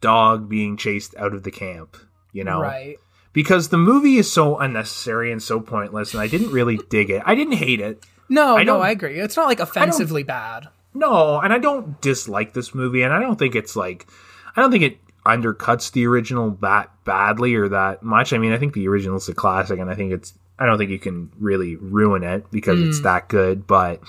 dog 0.00 0.48
being 0.48 0.76
chased 0.76 1.14
out 1.16 1.34
of 1.34 1.42
the 1.42 1.50
camp. 1.50 1.96
You 2.32 2.44
know, 2.44 2.60
right. 2.60 2.96
because 3.32 3.68
the 3.68 3.78
movie 3.78 4.16
is 4.16 4.30
so 4.30 4.58
unnecessary 4.58 5.30
and 5.30 5.42
so 5.42 5.60
pointless, 5.60 6.14
and 6.14 6.20
I 6.20 6.26
didn't 6.26 6.50
really 6.50 6.78
dig 6.88 7.10
it. 7.10 7.22
I 7.24 7.34
didn't 7.34 7.54
hate 7.54 7.80
it. 7.80 8.04
No, 8.28 8.56
I 8.56 8.64
no, 8.64 8.80
I 8.80 8.90
agree. 8.90 9.20
It's 9.20 9.36
not 9.36 9.46
like 9.46 9.60
offensively 9.60 10.22
bad. 10.22 10.68
No, 10.94 11.40
and 11.40 11.52
I 11.52 11.58
don't 11.58 12.00
dislike 12.00 12.52
this 12.52 12.74
movie, 12.74 13.02
and 13.02 13.12
I 13.12 13.18
don't 13.18 13.38
think 13.38 13.56
it's 13.56 13.74
like, 13.74 14.06
I 14.56 14.60
don't 14.60 14.70
think 14.70 14.84
it 14.84 14.98
undercuts 15.24 15.92
the 15.92 16.06
original 16.06 16.50
that 16.60 16.90
badly 17.04 17.54
or 17.54 17.68
that 17.68 18.02
much. 18.02 18.32
I 18.32 18.38
mean, 18.38 18.52
I 18.52 18.58
think 18.58 18.74
the 18.74 18.88
original's 18.88 19.28
a 19.28 19.34
classic, 19.34 19.78
and 19.78 19.90
I 19.90 19.94
think 19.94 20.12
it's, 20.12 20.34
I 20.58 20.66
don't 20.66 20.78
think 20.78 20.90
you 20.90 20.98
can 20.98 21.30
really 21.38 21.76
ruin 21.76 22.22
it 22.22 22.50
because 22.50 22.80
it's 22.80 23.00
mm. 23.00 23.04
that 23.04 23.28
good. 23.28 23.66
But 23.66 24.00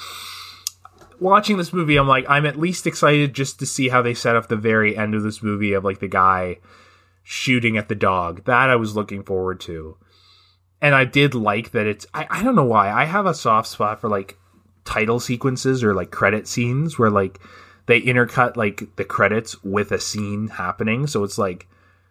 watching 1.20 1.58
this 1.58 1.74
movie, 1.74 1.98
I'm 1.98 2.08
like, 2.08 2.26
I'm 2.30 2.46
at 2.46 2.60
least 2.60 2.86
excited 2.86 3.34
just 3.34 3.60
to 3.60 3.66
see 3.66 3.90
how 3.90 4.02
they 4.02 4.14
set 4.14 4.36
up 4.36 4.48
the 4.48 4.56
very 4.56 4.96
end 4.96 5.16
of 5.16 5.24
this 5.24 5.42
movie 5.42 5.74
of 5.74 5.84
like 5.84 6.00
the 6.00 6.08
guy 6.08 6.58
shooting 7.24 7.78
at 7.78 7.90
the 7.90 7.96
dog. 7.96 8.46
That 8.46 8.70
I 8.70 8.76
was 8.76 8.96
looking 8.96 9.24
forward 9.24 9.60
to. 9.62 9.98
And 10.82 10.94
I 10.94 11.06
did 11.06 11.34
like 11.34 11.72
that 11.72 11.88
it's 11.88 12.06
I, 12.14 12.28
I 12.30 12.44
don't 12.44 12.56
know 12.56 12.66
why. 12.66 12.92
I 12.92 13.06
have 13.06 13.26
a 13.26 13.34
soft 13.34 13.68
spot 13.68 14.02
for 14.02 14.10
like 14.10 14.38
title 14.84 15.20
sequences 15.20 15.84
or 15.84 15.94
like 15.94 16.12
credit 16.12 16.48
scenes 16.48 17.00
where 17.00 17.10
like 17.10 17.40
they 17.86 18.02
intercut 18.02 18.56
like 18.56 18.96
the 18.96 19.06
credits 19.06 19.64
with 19.64 19.92
a 19.92 20.00
scene 20.00 20.48
happening. 20.48 21.08
So 21.08 21.24
it's 21.24 21.38
like 21.38 21.68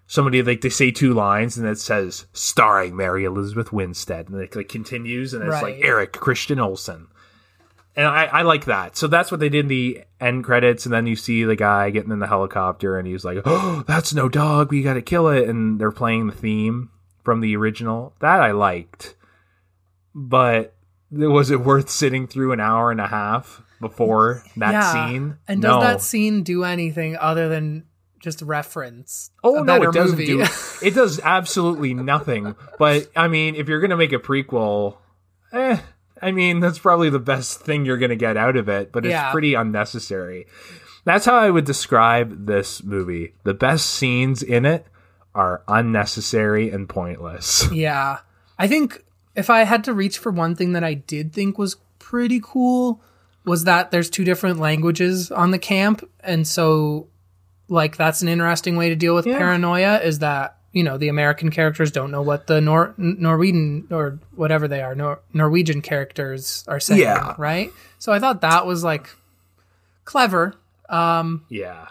somebody 0.07 0.43
like 0.43 0.61
they 0.61 0.69
say 0.69 0.91
two 0.91 1.15
lines 1.15 1.57
and 1.57 1.67
it 1.67 1.79
says 1.79 2.27
starring 2.33 2.97
Mary 2.97 3.25
Elizabeth 3.25 3.73
Winstead 3.73 4.29
and 4.29 4.41
it 4.41 4.55
like 4.55 4.69
continues 4.69 5.35
and 5.35 5.43
it's 5.43 5.63
like 5.63 5.79
Eric 5.81 6.13
Christian 6.13 6.59
Olsen. 6.59 7.09
And 7.97 8.07
I, 8.07 8.25
I 8.25 8.43
like 8.43 8.65
that. 8.65 8.97
So 8.97 9.07
that's 9.07 9.31
what 9.31 9.39
they 9.39 9.49
did 9.49 9.67
in 9.67 9.69
the 9.69 10.03
end 10.21 10.43
credits, 10.43 10.85
and 10.85 10.93
then 10.93 11.07
you 11.07 11.15
see 11.15 11.45
the 11.45 11.55
guy 11.55 11.91
getting 11.91 12.11
in 12.11 12.19
the 12.19 12.27
helicopter 12.27 12.99
and 12.99 13.07
he's 13.07 13.25
like, 13.25 13.39
Oh, 13.45 13.85
that's 13.87 14.13
no 14.13 14.29
dog, 14.29 14.71
we 14.71 14.83
gotta 14.83 15.03
kill 15.03 15.29
it 15.29 15.49
and 15.49 15.81
they're 15.81 15.93
playing 15.93 16.27
the 16.27 16.33
theme 16.33 16.91
from 17.25 17.41
the 17.41 17.57
original. 17.57 18.15
That 18.21 18.41
I 18.41 18.51
liked. 18.51 19.15
But 20.15 20.75
was 21.11 21.51
it 21.51 21.61
worth 21.61 21.91
sitting 21.91 22.27
through 22.27 22.53
an 22.53 22.61
hour 22.61 22.91
and 22.91 23.01
a 23.01 23.07
half 23.07 23.63
before 23.81 24.43
that 24.57 24.73
yeah. 24.73 24.93
scene? 24.93 25.39
And 25.47 25.61
no. 25.61 25.75
does 25.75 25.83
that 25.83 26.01
scene 26.03 26.43
do 26.43 26.65
anything 26.65 27.17
other 27.17 27.49
than 27.49 27.85
just 28.21 28.43
reference? 28.43 29.31
Oh 29.43 29.63
no, 29.63 29.83
it 29.83 29.93
doesn't 29.93 30.19
movie? 30.19 30.27
do. 30.27 30.47
It 30.83 30.95
does 30.95 31.21
absolutely 31.21 31.95
nothing. 31.95 32.57
But 32.79 33.11
I 33.17 33.29
mean, 33.29 33.55
if 33.55 33.69
you're 33.69 33.81
gonna 33.81 33.97
make 33.97 34.13
a 34.13 34.19
prequel, 34.19 34.97
eh, 35.53 35.79
I 36.21 36.33
mean 36.33 36.61
that's 36.61 36.79
probably 36.79 37.11
the 37.11 37.19
best 37.19 37.61
thing 37.61 37.85
you're 37.85 37.99
gonna 37.99 38.17
get 38.17 38.37
out 38.37 38.57
of 38.57 38.69
it. 38.69 38.93
But 38.93 39.05
it's 39.07 39.13
Yeah. 39.13 39.31
pretty 39.31 39.55
unnecessary. 39.55 40.47
That's 41.05 41.27
how 41.27 41.37
I 41.37 41.51
would 41.51 41.67
describe 41.67 42.47
this 42.47 42.83
movie. 42.83 43.35
The 43.45 43.55
best 43.55 43.91
scenes 43.91 44.43
in 44.43 44.65
it 44.65 44.87
are 45.35 45.63
unnecessary 45.69 46.71
and 46.71 46.89
pointless. 46.89 47.69
Yeah. 47.73 48.19
I 48.59 48.69
think 48.69 49.04
if 49.35 49.51
I 49.51 49.65
had 49.65 49.85
to 49.85 49.94
reach 49.94 50.19
for 50.19 50.31
one 50.32 50.55
thing 50.55 50.73
that 50.73 50.85
I 50.85 50.94
did 50.94 51.32
think 51.32 51.59
was 51.59 51.77
pretty 51.98 52.40
cool 52.43 53.01
was 53.44 53.65
that 53.65 53.90
there's 53.90 54.09
two 54.11 54.24
different 54.24 54.59
languages 54.59 55.31
on 55.31 55.51
the 55.51 55.59
camp 55.59 56.09
and 56.20 56.47
so 56.47 57.09
like 57.69 57.97
that's 57.97 58.23
an 58.23 58.28
interesting 58.28 58.77
way 58.77 58.89
to 58.90 58.97
deal 58.97 59.15
with 59.15 59.27
Yeah. 59.27 59.39
paranoia 59.39 59.98
is 60.01 60.19
that 60.20 60.59
you 60.73 60.82
know 60.82 60.98
the 60.98 61.09
American 61.09 61.51
characters 61.51 61.90
don't 61.90 62.11
know 62.11 62.23
what 62.23 62.47
the 62.47 62.61
Nor- 62.61 62.94
Norwegian 62.98 63.86
or 63.90 64.19
whatever 64.35 64.66
they 64.69 64.82
are 64.82 64.94
Nor- 64.94 65.20
Norwegian 65.32 65.81
characters 65.82 66.65
are 66.69 66.81
saying 66.81 67.01
Yeah. 67.01 67.35
right 67.39 67.70
so 67.98 68.12
I 68.12 68.19
thought 68.19 68.40
that 68.43 68.66
was 68.66 68.85
like 68.85 69.09
clever 70.05 70.55
um 70.89 71.44
Yeah. 71.48 71.86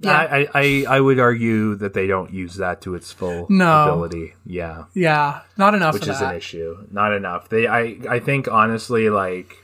Yeah. 0.00 0.12
I, 0.12 0.48
I, 0.54 0.84
I 0.88 1.00
would 1.00 1.18
argue 1.18 1.74
that 1.76 1.92
they 1.92 2.06
don't 2.06 2.32
use 2.32 2.56
that 2.56 2.80
to 2.82 2.94
its 2.94 3.12
full 3.12 3.46
No. 3.48 3.82
ability. 3.92 4.34
Yeah. 4.46 4.84
yeah 4.94 5.40
not 5.56 5.74
enough 5.74 5.94
which 5.94 6.06
is 6.06 6.20
that 6.20 6.32
an 6.32 6.36
issue. 6.36 6.86
Not 6.90 7.12
enough. 7.12 7.48
They, 7.48 7.66
I, 7.66 7.98
I 8.08 8.18
think 8.20 8.46
honestly, 8.46 9.10
like 9.10 9.56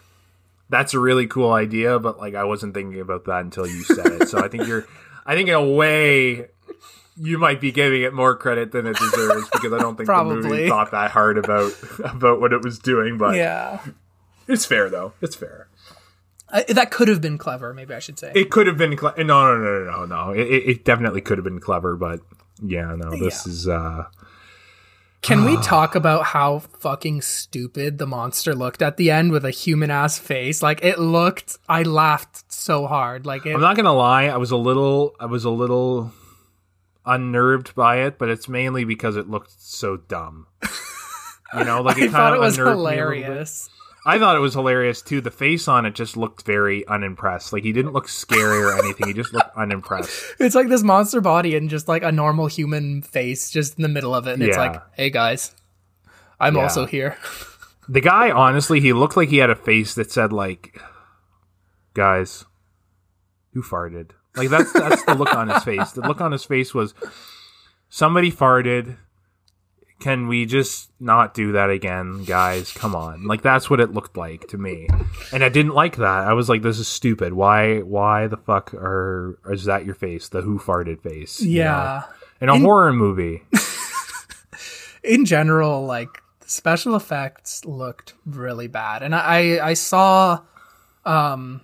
that's 0.70 0.93
a 0.94 0.98
really 0.98 1.27
cool 1.27 1.52
idea, 1.52 1.98
but 1.98 2.19
like 2.19 2.35
I 2.35 2.44
wasn't 2.44 2.74
thinking 2.74 3.01
about 3.01 3.27
that 3.27 3.40
until 3.44 3.66
you 3.66 3.85
said 3.85 4.06
it. 4.06 4.28
So 4.28 4.43
I 4.43 4.48
think 4.48 4.66
you're, 4.66 4.86
I 5.24 5.35
think 5.35 5.48
in 5.48 5.55
a 5.55 5.65
way, 5.65 6.48
you 7.16 7.39
might 7.39 7.61
be 7.61 7.70
giving 7.70 8.02
it 8.02 8.12
more 8.12 8.35
credit 8.36 8.73
than 8.73 8.86
it 8.89 8.97
deserves 8.97 9.48
because 9.52 9.73
I 9.73 9.78
don't 9.78 9.97
think 9.97 10.09
the 10.09 10.24
movie 10.24 10.69
thought 10.69 10.90
that 10.90 11.12
hard 11.12 11.39
about 11.39 11.73
about 12.05 12.40
what 12.40 12.52
it 12.52 12.62
was 12.62 12.81
doing. 12.81 13.19
But 13.19 13.36
yeah 13.36 13.81
it's 14.47 14.66
fair 14.66 14.90
though. 14.90 15.12
It's 15.20 15.36
fair. 15.36 15.69
I, 16.55 16.62
that 16.72 16.90
could 16.90 17.09
have 17.09 17.20
been 17.20 17.36
clever 17.36 17.74
maybe 17.74 17.93
I 17.94 17.98
should 17.98 18.18
say 18.18 18.31
It 18.35 18.51
could 18.51 18.66
have 18.68 18.78
been. 18.78 18.97
Cle- 18.97 19.12
no, 19.18 19.24
no, 19.24 19.56
no, 19.59 19.85
no, 19.85 19.90
no, 19.90 20.05
no. 20.06 20.31
It, 20.31 20.47
it 20.47 20.68
it 20.68 20.85
definitely 20.85 21.20
could 21.20 21.36
have 21.36 21.44
been 21.44 21.59
clever, 21.60 21.97
but 21.97 22.20
yeah, 22.62 22.94
no. 22.97 23.10
This 23.10 23.47
is. 23.47 23.66
uh 23.68 24.05
Can 25.20 25.44
we 25.44 25.56
talk 25.62 25.94
about 25.97 26.26
how 26.26 26.60
fucking 26.60 27.22
stupid 27.22 27.98
the 27.98 28.06
monster 28.06 28.55
looked 28.55 28.82
at 28.82 28.97
the 28.97 29.10
end 29.10 29.32
with 29.32 29.44
a 29.44 29.51
human 29.51 29.90
ass 29.90 30.18
face? 30.18 30.62
Like 30.62 30.85
it 30.85 30.98
looked 31.01 31.59
I 31.68 31.82
laughed 31.82 32.51
so 32.52 32.86
hard. 32.86 33.26
Like 33.26 33.44
it 33.47 33.55
I'm 33.55 33.60
not 33.60 33.74
gonna 33.76 33.93
lie, 33.93 34.26
I 34.26 34.36
was 34.36 34.52
a 34.52 34.56
little 34.56 35.16
I 35.18 35.26
was 35.26 35.44
a 35.44 35.51
little 35.51 36.12
unnerved 37.05 37.74
by 37.74 38.02
it, 38.02 38.16
but 38.18 38.28
it's 38.28 38.48
mainly 38.48 38.85
because 38.85 39.16
it 39.16 39.28
looked 39.28 39.51
so 39.60 39.97
dumb. 39.97 40.47
You 41.56 41.62
know, 41.62 41.82
like 41.82 41.98
I 41.98 42.06
it 42.06 42.10
thought 42.10 42.32
kind 42.32 42.35
it 42.35 42.39
of 42.39 42.40
was 42.43 42.59
unnerved 42.59 42.68
me 42.68 42.72
a 42.72 42.76
hilarious. 42.78 43.70
I 44.06 44.18
thought 44.18 44.36
it 44.36 44.40
was 44.40 44.52
hilarious 44.55 45.01
too. 45.01 45.20
The 45.22 45.31
face 45.31 45.66
on 45.66 45.86
it 45.86 45.94
just 45.94 46.16
looked 46.16 46.44
very 46.44 46.86
unimpressed. 46.86 47.52
Like 47.52 47.62
he 47.62 47.72
didn't 47.72 47.93
look 47.93 48.06
scary 48.09 48.62
or 48.62 48.76
anything. 48.78 49.06
He 49.09 49.14
just 49.14 49.32
looked 49.32 49.51
unimpressed. 49.56 50.35
It's 50.39 50.55
like 50.55 50.68
this 50.68 50.82
monster 50.82 51.20
body 51.22 51.56
and 51.56 51.70
just 51.70 51.89
like 51.89 52.02
a 52.02 52.12
normal 52.12 52.47
human 52.47 53.01
face 53.02 53.51
just 53.51 53.76
in 53.78 53.82
the 53.82 53.89
middle 53.89 54.14
of 54.14 54.26
it. 54.26 54.35
And 54.35 54.43
it's 54.43 54.59
like, 54.59 54.82
hey 54.93 55.09
guys, 55.10 55.55
I'm 56.39 56.56
Yeah. 56.56 56.62
also 56.62 56.86
here. 56.86 57.16
The 57.86 58.01
guy, 58.01 58.31
honestly, 58.31 58.81
he 58.81 58.94
looked 58.94 59.14
like 59.14 59.28
he 59.28 59.36
had 59.36 59.51
a 59.51 59.55
face 59.55 59.94
that 59.97 60.10
said 60.10 60.32
like, 60.32 60.81
"Guys, 61.93 62.47
who 63.52 63.62
farted?" 63.62 64.12
Like 64.35 64.48
that's 64.48 64.72
that's 64.72 65.05
the 65.05 65.14
look 65.14 65.35
on 65.35 65.48
his 65.51 65.62
face. 65.64 65.93
The 65.93 66.01
look 66.01 66.22
on 66.22 66.32
his 66.32 66.44
face 66.44 66.72
was 66.72 66.94
somebody 67.90 68.32
farted. 68.32 68.97
Can 70.05 70.28
we 70.28 70.44
just 70.44 70.90
not 71.01 71.32
do 71.32 71.52
that 71.52 71.70
again, 71.70 72.24
guys? 72.24 72.70
Come 72.72 72.94
on. 72.94 73.24
Like 73.24 73.40
that's 73.40 73.70
what 73.70 73.81
it 73.81 73.94
looked 73.94 74.18
like 74.18 74.47
to 74.48 74.59
me. 74.59 74.86
And 75.32 75.43
I 75.43 75.48
didn't 75.48 75.72
like 75.72 75.97
that. 75.97 76.05
I 76.28 76.35
was 76.35 76.47
like 76.51 76.60
this 76.60 76.78
is 76.78 76.86
stupid. 76.86 77.32
Why 77.32 77.78
why 77.78 78.26
the 78.26 78.36
fuck 78.36 78.74
are 78.74 79.39
is 79.48 79.64
that 79.64 79.86
your 79.86 79.94
face? 79.94 80.28
The 80.28 80.43
who 80.43 80.59
farted 80.59 81.01
face? 81.01 81.40
you 81.40 81.60
know? 81.60 81.64
Yeah. 81.64 82.02
In 82.43 82.51
a 82.51 82.59
horror 82.59 82.93
movie. 82.93 83.44
in 85.02 85.24
general, 85.24 85.86
like 85.86 86.10
the 86.40 86.51
special 86.51 86.97
effects 86.97 87.64
looked 87.64 88.12
really 88.26 88.66
bad, 88.66 89.02
and 89.02 89.14
I 89.14 89.66
I 89.66 89.72
saw, 89.72 90.40
um, 91.06 91.62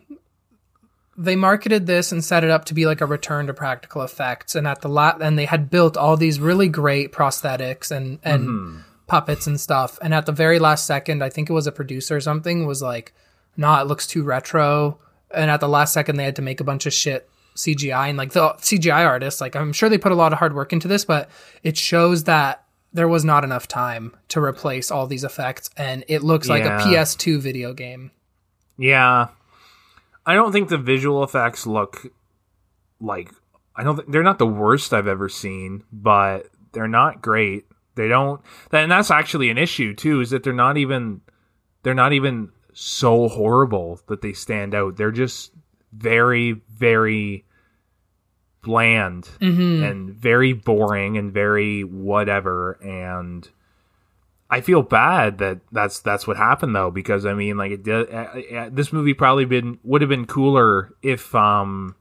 they 1.21 1.37
marketed 1.37 1.87
this 1.87 2.13
and 2.13 2.25
set 2.25 2.45
it 2.45 2.51
up 2.51 2.65
to 2.65 2.75
be 2.75 2.87
like 2.87 3.03
a 3.03 3.07
return 3.07 3.47
to 3.47 3.55
practical 3.55 4.01
effects, 4.03 4.55
and 4.55 4.67
at 4.67 4.81
the 4.81 4.89
la- 4.89 5.19
and 5.21 5.39
they 5.39 5.45
had 5.45 5.69
built 5.69 5.97
all 5.97 6.17
these 6.17 6.41
really 6.41 6.69
great 6.69 7.13
prosthetics 7.13 7.91
and 7.91 8.19
and 8.23 8.49
mm-hmm. 8.49 8.81
puppets 9.07 9.47
and 9.47 9.61
stuff, 9.61 9.99
and 10.01 10.15
at 10.15 10.25
the 10.25 10.33
very 10.33 10.59
last 10.59 10.87
second, 10.87 11.23
I 11.23 11.29
think 11.29 11.51
it 11.51 11.53
was 11.53 11.67
a 11.67 11.73
producer 11.73 12.17
or 12.17 12.21
something 12.21 12.67
was 12.67 12.81
like, 12.81 13.13
"Nah, 13.57 13.83
it 13.83 13.87
looks 13.87 14.07
too 14.07 14.23
retro," 14.23 14.99
and 15.31 15.51
at 15.51 15.61
the 15.61 15.69
last 15.69 15.93
second, 15.93 16.17
they 16.17 16.25
had 16.25 16.37
to 16.37 16.43
make 16.43 16.61
a 16.61 16.65
bunch 16.65 16.87
of 16.87 16.95
shit. 16.95 17.29
CGI 17.57 18.09
and 18.09 18.17
like 18.17 18.33
the 18.33 18.55
CGI 18.55 19.05
artists, 19.05 19.41
like 19.41 19.55
I'm 19.57 19.73
sure 19.73 19.89
they 19.89 19.99
put 19.99 20.13
a 20.13 20.15
lot 20.15 20.33
of 20.33 20.39
hard 20.39 20.55
work 20.55 20.73
into 20.73 20.89
this, 20.89 21.05
but 21.05 21.29
it 21.63 21.77
shows 21.77 22.25
that 22.25 22.65
there 22.93 23.09
was 23.09 23.25
not 23.25 23.45
enough 23.45 23.69
time 23.69 24.17
to 24.29 24.41
replace 24.41 24.91
all 24.91 25.07
these 25.07 25.25
effects 25.25 25.69
and 25.77 26.05
it 26.09 26.23
looks 26.23 26.49
like 26.49 26.65
a 26.65 26.79
PS2 26.79 27.41
video 27.41 27.75
game. 27.75 28.13
Yeah. 28.79 29.29
I 30.27 30.35
don't 30.35 30.53
think 30.53 30.69
the 30.69 30.79
visual 30.79 31.23
effects 31.25 31.67
look 31.67 32.07
like 33.01 33.31
I 33.77 33.83
don't 33.83 33.97
think 33.97 34.11
they're 34.11 34.23
not 34.23 34.39
the 34.39 34.47
worst 34.47 34.93
I've 34.93 35.07
ever 35.07 35.29
seen, 35.29 35.85
but 35.93 36.47
they're 36.73 36.89
not 36.89 37.23
great. 37.23 37.65
They 37.95 38.09
don't 38.09 38.41
and 38.73 38.91
that's 38.91 39.11
actually 39.11 39.51
an 39.51 39.59
issue 39.59 39.95
too, 39.95 40.21
is 40.21 40.31
that 40.31 40.43
they're 40.43 40.53
not 40.53 40.77
even 40.77 41.23
they're 41.83 41.95
not 41.95 42.13
even 42.13 42.51
so 42.73 43.29
horrible 43.29 44.01
that 44.07 44.23
they 44.23 44.33
stand 44.33 44.75
out. 44.75 44.97
They're 44.97 45.11
just 45.11 45.53
very, 45.93 46.53
very 46.69 47.45
bland 48.63 49.25
mm-hmm. 49.41 49.83
and 49.83 50.11
very 50.11 50.53
boring 50.53 51.17
and 51.17 51.33
very 51.33 51.83
whatever 51.83 52.73
and 52.83 53.49
I 54.51 54.60
feel 54.62 54.82
bad 54.82 55.39
that 55.39 55.60
that's 55.70 56.01
that's 56.01 56.27
what 56.27 56.36
happened 56.36 56.74
though 56.74 56.90
because 56.90 57.24
I 57.24 57.35
mean 57.35 57.56
like 57.56 57.70
it 57.70 57.82
did, 57.85 58.12
uh, 58.12 58.27
uh, 58.56 58.68
this 58.72 58.93
movie 58.93 59.14
probably 59.14 59.44
been 59.44 59.78
would 59.85 60.01
have 60.02 60.09
been 60.10 60.27
cooler 60.27 60.93
if 61.02 61.35
um 61.35 61.94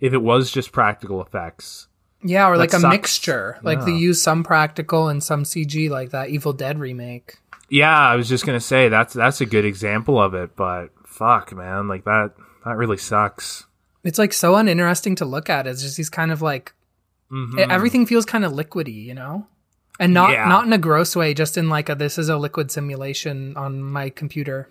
if 0.00 0.12
it 0.12 0.18
was 0.22 0.50
just 0.50 0.72
practical 0.72 1.22
effects. 1.22 1.86
Yeah, 2.22 2.48
or 2.48 2.56
like 2.56 2.72
a 2.72 2.80
mixture. 2.80 3.58
Like 3.62 3.84
they 3.84 3.92
Yeah. 3.92 3.98
use 3.98 4.20
some 4.20 4.42
practical 4.42 5.08
and 5.08 5.22
some 5.22 5.44
CG 5.44 5.88
like 5.88 6.10
that 6.10 6.30
Evil 6.30 6.52
Dead 6.52 6.78
remake. 6.80 7.36
Yeah, 7.68 7.96
I 7.96 8.16
was 8.16 8.28
just 8.28 8.44
gonna 8.44 8.58
say 8.60 8.88
that's 8.88 9.14
that's 9.14 9.40
a 9.40 9.46
good 9.46 9.64
example 9.64 10.20
of 10.20 10.34
it, 10.34 10.56
but 10.56 10.88
fuck 11.06 11.54
man, 11.54 11.86
like 11.86 12.04
that 12.04 12.32
that 12.64 12.76
really 12.76 12.96
sucks. 12.96 13.66
It's 14.04 14.18
like 14.18 14.32
so 14.32 14.56
uninteresting 14.56 15.14
to 15.16 15.24
look 15.24 15.48
at. 15.48 15.66
It's 15.66 15.82
just 15.82 15.96
these 15.96 16.10
kind 16.10 16.32
of 16.32 16.42
like 16.42 16.72
Mhm. 17.30 17.58
e- 17.60 17.66
everything 17.70 18.06
feels 18.06 18.24
kind 18.24 18.44
of 18.44 18.52
liquidy, 18.52 19.04
you 19.04 19.14
know? 19.14 19.46
And 19.98 20.14
not 20.14 20.30
Yeah. 20.30 20.48
not 20.48 20.64
in 20.66 20.72
a 20.72 20.78
gross 20.78 21.16
way, 21.16 21.34
just 21.34 21.56
in 21.56 21.68
like 21.68 21.88
a 21.88 21.94
this 21.94 22.18
is 22.18 22.28
a 22.28 22.36
liquid 22.36 22.70
simulation 22.70 23.56
on 23.56 23.82
my 23.82 24.10
computer. 24.10 24.68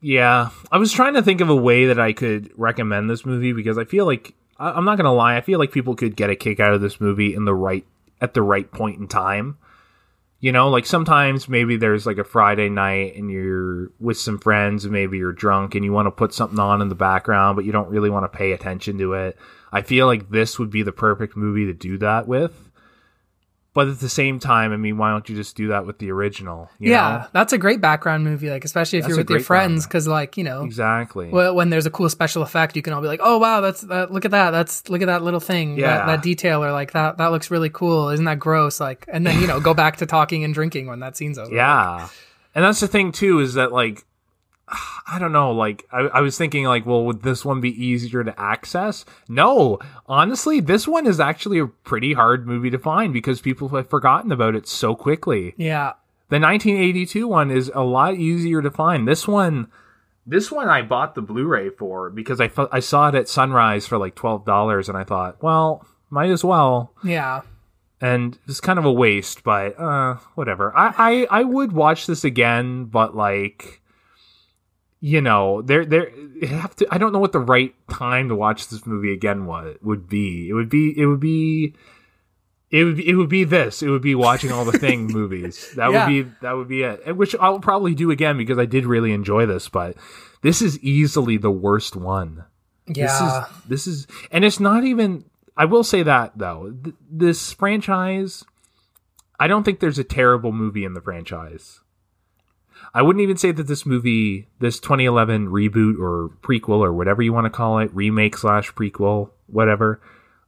Yeah, 0.00 0.50
I 0.72 0.78
was 0.78 0.92
trying 0.92 1.14
to 1.14 1.22
think 1.22 1.40
of 1.40 1.50
a 1.50 1.56
way 1.56 1.86
that 1.86 1.98
I 1.98 2.12
could 2.12 2.50
recommend 2.56 3.10
this 3.10 3.26
movie 3.26 3.52
because 3.52 3.76
I 3.78 3.84
feel 3.84 4.06
like 4.06 4.34
I'm 4.58 4.84
not 4.84 4.96
gonna 4.96 5.12
lie, 5.12 5.36
I 5.36 5.40
feel 5.40 5.58
like 5.58 5.72
people 5.72 5.94
could 5.94 6.16
get 6.16 6.30
a 6.30 6.36
kick 6.36 6.60
out 6.60 6.72
of 6.72 6.80
this 6.80 7.00
movie 7.00 7.34
in 7.34 7.44
the 7.44 7.54
right 7.54 7.84
at 8.20 8.34
the 8.34 8.42
right 8.42 8.70
point 8.70 8.98
in 9.00 9.08
time. 9.08 9.56
You 10.42 10.52
know, 10.52 10.70
like 10.70 10.86
sometimes 10.86 11.50
maybe 11.50 11.76
there's 11.76 12.06
like 12.06 12.16
a 12.16 12.24
Friday 12.24 12.70
night 12.70 13.14
and 13.16 13.30
you're 13.30 13.90
with 14.00 14.16
some 14.16 14.38
friends 14.38 14.84
and 14.84 14.92
maybe 14.92 15.18
you're 15.18 15.32
drunk 15.34 15.74
and 15.74 15.84
you 15.84 15.92
want 15.92 16.06
to 16.06 16.10
put 16.10 16.32
something 16.32 16.58
on 16.58 16.80
in 16.80 16.88
the 16.88 16.94
background, 16.94 17.56
but 17.56 17.66
you 17.66 17.72
don't 17.72 17.90
really 17.90 18.08
want 18.08 18.30
to 18.30 18.38
pay 18.38 18.52
attention 18.52 18.96
to 18.98 19.12
it. 19.12 19.36
I 19.70 19.82
feel 19.82 20.06
like 20.06 20.30
this 20.30 20.58
would 20.58 20.70
be 20.70 20.82
the 20.82 20.92
perfect 20.92 21.36
movie 21.36 21.66
to 21.66 21.74
do 21.74 21.98
that 21.98 22.26
with. 22.26 22.69
But 23.72 23.86
at 23.86 24.00
the 24.00 24.08
same 24.08 24.40
time, 24.40 24.72
I 24.72 24.76
mean, 24.76 24.98
why 24.98 25.10
don't 25.12 25.28
you 25.28 25.36
just 25.36 25.54
do 25.56 25.68
that 25.68 25.86
with 25.86 25.98
the 25.98 26.10
original? 26.10 26.68
you 26.80 26.90
yeah, 26.90 27.18
know? 27.18 27.26
that's 27.32 27.52
a 27.52 27.58
great 27.58 27.80
background 27.80 28.24
movie, 28.24 28.50
like 28.50 28.64
especially 28.64 28.98
if 28.98 29.04
That's 29.04 29.10
you're 29.10 29.18
with 29.18 29.30
your 29.30 29.38
friends, 29.40 29.86
because 29.86 30.08
like 30.08 30.36
you 30.36 30.42
know, 30.42 30.64
exactly. 30.64 31.28
well, 31.28 31.54
when 31.54 31.70
there's 31.70 31.86
a 31.86 31.90
cool 31.90 32.08
special 32.08 32.42
effect, 32.42 32.74
you 32.74 32.82
can 32.82 32.92
all 32.92 33.00
be 33.00 33.06
like, 33.06 33.20
"Oh 33.22 33.38
wow, 33.38 33.60
that's 33.60 33.82
that, 33.82 34.10
look 34.12 34.24
at 34.24 34.32
that, 34.32 34.50
that's 34.50 34.88
look 34.88 35.02
at 35.02 35.06
that 35.06 35.22
little 35.22 35.38
thing, 35.38 35.78
Yeah. 35.78 35.98
that, 35.98 36.06
that 36.06 36.22
detail, 36.22 36.64
or 36.64 36.72
like 36.72 36.92
that 36.92 37.18
that 37.18 37.28
looks 37.28 37.48
really 37.50 37.70
cool. 37.70 38.08
Isn't 38.08 38.24
that 38.24 38.40
gross?" 38.40 38.80
Like, 38.80 39.04
and 39.06 39.24
then 39.24 39.40
you 39.40 39.46
know, 39.46 39.60
go 39.60 39.72
back 39.72 39.98
to 39.98 40.06
talking 40.06 40.42
and 40.42 40.52
drinking 40.52 40.88
when 40.88 40.98
that 41.00 41.16
scene's 41.16 41.38
over. 41.38 41.54
Yeah. 41.54 42.08
And 42.56 42.64
that's 42.64 42.80
the 42.80 42.88
thing 42.88 43.12
too, 43.12 43.38
is 43.38 43.54
that 43.54 43.70
like 43.70 44.04
I 45.06 45.18
don't 45.18 45.32
know, 45.32 45.50
like 45.52 45.86
I, 45.90 46.00
I 46.02 46.20
was 46.20 46.38
thinking 46.38 46.64
like, 46.64 46.86
well, 46.86 47.04
would 47.04 47.22
this 47.22 47.44
one 47.44 47.60
be 47.60 47.70
easier 47.84 48.22
to 48.22 48.40
access? 48.40 49.04
No. 49.28 49.78
Honestly, 50.06 50.60
this 50.60 50.86
one 50.86 51.06
is 51.06 51.18
actually 51.18 51.58
a 51.58 51.66
pretty 51.66 52.12
hard 52.12 52.46
movie 52.46 52.70
to 52.70 52.78
find 52.78 53.12
because 53.12 53.40
people 53.40 53.68
have 53.70 53.90
forgotten 53.90 54.30
about 54.30 54.54
it 54.54 54.68
so 54.68 54.94
quickly. 54.94 55.54
yeah, 55.56 55.94
The 56.28 56.38
1982 56.38 57.26
one 57.26 57.50
is 57.50 57.70
a 57.74 57.82
lot 57.82 58.14
easier 58.14 58.62
to 58.62 58.70
find. 58.70 59.08
This 59.08 59.26
one 59.26 59.68
this 60.26 60.52
one 60.52 60.68
I 60.68 60.82
bought 60.82 61.14
the 61.16 61.22
Blu-ray 61.22 61.70
for 61.70 62.10
because 62.10 62.40
I 62.40 62.46
th- 62.46 62.68
I 62.70 62.78
saw 62.80 63.08
it 63.08 63.14
at 63.16 63.28
Sunrise 63.28 63.86
for 63.86 63.98
like 63.98 64.14
$12 64.14 64.88
and 64.88 64.96
I 64.96 65.02
thought, 65.02 65.42
well, 65.42 65.84
might 66.10 66.30
as 66.30 66.44
well 66.44 66.92
yeah. 67.02 67.40
and 68.00 68.38
it's 68.46 68.60
kind 68.60 68.78
of 68.78 68.84
a 68.84 68.92
waste, 68.92 69.42
but 69.42 69.78
uh, 69.80 70.16
whatever. 70.36 70.76
I, 70.76 71.26
I 71.30 71.40
I 71.40 71.42
would 71.42 71.72
watch 71.72 72.06
this 72.06 72.22
again, 72.22 72.84
but 72.84 73.16
like, 73.16 73.80
you 75.00 75.20
know, 75.20 75.62
there 75.62 75.84
there 75.86 76.10
have 76.46 76.76
to. 76.76 76.86
I 76.90 76.98
don't 76.98 77.12
know 77.12 77.18
what 77.18 77.32
the 77.32 77.40
right 77.40 77.74
time 77.90 78.28
to 78.28 78.34
watch 78.36 78.68
this 78.68 78.86
movie 78.86 79.12
again 79.12 79.46
was 79.46 79.76
would 79.82 80.08
be. 80.08 80.48
It 80.48 80.52
would 80.52 80.68
be 80.68 80.94
it 80.98 81.06
would 81.06 81.20
be. 81.20 81.74
It 82.72 82.84
would, 82.84 82.98
be, 82.98 83.08
it 83.08 83.14
would 83.14 83.28
be 83.28 83.42
this. 83.42 83.82
It 83.82 83.88
would 83.88 84.00
be 84.00 84.14
watching 84.14 84.52
all 84.52 84.64
the 84.64 84.78
thing 84.78 85.08
movies. 85.08 85.72
That 85.74 85.90
Yeah. 85.90 86.06
would 86.06 86.08
be 86.08 86.30
that 86.42 86.52
would 86.52 86.68
be 86.68 86.82
it. 86.84 87.16
Which 87.16 87.34
I'll 87.40 87.58
probably 87.58 87.96
do 87.96 88.12
again 88.12 88.36
because 88.36 88.58
I 88.58 88.64
did 88.66 88.86
really 88.86 89.12
enjoy 89.12 89.44
this. 89.46 89.68
But 89.68 89.96
this 90.42 90.62
is 90.62 90.78
easily 90.78 91.36
the 91.36 91.50
worst 91.50 91.96
one. 91.96 92.44
Yeah. 92.86 93.06
This 93.06 93.20
is 93.20 93.68
this 93.68 93.86
is 93.88 94.06
and 94.30 94.44
it's 94.44 94.60
not 94.60 94.84
even 94.84 95.24
I 95.56 95.64
will 95.64 95.82
say 95.82 96.04
that 96.04 96.38
though. 96.38 96.72
Th- 96.84 96.94
this 97.10 97.52
franchise 97.52 98.44
I 99.40 99.48
don't 99.48 99.64
think 99.64 99.80
there's 99.80 99.98
a 99.98 100.04
terrible 100.04 100.52
movie 100.52 100.84
in 100.84 100.92
the 100.94 101.00
franchise. 101.00 101.80
I 102.92 103.02
wouldn't 103.02 103.22
even 103.22 103.36
say 103.36 103.52
that 103.52 103.66
this 103.68 103.86
movie, 103.86 104.48
this 104.58 104.80
2011 104.80 105.48
reboot 105.48 105.98
or 106.00 106.30
prequel 106.42 106.80
or 106.80 106.92
whatever 106.92 107.22
you 107.22 107.32
want 107.32 107.44
to 107.44 107.50
call 107.50 107.78
it, 107.78 107.94
remake 107.94 108.36
slash 108.36 108.72
prequel, 108.74 109.30
whatever. 109.46 110.00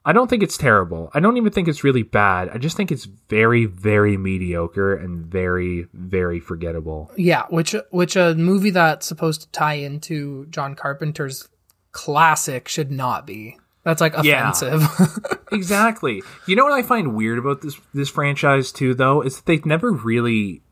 I 0.05 0.13
don't 0.13 0.29
think 0.29 0.43
it's 0.43 0.59
terrible. 0.59 1.11
I 1.15 1.21
don't 1.21 1.37
even 1.37 1.53
think 1.53 1.69
it's 1.69 1.85
really 1.85 2.03
bad. 2.03 2.49
I 2.49 2.59
just 2.59 2.77
think 2.77 2.91
it's 2.91 3.05
very, 3.05 3.67
very 3.67 4.17
mediocre 4.17 4.95
and 4.97 5.25
very, 5.25 5.87
very 5.93 6.41
forgettable. 6.41 7.13
Yeah, 7.17 7.45
which 7.51 7.77
which 7.91 8.17
a 8.17 8.35
movie 8.35 8.71
that's 8.71 9.07
supposed 9.07 9.43
to 9.43 9.51
tie 9.53 9.75
into 9.75 10.47
John 10.47 10.75
Carpenter's 10.75 11.49
classic 11.93 12.67
should 12.67 12.91
not 12.91 13.27
be. 13.29 13.57
That's 13.85 14.01
like 14.01 14.15
Yeah. 14.25 14.51
offensive. 14.51 15.39
exactly. 15.53 16.23
You 16.49 16.57
know 16.57 16.65
what 16.65 16.73
I 16.73 16.83
find 16.83 17.15
weird 17.15 17.39
about 17.39 17.61
this 17.63 17.81
this 17.95 18.11
franchise 18.11 18.73
too, 18.73 18.95
though, 18.95 19.23
is 19.23 19.37
that 19.37 19.47
they've 19.47 19.65
never 19.65 19.93
really 19.93 20.63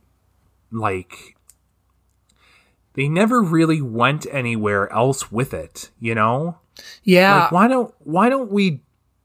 like 0.72 1.36
they 2.94 3.08
never 3.08 3.42
really 3.42 3.80
went 3.80 4.26
anywhere 4.30 4.92
else 4.92 5.30
with 5.30 5.54
it. 5.54 5.90
You 5.98 6.14
know, 6.14 6.58
yeah. 7.02 7.42
like 7.42 7.52
why 7.52 7.68
don't 7.68 7.94
why 8.00 8.28
don't 8.28 8.50
we 8.50 8.82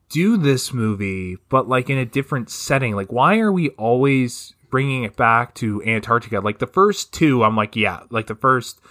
do 0.10 0.38
this 0.38 0.72
movie 0.72 1.38
but 1.50 1.68
like 1.68 1.90
in 1.90 1.98
a 1.98 2.06
different 2.06 2.50
setting? 2.50 2.96
Like 2.96 3.12
why 3.12 3.40
are 3.40 3.52
we 3.52 3.70
always 3.72 4.54
bringing 4.70 5.04
it 5.04 5.16
back 5.16 5.54
to 5.56 5.82
Antarctica? 5.84 6.40
Like 6.40 6.60
the 6.60 6.68
first 6.68 7.14
two, 7.14 7.44
I'm 7.44 7.56
like, 7.56 7.76
yeah, 7.76 8.02
like 8.10 8.28
the 8.28 8.36
first 8.36 8.82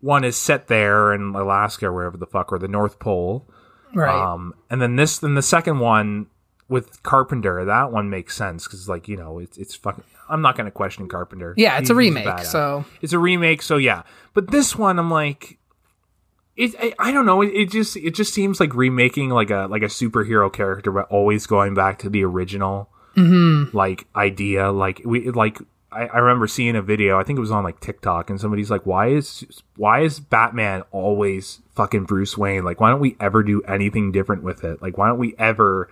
one 0.00 0.24
is 0.24 0.36
set 0.36 0.66
there 0.66 1.12
in 1.12 1.34
Alaska, 1.34 1.86
or 1.86 1.92
wherever 1.92 2.16
the 2.16 2.26
fuck, 2.26 2.52
or 2.52 2.58
the 2.58 2.68
North 2.68 2.98
Pole. 2.98 3.48
right. 3.94 4.32
Um, 4.32 4.54
and 4.68 4.80
then 4.80 4.96
this, 4.96 5.18
then 5.18 5.34
the 5.34 5.42
second 5.42 5.78
one 5.78 6.26
with 6.68 7.02
Carpenter, 7.02 7.64
that 7.64 7.92
one 7.92 8.10
makes 8.10 8.36
sense 8.36 8.66
because, 8.66 8.88
like, 8.88 9.08
you 9.08 9.16
know, 9.16 9.38
it's 9.38 9.58
it's 9.58 9.74
fucking. 9.74 10.04
I'm 10.30 10.42
not 10.42 10.56
going 10.56 10.66
to 10.66 10.70
question 10.70 11.08
Carpenter. 11.08 11.54
yeah, 11.56 11.78
it's 11.78 11.90
a 11.90 11.94
remake, 11.94 12.44
so 12.44 12.84
it's 13.02 13.12
a 13.12 13.18
remake. 13.18 13.62
So 13.62 13.76
yeah, 13.76 14.02
but 14.32 14.50
this 14.50 14.76
one, 14.76 14.98
I'm 14.98 15.10
like, 15.10 15.58
it. 16.56 16.74
I, 16.78 16.94
I 16.98 17.12
don't 17.12 17.26
know. 17.26 17.42
It, 17.42 17.48
it 17.48 17.70
just 17.70 17.96
it 17.96 18.14
just 18.14 18.32
seems 18.32 18.60
like 18.60 18.74
remaking 18.74 19.30
like 19.30 19.50
a 19.50 19.66
like 19.70 19.82
a 19.82 19.86
superhero 19.86 20.52
character, 20.52 20.90
but 20.92 21.06
always 21.10 21.46
going 21.46 21.74
back 21.74 21.98
to 22.00 22.08
the 22.10 22.24
original 22.24 22.88
Mm-hmm. 23.16 23.76
like 23.76 24.06
idea. 24.14 24.70
Like 24.70 25.02
we 25.04 25.30
like. 25.30 25.58
I, 25.92 26.06
I 26.06 26.18
remember 26.18 26.46
seeing 26.46 26.76
a 26.76 26.82
video. 26.82 27.18
I 27.18 27.24
think 27.24 27.36
it 27.36 27.40
was 27.40 27.50
on 27.50 27.64
like 27.64 27.80
TikTok, 27.80 28.30
and 28.30 28.40
somebody's 28.40 28.70
like, 28.70 28.86
"Why 28.86 29.08
is 29.08 29.44
why 29.76 30.02
is 30.02 30.20
Batman 30.20 30.82
always 30.92 31.58
fucking 31.74 32.04
Bruce 32.04 32.38
Wayne? 32.38 32.62
Like, 32.64 32.80
why 32.80 32.90
don't 32.90 33.00
we 33.00 33.16
ever 33.18 33.42
do 33.42 33.60
anything 33.62 34.12
different 34.12 34.44
with 34.44 34.62
it? 34.62 34.80
Like, 34.80 34.96
why 34.96 35.08
don't 35.08 35.18
we 35.18 35.34
ever 35.36 35.90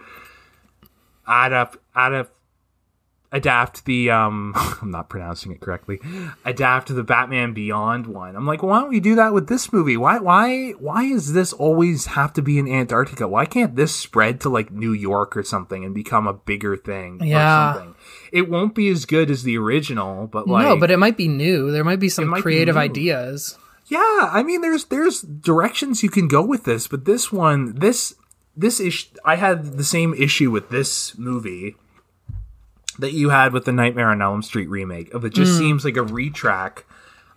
add 1.26 1.52
up 1.52 1.76
add 1.96 2.12
a 2.12 2.28
adapt 3.30 3.84
the 3.84 4.10
um 4.10 4.52
I'm 4.82 4.90
not 4.90 5.08
pronouncing 5.10 5.52
it 5.52 5.60
correctly. 5.60 6.00
Adapt 6.44 6.94
the 6.94 7.02
Batman 7.02 7.52
Beyond 7.52 8.06
one. 8.06 8.36
I'm 8.36 8.46
like, 8.46 8.62
why 8.62 8.80
don't 8.80 8.88
we 8.90 9.00
do 9.00 9.14
that 9.16 9.32
with 9.34 9.48
this 9.48 9.72
movie? 9.72 9.96
Why 9.96 10.18
why 10.18 10.70
why 10.78 11.04
is 11.04 11.32
this 11.32 11.52
always 11.52 12.06
have 12.06 12.32
to 12.34 12.42
be 12.42 12.58
in 12.58 12.68
Antarctica? 12.68 13.28
Why 13.28 13.44
can't 13.44 13.76
this 13.76 13.94
spread 13.94 14.40
to 14.42 14.48
like 14.48 14.70
New 14.70 14.92
York 14.92 15.36
or 15.36 15.42
something 15.42 15.84
and 15.84 15.94
become 15.94 16.26
a 16.26 16.32
bigger 16.34 16.76
thing 16.76 17.20
Yeah. 17.22 17.70
or 17.70 17.74
something? 17.74 17.94
It 18.32 18.48
won't 18.50 18.74
be 18.74 18.88
as 18.88 19.04
good 19.04 19.30
as 19.30 19.42
the 19.42 19.58
original, 19.58 20.26
but 20.26 20.46
like 20.48 20.64
no, 20.64 20.76
but 20.76 20.90
it 20.90 20.98
might 20.98 21.16
be 21.16 21.28
new. 21.28 21.70
There 21.70 21.84
might 21.84 22.00
be 22.00 22.08
some 22.08 22.28
might 22.28 22.42
creative 22.42 22.74
new. 22.76 22.80
ideas. 22.82 23.58
Yeah, 23.86 24.28
I 24.32 24.42
mean, 24.42 24.60
there's 24.60 24.84
there's 24.86 25.22
directions 25.22 26.02
you 26.02 26.10
can 26.10 26.28
go 26.28 26.42
with 26.44 26.64
this, 26.64 26.86
but 26.86 27.04
this 27.06 27.32
one, 27.32 27.74
this 27.74 28.14
this 28.54 28.80
issue, 28.80 29.08
I 29.24 29.36
had 29.36 29.78
the 29.78 29.84
same 29.84 30.12
issue 30.14 30.50
with 30.50 30.68
this 30.68 31.16
movie 31.16 31.74
that 32.98 33.12
you 33.12 33.30
had 33.30 33.52
with 33.52 33.64
the 33.64 33.72
Nightmare 33.72 34.10
on 34.10 34.20
Elm 34.22 34.42
Street 34.42 34.68
remake. 34.68 35.12
Of 35.14 35.24
it 35.24 35.32
just 35.34 35.52
mm. 35.52 35.58
seems 35.58 35.84
like 35.84 35.96
a 35.96 36.00
retrack 36.04 36.82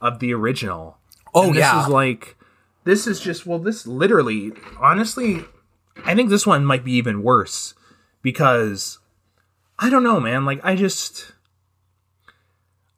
of 0.01 0.19
the 0.19 0.33
original. 0.33 0.97
Oh, 1.33 1.47
And 1.47 1.55
this 1.55 1.61
yeah. 1.61 1.83
is 1.83 1.88
like 1.88 2.35
this 2.83 3.05
is 3.07 3.19
just 3.19 3.45
well, 3.45 3.59
this 3.59 3.85
literally, 3.85 4.53
honestly, 4.79 5.45
I 6.05 6.15
think 6.15 6.29
this 6.29 6.47
one 6.47 6.65
might 6.65 6.83
be 6.83 6.93
even 6.93 7.23
worse 7.23 7.73
because 8.21 8.97
I 9.79 9.89
don't 9.89 10.03
know, 10.03 10.19
man. 10.19 10.45
Like 10.45 10.59
I 10.63 10.75
just. 10.75 11.31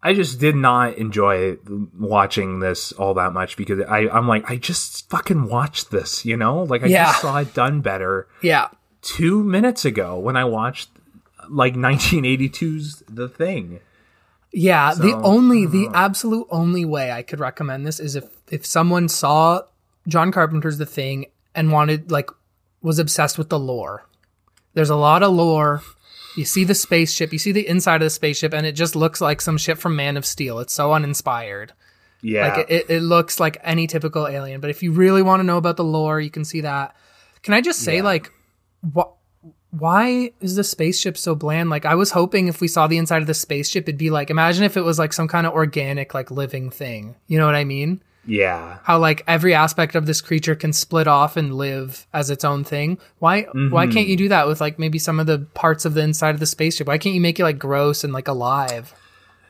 I 0.05 0.13
just 0.13 0.37
did 0.37 0.57
not 0.57 0.97
enjoy 0.97 1.55
watching 1.97 2.59
this 2.59 2.91
all 2.91 3.13
that 3.13 3.31
much 3.31 3.55
because 3.55 3.79
I, 3.87 4.09
I'm 4.09 4.27
like, 4.27 4.51
I 4.51 4.57
just 4.57 5.09
fucking 5.09 5.47
watched 5.47 5.91
this, 5.91 6.25
you 6.25 6.35
know? 6.35 6.63
Like, 6.63 6.83
I 6.83 6.87
Yeah. 6.87 7.05
just 7.05 7.21
saw 7.21 7.37
it 7.37 7.53
done 7.53 7.79
better 7.79 8.27
Yeah. 8.41 8.67
two 9.01 9.45
minutes 9.45 9.85
ago 9.85 10.19
when 10.19 10.35
I 10.35 10.43
watched 10.43 10.89
like 11.49 11.73
1982's 11.75 13.03
The 13.09 13.27
Thing. 13.27 13.79
Yeah, 14.51 14.93
the 14.93 15.13
only 15.15 15.65
the 15.65 15.87
uh. 15.87 15.91
absolute 15.95 16.47
only 16.51 16.85
way 16.85 17.11
I 17.11 17.23
could 17.23 17.39
recommend 17.39 17.87
this 17.87 17.99
is 17.99 18.15
if 18.15 18.25
if 18.51 18.65
someone 18.65 19.09
saw 19.09 19.61
John 20.07 20.31
Carpenter's 20.31 20.77
The 20.77 20.85
Thing 20.85 21.25
and 21.55 21.71
wanted 21.71 22.11
like 22.11 22.29
was 22.81 22.99
obsessed 22.99 23.37
with 23.37 23.49
the 23.49 23.57
lore. 23.59 24.05
There's 24.75 24.89
a 24.89 24.95
lot 24.95 25.23
of 25.23 25.31
lore. 25.33 25.81
You 26.35 26.45
see 26.45 26.63
the 26.63 26.75
spaceship, 26.75 27.31
you 27.31 27.39
see 27.39 27.51
the 27.51 27.67
inside 27.67 27.97
of 27.97 28.05
the 28.07 28.09
spaceship, 28.09 28.53
and 28.53 28.65
it 28.65 28.71
just 28.73 28.95
looks 28.95 29.21
like 29.21 29.39
some 29.39 29.57
shit 29.57 29.77
from 29.77 29.95
Man 29.95 30.17
of 30.17 30.25
Steel. 30.25 30.59
It's 30.59 30.73
so 30.73 30.91
uninspired. 30.93 31.73
Yeah. 32.23 32.55
Like 32.55 32.69
it, 32.71 32.89
it 32.89 33.01
looks 33.01 33.39
like 33.39 33.57
any 33.63 33.85
typical 33.85 34.27
alien. 34.27 34.61
But 34.61 34.69
if 34.69 34.81
you 34.81 34.91
really 34.91 35.21
want 35.21 35.41
to 35.41 35.43
know 35.43 35.57
about 35.57 35.77
the 35.77 35.83
lore, 35.83 36.19
you 36.19 36.31
can 36.31 36.45
see 36.45 36.61
that. 36.61 36.95
Can 37.43 37.53
I 37.53 37.61
just 37.61 37.79
say, 37.81 37.97
Yeah. 37.97 38.03
like, 38.03 38.31
what? 38.81 39.13
Why 39.77 40.31
is 40.39 40.55
the 40.55 40.63
spaceship 40.63 41.17
so 41.17 41.33
bland? 41.33 41.69
Like, 41.69 41.85
I 41.85 41.95
was 41.95 42.11
hoping 42.11 42.47
if 42.47 42.61
we 42.61 42.67
saw 42.67 42.87
the 42.87 42.97
inside 42.97 43.21
of 43.21 43.27
the 43.27 43.33
spaceship, 43.33 43.85
it'd 43.85 43.97
be 43.97 44.11
like, 44.11 44.29
imagine 44.29 44.63
if 44.63 44.77
it 44.77 44.81
was 44.81 44.99
like 44.99 45.13
some 45.13 45.27
kind 45.27 45.47
of 45.47 45.53
organic, 45.53 46.13
like 46.13 46.29
living 46.29 46.69
thing. 46.69 47.15
You 47.27 47.39
know 47.39 47.45
what 47.45 47.55
I 47.55 47.63
mean? 47.63 48.01
yeah. 48.25 48.77
How 48.83 48.99
like 48.99 49.23
every 49.27 49.53
aspect 49.53 49.95
of 49.95 50.05
this 50.05 50.21
creature 50.21 50.55
can 50.55 50.73
split 50.73 51.07
off 51.07 51.37
and 51.37 51.55
live 51.55 52.07
as 52.13 52.29
its 52.29 52.45
own 52.45 52.63
thing. 52.63 52.97
Why? 53.19 53.41
Why 53.41 53.49
mm-hmm. 53.85 53.91
can't 53.91 54.07
you 54.07 54.15
do 54.15 54.29
that 54.29 54.47
with 54.47 54.61
like 54.61 54.79
maybe 54.79 54.99
some 54.99 55.19
of 55.19 55.27
the 55.27 55.39
parts 55.53 55.85
of 55.85 55.93
the 55.93 56.01
inside 56.01 56.31
of 56.31 56.39
the 56.39 56.45
spaceship? 56.45 56.87
Why 56.87 56.97
can't 56.97 57.15
you 57.15 57.21
make 57.21 57.39
it 57.39 57.43
like 57.43 57.59
gross 57.59 58.03
and 58.03 58.13
like 58.13 58.27
alive? 58.27 58.93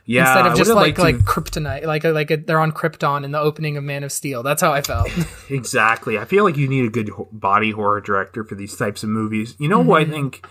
Yeah. 0.05 0.27
instead 0.27 0.51
of 0.51 0.57
just 0.57 0.71
like 0.71 0.97
like 0.97 1.17
to- 1.17 1.23
kryptonite, 1.23 1.85
like 1.85 2.03
like 2.03 2.45
they're 2.45 2.59
on 2.59 2.71
Krypton 2.71 3.23
in 3.23 3.31
the 3.31 3.39
opening 3.39 3.77
of 3.77 3.83
Man 3.83 4.03
of 4.03 4.11
Steel. 4.11 4.43
That's 4.43 4.61
how 4.61 4.73
I 4.73 4.81
felt. 4.81 5.09
Exactly. 5.49 6.17
I 6.17 6.25
feel 6.25 6.43
like 6.43 6.57
you 6.57 6.67
need 6.67 6.85
a 6.85 6.89
good 6.89 7.11
body 7.31 7.71
horror 7.71 8.01
director 8.01 8.43
for 8.43 8.55
these 8.55 8.75
types 8.75 9.03
of 9.03 9.09
movies. 9.09 9.55
You 9.59 9.67
know 9.67 9.83
who 9.83 9.93
I 9.93 10.03
mm-hmm. 10.03 10.11
think 10.11 10.47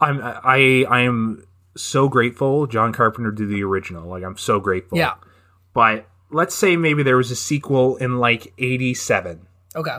I'm 0.00 0.20
I 0.22 0.84
I 0.88 1.00
am 1.00 1.46
so 1.76 2.08
grateful 2.08 2.66
John 2.66 2.92
Carpenter 2.92 3.30
did 3.30 3.48
the 3.48 3.62
original. 3.62 4.08
Like 4.08 4.24
I'm 4.24 4.36
so 4.36 4.60
grateful. 4.60 4.98
yeah. 4.98 5.14
But 5.72 6.06
let's 6.30 6.54
say 6.54 6.76
maybe 6.76 7.02
there 7.02 7.16
was 7.16 7.30
a 7.30 7.36
sequel 7.36 7.96
in 7.96 8.18
like 8.18 8.52
87 8.58 9.46
Okay. 9.76 9.96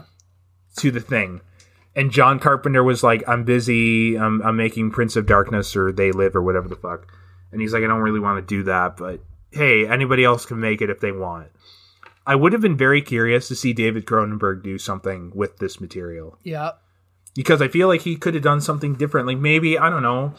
to 0.78 0.92
the 0.92 1.00
thing. 1.00 1.42
And 1.96 2.12
John 2.12 2.40
Carpenter 2.40 2.84
was 2.84 3.04
like, 3.04 3.24
I'm 3.28 3.44
busy, 3.44 4.18
I'm, 4.18 4.42
I'm 4.42 4.56
making 4.56 4.92
Prince 4.92 5.16
of 5.16 5.26
Darkness 5.26 5.76
or 5.76 5.92
They 5.92 6.12
Live 6.12 6.36
or 6.36 6.42
whatever 6.42 6.68
the 6.68 6.76
fuck. 6.76 7.12
And 7.52 7.62
he's 7.62 7.74
like, 7.74 7.84
I 7.84 7.88
don't 7.88 8.02
really 8.02 8.20
want 8.20 8.38
to 8.46 8.56
do 8.56 8.64
that, 8.64 8.98
but 8.98 9.22
hey, 9.52 9.88
anybody 9.88 10.24
else 10.24 10.46
can 10.46 10.60
make 10.60 10.82
it 10.82 10.90
if 10.90 11.00
they 11.00 11.12
want. 11.12 11.48
I 12.26 12.36
would 12.36 12.54
have 12.54 12.62
been 12.62 12.78
very 12.78 13.02
curious 13.02 13.48
to 13.48 13.56
see 13.56 13.74
David 13.74 14.06
Cronenberg 14.06 14.62
do 14.62 14.78
something 14.78 15.32
with 15.34 15.58
this 15.58 15.82
material 15.82 16.38
Yeah. 16.44 16.72
because 17.34 17.60
I 17.62 17.68
feel 17.68 17.88
like 17.88 18.02
he 18.02 18.16
could 18.16 18.36
have 18.36 18.44
done 18.44 18.62
something 18.62 18.94
different. 18.94 19.26
Like 19.26 19.40
maybe, 19.40 19.80
I 19.80 19.90
don't 19.90 20.04
know. 20.04 20.34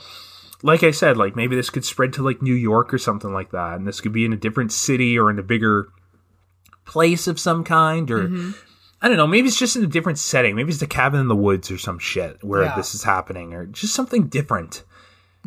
Like 0.62 0.84
I 0.84 0.92
said, 0.92 1.16
like 1.16 1.34
maybe 1.34 1.56
this 1.56 1.70
could 1.70 1.84
spread 1.84 2.12
to 2.12 2.22
like 2.22 2.42
New 2.42 2.54
York 2.54 2.94
or 2.94 2.98
something 2.98 3.32
like 3.32 3.50
that. 3.50 3.74
And 3.76 3.88
this 3.88 4.00
could 4.00 4.12
be 4.12 4.24
in 4.24 4.32
a 4.32 4.36
different 4.36 4.70
city 4.72 5.18
or 5.18 5.30
in 5.30 5.38
a 5.38 5.42
bigger 5.42 5.88
place 6.84 7.26
of 7.26 7.40
some 7.40 7.64
kind 7.64 8.10
or 8.10 8.30
I 9.02 9.08
don't 9.08 9.16
know, 9.16 9.26
maybe 9.26 9.48
it's 9.48 9.58
just 9.58 9.76
in 9.76 9.82
a 9.82 9.86
different 9.88 10.18
setting. 10.18 10.54
Maybe 10.54 10.70
it's 10.70 10.78
the 10.80 10.86
cabin 10.86 11.18
in 11.20 11.28
the 11.28 11.34
woods 11.36 11.70
or 11.70 11.78
some 11.78 11.98
shit 11.98 12.44
where 12.44 12.62
Yeah. 12.64 12.76
this 12.76 12.94
is 12.94 13.02
happening 13.02 13.54
or 13.54 13.64
just 13.66 13.94
something 13.94 14.28
different. 14.28 14.84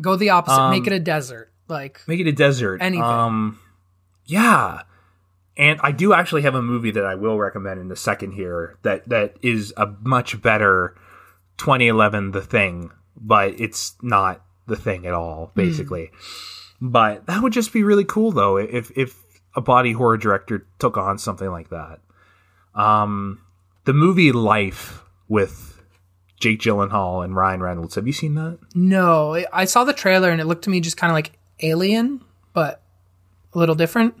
Go 0.00 0.16
the 0.16 0.30
opposite. 0.30 0.60
Um, 0.60 0.70
Make 0.72 0.86
it 0.88 0.92
a 0.92 0.98
desert. 0.98 1.52
Like 1.68 2.00
Make 2.06 2.20
it 2.20 2.26
a 2.26 2.32
desert. 2.32 2.82
Anything. 2.82 3.02
Um 3.02 3.58
yeah. 4.26 4.82
And 5.56 5.78
I 5.82 5.92
do 5.92 6.12
actually 6.12 6.42
have 6.42 6.54
a 6.56 6.62
movie 6.62 6.90
that 6.90 7.04
I 7.04 7.14
will 7.14 7.38
recommend 7.38 7.80
in 7.80 7.90
a 7.92 7.96
second 7.96 8.32
here 8.32 8.76
that 8.82 9.08
that 9.08 9.36
is 9.42 9.72
a 9.76 9.86
much 10.02 10.42
better 10.42 10.96
2011 11.58 12.32
The 12.32 12.40
Thing, 12.42 12.90
but 13.16 13.60
it's 13.60 13.94
not 14.02 14.44
The 14.66 14.76
Thing 14.76 15.06
at 15.06 15.14
all, 15.14 15.52
basically. 15.54 16.10
But 16.80 17.26
that 17.26 17.42
would 17.42 17.52
just 17.52 17.72
be 17.72 17.82
really 17.84 18.04
cool 18.04 18.32
though 18.32 18.56
if 18.56 18.90
if 18.96 19.22
a 19.56 19.60
body 19.60 19.92
horror 19.92 20.16
director 20.16 20.66
took 20.80 20.96
on 20.96 21.18
something 21.18 21.50
like 21.50 21.70
that. 21.70 22.00
Um 22.74 23.40
the 23.84 23.92
movie 23.92 24.32
Life 24.32 25.04
with 25.28 25.80
Jake 26.40 26.58
Gyllenhaal 26.58 27.24
and 27.24 27.36
Ryan 27.36 27.62
Reynolds. 27.62 27.94
Have 27.94 28.06
you 28.06 28.12
seen 28.12 28.34
that? 28.34 28.58
no, 28.74 29.44
I 29.52 29.64
saw 29.66 29.84
the 29.84 29.92
trailer 29.92 30.30
and 30.30 30.40
it 30.40 30.46
looked 30.46 30.64
to 30.64 30.70
me 30.70 30.80
just 30.80 30.96
kind 30.96 31.10
of 31.10 31.14
like 31.14 31.32
Alien, 31.60 32.20
but 32.52 32.82
a 33.54 33.58
little 33.58 33.74
different. 33.74 34.14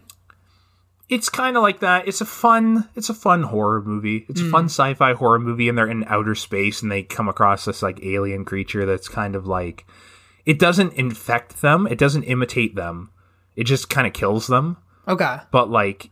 it's 1.08 1.28
kind 1.28 1.56
of 1.56 1.62
like 1.62 1.80
that. 1.80 2.08
It's 2.08 2.20
a 2.20 2.24
fun, 2.26 2.88
it's 2.94 3.10
a 3.10 3.14
fun 3.14 3.42
horror 3.44 3.82
movie. 3.82 4.24
It's 4.28 4.40
a 4.40 4.50
fun 4.50 4.66
sci-fi 4.66 5.12
horror 5.12 5.38
movie, 5.38 5.68
and 5.68 5.76
they're 5.76 5.86
in 5.90 6.04
outer 6.04 6.34
space, 6.34 6.82
and 6.82 6.90
they 6.90 7.02
come 7.02 7.28
across 7.28 7.64
this 7.66 7.82
like 7.82 8.02
alien 8.02 8.44
creature 8.44 8.86
that's 8.86 9.08
kind 9.08 9.36
of 9.36 9.46
like, 9.46 9.84
it 10.46 10.58
doesn't 10.58 10.94
infect 10.94 11.60
them, 11.60 11.86
it 11.86 11.98
doesn't 11.98 12.24
imitate 12.24 12.74
them, 12.74 13.10
it 13.56 13.64
just 13.64 13.90
kind 13.90 14.06
of 14.06 14.12
kills 14.12 14.46
them. 14.46 14.76
Okay. 15.06 15.36
But 15.50 15.68
like, 15.70 16.10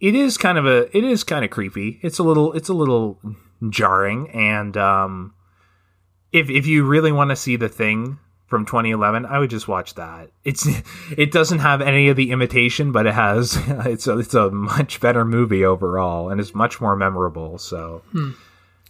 it 0.00 0.14
is 0.14 0.36
kind 0.36 0.58
of 0.58 0.66
a, 0.66 0.94
it 0.96 1.04
is 1.04 1.24
kind 1.24 1.44
of 1.44 1.50
creepy. 1.50 1.98
It's 2.02 2.18
a 2.18 2.22
little, 2.22 2.52
it's 2.52 2.68
a 2.68 2.74
little 2.74 3.18
jarring, 3.70 4.28
and 4.30 4.76
um, 4.76 5.34
if 6.32 6.50
if 6.50 6.66
you 6.66 6.84
really 6.84 7.12
want 7.12 7.30
to 7.30 7.36
see 7.36 7.56
the 7.56 7.68
thing 7.68 8.18
from 8.50 8.66
2011 8.66 9.24
i 9.24 9.38
would 9.38 9.48
just 9.48 9.68
watch 9.68 9.94
that. 9.94 10.30
It's 10.44 10.66
it 11.16 11.32
doesn't 11.32 11.60
have 11.60 11.80
any 11.80 12.08
of 12.08 12.16
the 12.16 12.32
imitation 12.32 12.92
but 12.92 13.06
it 13.06 13.14
has 13.14 13.56
it's 13.86 14.06
a, 14.06 14.18
it's 14.18 14.34
a 14.34 14.50
much 14.50 15.00
better 15.00 15.24
movie 15.24 15.64
overall 15.64 16.28
and 16.28 16.40
it's 16.40 16.54
much 16.54 16.80
more 16.80 16.96
memorable 16.96 17.56
so. 17.58 18.02
Hmm. 18.12 18.32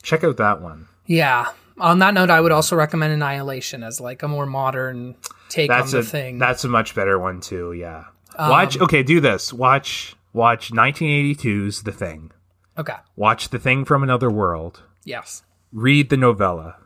Check 0.03 0.25
out 0.25 0.39
that 0.39 0.63
one. 0.63 0.89
Yeah. 1.07 1.47
On 1.79 1.99
that 2.01 2.15
note, 2.15 2.31
I 2.31 2.41
would 2.41 2.53
also 2.53 2.75
recommend 2.75 3.13
Annihilation 3.13 3.83
as 3.83 4.01
like 4.01 4.23
a 4.23 4.29
more 4.29 4.47
modern 4.47 5.15
take 5.51 5.69
that's 5.69 5.93
on 5.93 6.01
a 6.01 6.03
the 6.03 6.09
thing. 6.09 6.39
that's 6.39 6.65
a 6.65 6.69
much 6.69 6.95
better 6.95 7.19
one 7.19 7.41
too 7.41 7.73
yeah. 7.73 8.05
Um, 8.37 8.51
watch 8.51 8.81
okay 8.81 9.03
do 9.03 9.21
this. 9.21 9.53
Watch 9.53 10.17
watch 10.33 10.73
1982's 10.73 11.83
the 11.83 11.93
thing. 11.93 12.33
Okay. 12.79 12.97
watch 13.17 13.51
the 13.51 13.59
thing 13.59 13.85
from 13.85 14.03
another 14.03 14.31
world. 14.31 14.83
Yes. 15.05 15.43
read 15.73 16.09
the 16.09 16.17
novella. 16.17 16.77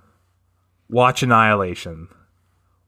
Watch 0.91 1.23
annihilation 1.23 2.09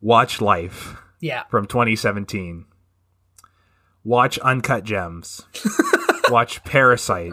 watch 0.00 0.40
life 0.40 0.96
Yeah. 1.20 1.44
from 1.50 1.66
2017. 1.66 2.66
Watch 4.04 4.38
Uncut 4.38 4.84
Gems. 4.84 5.44
Watch 6.30 6.62
Parasite. 6.64 7.32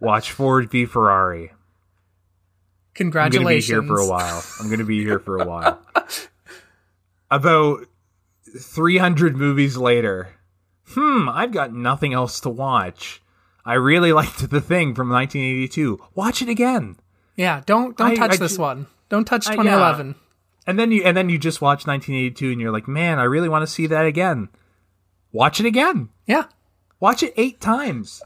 Watch 0.00 0.30
Ford 0.32 0.70
v 0.70 0.84
Ferrari. 0.86 1.52
Congratulations. 2.94 3.70
I'm 3.78 3.86
going 3.86 3.88
to 3.88 3.94
be 3.94 3.94
here 3.94 3.96
for 3.96 4.00
a 4.00 4.08
while. 4.08 4.44
I'm 4.60 4.66
going 4.66 4.78
to 4.78 4.84
be 4.84 5.02
here 5.02 5.18
for 5.18 5.38
a 5.38 5.44
while. 5.46 5.80
About 7.30 7.86
300 8.56 9.36
movies 9.36 9.76
later, 9.76 10.28
hmm, 10.88 11.28
I've 11.28 11.50
got 11.52 11.72
nothing 11.72 12.12
else 12.12 12.38
to 12.40 12.50
watch. 12.50 13.20
I 13.64 13.74
really 13.74 14.12
liked 14.20 14.48
The 14.50 14.60
Thing 14.60 14.94
from 14.94 15.08
1982. 15.08 16.00
Watch 16.14 16.40
it 16.42 16.48
again. 16.48 16.96
Yeah. 17.36 17.62
Don't 17.66 17.96
don't 17.96 18.12
I- 18.12 18.14
touch 18.16 18.32
I 18.32 18.36
this 18.36 18.56
ju- 18.56 18.62
one. 18.62 18.86
Don't 19.08 19.24
touch 19.24 19.48
I- 19.48 19.54
yeah. 19.54 20.14
2011. 20.66 20.68
And 20.68 20.78
then 20.78 20.92
you 20.92 21.02
and 21.04 21.16
then 21.16 21.28
you 21.28 21.38
just 21.38 21.60
watch 21.60 21.86
1982 21.86 22.52
and 22.52 22.60
you're 22.60 22.72
like, 22.72 22.88
"Man, 22.88 23.18
I 23.18 23.24
really 23.24 23.48
want 23.48 23.62
to 23.62 23.72
see 23.72 23.86
that 23.86 24.06
again." 24.06 24.48
Watch 25.32 25.58
it 25.58 25.66
again. 25.66 26.10
Yeah. 26.26 26.44
Watch 27.00 27.24
it 27.24 27.34
8 27.36 27.60
times. 27.60 28.22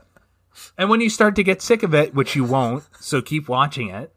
And 0.77 0.90
when 0.90 1.01
you 1.01 1.09
start 1.09 1.36
to 1.36 1.43
get 1.43 1.62
sick 1.62 1.82
of 1.82 1.94
it, 1.94 2.15
which 2.15 2.36
you 2.36 2.44
won't, 2.44 2.86
so 3.01 3.23
keep 3.23 3.48
watching 3.48 3.89
it, 3.89 4.12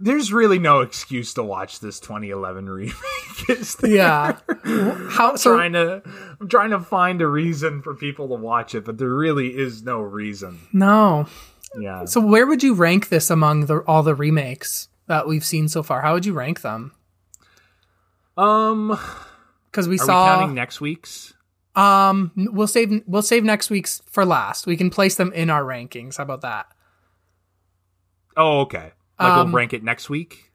there's 0.00 0.32
really 0.32 0.58
no 0.58 0.80
excuse 0.80 1.34
to 1.34 1.42
watch 1.42 1.80
this 1.80 2.00
2011 2.00 2.68
remake. 2.68 2.94
Yeah. 3.82 4.38
How 5.10 5.36
so? 5.36 5.56
trying 5.56 5.72
to 5.72 6.02
I'm 6.40 6.48
trying 6.48 6.70
to 6.70 6.80
find 6.80 7.20
a 7.20 7.26
reason 7.26 7.82
for 7.82 7.94
people 7.94 8.28
to 8.28 8.34
watch 8.34 8.74
it, 8.74 8.84
but 8.84 8.98
there 8.98 9.08
really 9.08 9.48
is 9.48 9.82
no 9.82 10.00
reason. 10.00 10.60
No. 10.72 11.26
Yeah. 11.78 12.04
So 12.04 12.20
where 12.20 12.46
would 12.46 12.62
you 12.62 12.74
rank 12.74 13.08
this 13.08 13.30
among 13.30 13.66
the, 13.66 13.78
all 13.80 14.02
the 14.02 14.14
remakes 14.14 14.88
that 15.12 15.28
we've 15.28 15.44
seen 15.44 15.68
so 15.68 15.82
far? 15.82 16.00
How 16.00 16.14
would 16.14 16.24
you 16.26 16.32
rank 16.32 16.62
them? 16.62 16.92
Um, 18.36 18.98
Because 19.70 19.86
we 19.88 19.92
we 19.94 19.98
saw. 19.98 20.26
counting 20.38 20.54
next 20.54 20.80
week's? 20.80 21.34
um, 21.76 22.32
we'll 22.36 22.66
save 22.66 23.02
we'll 23.06 23.22
save 23.22 23.44
next 23.44 23.70
week's 23.70 24.02
for 24.06 24.24
last. 24.26 24.66
We 24.66 24.76
can 24.76 24.90
place 24.90 25.14
them 25.16 25.32
in 25.32 25.48
our 25.50 25.62
rankings. 25.62 26.16
How 26.18 26.24
about 26.24 26.40
that? 26.42 26.66
Oh, 28.36 28.60
okay. 28.60 28.92
Like 29.18 29.32
Um, 29.32 29.52
we'll 29.52 29.56
rank 29.60 29.72
it 29.72 29.82
next 29.84 30.08
week. 30.10 30.50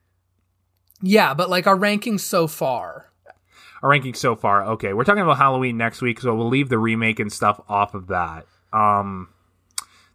Yeah, 1.02 1.34
but 1.36 1.50
like 1.50 1.68
our 1.68 1.78
rankings 1.78 2.22
so 2.22 2.48
far. 2.48 3.12
Our 3.84 3.90
rankings 3.92 4.18
so 4.18 4.36
far. 4.36 4.66
Okay, 4.74 4.94
we're 4.94 5.04
talking 5.04 5.22
about 5.22 5.38
Halloween 5.38 5.78
next 5.78 6.02
week, 6.02 6.20
so 6.20 6.34
we'll 6.36 6.50
leave 6.50 6.70
the 6.70 6.80
remake 6.80 7.20
and 7.20 7.32
stuff 7.32 7.62
off 7.70 7.94
of 7.94 8.08
that. 8.08 8.48
Um, 8.74 9.30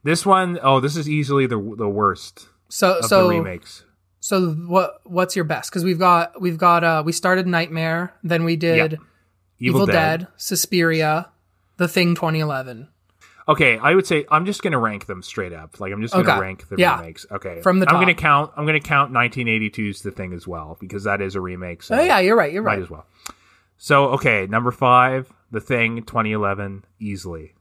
this 0.03 0.27
one, 0.27 0.59
oh, 0.63 0.81
this 0.81 0.97
is 0.97 1.09
easily 1.09 1.47
the 1.47 1.57
the 1.79 1.89
worst 1.89 2.49
So 2.69 2.99
of 2.99 3.05
so 3.05 3.29
the 3.29 3.39
remakes. 3.39 3.85
So 4.25 4.53
what 4.53 5.01
what's 5.03 5.35
your 5.35 5.45
best? 5.45 5.69
Because 5.71 5.83
we've 5.85 5.99
got 5.99 6.41
we've 6.41 6.57
got 6.57 6.85
uh 6.85 7.03
we 7.05 7.11
started 7.13 7.47
Nightmare, 7.49 8.15
then 8.23 8.45
we 8.45 8.55
did 8.57 8.99
Evil, 9.59 9.85
Dead. 9.87 10.29
Suspiria, 10.37 11.29
The 11.77 11.89
Thing 11.89 12.15
2011 12.15 12.89
Okay, 13.49 13.77
I 13.77 13.93
would 13.97 14.07
say 14.07 14.25
I'm 14.31 14.47
just 14.47 14.63
gonna 14.63 14.79
rank 14.79 15.07
them 15.07 15.21
straight 15.21 15.53
up. 15.53 15.81
Like 15.81 15.93
I'm 15.93 16.01
just 16.01 16.15
gonna 16.15 16.31
Okay. 16.31 16.39
rank 16.41 16.69
the 16.69 16.77
Yeah. 16.79 16.99
remakes. 17.01 17.27
Okay, 17.31 17.61
From 17.61 17.81
the 17.81 17.89
I'm 17.89 17.97
gonna 17.97 18.15
count. 18.15 18.53
I'm 18.57 18.65
gonna 18.67 18.79
count 18.81 19.13
1982's 19.13 20.03
The 20.03 20.13
Thing 20.13 20.33
as 20.33 20.47
well 20.47 20.77
because 20.81 21.03
that 21.05 21.21
is 21.21 21.35
a 21.35 21.41
remake. 21.41 21.83
So 21.83 21.97
Oh 21.97 22.01
yeah, 22.03 22.21
you're 22.21 22.37
right. 22.37 22.53
You're 22.53 22.63
might 22.63 22.75
right. 22.75 22.83
as 22.83 22.89
well. 22.91 23.05
So 23.79 24.11
okay, 24.11 24.47
number 24.47 24.71
five, 24.71 25.33
The 25.51 25.61
Thing, 25.61 26.05
2011, 26.05 26.85
easily, 27.01 27.55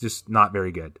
just 0.00 0.28
not 0.28 0.52
very 0.52 0.72
good, 0.72 0.98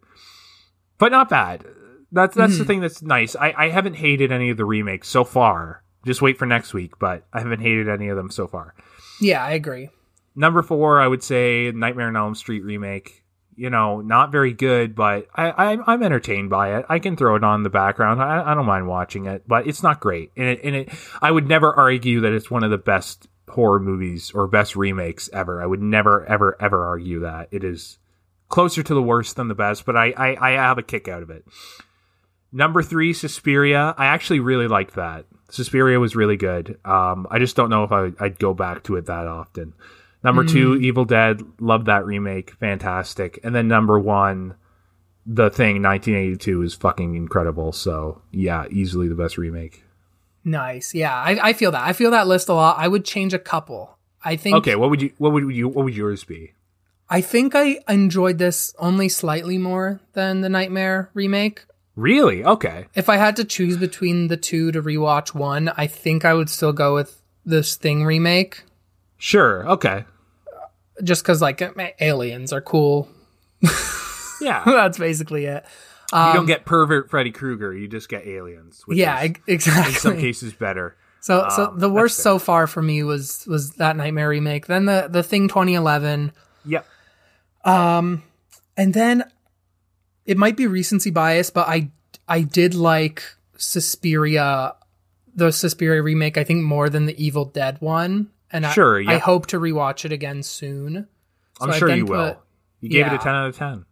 but 0.98 1.10
not 1.10 1.28
bad. 1.28 1.66
That's 2.14 2.34
that's 2.34 2.52
Mm-hmm. 2.54 2.58
the 2.60 2.64
thing 2.64 2.80
that's 2.80 3.02
nice. 3.02 3.36
I 3.36 3.52
I 3.56 3.68
haven't 3.68 3.94
hated 3.94 4.32
any 4.32 4.48
of 4.50 4.56
the 4.56 4.64
remakes 4.64 5.08
so 5.08 5.24
far. 5.24 5.82
Just 6.06 6.22
wait 6.22 6.38
for 6.38 6.46
next 6.46 6.72
week, 6.72 6.98
but 6.98 7.24
I 7.32 7.40
haven't 7.40 7.60
hated 7.60 7.88
any 7.88 8.08
of 8.08 8.16
them 8.16 8.30
so 8.30 8.46
far. 8.46 8.74
Yeah, 9.20 9.44
I 9.44 9.52
agree. 9.52 9.90
Number 10.36 10.62
four, 10.62 11.00
I 11.00 11.06
would 11.06 11.22
say 11.22 11.70
Nightmare 11.74 12.08
on 12.08 12.16
Elm 12.16 12.34
Street 12.34 12.64
remake. 12.64 13.22
You 13.56 13.70
know, 13.70 14.00
not 14.00 14.32
very 14.32 14.52
good, 14.52 14.96
but 14.96 15.28
I, 15.34 15.50
I 15.50 15.78
I'm 15.92 16.02
entertained 16.02 16.50
by 16.50 16.76
it. 16.76 16.86
I 16.88 16.98
can 16.98 17.16
throw 17.16 17.36
it 17.36 17.44
on 17.44 17.62
the 17.62 17.70
background. 17.70 18.20
I, 18.20 18.50
I 18.50 18.54
don't 18.54 18.66
mind 18.66 18.88
watching 18.88 19.26
it, 19.26 19.44
but 19.46 19.66
it's 19.68 19.80
not 19.82 20.00
great. 20.00 20.32
And 20.36 20.46
it, 20.48 20.60
and 20.64 20.74
it, 20.74 20.88
I 21.22 21.30
would 21.30 21.46
never 21.48 21.72
argue 21.72 22.20
that 22.22 22.32
it's 22.32 22.50
one 22.50 22.64
of 22.64 22.70
the 22.72 22.78
best 22.78 23.28
horror 23.48 23.78
movies 23.78 24.32
or 24.34 24.48
best 24.48 24.74
remakes 24.74 25.30
ever. 25.32 25.62
I 25.62 25.66
would 25.66 25.80
never, 25.80 26.26
ever, 26.26 26.56
ever 26.60 26.84
argue 26.84 27.20
that 27.20 27.46
it 27.52 27.62
is 27.62 27.98
closer 28.48 28.82
to 28.82 28.92
the 28.94 29.02
worst 29.02 29.36
than 29.36 29.46
the 29.46 29.54
best. 29.54 29.86
But 29.86 29.96
I, 29.96 30.10
I, 30.16 30.48
I 30.48 30.50
have 30.54 30.78
a 30.78 30.82
kick 30.82 31.06
out 31.06 31.22
of 31.22 31.30
it. 31.30 31.44
Number 32.54 32.84
three, 32.84 33.12
Suspiria. 33.12 33.94
I 33.98 34.06
actually 34.06 34.38
really 34.38 34.68
liked 34.68 34.94
that. 34.94 35.26
Suspiria 35.50 35.98
was 35.98 36.14
really 36.14 36.36
good. 36.36 36.78
Um, 36.84 37.26
I 37.28 37.40
just 37.40 37.56
don't 37.56 37.68
know 37.68 37.82
if 37.82 37.90
I, 37.90 38.12
I'd 38.20 38.38
go 38.38 38.54
back 38.54 38.84
to 38.84 38.94
it 38.94 39.06
that 39.06 39.26
often. 39.26 39.74
Number 40.22 40.44
two, 40.44 40.76
Evil 40.76 41.04
Dead. 41.04 41.42
Love 41.60 41.84
that 41.86 42.06
remake. 42.06 42.52
Fantastic. 42.52 43.40
And 43.42 43.54
then 43.54 43.66
number 43.68 43.98
one, 43.98 44.54
The 45.26 45.50
Thing, 45.50 45.82
1982 45.82 46.62
is 46.62 46.74
fucking 46.74 47.16
incredible. 47.16 47.72
So 47.72 48.22
yeah, 48.30 48.66
easily 48.70 49.08
the 49.08 49.16
best 49.16 49.36
remake. 49.36 49.84
Nice. 50.44 50.94
Yeah, 50.94 51.14
I, 51.14 51.48
I 51.48 51.52
feel 51.54 51.72
that. 51.72 51.82
I 51.82 51.92
feel 51.92 52.12
that 52.12 52.28
list 52.28 52.48
a 52.48 52.54
lot. 52.54 52.78
I 52.78 52.86
would 52.86 53.04
change 53.04 53.34
a 53.34 53.38
couple. 53.38 53.98
I 54.24 54.36
think. 54.36 54.56
Okay, 54.58 54.76
what 54.76 54.90
would 54.90 55.02
you? 55.02 55.12
What 55.18 55.32
would 55.32 55.54
you? 55.54 55.68
What 55.68 55.84
would 55.84 55.96
yours 55.96 56.22
be? 56.24 56.52
I 57.10 57.20
think 57.20 57.54
I 57.54 57.80
enjoyed 57.88 58.38
this 58.38 58.74
only 58.78 59.08
slightly 59.08 59.58
more 59.58 60.00
than 60.14 60.40
the 60.40 60.48
Nightmare 60.48 61.10
remake. 61.14 61.66
Really? 61.96 62.44
Okay. 62.44 62.86
If 62.94 63.08
I 63.08 63.16
had 63.16 63.36
to 63.36 63.44
choose 63.44 63.76
between 63.76 64.28
the 64.28 64.36
two 64.36 64.72
to 64.72 64.82
rewatch 64.82 65.34
one, 65.34 65.68
I 65.76 65.86
think 65.86 66.24
I 66.24 66.34
would 66.34 66.50
still 66.50 66.72
go 66.72 66.94
with 66.94 67.20
this 67.44 67.76
Thing 67.76 68.04
remake, 68.04 68.64
Sure. 69.18 69.68
Okay. 69.68 70.04
just 71.02 71.22
because 71.22 71.40
like 71.42 71.62
aliens 72.00 72.52
are 72.52 72.60
cool. 72.60 73.08
Yeah. 74.40 74.62
That's 74.66 74.98
basically 74.98 75.46
it. 75.46 75.64
you 76.12 76.32
don't 76.34 76.44
get 76.46 76.64
pervert 76.66 77.08
Freddy 77.08 77.30
Krueger. 77.30 77.72
You 77.72 77.88
just 77.88 78.08
get 78.10 78.26
aliens. 78.26 78.82
Which 78.84 78.96
Um, 78.96 79.00
Yeah, 79.00 79.22
is, 79.22 79.32
exactly. 79.46 79.94
in 79.94 79.98
some 80.00 80.16
cases 80.18 80.52
better. 80.52 80.96
So 81.20 81.46
so 81.54 81.68
Um, 81.68 81.78
the 81.78 81.88
worst 81.88 82.18
so 82.18 82.38
far 82.38 82.66
for 82.66 82.82
me 82.82 83.02
was 83.04 83.46
was 83.46 83.70
that 83.74 83.96
Nightmare 83.96 84.28
remake. 84.28 84.66
Then 84.66 84.84
the 84.84 85.06
the 85.10 85.22
Thing 85.22 85.48
2011. 85.48 86.32
Yep. 86.66 86.86
Um, 87.64 88.22
and 88.76 88.92
then 88.92 89.24
it 90.26 90.36
might 90.36 90.56
be 90.56 90.66
recency 90.66 91.10
bias, 91.10 91.50
but 91.50 91.68
I 91.68 91.90
I 92.28 92.42
did 92.42 92.74
like 92.74 93.22
Suspiria, 93.56 94.74
the 95.34 95.50
Suspiria 95.52 96.02
remake. 96.02 96.38
I 96.38 96.44
think 96.44 96.62
more 96.62 96.88
than 96.88 97.06
the 97.06 97.24
Evil 97.24 97.44
Dead 97.44 97.76
one, 97.80 98.30
and 98.50 98.66
Sure, 98.66 98.98
I, 98.98 99.02
yeah. 99.02 99.10
I 99.12 99.18
hope 99.18 99.46
to 99.48 99.60
rewatch 99.60 100.04
it 100.04 100.12
again 100.12 100.42
soon. 100.42 101.08
I'm 101.60 101.70
So 101.70 101.74
I 101.74 101.78
sure 101.78 101.94
you 101.94 102.06
will. 102.06 102.38
You 102.80 102.90
gave 102.90 103.06
it 103.06 103.12
a 103.14 103.18
10 103.18 103.34
out 103.34 103.48
of 103.48 103.56
10. 103.56 103.86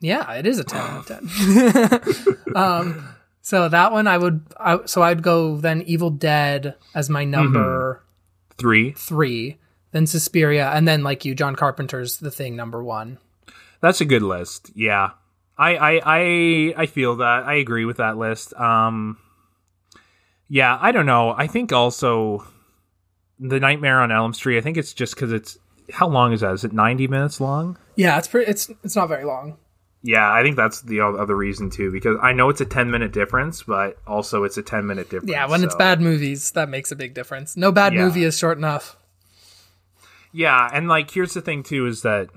Yeah, 0.00 0.32
it 0.34 0.46
is 0.46 0.58
a 0.58 0.64
ten 0.64 0.80
out 0.80 1.10
of 1.10 1.30
ten. 1.30 2.36
um, 2.54 3.08
so 3.42 3.68
that 3.68 3.92
one 3.92 4.06
I 4.06 4.16
would, 4.16 4.42
I, 4.58 4.78
so 4.84 5.02
I'd 5.02 5.22
go 5.22 5.56
then 5.56 5.82
Evil 5.82 6.10
Dead 6.10 6.76
as 6.94 7.10
my 7.10 7.24
number 7.24 8.04
Three. 8.58 8.92
three, 8.92 9.58
then 9.90 10.06
Suspiria, 10.06 10.70
and 10.70 10.86
then 10.86 11.02
like 11.02 11.24
you, 11.24 11.34
John 11.34 11.56
Carpenter's 11.56 12.18
The 12.18 12.30
Thing 12.30 12.54
number 12.54 12.82
one. 12.82 13.18
That's 13.80 14.00
a 14.00 14.04
good 14.04 14.22
list. 14.22 14.70
Yeah. 14.74 15.10
I, 15.58 15.76
I 15.76 16.00
I 16.04 16.74
I 16.82 16.86
feel 16.86 17.16
that. 17.16 17.44
I 17.44 17.54
agree 17.54 17.84
with 17.84 17.96
that 17.98 18.16
list. 18.16 18.54
Um 18.54 19.18
Yeah, 20.48 20.78
I 20.80 20.92
don't 20.92 21.06
know. 21.06 21.34
I 21.36 21.46
think 21.46 21.72
also 21.72 22.46
the 23.40 23.60
Nightmare 23.60 24.00
on 24.00 24.10
Elm 24.12 24.34
Street, 24.34 24.58
I 24.58 24.60
think 24.60 24.76
it's 24.76 24.92
just 24.92 25.16
cuz 25.16 25.32
it's 25.32 25.58
how 25.92 26.06
long 26.08 26.32
is 26.32 26.40
that? 26.40 26.52
Is 26.52 26.64
it 26.64 26.72
90 26.72 27.08
minutes 27.08 27.40
long? 27.40 27.78
Yeah, 27.96 28.18
it's 28.18 28.28
pretty. 28.28 28.50
It's 28.50 28.70
it's 28.84 28.94
not 28.96 29.08
very 29.08 29.24
long. 29.24 29.56
Yeah, 30.02 30.30
I 30.32 30.42
think 30.44 30.54
that's 30.56 30.82
the 30.82 31.00
other 31.00 31.34
reason 31.34 31.70
too 31.70 31.90
because 31.90 32.16
I 32.22 32.32
know 32.32 32.48
it's 32.50 32.60
a 32.60 32.64
10 32.64 32.88
minute 32.90 33.12
difference, 33.12 33.64
but 33.64 33.98
also 34.06 34.44
it's 34.44 34.56
a 34.56 34.62
10 34.62 34.86
minute 34.86 35.10
difference. 35.10 35.32
Yeah, 35.32 35.46
when 35.48 35.64
it's 35.64 35.74
bad 35.74 36.00
movies, 36.00 36.52
that 36.52 36.68
makes 36.68 36.92
a 36.92 36.96
big 36.96 37.14
difference. 37.14 37.56
No 37.56 37.72
bad 37.72 37.94
Yeah. 37.94 38.04
movie 38.04 38.22
is 38.22 38.38
short 38.38 38.58
enough. 38.58 38.96
Yeah, 40.30 40.68
and 40.72 40.86
like 40.88 41.10
here's 41.10 41.34
the 41.34 41.40
thing 41.40 41.62
too 41.64 41.86
is 41.86 42.02
that 42.02 42.28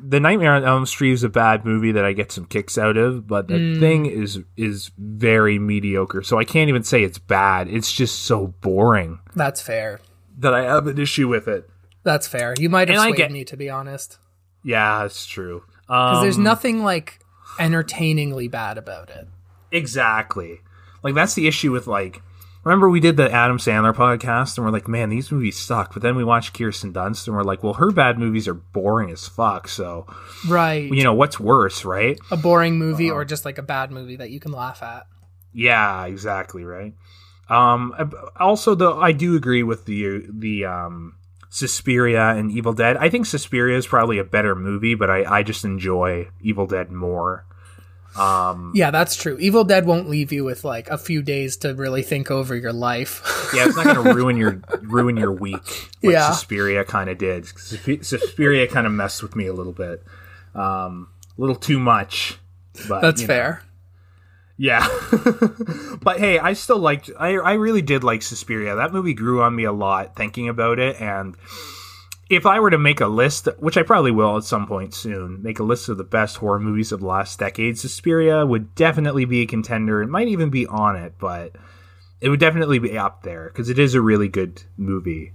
the 0.00 0.20
Nightmare 0.20 0.54
on 0.54 0.64
Elm 0.64 0.86
Street 0.86 1.12
is 1.12 1.24
a 1.24 1.28
bad 1.28 1.64
movie 1.64 1.92
that 1.92 2.04
I 2.04 2.12
get 2.12 2.30
some 2.32 2.44
kicks 2.46 2.78
out 2.78 2.96
of, 2.96 3.26
but 3.26 3.48
the 3.48 3.54
Mm. 3.54 3.80
thing 3.80 4.06
is 4.06 4.40
is 4.56 4.90
very 4.98 5.58
mediocre. 5.58 6.22
So 6.22 6.38
I 6.38 6.44
can't 6.44 6.68
even 6.68 6.82
say 6.84 7.02
it's 7.02 7.18
bad. 7.18 7.68
It's 7.68 7.92
just 7.92 8.20
so 8.22 8.48
boring 8.60 9.18
That's 9.34 9.60
fair. 9.60 10.00
that 10.38 10.54
I 10.54 10.62
have 10.62 10.86
an 10.86 10.98
issue 10.98 11.28
with 11.28 11.48
it. 11.48 11.68
That's 12.04 12.26
fair. 12.28 12.54
You 12.58 12.68
might 12.70 12.88
have 12.88 12.96
And 12.96 13.02
I 13.02 13.08
swayed 13.08 13.16
get- 13.16 13.32
me 13.32 13.44
to 13.44 13.56
be 13.56 13.68
honest, 13.68 14.18
Yeah, 14.62 15.04
it's 15.04 15.26
true. 15.26 15.62
because 15.86 16.18
Um, 16.18 16.22
there's 16.22 16.38
nothing 16.38 16.82
like 16.84 17.18
entertainingly 17.58 18.48
bad 18.48 18.78
about 18.78 19.10
it. 19.10 19.26
exactly. 19.72 20.60
Like 21.02 21.14
that's 21.14 21.34
the 21.34 21.46
issue 21.48 21.72
with 21.72 21.86
like 21.86 22.22
remember 22.64 22.88
we 22.88 23.00
did 23.00 23.16
the 23.16 23.30
Adam 23.32 23.58
Sandler 23.58 23.94
podcast 23.94 24.56
and 24.56 24.64
we're 24.66 24.72
like, 24.72 24.88
man, 24.88 25.08
these 25.08 25.30
movies 25.32 25.58
suck. 25.58 25.92
But 25.94 26.02
then 26.02 26.16
we 26.16 26.24
watched 26.24 26.56
Kirsten 26.56 26.92
Dunst 26.92 27.26
and 27.26 27.36
we're 27.36 27.42
like, 27.42 27.62
well, 27.62 27.74
her 27.74 27.90
bad 27.90 28.18
movies 28.18 28.46
are 28.48 28.54
boring 28.54 29.10
as 29.10 29.26
fuck. 29.28 29.68
So 29.68 30.06
Right. 30.46 30.90
you 30.92 31.02
know 31.04 31.14
what's 31.14 31.38
worse, 31.40 31.84
right? 31.84 32.18
a 32.30 32.36
boring 32.36 32.78
movie 32.78 33.10
Uh-huh. 33.10 33.20
or 33.20 33.24
just 33.24 33.44
like 33.44 33.58
a 33.58 33.62
bad 33.62 33.90
movie 33.90 34.16
that 34.16 34.30
you 34.30 34.40
can 34.40 34.52
laugh 34.52 34.82
at. 34.82 35.06
Yeah, 35.52 36.04
exactly 36.06 36.64
right. 36.64 36.94
Um, 37.48 37.94
also, 38.38 38.74
though, 38.74 39.00
I 39.00 39.12
do 39.12 39.34
agree 39.34 39.62
with 39.62 39.86
the 39.86 40.26
the 40.28 40.66
um, 40.66 41.14
Suspiria 41.48 42.28
and 42.36 42.50
Evil 42.52 42.74
Dead. 42.74 42.98
I 42.98 43.08
think 43.08 43.24
Suspiria 43.24 43.78
is 43.78 43.86
probably 43.86 44.18
a 44.18 44.24
better 44.24 44.54
movie, 44.54 44.94
but 44.94 45.08
I, 45.08 45.24
I 45.38 45.42
just 45.42 45.64
enjoy 45.64 46.28
Evil 46.42 46.66
Dead 46.66 46.90
more. 46.92 47.46
Um, 48.16 48.72
Yeah, 48.74 48.90
that's 48.90 49.14
true. 49.16 49.36
Evil 49.38 49.64
Dead 49.64 49.86
won't 49.86 50.08
leave 50.08 50.32
you 50.32 50.44
with 50.44 50.64
like 50.64 50.88
a 50.88 50.98
few 50.98 51.22
days 51.22 51.56
to 51.58 51.74
really 51.74 52.02
think 52.02 52.30
over 52.30 52.56
your 52.56 52.72
life. 52.72 53.22
yeah, 53.54 53.66
it's 53.66 53.76
not 53.76 53.84
going 53.84 54.04
to 54.04 54.14
ruin 54.14 54.36
your 54.36 54.60
ruin 54.82 55.16
your 55.16 55.32
week 55.32 55.62
like 56.02 56.12
Yeah. 56.12 56.30
Suspiria 56.32 56.84
kind 56.84 57.10
of 57.10 57.18
did. 57.18 57.44
Susp- 57.44 58.04
Suspiria 58.04 58.66
kind 58.66 58.86
of 58.86 58.92
messed 58.92 59.22
with 59.22 59.36
me 59.36 59.46
a 59.46 59.52
little 59.52 59.72
bit, 59.72 60.02
um, 60.54 61.08
a 61.36 61.40
little 61.40 61.56
too 61.56 61.78
much. 61.78 62.38
But 62.88 63.02
that's 63.02 63.20
you 63.20 63.26
know. 63.28 63.34
fair. 63.34 63.62
Yeah. 64.56 64.88
but 66.02 66.18
hey, 66.18 66.40
I 66.40 66.52
still 66.54 66.78
liked 66.78 67.10
I 67.18 67.36
I 67.36 67.52
really 67.54 67.82
did 67.82 68.02
like 68.02 68.22
Suspiria. 68.22 68.74
That 68.74 68.92
movie 68.92 69.14
grew 69.14 69.42
on 69.42 69.54
me 69.54 69.62
a 69.64 69.72
lot 69.72 70.16
thinking 70.16 70.48
about 70.48 70.80
it 70.80 71.00
and 71.00 71.36
if 72.30 72.44
I 72.46 72.60
were 72.60 72.70
to 72.70 72.78
make 72.78 73.00
a 73.00 73.06
list, 73.06 73.48
which 73.58 73.76
I 73.76 73.82
probably 73.82 74.10
will 74.10 74.36
at 74.36 74.44
some 74.44 74.66
point 74.66 74.92
soon, 74.94 75.42
make 75.42 75.58
a 75.58 75.62
list 75.62 75.88
of 75.88 75.96
the 75.96 76.04
best 76.04 76.36
horror 76.36 76.60
movies 76.60 76.92
of 76.92 77.00
the 77.00 77.06
last 77.06 77.38
decade, 77.38 77.78
Suspiria 77.78 78.44
would 78.44 78.74
definitely 78.74 79.24
be 79.24 79.40
a 79.42 79.46
contender. 79.46 80.02
It 80.02 80.08
might 80.08 80.28
even 80.28 80.50
be 80.50 80.66
on 80.66 80.96
it, 80.96 81.14
but 81.18 81.52
it 82.20 82.28
would 82.28 82.40
definitely 82.40 82.78
be 82.78 82.98
up 82.98 83.22
there 83.22 83.46
because 83.48 83.70
it 83.70 83.78
is 83.78 83.94
a 83.94 84.00
really 84.00 84.28
good 84.28 84.62
movie, 84.76 85.32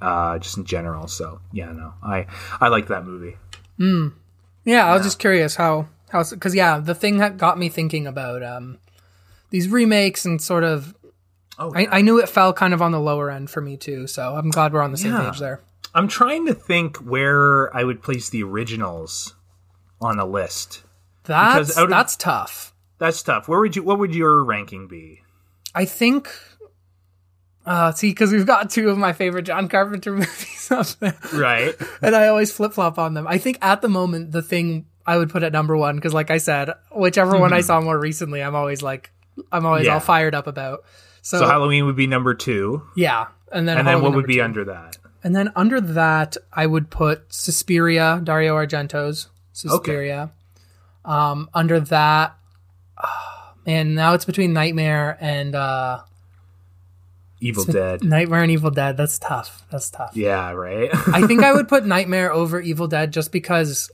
uh, 0.00 0.38
just 0.38 0.56
in 0.58 0.64
general. 0.64 1.08
So 1.08 1.40
yeah, 1.52 1.72
no, 1.72 1.94
I 2.02 2.26
I 2.60 2.68
like 2.68 2.86
that 2.88 3.04
movie. 3.04 3.36
Yeah, 4.64 4.86
I 4.86 4.94
was 4.94 5.02
just 5.04 5.18
curious 5.18 5.56
how 5.56 5.88
how 6.10 6.22
because 6.28 6.54
yeah, 6.54 6.78
the 6.78 6.94
thing 6.94 7.18
that 7.18 7.36
got 7.36 7.58
me 7.58 7.68
thinking 7.68 8.06
about 8.06 8.42
um 8.42 8.78
these 9.50 9.68
remakes 9.68 10.24
and 10.24 10.40
sort 10.40 10.64
of 10.64 10.94
Oh, 11.60 11.72
I, 11.74 11.88
I 11.98 12.00
knew 12.02 12.20
it 12.20 12.28
fell 12.28 12.52
kind 12.52 12.72
of 12.72 12.80
on 12.80 12.92
the 12.92 13.00
lower 13.00 13.32
end 13.32 13.50
for 13.50 13.60
me 13.60 13.76
too, 13.76 14.06
so 14.06 14.36
I'm 14.36 14.50
glad 14.50 14.72
we're 14.72 14.80
on 14.82 14.92
the 14.92 14.96
same 14.96 15.10
Yeah. 15.14 15.30
page 15.30 15.40
there. 15.40 15.60
I'm 15.94 16.08
trying 16.08 16.46
to 16.46 16.54
think 16.54 16.96
where 16.98 17.74
I 17.76 17.84
would 17.84 18.02
place 18.02 18.28
the 18.30 18.42
originals 18.42 19.34
on 20.00 20.18
a 20.18 20.26
list. 20.26 20.82
That's 21.24 21.76
of- 21.76 21.88
that's 21.90 22.16
tough. 22.16 22.74
That's 22.98 23.22
tough. 23.22 23.48
Where 23.48 23.60
would 23.60 23.76
you? 23.76 23.82
What 23.82 23.98
would 23.98 24.14
your 24.14 24.42
ranking 24.44 24.88
be? 24.88 25.22
I 25.74 25.84
think. 25.84 26.28
Uh, 27.66 27.92
see, 27.92 28.10
because 28.10 28.32
we've 28.32 28.46
got 28.46 28.70
two 28.70 28.88
of 28.88 28.96
my 28.96 29.12
favorite 29.12 29.42
John 29.42 29.68
Carpenter 29.68 30.12
movies 30.16 30.68
up 30.70 30.86
there, 31.00 31.18
Right. 31.34 31.74
and 32.00 32.16
I 32.16 32.28
always 32.28 32.50
flip 32.50 32.72
flop 32.72 32.98
on 32.98 33.12
them. 33.12 33.26
I 33.28 33.36
think 33.36 33.58
at 33.60 33.82
the 33.82 33.90
moment 33.90 34.32
the 34.32 34.40
thing 34.40 34.86
I 35.06 35.18
would 35.18 35.28
put 35.28 35.42
at 35.42 35.52
number 35.52 35.76
one 35.76 35.96
because, 35.96 36.14
like 36.14 36.30
I 36.30 36.38
said, 36.38 36.70
whichever 36.96 37.38
one 37.38 37.52
I 37.52 37.60
saw 37.60 37.80
more 37.82 37.98
recently, 37.98 38.42
I'm 38.42 38.54
always 38.54 38.80
like, 38.82 39.10
I'm 39.52 39.66
always 39.66 39.82
Hmm. 39.82 39.88
Yeah. 39.88 39.94
all 39.94 40.00
fired 40.00 40.34
up 40.34 40.46
about. 40.46 40.84
So, 41.20 41.40
So 41.40 41.46
Halloween 41.46 41.84
would 41.86 41.96
be 41.96 42.06
number 42.06 42.32
two, 42.34 42.82
yeah, 42.96 43.26
and 43.52 43.68
then 43.68 43.76
and 43.76 43.86
then 43.86 44.00
what 44.00 44.14
would 44.14 44.26
be 44.26 44.36
two. 44.36 44.42
under 44.42 44.64
that? 44.64 44.96
And 45.24 45.34
then 45.34 45.50
under 45.56 45.80
that, 45.80 46.36
I 46.52 46.66
would 46.66 46.90
put 46.90 47.32
Suspiria, 47.32 48.20
Dario 48.22 48.54
Argento's 48.56 49.28
Suspiria. 49.52 50.30
Um, 51.04 51.48
under 51.54 51.80
that, 51.80 52.36
ah, 53.02 53.54
man, 53.66 53.94
now 53.94 54.14
it's 54.14 54.24
between 54.24 54.52
Nightmare 54.52 55.16
and 55.20 55.54
uh, 55.54 56.00
Evil 57.40 57.64
Dead. 57.64 58.02
Nightmare 58.04 58.42
and 58.42 58.50
Evil 58.50 58.70
Dead. 58.70 58.96
That's 58.96 59.18
tough. 59.18 59.64
That's 59.70 59.90
tough. 59.90 60.10
Yeah. 60.16 60.50
Right. 60.52 60.90
I 61.08 61.26
think 61.26 61.42
I 61.42 61.52
would 61.52 61.68
put 61.68 61.86
Nightmare 61.96 62.32
over 62.32 62.60
Evil 62.60 62.88
Dead 62.88 63.12
just 63.12 63.30
because 63.32 63.90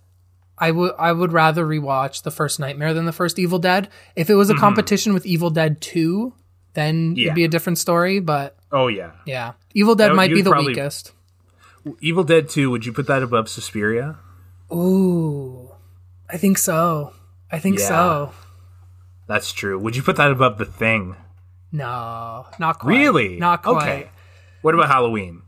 I 0.58 0.70
would 0.70 0.92
I 0.98 1.12
would 1.12 1.32
rather 1.32 1.64
rewatch 1.66 2.22
the 2.22 2.30
first 2.30 2.58
Nightmare 2.60 2.94
than 2.94 3.04
the 3.06 3.12
first 3.12 3.38
Evil 3.38 3.58
Dead. 3.58 3.88
If 4.16 4.30
it 4.30 4.34
was 4.34 4.50
a 4.50 4.54
competition 4.54 5.12
with 5.14 5.26
Evil 5.26 5.50
Dead 5.50 5.80
Two, 5.80 6.34
then 6.74 7.10
Mm-hmm. 7.10 7.18
Yeah. 7.18 7.24
it'd 7.26 7.34
be 7.34 7.44
a 7.44 7.48
different 7.48 7.78
story. 7.78 8.20
But 8.20 8.56
oh 8.72 8.88
yeah. 8.88 9.12
yeah, 9.26 9.52
Evil 9.74 9.94
Dead 9.94 10.08
That- 10.10 10.14
might 10.16 10.32
be 10.32 10.42
the 10.42 10.50
probably- 10.50 10.68
weakest. 10.74 11.12
Evil 12.00 12.24
Dead 12.24 12.48
Two. 12.48 12.70
Would 12.70 12.86
you 12.86 12.92
put 12.92 13.06
that 13.06 13.22
above 13.22 13.48
Suspiria? 13.48 14.16
Ooh, 14.72 15.70
I 16.30 16.36
think 16.36 16.58
so. 16.58 17.12
I 17.50 17.58
think 17.58 17.78
Yeah. 17.78 17.88
so. 17.88 18.32
That's 19.26 19.52
true. 19.52 19.78
Would 19.78 19.96
you 19.96 20.02
put 20.02 20.16
that 20.16 20.30
above 20.30 20.58
The 20.58 20.64
Thing? 20.64 21.16
No, 21.72 22.46
not 22.58 22.78
quite. 22.78 22.90
Really? 22.98 23.36
Not 23.38 23.62
quite. 23.62 23.76
Okay. 23.76 24.10
What 24.62 24.74
about 24.74 24.88
Halloween? 24.88 25.42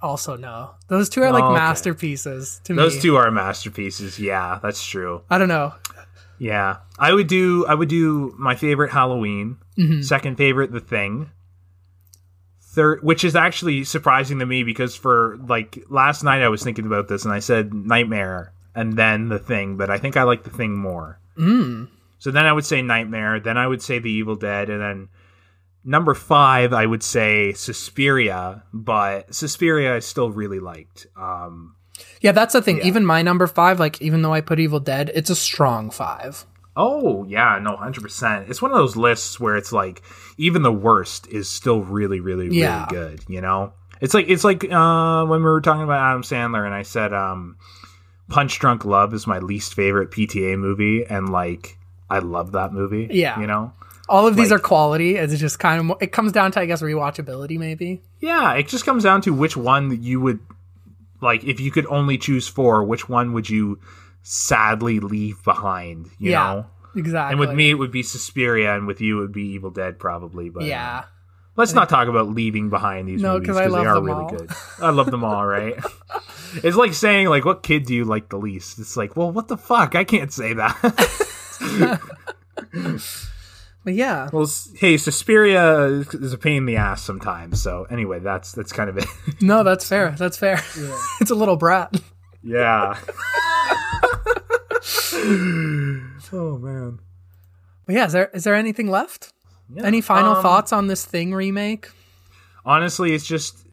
Also, 0.00 0.36
no. 0.36 0.72
Those 0.88 1.08
two 1.08 1.22
are 1.22 1.32
like 1.32 1.42
Oh, 1.42 1.48
okay. 1.48 1.58
masterpieces 1.58 2.60
to 2.64 2.72
me. 2.72 2.76
Those 2.82 3.00
two 3.02 3.16
are 3.16 3.30
masterpieces. 3.30 4.18
Yeah, 4.18 4.58
that's 4.62 4.84
true. 4.84 5.22
I 5.30 5.38
don't 5.38 5.48
know. 5.48 5.74
Yeah, 6.38 6.76
I 6.98 7.12
would 7.12 7.26
do. 7.26 7.66
I 7.66 7.74
would 7.74 7.88
do 7.88 8.32
my 8.38 8.54
favorite 8.54 8.92
Halloween. 8.92 9.56
Mm-hmm. 9.76 10.02
Second 10.02 10.36
favorite, 10.36 10.70
The 10.70 10.78
Thing. 10.80 11.30
Third, 12.78 13.02
which 13.02 13.24
is 13.24 13.34
actually 13.34 13.82
surprising 13.82 14.38
to 14.38 14.46
me 14.46 14.62
because 14.62 14.94
for 14.94 15.36
like 15.48 15.84
last 15.88 16.22
night 16.22 16.42
I 16.42 16.48
was 16.48 16.62
thinking 16.62 16.86
about 16.86 17.08
this 17.08 17.24
and 17.24 17.34
I 17.34 17.40
said 17.40 17.74
Nightmare 17.74 18.52
and 18.72 18.92
then 18.92 19.30
The 19.30 19.40
Thing, 19.40 19.76
but 19.76 19.90
I 19.90 19.98
think 19.98 20.16
I 20.16 20.22
like 20.22 20.44
The 20.44 20.50
Thing 20.50 20.78
more. 20.78 21.18
Mm. 21.36 21.88
So 22.20 22.30
then 22.30 22.46
I 22.46 22.52
would 22.52 22.64
say 22.64 22.80
Nightmare, 22.80 23.40
then 23.40 23.58
I 23.58 23.66
would 23.66 23.82
say 23.82 23.98
The 23.98 24.12
Evil 24.12 24.36
Dead, 24.36 24.70
and 24.70 24.80
then 24.80 25.08
number 25.84 26.14
five 26.14 26.72
I 26.72 26.86
would 26.86 27.02
say 27.02 27.52
Suspiria, 27.52 28.62
but 28.72 29.34
Suspiria 29.34 29.96
I 29.96 29.98
still 29.98 30.30
really 30.30 30.60
liked. 30.60 31.08
Um, 31.16 31.74
Yeah, 32.20 32.30
that's 32.30 32.52
the 32.52 32.62
thing. 32.62 32.76
Yeah. 32.76 32.84
Even 32.84 33.04
my 33.04 33.22
number 33.22 33.48
five, 33.48 33.80
like 33.80 34.00
even 34.00 34.22
though 34.22 34.34
I 34.34 34.40
put 34.40 34.60
Evil 34.60 34.78
Dead, 34.78 35.10
it's 35.16 35.30
a 35.30 35.34
strong 35.34 35.90
five. 35.90 36.46
Oh 36.80 37.24
yeah, 37.24 37.58
no, 37.60 37.76
hundred 37.76 38.02
percent. 38.02 38.48
It's 38.48 38.62
one 38.62 38.70
of 38.70 38.78
those 38.78 38.96
lists 38.96 39.38
where 39.40 39.56
it's 39.56 39.72
like 39.72 40.00
even 40.38 40.62
the 40.62 40.72
worst 40.72 41.26
is 41.26 41.48
still 41.50 41.82
really, 41.82 42.20
really, 42.20 42.44
really 42.46 42.60
Yeah. 42.60 42.86
good. 42.88 43.20
You 43.28 43.40
know, 43.40 43.72
it's 44.00 44.14
like 44.14 44.26
it's 44.28 44.44
like 44.44 44.64
uh, 44.64 45.26
when 45.26 45.40
we 45.40 45.44
were 45.50 45.60
talking 45.60 45.82
about 45.82 46.00
Adam 46.00 46.22
Sandler, 46.22 46.64
and 46.64 46.72
I 46.72 46.82
said 46.82 47.12
um, 47.12 47.56
Punch 48.28 48.58
Drunk 48.60 48.84
Love 48.84 49.12
is 49.12 49.26
my 49.26 49.40
least 49.40 49.74
favorite 49.74 50.10
PTA 50.12 50.56
movie, 50.58 51.04
and 51.04 51.30
like 51.30 51.76
I 52.08 52.20
love 52.20 52.52
that 52.52 52.72
movie. 52.72 53.08
Yeah. 53.10 53.40
you 53.40 53.46
know, 53.48 53.72
All 54.08 54.26
of 54.28 54.36
these 54.36 54.50
Like- 54.52 54.60
are 54.60 54.62
quality. 54.62 55.16
It's 55.16 55.36
just 55.38 55.58
kind 55.58 55.90
of 55.90 55.96
it 56.00 56.12
comes 56.12 56.30
down 56.30 56.52
to 56.52 56.60
I 56.60 56.66
guess 56.66 56.80
rewatchability 56.80 57.58
maybe. 57.58 58.02
yeah. 58.20 58.54
It 58.54 58.68
just 58.68 58.84
comes 58.86 59.02
down 59.02 59.20
to 59.22 59.34
which 59.34 59.56
one 59.56 60.00
you 60.02 60.20
would 60.20 60.38
like 61.20 61.42
if 61.42 61.58
you 61.58 61.72
could 61.72 61.86
only 61.86 62.18
choose 62.18 62.46
four. 62.46 62.84
Which 62.84 63.08
one 63.08 63.32
would 63.32 63.50
you 63.50 63.80
sadly 64.22 65.00
leave 65.00 65.42
behind? 65.44 66.06
You 66.18 66.32
yeah, 66.32 66.44
know. 66.44 66.66
exactly. 66.96 67.32
And 67.32 67.40
with 67.40 67.52
me, 67.56 67.70
it 67.70 67.74
would 67.74 67.92
be 67.92 68.02
Suspiria, 68.02 68.74
and 68.76 68.86
with 68.86 69.00
you, 69.00 69.18
it 69.18 69.20
would 69.22 69.32
be 69.32 69.48
Evil 69.48 69.70
Dead, 69.70 69.98
probably. 69.98 70.50
But 70.50 70.64
uh, 70.64 70.66
yeah, 70.66 71.04
Let's 71.58 71.74
not 71.74 71.88
talk 71.88 72.06
about 72.06 72.28
leaving 72.28 72.70
behind 72.70 73.08
these 73.08 73.20
No, 73.20 73.32
movies 73.32 73.48
because 73.48 73.72
they 73.72 73.84
are 73.84 74.00
really 74.00 74.22
all. 74.22 74.30
good. 74.30 74.48
I 74.80 74.90
love 74.90 75.10
them 75.10 75.24
all, 75.24 75.44
right? 75.44 75.74
it's 76.62 76.76
like 76.76 76.94
saying 76.94 77.26
like, 77.26 77.44
"What 77.44 77.64
kid 77.64 77.84
do 77.84 77.96
you 77.96 78.04
like 78.04 78.28
the 78.28 78.38
least?" 78.38 78.78
It's 78.78 78.96
like, 78.96 79.16
well, 79.16 79.32
what 79.32 79.48
the 79.48 79.56
fuck? 79.56 79.96
I 79.96 80.04
can't 80.04 80.32
say 80.32 80.52
that. 80.52 80.78
but 83.84 83.92
yeah, 83.92 84.30
well, 84.32 84.48
hey, 84.76 84.96
Suspiria 84.96 85.86
is 85.86 86.14
is 86.14 86.32
a 86.32 86.38
pain 86.38 86.58
in 86.58 86.66
the 86.66 86.76
ass 86.76 87.02
sometimes. 87.02 87.60
So 87.60 87.88
anyway, 87.90 88.20
that's 88.20 88.52
that's 88.52 88.72
kind 88.72 88.88
of 88.88 88.96
it. 88.96 89.06
no, 89.40 89.64
that's 89.64 89.88
fair. 89.88 90.12
That's 90.12 90.36
fair. 90.36 90.60
it's 91.20 91.32
a 91.32 91.34
little 91.34 91.56
brat. 91.56 91.92
yeah. 92.44 93.00
oh 96.32 96.58
man. 96.58 96.98
But 97.86 97.94
yeah, 97.94 98.06
is 98.06 98.12
there 98.12 98.30
is 98.34 98.44
there 98.44 98.54
anything 98.54 98.88
left? 98.90 99.32
Yeah. 99.72 99.84
Any 99.84 100.00
final 100.00 100.36
Um, 100.36 100.42
thoughts 100.42 100.72
on 100.72 100.86
this 100.86 101.04
thing 101.04 101.34
remake? 101.34 101.90
honestly, 102.64 103.14
it's 103.14 103.26
just 103.26 103.66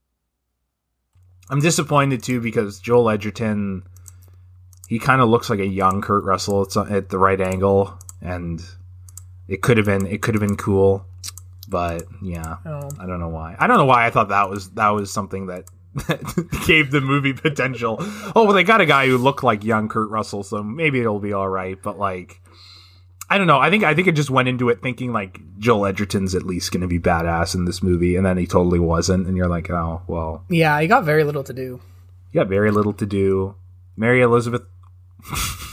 I'm 1.49 1.59
disappointed 1.59 2.23
too 2.23 2.39
because 2.41 2.79
Joel 2.79 3.09
Edgerton 3.09 3.83
he 4.87 4.99
kind 4.99 5.19
of 5.21 5.29
looks 5.29 5.49
like 5.49 5.59
a 5.59 5.65
young 5.65 6.01
Kurt 6.01 6.23
Russell. 6.23 6.67
At 6.89 7.09
the 7.09 7.17
right 7.17 7.41
angle, 7.41 7.97
and 8.21 8.63
it 9.47 9.61
could 9.61 9.77
have 9.77 9.85
been 9.85 10.05
it 10.05 10.21
could 10.21 10.33
have 10.35 10.41
been 10.41 10.57
cool, 10.57 11.05
but 11.67 12.03
yeah, 12.21 12.57
Oh. 12.65 12.89
I 12.99 13.05
don't 13.05 13.19
know 13.19 13.29
why. 13.29 13.55
I 13.59 13.67
don't 13.67 13.77
know 13.77 13.85
why 13.85 14.05
I 14.05 14.09
thought 14.11 14.29
that 14.29 14.49
was 14.49 14.69
that 14.71 14.89
was 14.89 15.11
something 15.11 15.47
that. 15.47 15.65
That 16.07 16.21
gave 16.67 16.91
the 16.91 16.99
movie 17.01 17.33
potential. 17.33 17.97
Oh, 18.35 18.43
well, 18.43 18.53
they 18.53 18.63
got 18.63 18.81
a 18.81 18.85
guy 18.85 19.07
who 19.07 19.17
looked 19.17 19.43
like 19.43 19.63
young 19.63 19.87
Kurt 19.87 20.09
Russell, 20.09 20.43
so 20.43 20.61
maybe 20.61 20.99
it'll 20.99 21.19
be 21.21 21.31
all 21.33 21.47
right. 21.47 21.81
But 21.81 21.97
like, 21.97 22.41
I 23.29 23.37
don't 23.37 23.47
know. 23.47 23.59
I 23.59 23.69
think 23.69 23.83
I 23.85 23.95
think 23.95 24.07
it 24.09 24.15
just 24.15 24.29
went 24.29 24.49
into 24.49 24.67
it 24.69 24.81
thinking 24.81 25.13
like 25.13 25.39
Joel 25.57 25.85
Edgerton's 25.85 26.35
at 26.35 26.43
least 26.43 26.71
going 26.73 26.81
to 26.81 26.87
be 26.87 26.99
badass 26.99 27.55
in 27.55 27.63
this 27.65 27.81
movie, 27.81 28.17
and 28.17 28.25
then 28.25 28.37
he 28.37 28.45
totally 28.45 28.79
wasn't. 28.79 29.25
And 29.25 29.37
you're 29.37 29.47
like, 29.47 29.69
oh 29.71 30.01
well, 30.07 30.43
Yeah, 30.49 30.79
he 30.81 30.87
got 30.87 31.05
very 31.05 31.23
little 31.23 31.43
to 31.45 31.53
do. 31.53 31.79
you 32.31 32.41
got 32.41 32.49
very 32.49 32.71
little 32.71 32.93
to 32.93 33.05
do. 33.05 33.55
Mary 33.95 34.21
Elizabeth. 34.21 34.63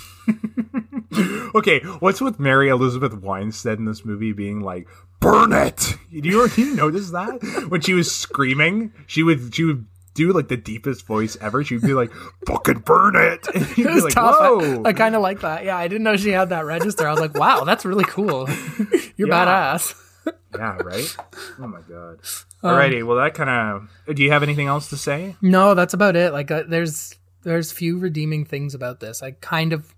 okay, 1.54 1.80
what's 2.00 2.20
with 2.20 2.40
Mary 2.40 2.68
Elizabeth 2.68 3.14
Winstead 3.14 3.78
in 3.78 3.84
this 3.84 4.04
movie 4.04 4.32
being 4.32 4.60
like, 4.60 4.88
"Burn 5.20 5.52
it"? 5.52 5.96
Do 6.10 6.28
you, 6.28 6.48
do 6.48 6.62
you 6.62 6.74
notice 6.74 7.10
that 7.10 7.66
when 7.68 7.80
she 7.80 7.94
was 7.94 8.14
screaming, 8.14 8.92
she 9.06 9.22
would 9.22 9.54
she 9.54 9.64
would 9.64 9.86
do 10.14 10.32
like 10.32 10.48
the 10.48 10.56
deepest 10.56 11.06
voice 11.06 11.36
ever. 11.40 11.64
She 11.64 11.74
would 11.76 11.84
be 11.84 11.94
like, 11.94 12.10
"Fucking 12.46 12.80
burn 12.80 13.16
it!" 13.16 13.46
And 13.54 13.76
you'd 13.78 13.86
It 13.88 13.94
was 13.94 14.04
like, 14.04 14.14
tough. 14.14 14.36
"Whoa!" 14.38 14.82
I, 14.84 14.88
I 14.90 14.92
kind 14.92 15.14
of 15.14 15.22
like 15.22 15.40
that. 15.40 15.64
Yeah, 15.64 15.76
I 15.76 15.88
didn't 15.88 16.04
know 16.04 16.16
she 16.16 16.30
had 16.30 16.50
that 16.50 16.64
register. 16.64 17.06
I 17.06 17.10
was 17.10 17.20
like, 17.20 17.34
wow, 17.34 17.64
that's 17.64 17.84
really 17.84 18.04
cool. 18.04 18.48
You're 19.16 19.28
Yeah. 19.28 19.74
badass. 19.76 19.94
yeah, 20.54 20.76
right. 20.82 21.16
Oh 21.60 21.66
my 21.66 21.80
god. 21.88 22.20
Um, 22.62 22.70
Alrighty, 22.76 23.04
well 23.04 23.16
that 23.16 23.34
kind 23.34 23.50
of. 23.50 24.14
Do 24.16 24.22
you 24.22 24.30
have 24.30 24.42
anything 24.42 24.66
else 24.68 24.88
to 24.90 24.96
say? 24.96 25.36
No, 25.42 25.74
that's 25.74 25.94
about 25.94 26.14
it. 26.16 26.32
Like, 26.32 26.50
uh, 26.50 26.62
there's 26.68 27.14
there's 27.42 27.72
few 27.72 27.98
redeeming 27.98 28.44
things 28.44 28.74
about 28.74 29.00
this. 29.00 29.22
I 29.22 29.32
kind 29.32 29.72
of 29.72 29.94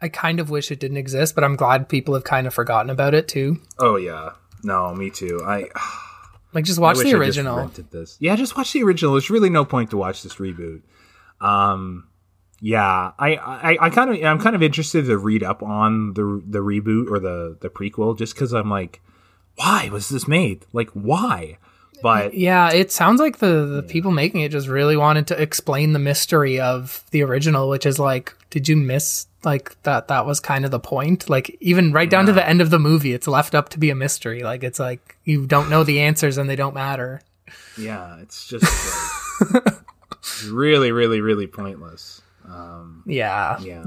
I 0.00 0.08
kind 0.08 0.38
of 0.40 0.50
wish 0.50 0.70
it 0.70 0.78
didn't 0.80 0.98
exist, 0.98 1.34
but 1.34 1.42
I'm 1.42 1.56
glad 1.56 1.88
people 1.88 2.14
have 2.14 2.24
kind 2.24 2.46
of 2.46 2.54
forgotten 2.54 2.90
about 2.90 3.14
it 3.14 3.26
too. 3.26 3.60
Oh 3.78 3.96
yeah, 3.96 4.30
no, 4.62 4.94
me 4.94 5.10
too. 5.10 5.40
I. 5.44 5.68
Like, 6.54 6.64
just 6.64 6.78
watch 6.78 6.96
I 6.96 6.98
wish 6.98 7.04
the 7.04 7.18
I 7.18 7.26
just 7.26 7.38
original. 7.38 7.56
rented 7.56 7.90
this. 7.90 8.16
Yeah, 8.20 8.36
just 8.36 8.56
watch 8.56 8.72
the 8.72 8.82
original. 8.84 9.12
There's 9.12 9.28
really 9.30 9.50
no 9.50 9.64
point 9.64 9.90
to 9.90 9.96
watch 9.96 10.22
this 10.22 10.36
reboot. 10.36 10.82
Um, 11.40 12.08
yeah, 12.60 13.12
I, 13.18 13.36
I, 13.36 13.76
I 13.80 13.90
kind 13.90 14.10
of, 14.10 14.24
I'm 14.24 14.38
kind 14.38 14.54
of 14.56 14.62
interested 14.62 15.04
to 15.06 15.18
read 15.18 15.42
up 15.42 15.62
on 15.62 16.14
the 16.14 16.42
the 16.46 16.60
reboot 16.60 17.10
or 17.10 17.18
the 17.18 17.58
the 17.60 17.68
prequel, 17.68 18.16
just 18.16 18.34
because 18.34 18.54
I'm 18.54 18.70
like, 18.70 19.02
why 19.56 19.88
was 19.92 20.08
this 20.08 20.26
made? 20.28 20.64
Like, 20.72 20.90
why? 20.90 21.58
But 22.02 22.34
Yeah, 22.34 22.70
it 22.72 22.92
sounds 22.92 23.18
like 23.20 23.38
the, 23.38 23.64
the 23.66 23.82
people 23.82 24.10
making 24.10 24.42
it 24.42 24.52
just 24.52 24.68
really 24.68 24.96
wanted 24.96 25.26
to 25.28 25.40
explain 25.40 25.92
the 25.92 25.98
mystery 25.98 26.60
of 26.60 27.02
the 27.12 27.22
original, 27.22 27.68
which 27.68 27.86
is 27.86 27.98
like, 27.98 28.34
did 28.50 28.68
you 28.68 28.76
miss 28.76 29.26
like 29.44 29.80
that? 29.82 30.08
That 30.08 30.26
was 30.26 30.40
kind 30.40 30.64
of 30.64 30.70
the 30.70 30.80
point. 30.80 31.28
Like 31.30 31.56
even 31.60 31.92
right 31.92 32.08
down 32.10 32.26
to 32.26 32.32
the 32.32 32.46
end 32.48 32.60
of 32.60 32.70
the 32.70 32.78
movie, 32.78 33.12
it's 33.12 33.26
left 33.28 33.54
up 33.54 33.68
to 33.70 33.78
be 33.78 33.90
a 33.90 33.94
mystery. 33.94 34.42
Like 34.42 34.62
it's 34.64 34.78
like 34.78 35.16
you 35.24 35.46
don't 35.46 35.70
know 35.70 35.84
the 35.84 36.00
answers 36.00 36.38
and 36.38 36.48
they 36.48 36.56
don't 36.56 36.74
matter. 36.74 37.20
yeah, 37.78 38.18
it's 38.20 38.46
just 38.46 38.64
like, 39.52 39.74
really, 40.50 40.92
really, 40.92 41.20
really 41.20 41.46
pointless. 41.46 42.22
um, 42.48 43.02
Yeah. 43.06 43.58
Yeah. 43.60 43.84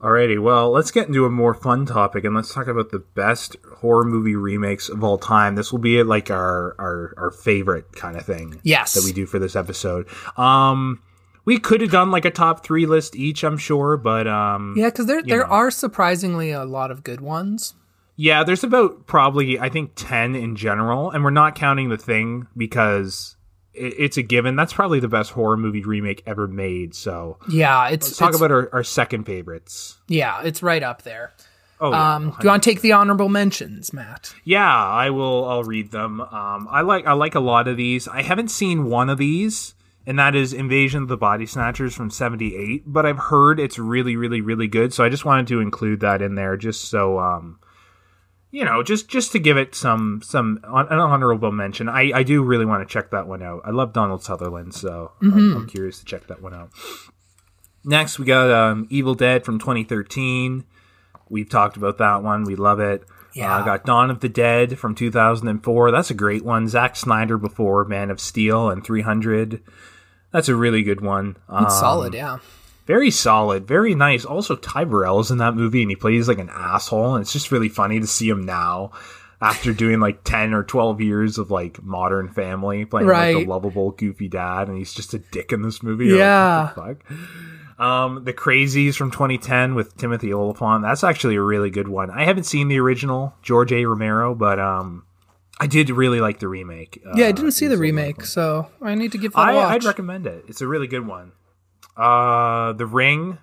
Alrighty, 0.00 0.40
well, 0.40 0.70
let's 0.70 0.92
get 0.92 1.08
into 1.08 1.24
a 1.24 1.30
more 1.30 1.54
fun 1.54 1.84
topic 1.84 2.22
and 2.24 2.32
let's 2.32 2.54
talk 2.54 2.68
about 2.68 2.90
the 2.90 3.00
best 3.00 3.56
horror 3.78 4.04
movie 4.04 4.36
remakes 4.36 4.88
of 4.88 5.02
all 5.02 5.18
time. 5.18 5.56
This 5.56 5.72
will 5.72 5.80
be 5.80 6.00
like 6.04 6.30
our 6.30 6.76
our, 6.78 7.14
our 7.16 7.30
favorite 7.32 7.90
kind 7.96 8.16
of 8.16 8.24
thing 8.24 8.60
Yes. 8.62 8.94
that 8.94 9.02
we 9.04 9.12
do 9.12 9.26
for 9.26 9.40
this 9.40 9.56
episode. 9.56 10.06
Um 10.36 11.02
we 11.48 11.58
could 11.58 11.80
have 11.80 11.90
done 11.90 12.10
like 12.10 12.24
a 12.26 12.30
top 12.30 12.62
three 12.64 12.84
list 12.86 13.16
each, 13.16 13.42
I'm 13.42 13.56
sure, 13.58 13.96
but 13.96 14.26
um 14.26 14.74
Yeah, 14.76 14.90
because 14.90 15.06
there 15.06 15.22
there 15.22 15.40
know. 15.46 15.52
are 15.60 15.70
surprisingly 15.70 16.50
a 16.52 16.64
lot 16.64 16.90
of 16.90 17.02
good 17.02 17.20
ones. 17.20 17.74
Yeah, 18.20 18.44
there's 18.44 18.64
about 18.64 19.06
probably 19.06 19.58
I 19.58 19.68
think 19.68 19.92
ten 19.94 20.34
in 20.34 20.56
general, 20.56 21.10
and 21.10 21.22
we're 21.24 21.30
not 21.30 21.54
counting 21.54 21.88
the 21.88 21.96
thing 21.96 22.46
because 22.56 23.36
it, 23.72 23.94
it's 23.96 24.16
a 24.16 24.22
given. 24.22 24.56
That's 24.56 24.72
probably 24.72 25.00
the 25.00 25.08
best 25.08 25.30
horror 25.32 25.56
movie 25.56 25.84
remake 25.84 26.22
ever 26.26 26.48
made. 26.48 26.94
So 26.94 27.38
Yeah, 27.48 27.88
it's 27.88 28.08
let's 28.08 28.18
talk 28.18 28.28
it's- 28.30 28.40
about 28.40 28.50
our, 28.50 28.68
our 28.72 28.84
second 28.84 29.24
favorites. 29.24 29.98
yeah, 30.08 30.42
it's 30.42 30.62
right 30.62 30.82
up 30.82 31.02
there. 31.02 31.32
Oh, 31.80 31.92
yeah, 31.92 32.14
Um, 32.16 32.30
do 32.30 32.36
you 32.42 32.48
want 32.48 32.62
to 32.64 32.70
take 32.70 32.80
the 32.80 32.90
honorable 32.90 33.28
mentions, 33.28 33.92
Matt? 33.92 34.34
yeah, 34.42 34.66
I 35.04 35.10
will. 35.10 35.48
I'll 35.48 35.62
read 35.62 35.92
them. 35.92 36.20
Um, 36.20 36.66
I 36.68 36.80
like 36.82 37.06
I 37.06 37.12
like 37.12 37.36
a 37.36 37.40
lot 37.40 37.68
of 37.68 37.76
these. 37.76 38.08
I 38.08 38.22
haven't 38.22 38.48
seen 38.50 38.86
one 38.86 39.08
of 39.08 39.18
these, 39.18 39.74
and 40.08 40.18
that 40.18 40.34
is 40.34 40.54
Invasion 40.54 41.02
of 41.02 41.08
the 41.08 41.18
Body 41.18 41.44
Snatchers 41.44 41.94
from 41.94 42.10
'78. 42.10 42.84
But 42.86 43.04
I've 43.04 43.18
heard 43.18 43.60
it's 43.60 43.78
really, 43.78 44.16
really, 44.16 44.40
really 44.40 44.66
good. 44.66 44.94
So 44.94 45.04
I 45.04 45.10
just 45.10 45.26
wanted 45.26 45.46
to 45.48 45.60
include 45.60 46.00
that 46.00 46.22
in 46.22 46.34
there, 46.34 46.56
just 46.56 46.86
so 46.86 47.20
um, 47.20 47.60
you 48.50 48.64
know, 48.64 48.82
just 48.82 49.08
just 49.08 49.32
to 49.32 49.38
give 49.38 49.58
it 49.58 49.74
some 49.74 50.22
some 50.24 50.60
an 50.64 50.98
honorable 50.98 51.52
mention. 51.52 51.90
I 51.90 52.10
I 52.14 52.22
do 52.22 52.42
really 52.42 52.64
want 52.64 52.88
to 52.88 52.90
check 52.90 53.10
that 53.10 53.28
one 53.28 53.42
out. 53.42 53.60
I 53.66 53.70
love 53.70 53.92
Donald 53.92 54.22
Sutherland, 54.22 54.74
so 54.74 55.12
I'm, 55.20 55.56
I'm 55.56 55.66
curious 55.68 55.98
to 55.98 56.06
check 56.06 56.26
that 56.28 56.40
one 56.40 56.54
out. 56.54 56.70
Next, 57.84 58.18
we 58.18 58.24
got 58.24 58.50
um, 58.50 58.86
Evil 58.88 59.14
Dead 59.14 59.44
from 59.44 59.58
2013. 59.58 60.64
We've 61.28 61.48
talked 61.48 61.76
about 61.76 61.98
that 61.98 62.22
one. 62.22 62.44
We 62.44 62.56
love 62.56 62.80
it. 62.80 63.04
Yeah. 63.34 63.56
Uh, 63.56 63.62
got 63.62 63.84
Dawn 63.84 64.10
of 64.10 64.20
the 64.20 64.30
Dead 64.30 64.78
from 64.78 64.94
2004. 64.94 65.90
That's 65.90 66.10
a 66.10 66.14
great 66.14 66.44
one. 66.44 66.66
Zack 66.66 66.96
Snyder 66.96 67.36
before 67.36 67.84
Man 67.84 68.10
of 68.10 68.20
Steel 68.20 68.70
and 68.70 68.82
300. 68.82 69.62
That's 70.32 70.48
a 70.48 70.54
really 70.56 70.82
good 70.82 71.00
one. 71.00 71.36
Um, 71.48 71.64
It's 71.64 71.78
solid, 71.78 72.14
yeah. 72.14 72.38
very 72.86 73.10
solid, 73.10 73.66
very 73.66 73.94
nice. 73.94 74.24
Also, 74.24 74.56
Ty 74.56 74.84
Burrell's 74.84 75.30
in 75.30 75.38
that 75.38 75.54
movie, 75.54 75.82
and 75.82 75.90
he 75.90 75.96
plays 75.96 76.28
like 76.28 76.38
an 76.38 76.50
asshole, 76.52 77.14
and 77.14 77.22
it's 77.22 77.32
just 77.32 77.50
really 77.52 77.68
funny 77.68 77.98
to 78.00 78.06
see 78.06 78.28
him 78.28 78.44
now 78.44 78.90
after 79.40 79.72
doing 79.72 80.00
like 80.00 80.24
ten 80.24 80.52
or 80.52 80.64
twelve 80.64 81.00
years 81.00 81.38
of 81.38 81.50
like 81.50 81.82
Modern 81.82 82.28
Family, 82.28 82.84
playing 82.84 83.06
like 83.06 83.16
Right. 83.16 83.34
the 83.36 83.46
lovable, 83.46 83.92
goofy 83.92 84.28
dad, 84.28 84.68
and 84.68 84.76
he's 84.76 84.92
just 84.92 85.14
a 85.14 85.18
dick 85.18 85.52
in 85.52 85.62
this 85.62 85.82
movie. 85.82 86.06
Yeah. 86.06 86.72
like, 86.76 87.04
the 87.06 87.14
fuck. 87.14 87.80
Um, 87.80 88.24
the 88.24 88.32
Crazies 88.32 88.96
from 88.96 89.12
2010 89.12 89.76
with 89.76 89.96
Timothy 89.96 90.34
Olyphant. 90.34 90.82
That's 90.82 91.04
actually 91.04 91.36
a 91.36 91.42
really 91.42 91.70
good 91.70 91.86
one. 91.86 92.10
I 92.10 92.24
haven't 92.24 92.42
seen 92.42 92.66
the 92.66 92.80
original 92.80 93.34
George 93.40 93.70
A. 93.72 93.84
Romero, 93.84 94.34
but 94.34 94.58
um, 94.58 95.04
I 95.60 95.66
did 95.66 95.90
really 95.90 96.20
like 96.20 96.38
the 96.38 96.48
remake. 96.48 97.02
Yeah, 97.14 97.26
I 97.26 97.28
Uh, 97.28 97.32
didn't 97.32 97.52
see 97.52 97.66
the 97.66 97.76
remake, 97.78 98.24
so 98.24 98.68
I 98.80 98.94
need 98.94 99.12
to 99.12 99.18
give 99.18 99.32
that 99.32 99.40
a 99.40 99.42
I, 99.42 99.54
watch. 99.54 99.72
I'd 99.74 99.84
recommend 99.84 100.26
it. 100.26 100.44
It's 100.48 100.60
a 100.60 100.66
really 100.68 100.86
good 100.86 101.06
one. 101.06 101.32
Uh, 101.96 102.72
The 102.74 102.86
Ring. 102.86 103.38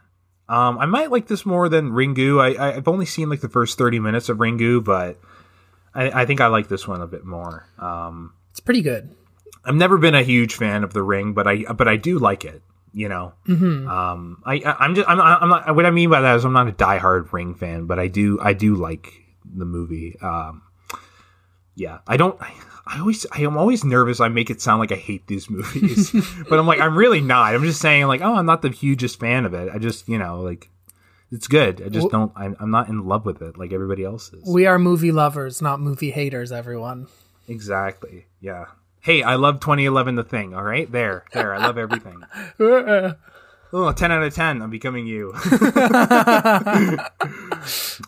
Um, 0.48 0.78
I 0.78 0.86
might 0.86 1.12
like 1.12 1.28
this 1.28 1.46
more 1.46 1.68
than 1.70 1.92
Ringu. 1.92 2.40
I, 2.40 2.54
I 2.54 2.76
I've 2.76 2.88
only 2.88 3.06
seen 3.06 3.30
like 3.30 3.42
the 3.42 3.50
first 3.50 3.78
thirty 3.78 4.00
minutes 4.00 4.30
of 4.30 4.38
Ringu, 4.38 4.84
but 4.84 5.18
I, 5.94 6.22
I 6.22 6.26
think 6.26 6.40
I 6.40 6.48
like 6.48 6.68
this 6.68 6.88
one 6.88 7.02
a 7.02 7.08
bit 7.08 7.26
more. 7.26 7.68
Um, 7.80 8.34
it's 8.52 8.60
pretty 8.60 8.82
good. 8.84 9.10
I've 9.66 9.76
never 9.76 9.98
been 9.98 10.14
a 10.14 10.22
huge 10.22 10.54
fan 10.54 10.84
of 10.84 10.94
The 10.94 11.02
Ring, 11.02 11.34
but 11.34 11.48
I 11.48 11.64
but 11.74 11.88
I 11.88 11.98
do 11.98 12.20
like 12.20 12.46
it. 12.46 12.62
You 12.94 13.10
know, 13.10 13.34
mm-hmm. 13.46 13.90
um, 13.90 14.42
I, 14.46 14.62
I 14.66 14.76
I'm 14.86 14.96
just 14.96 15.10
I'm 15.10 15.20
I'm 15.20 15.50
not 15.50 15.76
what 15.76 15.86
I 15.86 15.92
mean 15.92 16.10
by 16.12 16.22
that 16.22 16.36
is 16.38 16.46
I'm 16.46 16.54
not 16.54 16.68
a 16.70 16.72
diehard 16.72 17.34
Ring 17.34 17.56
fan, 17.56 17.88
but 17.88 18.00
I 18.00 18.08
do 18.08 18.40
I 18.40 18.54
do 18.54 18.76
like 18.76 19.12
the 19.44 19.66
movie. 19.66 20.16
Um, 20.22 20.62
yeah, 21.76 22.00
I 22.08 22.18
don't. 22.18 22.40
I 22.88 23.00
always 23.00 23.26
I 23.32 23.42
am 23.42 23.58
always 23.58 23.84
nervous. 23.84 24.20
I 24.20 24.28
make 24.28 24.50
it 24.50 24.62
sound 24.62 24.80
like 24.80 24.92
I 24.92 24.96
hate 24.96 25.28
these 25.28 25.50
movies, 25.50 26.12
but 26.50 26.60
I'm 26.60 26.68
like 26.68 26.80
I'm 26.80 26.98
really 26.98 27.22
not. 27.22 27.56
I'm 27.56 27.64
just 27.64 27.82
saying 27.82 28.08
like 28.08 28.22
oh 28.22 28.36
I'm 28.36 28.46
not 28.46 28.62
the 28.62 28.70
hugest 28.70 29.20
fan 29.20 29.46
of 29.46 29.54
it. 29.54 29.70
I 29.74 29.78
just 29.78 30.08
you 30.08 30.18
know 30.18 30.42
like 30.42 30.70
it's 31.32 31.48
good. 31.48 31.82
I 31.84 31.90
just 31.90 32.10
don't. 32.10 32.32
I'm, 32.36 32.56
I'm 32.60 32.72
not 32.72 32.88
in 32.88 33.06
love 33.06 33.26
with 33.26 33.42
it 33.42 33.58
like 33.58 33.74
everybody 33.74 34.04
else 34.04 34.32
is. 34.32 34.48
We 34.48 34.66
are 34.68 34.78
movie 34.78 35.12
lovers, 35.12 35.62
not 35.62 35.80
movie 35.80 36.12
haters, 36.12 36.52
everyone. 36.52 37.08
Exactly. 37.48 38.26
Yeah. 38.40 38.66
Hey, 39.02 39.22
I 39.22 39.36
love 39.36 39.60
2011 39.60 40.16
The 40.16 40.24
Thing. 40.24 40.56
All 40.56 40.64
right, 40.64 40.92
there, 40.92 41.26
there. 41.32 41.54
I 41.54 41.60
love 41.60 41.78
everything. 41.78 42.24
Oh, 43.78 43.92
10 43.92 44.10
out 44.10 44.24
of 44.24 44.34
10. 44.34 44.62
I'm 44.62 44.70
becoming 44.70 45.06
you. 45.06 45.34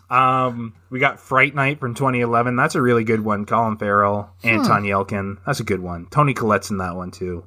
um, 0.08 0.74
we 0.88 0.98
got 0.98 1.20
Fright 1.20 1.54
Night 1.54 1.78
from 1.78 1.94
2011. 1.94 2.56
That's 2.56 2.74
a 2.74 2.80
really 2.80 3.04
good 3.04 3.20
one. 3.20 3.44
Colin 3.44 3.76
Farrell, 3.76 4.30
Anton 4.42 4.84
Yelchin. 4.84 5.36
That's 5.44 5.60
a 5.60 5.64
good 5.64 5.80
one. 5.80 6.06
Toni 6.06 6.32
Collette's 6.32 6.70
in 6.70 6.78
that 6.78 6.96
one 6.96 7.10
too. 7.10 7.44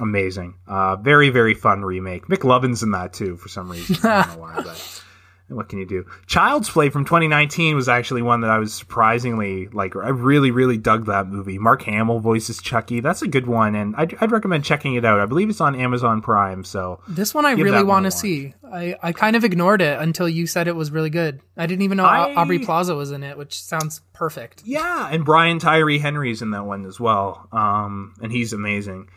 Amazing. 0.00 0.56
Uh, 0.66 0.96
very, 0.96 1.30
very 1.30 1.54
fun 1.54 1.82
remake. 1.82 2.26
Mick 2.26 2.42
Lovin's 2.42 2.82
in 2.82 2.90
that 2.90 3.12
too 3.12 3.36
for 3.36 3.48
some 3.48 3.70
reason. 3.70 3.96
I 4.02 4.24
don't 4.24 4.34
know 4.34 4.42
why, 4.42 4.56
but 4.56 5.04
what 5.48 5.68
can 5.68 5.78
you 5.78 5.86
do? 5.86 6.04
Child's 6.26 6.68
Play 6.68 6.90
from 6.90 7.04
2019 7.04 7.76
was 7.76 7.88
actually 7.88 8.22
one 8.22 8.40
that 8.40 8.50
I 8.50 8.58
was 8.58 8.74
surprisingly 8.74 9.68
like. 9.68 9.94
I 9.94 10.08
really, 10.08 10.50
really 10.50 10.76
dug 10.76 11.06
that 11.06 11.28
movie. 11.28 11.58
Mark 11.58 11.82
Hamill 11.82 12.18
voices 12.18 12.60
Chucky. 12.60 13.00
That's 13.00 13.22
a 13.22 13.28
good 13.28 13.46
one, 13.46 13.74
and 13.74 13.94
I'd, 13.96 14.16
I'd 14.20 14.32
recommend 14.32 14.64
checking 14.64 14.94
it 14.94 15.04
out. 15.04 15.20
I 15.20 15.26
believe 15.26 15.48
it's 15.48 15.60
on 15.60 15.74
Amazon 15.76 16.20
Prime. 16.20 16.64
So 16.64 17.00
This 17.08 17.32
one 17.32 17.46
I 17.46 17.52
really 17.52 17.84
want 17.84 18.04
to 18.06 18.10
see. 18.10 18.54
I, 18.70 18.96
I 19.02 19.12
kind 19.12 19.36
of 19.36 19.44
ignored 19.44 19.82
it 19.82 20.00
until 20.00 20.28
you 20.28 20.46
said 20.46 20.66
it 20.68 20.74
was 20.76 20.90
really 20.90 21.10
good. 21.10 21.40
I 21.56 21.66
didn't 21.66 21.82
even 21.82 21.96
know 21.98 22.04
I- 22.04 22.34
Aubrey 22.34 22.58
Plaza 22.58 22.94
was 22.94 23.10
in 23.12 23.22
it, 23.22 23.38
which 23.38 23.60
sounds 23.60 24.00
perfect. 24.12 24.62
Yeah, 24.64 25.08
and 25.10 25.24
Brian 25.24 25.58
Tyree 25.58 25.98
Henry's 25.98 26.42
in 26.42 26.50
that 26.50 26.64
one 26.64 26.84
as 26.86 26.98
well. 26.98 27.48
Um, 27.52 28.14
and 28.20 28.32
he's 28.32 28.52
amazing. 28.52 29.08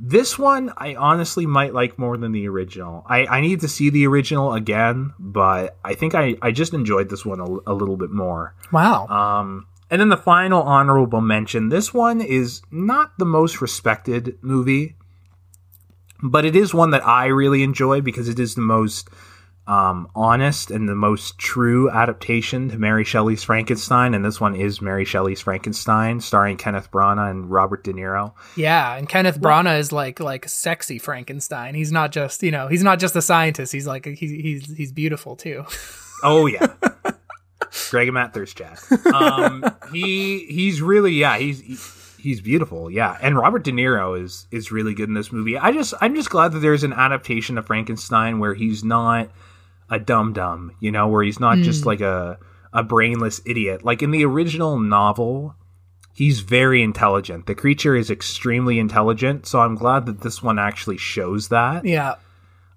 This 0.00 0.38
one 0.38 0.72
I 0.76 0.94
honestly 0.94 1.44
might 1.44 1.74
like 1.74 1.98
more 1.98 2.16
than 2.16 2.30
the 2.30 2.48
original. 2.48 3.04
I, 3.08 3.26
I 3.26 3.40
need 3.40 3.60
to 3.62 3.68
see 3.68 3.90
the 3.90 4.06
original 4.06 4.54
again, 4.54 5.12
but 5.18 5.76
I 5.84 5.94
think 5.94 6.14
I, 6.14 6.36
I 6.40 6.52
just 6.52 6.72
enjoyed 6.72 7.08
this 7.08 7.26
one 7.26 7.40
a, 7.40 7.72
a 7.72 7.74
little 7.74 7.96
bit 7.96 8.10
more. 8.10 8.54
Wow. 8.72 9.08
Um, 9.08 9.66
and 9.90 10.00
then 10.00 10.08
the 10.08 10.16
final 10.16 10.62
honorable 10.62 11.20
mention. 11.20 11.68
This 11.68 11.92
one 11.92 12.20
is 12.20 12.62
not 12.70 13.18
the 13.18 13.24
most 13.24 13.60
respected 13.60 14.38
movie, 14.40 14.96
but 16.22 16.44
it 16.44 16.54
is 16.54 16.72
one 16.72 16.90
that 16.90 17.06
I 17.06 17.26
really 17.26 17.64
enjoy 17.64 18.00
because 18.00 18.28
it 18.28 18.38
is 18.38 18.54
the 18.54 18.60
most 18.60 19.08
um, 19.68 20.08
honest 20.14 20.70
and 20.70 20.88
the 20.88 20.94
most 20.94 21.38
true 21.38 21.90
adaptation 21.90 22.70
to 22.70 22.78
Mary 22.78 23.04
Shelley's 23.04 23.44
Frankenstein. 23.44 24.14
And 24.14 24.24
this 24.24 24.40
one 24.40 24.56
is 24.56 24.80
Mary 24.80 25.04
Shelley's 25.04 25.40
Frankenstein, 25.42 26.20
starring 26.20 26.56
Kenneth 26.56 26.90
Branagh 26.90 27.30
and 27.30 27.50
Robert 27.50 27.84
De 27.84 27.92
Niro. 27.92 28.32
yeah, 28.56 28.96
and 28.96 29.08
Kenneth 29.08 29.38
Branagh 29.40 29.78
is 29.78 29.92
like 29.92 30.18
like 30.20 30.48
sexy 30.48 30.98
Frankenstein. 30.98 31.74
He's 31.74 31.92
not 31.92 32.10
just 32.12 32.42
you 32.42 32.50
know 32.50 32.68
he's 32.68 32.82
not 32.82 32.98
just 32.98 33.14
a 33.14 33.22
scientist. 33.22 33.72
He's 33.72 33.86
like 33.86 34.06
he's 34.06 34.30
he's 34.30 34.76
he's 34.76 34.92
beautiful 34.92 35.36
too. 35.36 35.64
Oh 36.24 36.46
yeah. 36.46 36.66
Greg 37.90 38.08
and 38.08 38.14
Matt 38.14 38.34
Thirst 38.34 38.56
Chat. 38.56 38.80
Um, 39.14 39.64
he 39.92 40.40
he's 40.46 40.82
really 40.82 41.12
yeah 41.12 41.38
he's 41.38 41.60
he- 41.60 42.22
he's 42.22 42.40
beautiful 42.40 42.90
yeah 42.90 43.16
and 43.22 43.38
Robert 43.38 43.62
De 43.62 43.70
Niro 43.70 44.20
is 44.20 44.48
is 44.50 44.72
really 44.72 44.94
good 44.94 45.08
in 45.08 45.14
this 45.14 45.30
movie. 45.30 45.56
I 45.56 45.70
just 45.70 45.94
I'm 46.00 46.16
just 46.16 46.28
glad 46.30 46.50
that 46.52 46.58
there's 46.58 46.82
an 46.82 46.92
adaptation 46.92 47.56
of 47.56 47.66
Frankenstein 47.66 48.40
where 48.40 48.54
he's 48.54 48.82
not 48.82 49.30
a 49.90 49.98
dum 49.98 50.32
dum 50.32 50.72
you 50.80 50.90
know 50.90 51.08
where 51.08 51.22
he's 51.22 51.40
not 51.40 51.58
just 51.58 51.86
like 51.86 52.00
a 52.00 52.38
a 52.72 52.82
brainless 52.82 53.40
idiot. 53.46 53.84
Like 53.84 54.02
in 54.02 54.10
the 54.10 54.24
original 54.24 54.78
novel. 54.78 55.54
He's 56.14 56.40
very 56.40 56.82
intelligent. 56.82 57.46
The 57.46 57.54
creature 57.54 57.94
is 57.94 58.10
extremely 58.10 58.80
intelligent, 58.80 59.46
so 59.46 59.60
I'm 59.60 59.76
glad 59.76 60.06
that 60.06 60.20
this 60.20 60.42
one 60.42 60.58
actually 60.58 60.96
shows 60.96 61.46
that. 61.50 61.84
Yeah, 61.84 62.16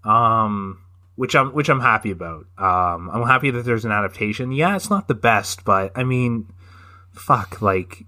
um 0.03 0.79
which 1.15 1.35
i'm 1.35 1.49
which 1.51 1.67
i'm 1.69 1.79
happy 1.79 2.11
about. 2.11 2.45
Um 2.57 3.09
i'm 3.11 3.27
happy 3.27 3.49
that 3.51 3.63
there's 3.63 3.85
an 3.85 3.91
adaptation. 3.91 4.51
Yeah 4.51 4.75
it's 4.75 4.89
not 4.91 5.07
the 5.07 5.15
best 5.15 5.65
but 5.65 5.91
i 5.95 6.03
mean 6.03 6.53
fuck 7.13 7.61
like 7.61 8.05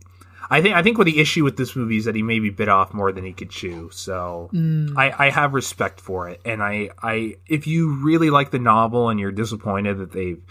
i 0.49 0.61
think 0.61 0.75
i 0.75 0.83
think 0.83 0.97
what 0.97 1.05
the 1.05 1.19
issue 1.19 1.43
with 1.43 1.57
this 1.57 1.75
movie 1.75 1.97
is 1.97 2.05
that 2.05 2.15
he 2.15 2.21
maybe 2.21 2.49
bit 2.49 2.69
off 2.69 2.93
more 2.93 3.11
than 3.11 3.23
he 3.23 3.33
could 3.33 3.49
chew 3.49 3.89
so 3.91 4.49
mm. 4.53 4.91
i 4.97 5.27
i 5.27 5.29
have 5.29 5.53
respect 5.53 5.99
for 5.99 6.29
it 6.29 6.41
and 6.45 6.61
i 6.63 6.89
i 7.01 7.35
if 7.47 7.67
you 7.67 7.93
really 8.03 8.29
like 8.29 8.51
the 8.51 8.59
novel 8.59 9.09
and 9.09 9.19
you're 9.19 9.31
disappointed 9.31 9.97
that 9.97 10.11
they've 10.11 10.41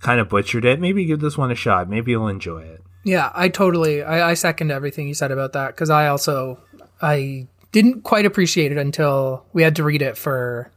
kind 0.00 0.20
of 0.20 0.28
butchered 0.28 0.64
it 0.64 0.80
maybe 0.80 1.04
give 1.04 1.20
this 1.20 1.36
one 1.36 1.50
a 1.50 1.54
shot 1.54 1.88
maybe 1.88 2.12
you'll 2.12 2.28
enjoy 2.28 2.62
it 2.62 2.82
Yeah, 3.04 3.30
I 3.34 3.48
totally 3.48 4.02
I, 4.02 4.30
I 4.30 4.34
second 4.34 4.70
everything 4.70 5.08
you 5.08 5.14
said 5.14 5.30
about 5.30 5.52
that 5.54 5.68
because 5.68 5.90
I 5.90 6.08
also 6.08 6.60
I 7.00 7.46
didn't 7.72 8.02
quite 8.02 8.26
appreciate 8.26 8.72
it 8.72 8.78
until 8.78 9.46
we 9.52 9.62
had 9.62 9.76
to 9.76 9.84
read 9.84 10.02
it 10.02 10.16
for 10.16 10.70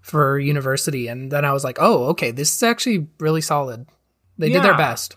for 0.00 0.38
university, 0.38 1.08
and 1.08 1.30
then 1.30 1.44
I 1.44 1.52
was 1.52 1.64
like, 1.64 1.78
oh, 1.80 2.06
okay, 2.08 2.30
this 2.30 2.54
is 2.54 2.62
actually 2.62 3.08
really 3.18 3.40
solid. 3.40 3.86
They 4.38 4.48
did 4.48 4.62
their 4.62 4.76
best. 4.76 5.16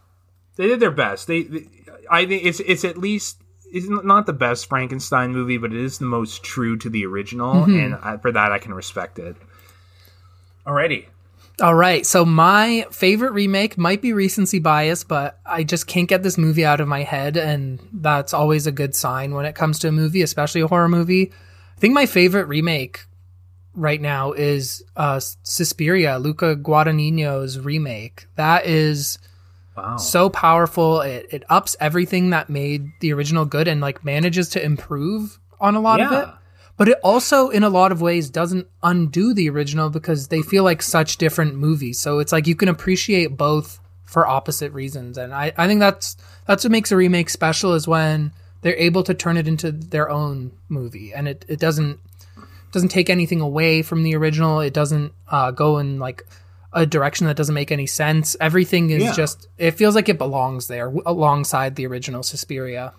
They 0.56 0.68
did 0.68 0.80
their 0.80 0.92
best. 0.92 1.28
They, 1.28 1.44
they 1.44 1.68
I 2.10 2.26
think 2.26 2.46
it's 2.46 2.60
it's 2.60 2.84
at 2.86 2.98
least 2.98 3.42
it's 3.72 3.88
not 3.88 4.26
the 4.26 4.34
best 4.34 4.68
Frankenstein 4.68 5.32
movie, 5.32 5.58
but 5.58 5.74
it 5.74 5.80
is 5.80 5.98
the 5.98 6.06
most 6.06 6.44
true 6.44 6.78
to 6.78 6.90
the 6.90 7.06
original, 7.06 7.66
and 7.66 7.96
I, 7.96 8.18
for 8.18 8.32
that 8.32 8.52
I 8.52 8.60
can 8.60 8.74
respect 8.74 9.20
it. 9.20 9.36
Alrighty. 10.66 11.06
All 11.60 11.74
right, 11.74 12.06
so 12.06 12.24
my 12.24 12.86
favorite 12.92 13.32
remake 13.32 13.80
might 13.80 14.00
be 14.00 14.14
recency 14.14 14.60
bias, 14.60 15.04
but 15.04 15.40
I 15.44 15.64
just 15.64 15.88
can't 15.88 16.08
get 16.08 16.22
this 16.22 16.38
movie 16.38 16.64
out 16.64 16.80
of 16.80 16.88
my 16.88 17.02
head, 17.02 17.36
and 17.36 17.80
that's 17.92 18.32
always 18.32 18.68
a 18.68 18.72
good 18.72 18.94
sign 18.94 19.34
when 19.34 19.46
it 19.46 19.56
comes 19.56 19.80
to 19.80 19.88
a 19.88 19.92
movie, 19.92 20.22
especially 20.22 20.62
a 20.62 20.68
horror 20.68 20.88
movie. 20.88 21.32
I 21.76 21.80
think 21.80 21.96
my 21.96 22.06
favorite 22.06 22.48
remake 22.48 23.06
right 23.74 24.00
now 24.00 24.34
is 24.34 24.84
uh, 24.96 25.20
Suspiria, 25.42 26.20
Luca 26.20 26.56
Guadagnino's 26.56 27.60
remake. 27.60 28.28
That 28.36 28.68
is 28.68 29.18
Wow. 29.78 29.98
so 29.98 30.30
powerful. 30.30 31.02
It 31.02 31.28
it 31.32 31.44
ups 31.50 31.76
everything 31.80 32.32
that 32.32 32.50
made 32.50 32.90
the 33.00 33.14
original 33.14 33.46
good 33.46 33.68
and 33.68 33.80
like 33.80 34.04
manages 34.04 34.50
to 34.50 34.64
improve 34.64 35.40
on 35.60 35.76
a 35.76 35.80
lot 35.80 36.00
of 36.02 36.12
it. 36.12 36.34
But 36.78 36.90
it 36.90 37.00
also, 37.04 37.50
in 37.50 37.64
a 37.64 37.70
lot 37.70 37.92
of 37.92 38.02
ways, 38.02 38.30
doesn't 38.30 38.68
undo 38.84 39.34
the 39.34 39.50
original 39.50 39.90
because 39.90 40.28
they 40.28 40.44
feel 40.44 40.64
like 40.64 40.84
such 40.84 41.18
different 41.18 41.56
movies. 41.56 42.00
So 42.00 42.20
it's 42.20 42.32
like 42.32 42.46
you 42.46 42.56
can 42.56 42.70
appreciate 42.70 43.36
both 43.36 43.80
for 44.06 44.28
opposite 44.28 44.72
reasons. 44.74 45.18
And 45.18 45.34
I, 45.34 45.52
I 45.58 45.68
think 45.68 45.80
that's 45.80 46.16
that's 46.46 46.64
what 46.64 46.72
makes 46.72 46.92
a 46.92 46.96
remake 46.96 47.30
special 47.30 47.74
is 47.74 47.88
when 47.88 48.32
they're 48.62 48.78
able 48.78 49.04
to 49.04 49.14
turn 49.14 49.38
it 49.38 49.48
into 49.48 49.72
their 49.72 50.10
own 50.10 50.52
movie. 50.70 51.14
And 51.14 51.28
it, 51.28 51.46
it 51.48 51.60
doesn't 51.60 52.00
doesn't 52.72 52.90
take 52.90 53.10
anything 53.10 53.42
away 53.42 53.82
from 53.82 54.04
the 54.04 54.16
original. 54.16 54.60
It 54.60 54.74
doesn't 54.74 55.14
uh, 55.30 55.52
go 55.52 55.78
and 55.78 56.00
like 56.00 56.26
a 56.78 56.86
direction 56.86 57.28
that 57.28 57.36
doesn't 57.36 57.56
make 57.56 57.72
any 57.72 57.88
sense. 57.88 58.36
Everything 58.40 58.90
is 58.92 59.04
Yeah. 59.04 59.12
just 59.14 59.48
it 59.58 59.72
feels 59.72 59.96
like 59.96 60.08
it 60.10 60.18
belongs 60.18 60.68
there 60.68 60.88
alongside 61.06 61.76
the 61.76 61.88
original 61.88 62.24
Suspiria. 62.24 62.94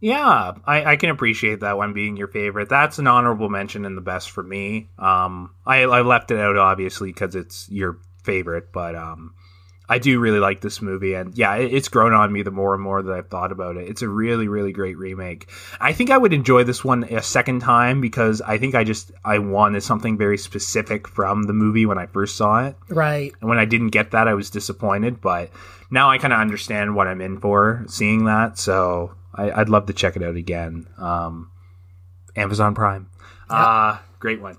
Yeah, 0.00 0.52
I, 0.64 0.92
I 0.92 0.96
can 0.96 1.10
appreciate 1.10 1.60
that 1.60 1.76
one 1.76 1.92
being 1.92 2.16
your 2.16 2.28
favorite. 2.28 2.70
That's 2.70 2.98
an 2.98 3.06
honorable 3.06 3.50
mention 3.50 3.84
and 3.84 3.96
the 3.96 4.00
best 4.00 4.30
for 4.30 4.42
me. 4.42 4.88
Um, 4.98 5.50
I, 5.66 5.82
I 5.82 6.00
left 6.00 6.30
it 6.30 6.38
out 6.38 6.56
obviously 6.56 7.12
because 7.12 7.34
it's 7.34 7.68
your 7.68 7.98
favorite, 8.22 8.72
but 8.72 8.94
um, 8.94 9.34
I 9.90 9.98
do 9.98 10.20
really 10.20 10.38
like 10.38 10.60
this 10.60 10.80
movie, 10.80 11.14
and 11.14 11.36
yeah, 11.36 11.56
it's 11.56 11.88
grown 11.88 12.12
on 12.12 12.32
me 12.32 12.42
the 12.42 12.52
more 12.52 12.74
and 12.74 12.82
more 12.82 13.02
that 13.02 13.12
I've 13.12 13.26
thought 13.26 13.50
about 13.50 13.76
it. 13.76 13.88
It's 13.88 14.02
a 14.02 14.08
really, 14.08 14.46
really 14.46 14.70
great 14.70 14.96
remake. 14.96 15.50
I 15.80 15.92
think 15.92 16.10
I 16.10 16.16
would 16.16 16.32
enjoy 16.32 16.62
this 16.62 16.84
one 16.84 17.02
a 17.02 17.20
second 17.20 17.58
time 17.58 18.00
because 18.00 18.40
I 18.40 18.56
think 18.56 18.76
I 18.76 18.84
just 18.84 19.10
I 19.24 19.40
wanted 19.40 19.82
something 19.82 20.16
very 20.16 20.38
specific 20.38 21.08
from 21.08 21.42
the 21.42 21.52
movie 21.52 21.86
when 21.86 21.98
I 21.98 22.06
first 22.06 22.36
saw 22.36 22.66
it. 22.66 22.76
Right. 22.88 23.32
And 23.40 23.50
when 23.50 23.58
I 23.58 23.64
didn't 23.64 23.88
get 23.88 24.12
that, 24.12 24.28
I 24.28 24.34
was 24.34 24.48
disappointed. 24.48 25.20
But 25.20 25.50
now 25.90 26.08
I 26.08 26.18
kind 26.18 26.32
of 26.32 26.38
understand 26.38 26.94
what 26.94 27.08
I'm 27.08 27.20
in 27.20 27.40
for 27.40 27.84
seeing 27.88 28.26
that. 28.26 28.58
So 28.58 29.16
I, 29.34 29.50
I'd 29.50 29.68
love 29.68 29.86
to 29.86 29.92
check 29.92 30.14
it 30.14 30.22
out 30.22 30.36
again. 30.36 30.86
Um, 30.98 31.50
Amazon 32.36 32.76
Prime. 32.76 33.10
Uh, 33.48 33.98
great 34.20 34.40
one. 34.40 34.56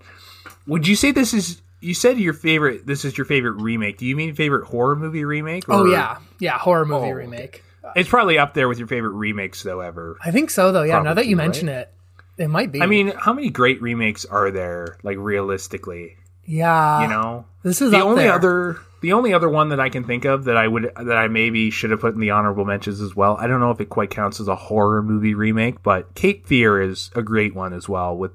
Would 0.67 0.89
you 0.89 0.97
say 0.97 1.11
this 1.11 1.33
is? 1.33 1.61
You 1.81 1.93
said 1.93 2.19
your 2.19 2.33
favorite. 2.33 2.85
This 2.85 3.03
is 3.05 3.17
your 3.17 3.25
favorite 3.25 3.53
remake. 3.61 3.97
Do 3.97 4.05
you 4.05 4.15
mean 4.15 4.35
favorite 4.35 4.65
horror 4.67 4.95
movie 4.95 5.25
remake? 5.25 5.65
Oh 5.67 5.85
yeah, 5.85 6.17
yeah, 6.39 6.57
horror 6.57 6.85
movie 6.85 7.07
Oh, 7.07 7.11
remake. 7.11 7.63
It's 7.95 8.07
probably 8.07 8.37
up 8.37 8.53
there 8.53 8.69
with 8.69 8.77
your 8.77 8.87
favorite 8.87 9.11
remakes 9.11 9.63
though 9.63 9.81
ever. 9.81 10.17
I 10.23 10.31
think 10.31 10.49
so 10.51 10.71
though. 10.71 10.83
Yeah, 10.83 10.97
now 10.97 11.03
that 11.03 11.13
Probably, 11.15 11.29
you 11.31 11.37
right? 11.37 11.43
mention 11.45 11.69
it, 11.69 11.91
it 12.37 12.47
might 12.47 12.71
be. 12.71 12.81
I 12.81 12.85
mean, 12.85 13.11
how 13.17 13.33
many 13.33 13.49
great 13.49 13.81
remakes 13.81 14.23
are 14.25 14.51
there? 14.51 14.97
Like 15.03 15.17
realistically, 15.19 16.17
yeah, 16.45 17.01
you 17.01 17.07
know. 17.07 17.45
this 17.63 17.81
is 17.81 17.91
the 17.91 18.01
only 18.01 18.23
there. 18.23 18.33
other 18.33 18.77
the 19.01 19.13
only 19.13 19.33
other 19.33 19.49
one 19.49 19.69
that 19.69 19.79
I 19.79 19.89
can 19.89 20.03
think 20.03 20.25
of 20.25 20.43
that 20.45 20.57
I 20.57 20.67
would 20.67 20.91
that 20.95 21.17
I 21.17 21.27
maybe 21.27 21.71
should 21.71 21.89
have 21.89 21.99
put 22.01 22.13
in 22.13 22.19
the 22.19 22.29
honorable 22.29 22.65
mentions 22.65 23.01
as 23.01 23.15
well. 23.15 23.35
I 23.37 23.47
don't 23.47 23.59
know 23.59 23.71
if 23.71 23.81
it 23.81 23.89
quite 23.89 24.11
counts 24.11 24.39
as 24.39 24.47
a 24.47 24.55
horror 24.55 25.01
movie 25.01 25.33
remake, 25.33 25.81
but 25.81 26.13
Cape 26.13 26.45
Fear 26.45 26.81
is 26.83 27.09
a 27.15 27.23
great 27.23 27.55
one 27.55 27.73
as 27.73 27.89
well 27.89 28.15
with 28.15 28.31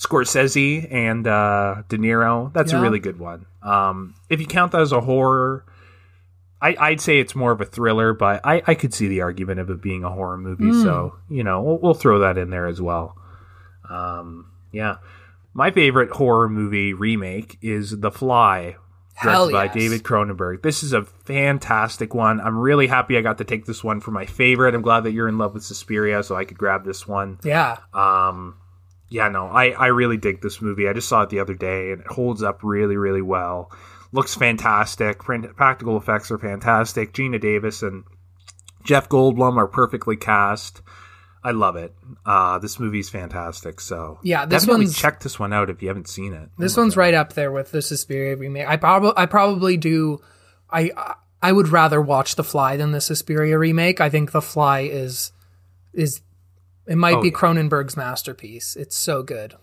Scorsese 0.00 0.90
and 0.90 1.26
uh, 1.26 1.82
De 1.88 1.98
Niro. 1.98 2.52
That's 2.52 2.72
Yeah. 2.72 2.78
a 2.78 2.82
really 2.82 2.98
good 3.00 3.18
one. 3.18 3.46
Um, 3.62 4.14
if 4.30 4.40
you 4.40 4.46
count 4.46 4.72
that 4.72 4.80
as 4.80 4.92
a 4.92 5.00
horror, 5.02 5.64
I, 6.62 6.74
I'd 6.78 7.00
say 7.00 7.18
it's 7.20 7.34
more 7.34 7.52
of 7.52 7.60
a 7.60 7.64
thriller, 7.66 8.12
but 8.14 8.40
I, 8.44 8.62
I 8.66 8.74
could 8.74 8.94
see 8.94 9.08
the 9.08 9.20
argument 9.22 9.60
of 9.60 9.68
it 9.70 9.82
being 9.82 10.02
a 10.04 10.10
horror 10.10 10.38
movie. 10.38 10.64
Hmm. 10.70 10.82
So 10.82 11.16
you 11.28 11.44
know, 11.44 11.62
we'll, 11.62 11.78
we'll 11.78 11.94
throw 11.94 12.20
that 12.20 12.38
in 12.38 12.50
there 12.50 12.66
as 12.66 12.80
well. 12.80 13.16
Um, 13.88 14.50
yeah. 14.72 14.96
My 15.52 15.70
favorite 15.70 16.10
horror 16.12 16.48
movie 16.48 16.94
remake 16.94 17.58
is 17.60 17.98
The 17.98 18.10
Fly, 18.12 18.76
directed 19.20 19.52
by. 19.52 19.66
David 19.68 20.04
Cronenberg. 20.04 20.62
This 20.62 20.82
is 20.84 20.92
a 20.92 21.02
fantastic 21.04 22.14
one. 22.14 22.40
I'm 22.40 22.56
really 22.56 22.86
happy 22.86 23.18
I 23.18 23.20
got 23.20 23.38
to 23.38 23.44
take 23.44 23.64
this 23.66 23.82
one 23.82 24.00
for 24.00 24.12
my 24.12 24.26
favorite. 24.26 24.74
I'm 24.76 24.82
glad 24.82 25.00
that 25.04 25.12
you're 25.12 25.28
in 25.28 25.38
love 25.38 25.52
with 25.54 25.64
Suspiria, 25.64 26.22
so 26.22 26.36
I 26.36 26.44
could 26.44 26.56
grab 26.56 26.84
this 26.84 27.06
one. 27.08 27.40
Yeah, 27.42 27.78
Um, 27.92 28.54
yeah, 29.10 29.28
no, 29.28 29.46
I, 29.48 29.70
I 29.70 29.86
really 29.88 30.16
dig 30.16 30.40
this 30.40 30.62
movie. 30.62 30.88
I 30.88 30.92
just 30.94 31.08
saw 31.08 31.22
it 31.22 31.28
the 31.30 31.40
other 31.40 31.54
day, 31.54 31.92
and 31.92 32.00
it 32.00 32.06
holds 32.06 32.42
up 32.42 32.60
really, 32.62 32.96
really 32.96 33.20
well. 33.22 33.70
Looks 34.12 34.34
fantastic. 34.34 35.18
Practical 35.20 35.96
effects 35.96 36.30
are 36.30 36.38
fantastic. 36.38 37.12
Geena 37.12 37.40
Davis 37.40 37.82
and 37.82 38.04
Jeff 38.84 39.08
Goldblum 39.08 39.56
are 39.56 39.68
perfectly 39.68 40.16
cast. 40.16 40.80
I 41.42 41.52
love 41.52 41.76
it. 41.76 41.94
Uh, 42.26 42.58
this 42.58 42.78
movie's 42.78 43.08
fantastic. 43.08 43.80
So 43.80 44.18
Yeah, 44.22 44.46
this 44.46 44.62
definitely 44.62 44.86
one's- 44.86 44.98
check 44.98 45.20
this 45.20 45.38
one 45.38 45.52
out 45.52 45.70
if 45.70 45.80
you 45.82 45.88
haven't 45.88 46.08
seen 46.08 46.32
it. 46.34 46.50
this 46.58 46.76
one's 46.76 46.96
right 46.96 47.14
up 47.14 47.32
there 47.34 47.50
with 47.52 47.70
the 47.72 47.82
Suspiria 47.82 48.36
remake. 48.36 48.66
I 48.68 48.76
probably 48.76 49.12
I 49.16 49.26
probably 49.26 49.76
do. 49.76 50.20
I 50.70 50.90
I 51.42 51.52
would 51.52 51.68
rather 51.68 52.00
watch 52.00 52.34
The 52.36 52.44
Fly 52.44 52.76
than 52.76 52.92
the 52.92 53.00
Suspiria 53.00 53.56
remake. 53.58 54.00
I 54.00 54.10
think 54.10 54.32
The 54.32 54.42
Fly 54.42 54.80
is 54.80 55.32
is 55.94 56.20
it 56.86 56.96
might 56.96 57.14
Oh, 57.14 57.22
be. 57.22 57.30
Cronenberg's 57.30 57.96
masterpiece. 57.96 58.76
It's 58.76 58.96
so 58.96 59.22
good. 59.22 59.54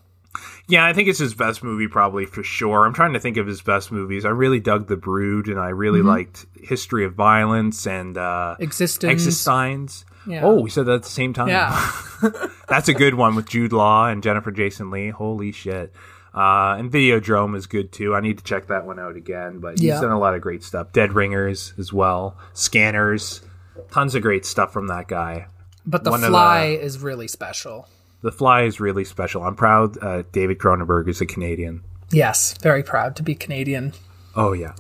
Yeah, 0.68 0.86
I 0.86 0.94
think 0.94 1.08
it's 1.10 1.18
his 1.18 1.34
best 1.34 1.64
movie, 1.64 1.88
probably 1.88 2.26
for 2.26 2.44
sure. 2.44 2.86
I'm 2.86 2.94
trying 2.94 3.14
to 3.14 3.20
think 3.20 3.38
of 3.38 3.48
his 3.48 3.62
best 3.62 3.92
movies. 3.92 4.24
I 4.24 4.30
really 4.30 4.60
dug 4.60 4.88
The 4.88 4.98
Brood, 4.98 5.48
and 5.48 5.60
I 5.60 5.70
really 5.70 6.00
Mm-hmm. 6.00 6.08
liked 6.10 6.46
History 6.62 7.06
of 7.06 7.16
Violence 7.16 7.88
and 7.88 8.18
uh, 8.18 8.56
eXistenZ. 8.60 9.10
eXistenZ. 9.16 10.06
Yeah. 10.28 10.42
Oh, 10.44 10.62
we 10.62 10.70
said 10.70 10.86
that 10.86 10.94
at 10.96 11.04
the 11.04 11.10
same 11.10 11.34
time. 11.34 11.48
Yeah. 11.48 11.92
That's 12.68 12.90
a 12.90 12.94
good 12.94 13.14
one 13.16 13.36
with 13.36 13.48
Jude 13.48 13.72
Law 13.74 14.08
and 14.08 14.22
Jennifer 14.22 14.52
Jason 14.52 14.92
Lee. 14.92 15.10
Holy 15.10 15.52
shit. 15.54 15.94
Uh, 16.36 16.76
and 16.78 16.92
Videodrome 16.92 17.56
is 17.56 17.66
good 17.66 17.92
too. 17.92 18.14
I 18.14 18.20
need 18.20 18.38
to 18.38 18.44
check 18.44 18.68
that 18.68 18.86
one 18.86 19.00
out 19.00 19.16
again. 19.16 19.60
But 19.60 19.80
he's 19.80 19.88
Yeah. 19.88 20.02
done 20.02 20.12
a 20.12 20.20
lot 20.20 20.36
of 20.36 20.42
great 20.42 20.64
stuff. 20.64 20.92
Dead 20.92 21.14
Ringers 21.14 21.74
as 21.80 21.92
well. 21.94 22.38
Scanners. 22.54 23.42
Tons 23.90 24.14
of 24.16 24.22
great 24.22 24.46
stuff 24.46 24.72
from 24.74 24.88
that 24.88 25.08
guy. 25.08 25.48
But 25.88 26.04
The 26.04 26.12
Fly 26.12 26.66
is 26.80 27.00
really 27.00 27.28
special. 27.28 27.88
The 28.22 28.32
Fly 28.32 28.64
is 28.64 28.80
really 28.80 29.06
special. 29.06 29.44
I'm 29.44 29.56
proud 29.56 29.98
uh, 30.04 30.24
David 30.32 30.60
Cronenberg 30.60 31.08
is 31.08 31.22
a 31.22 31.26
Canadian. 31.26 31.84
Yes, 32.12 32.56
very 32.62 32.84
proud 32.84 33.16
to 33.16 33.24
be 33.24 33.34
Canadian. 33.36 33.94
Oh, 34.36 34.54
yeah. 34.54 34.74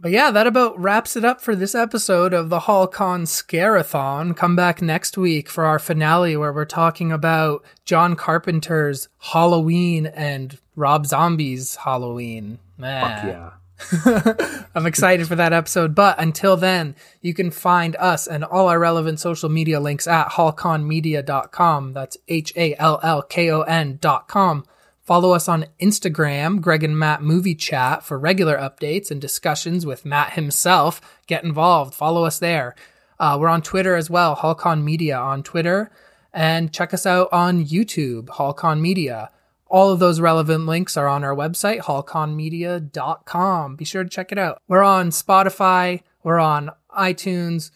But 0.00 0.12
yeah, 0.12 0.30
that 0.30 0.46
about 0.46 0.78
wraps 0.78 1.16
it 1.16 1.24
up 1.24 1.40
for 1.40 1.56
this 1.56 1.74
episode 1.74 2.32
of 2.32 2.50
the 2.50 2.60
Hallkon 2.60 3.26
Scare-A-Thon. 3.26 4.34
Come 4.34 4.54
back 4.54 4.80
next 4.80 5.18
week 5.18 5.48
for 5.48 5.64
our 5.64 5.80
finale 5.80 6.36
where 6.36 6.52
we're 6.52 6.64
talking 6.64 7.10
about 7.10 7.64
John 7.84 8.14
Carpenter's 8.14 9.08
Halloween 9.18 10.06
and 10.06 10.56
Rob 10.76 11.06
Zombie's 11.06 11.76
Halloween. 11.76 12.60
Man, 12.76 13.26
Yeah. 13.26 13.50
I'm 14.74 14.86
excited 14.86 15.28
for 15.28 15.36
that 15.36 15.52
episode. 15.52 15.94
But 15.94 16.18
until 16.20 16.56
then, 16.56 16.96
you 17.20 17.34
can 17.34 17.50
find 17.50 17.96
us 17.96 18.26
and 18.26 18.44
all 18.44 18.68
our 18.68 18.78
relevant 18.78 19.20
social 19.20 19.48
media 19.48 19.80
links 19.80 20.06
at 20.06 20.30
hallkonmedia.com. 20.30 21.92
That's 21.92 22.16
H 22.26 22.52
A 22.56 22.74
L 22.76 23.00
L 23.02 23.22
K 23.22 23.50
O 23.50 23.62
N 23.62 23.98
dot 24.00 24.28
com. 24.28 24.64
Follow 25.02 25.32
us 25.32 25.48
on 25.48 25.64
Instagram, 25.80 26.60
Greg 26.60 26.84
and 26.84 26.98
Matt 26.98 27.22
Movie 27.22 27.54
Chat, 27.54 28.04
for 28.04 28.18
regular 28.18 28.58
updates 28.58 29.10
and 29.10 29.18
discussions 29.18 29.86
with 29.86 30.04
Matt 30.04 30.34
himself. 30.34 31.00
Get 31.26 31.44
involved. 31.44 31.94
Follow 31.94 32.24
us 32.24 32.38
there. 32.38 32.74
Uh, 33.18 33.38
we're 33.40 33.48
on 33.48 33.62
Twitter 33.62 33.96
as 33.96 34.10
well, 34.10 34.36
Hallkon 34.36 34.82
Media 34.82 35.16
on 35.16 35.42
Twitter. 35.42 35.90
And 36.34 36.72
check 36.74 36.92
us 36.92 37.06
out 37.06 37.28
on 37.32 37.64
YouTube, 37.64 38.26
Hallkon 38.26 38.80
Media. 38.80 39.30
All 39.68 39.90
of 39.90 39.98
those 39.98 40.20
relevant 40.20 40.66
links 40.66 40.96
are 40.96 41.08
on 41.08 41.24
our 41.24 41.34
website, 41.34 41.80
hallkonmedia.com. 41.80 43.76
Be 43.76 43.84
sure 43.84 44.02
to 44.04 44.10
check 44.10 44.32
it 44.32 44.38
out. 44.38 44.62
We're 44.66 44.82
on 44.82 45.10
Spotify, 45.10 46.02
we're 46.22 46.38
on 46.38 46.70
iTunes, 46.96 47.70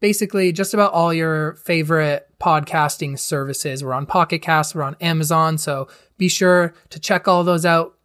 basically 0.00 0.52
just 0.52 0.74
about 0.74 0.92
all 0.92 1.14
your 1.14 1.54
favorite 1.54 2.28
podcasting 2.40 3.18
services. 3.18 3.84
We're 3.84 3.92
on 3.92 4.06
Pocket 4.06 4.42
Cast, 4.42 4.74
we're 4.74 4.82
on 4.82 4.96
Amazon, 5.00 5.58
so 5.58 5.88
be 6.16 6.28
sure 6.28 6.74
to 6.90 6.98
check 6.98 7.28
all 7.28 7.44
those 7.44 7.64
out. 7.64 7.96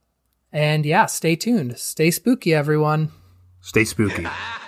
And 0.52 0.86
yeah, 0.86 1.08
stay 1.08 1.36
tuned. 1.36 1.80
Stay 1.80 2.12
spooky, 2.12 2.54
everyone. 2.54 3.12
Stay 3.62 3.86
spooky. 3.86 4.28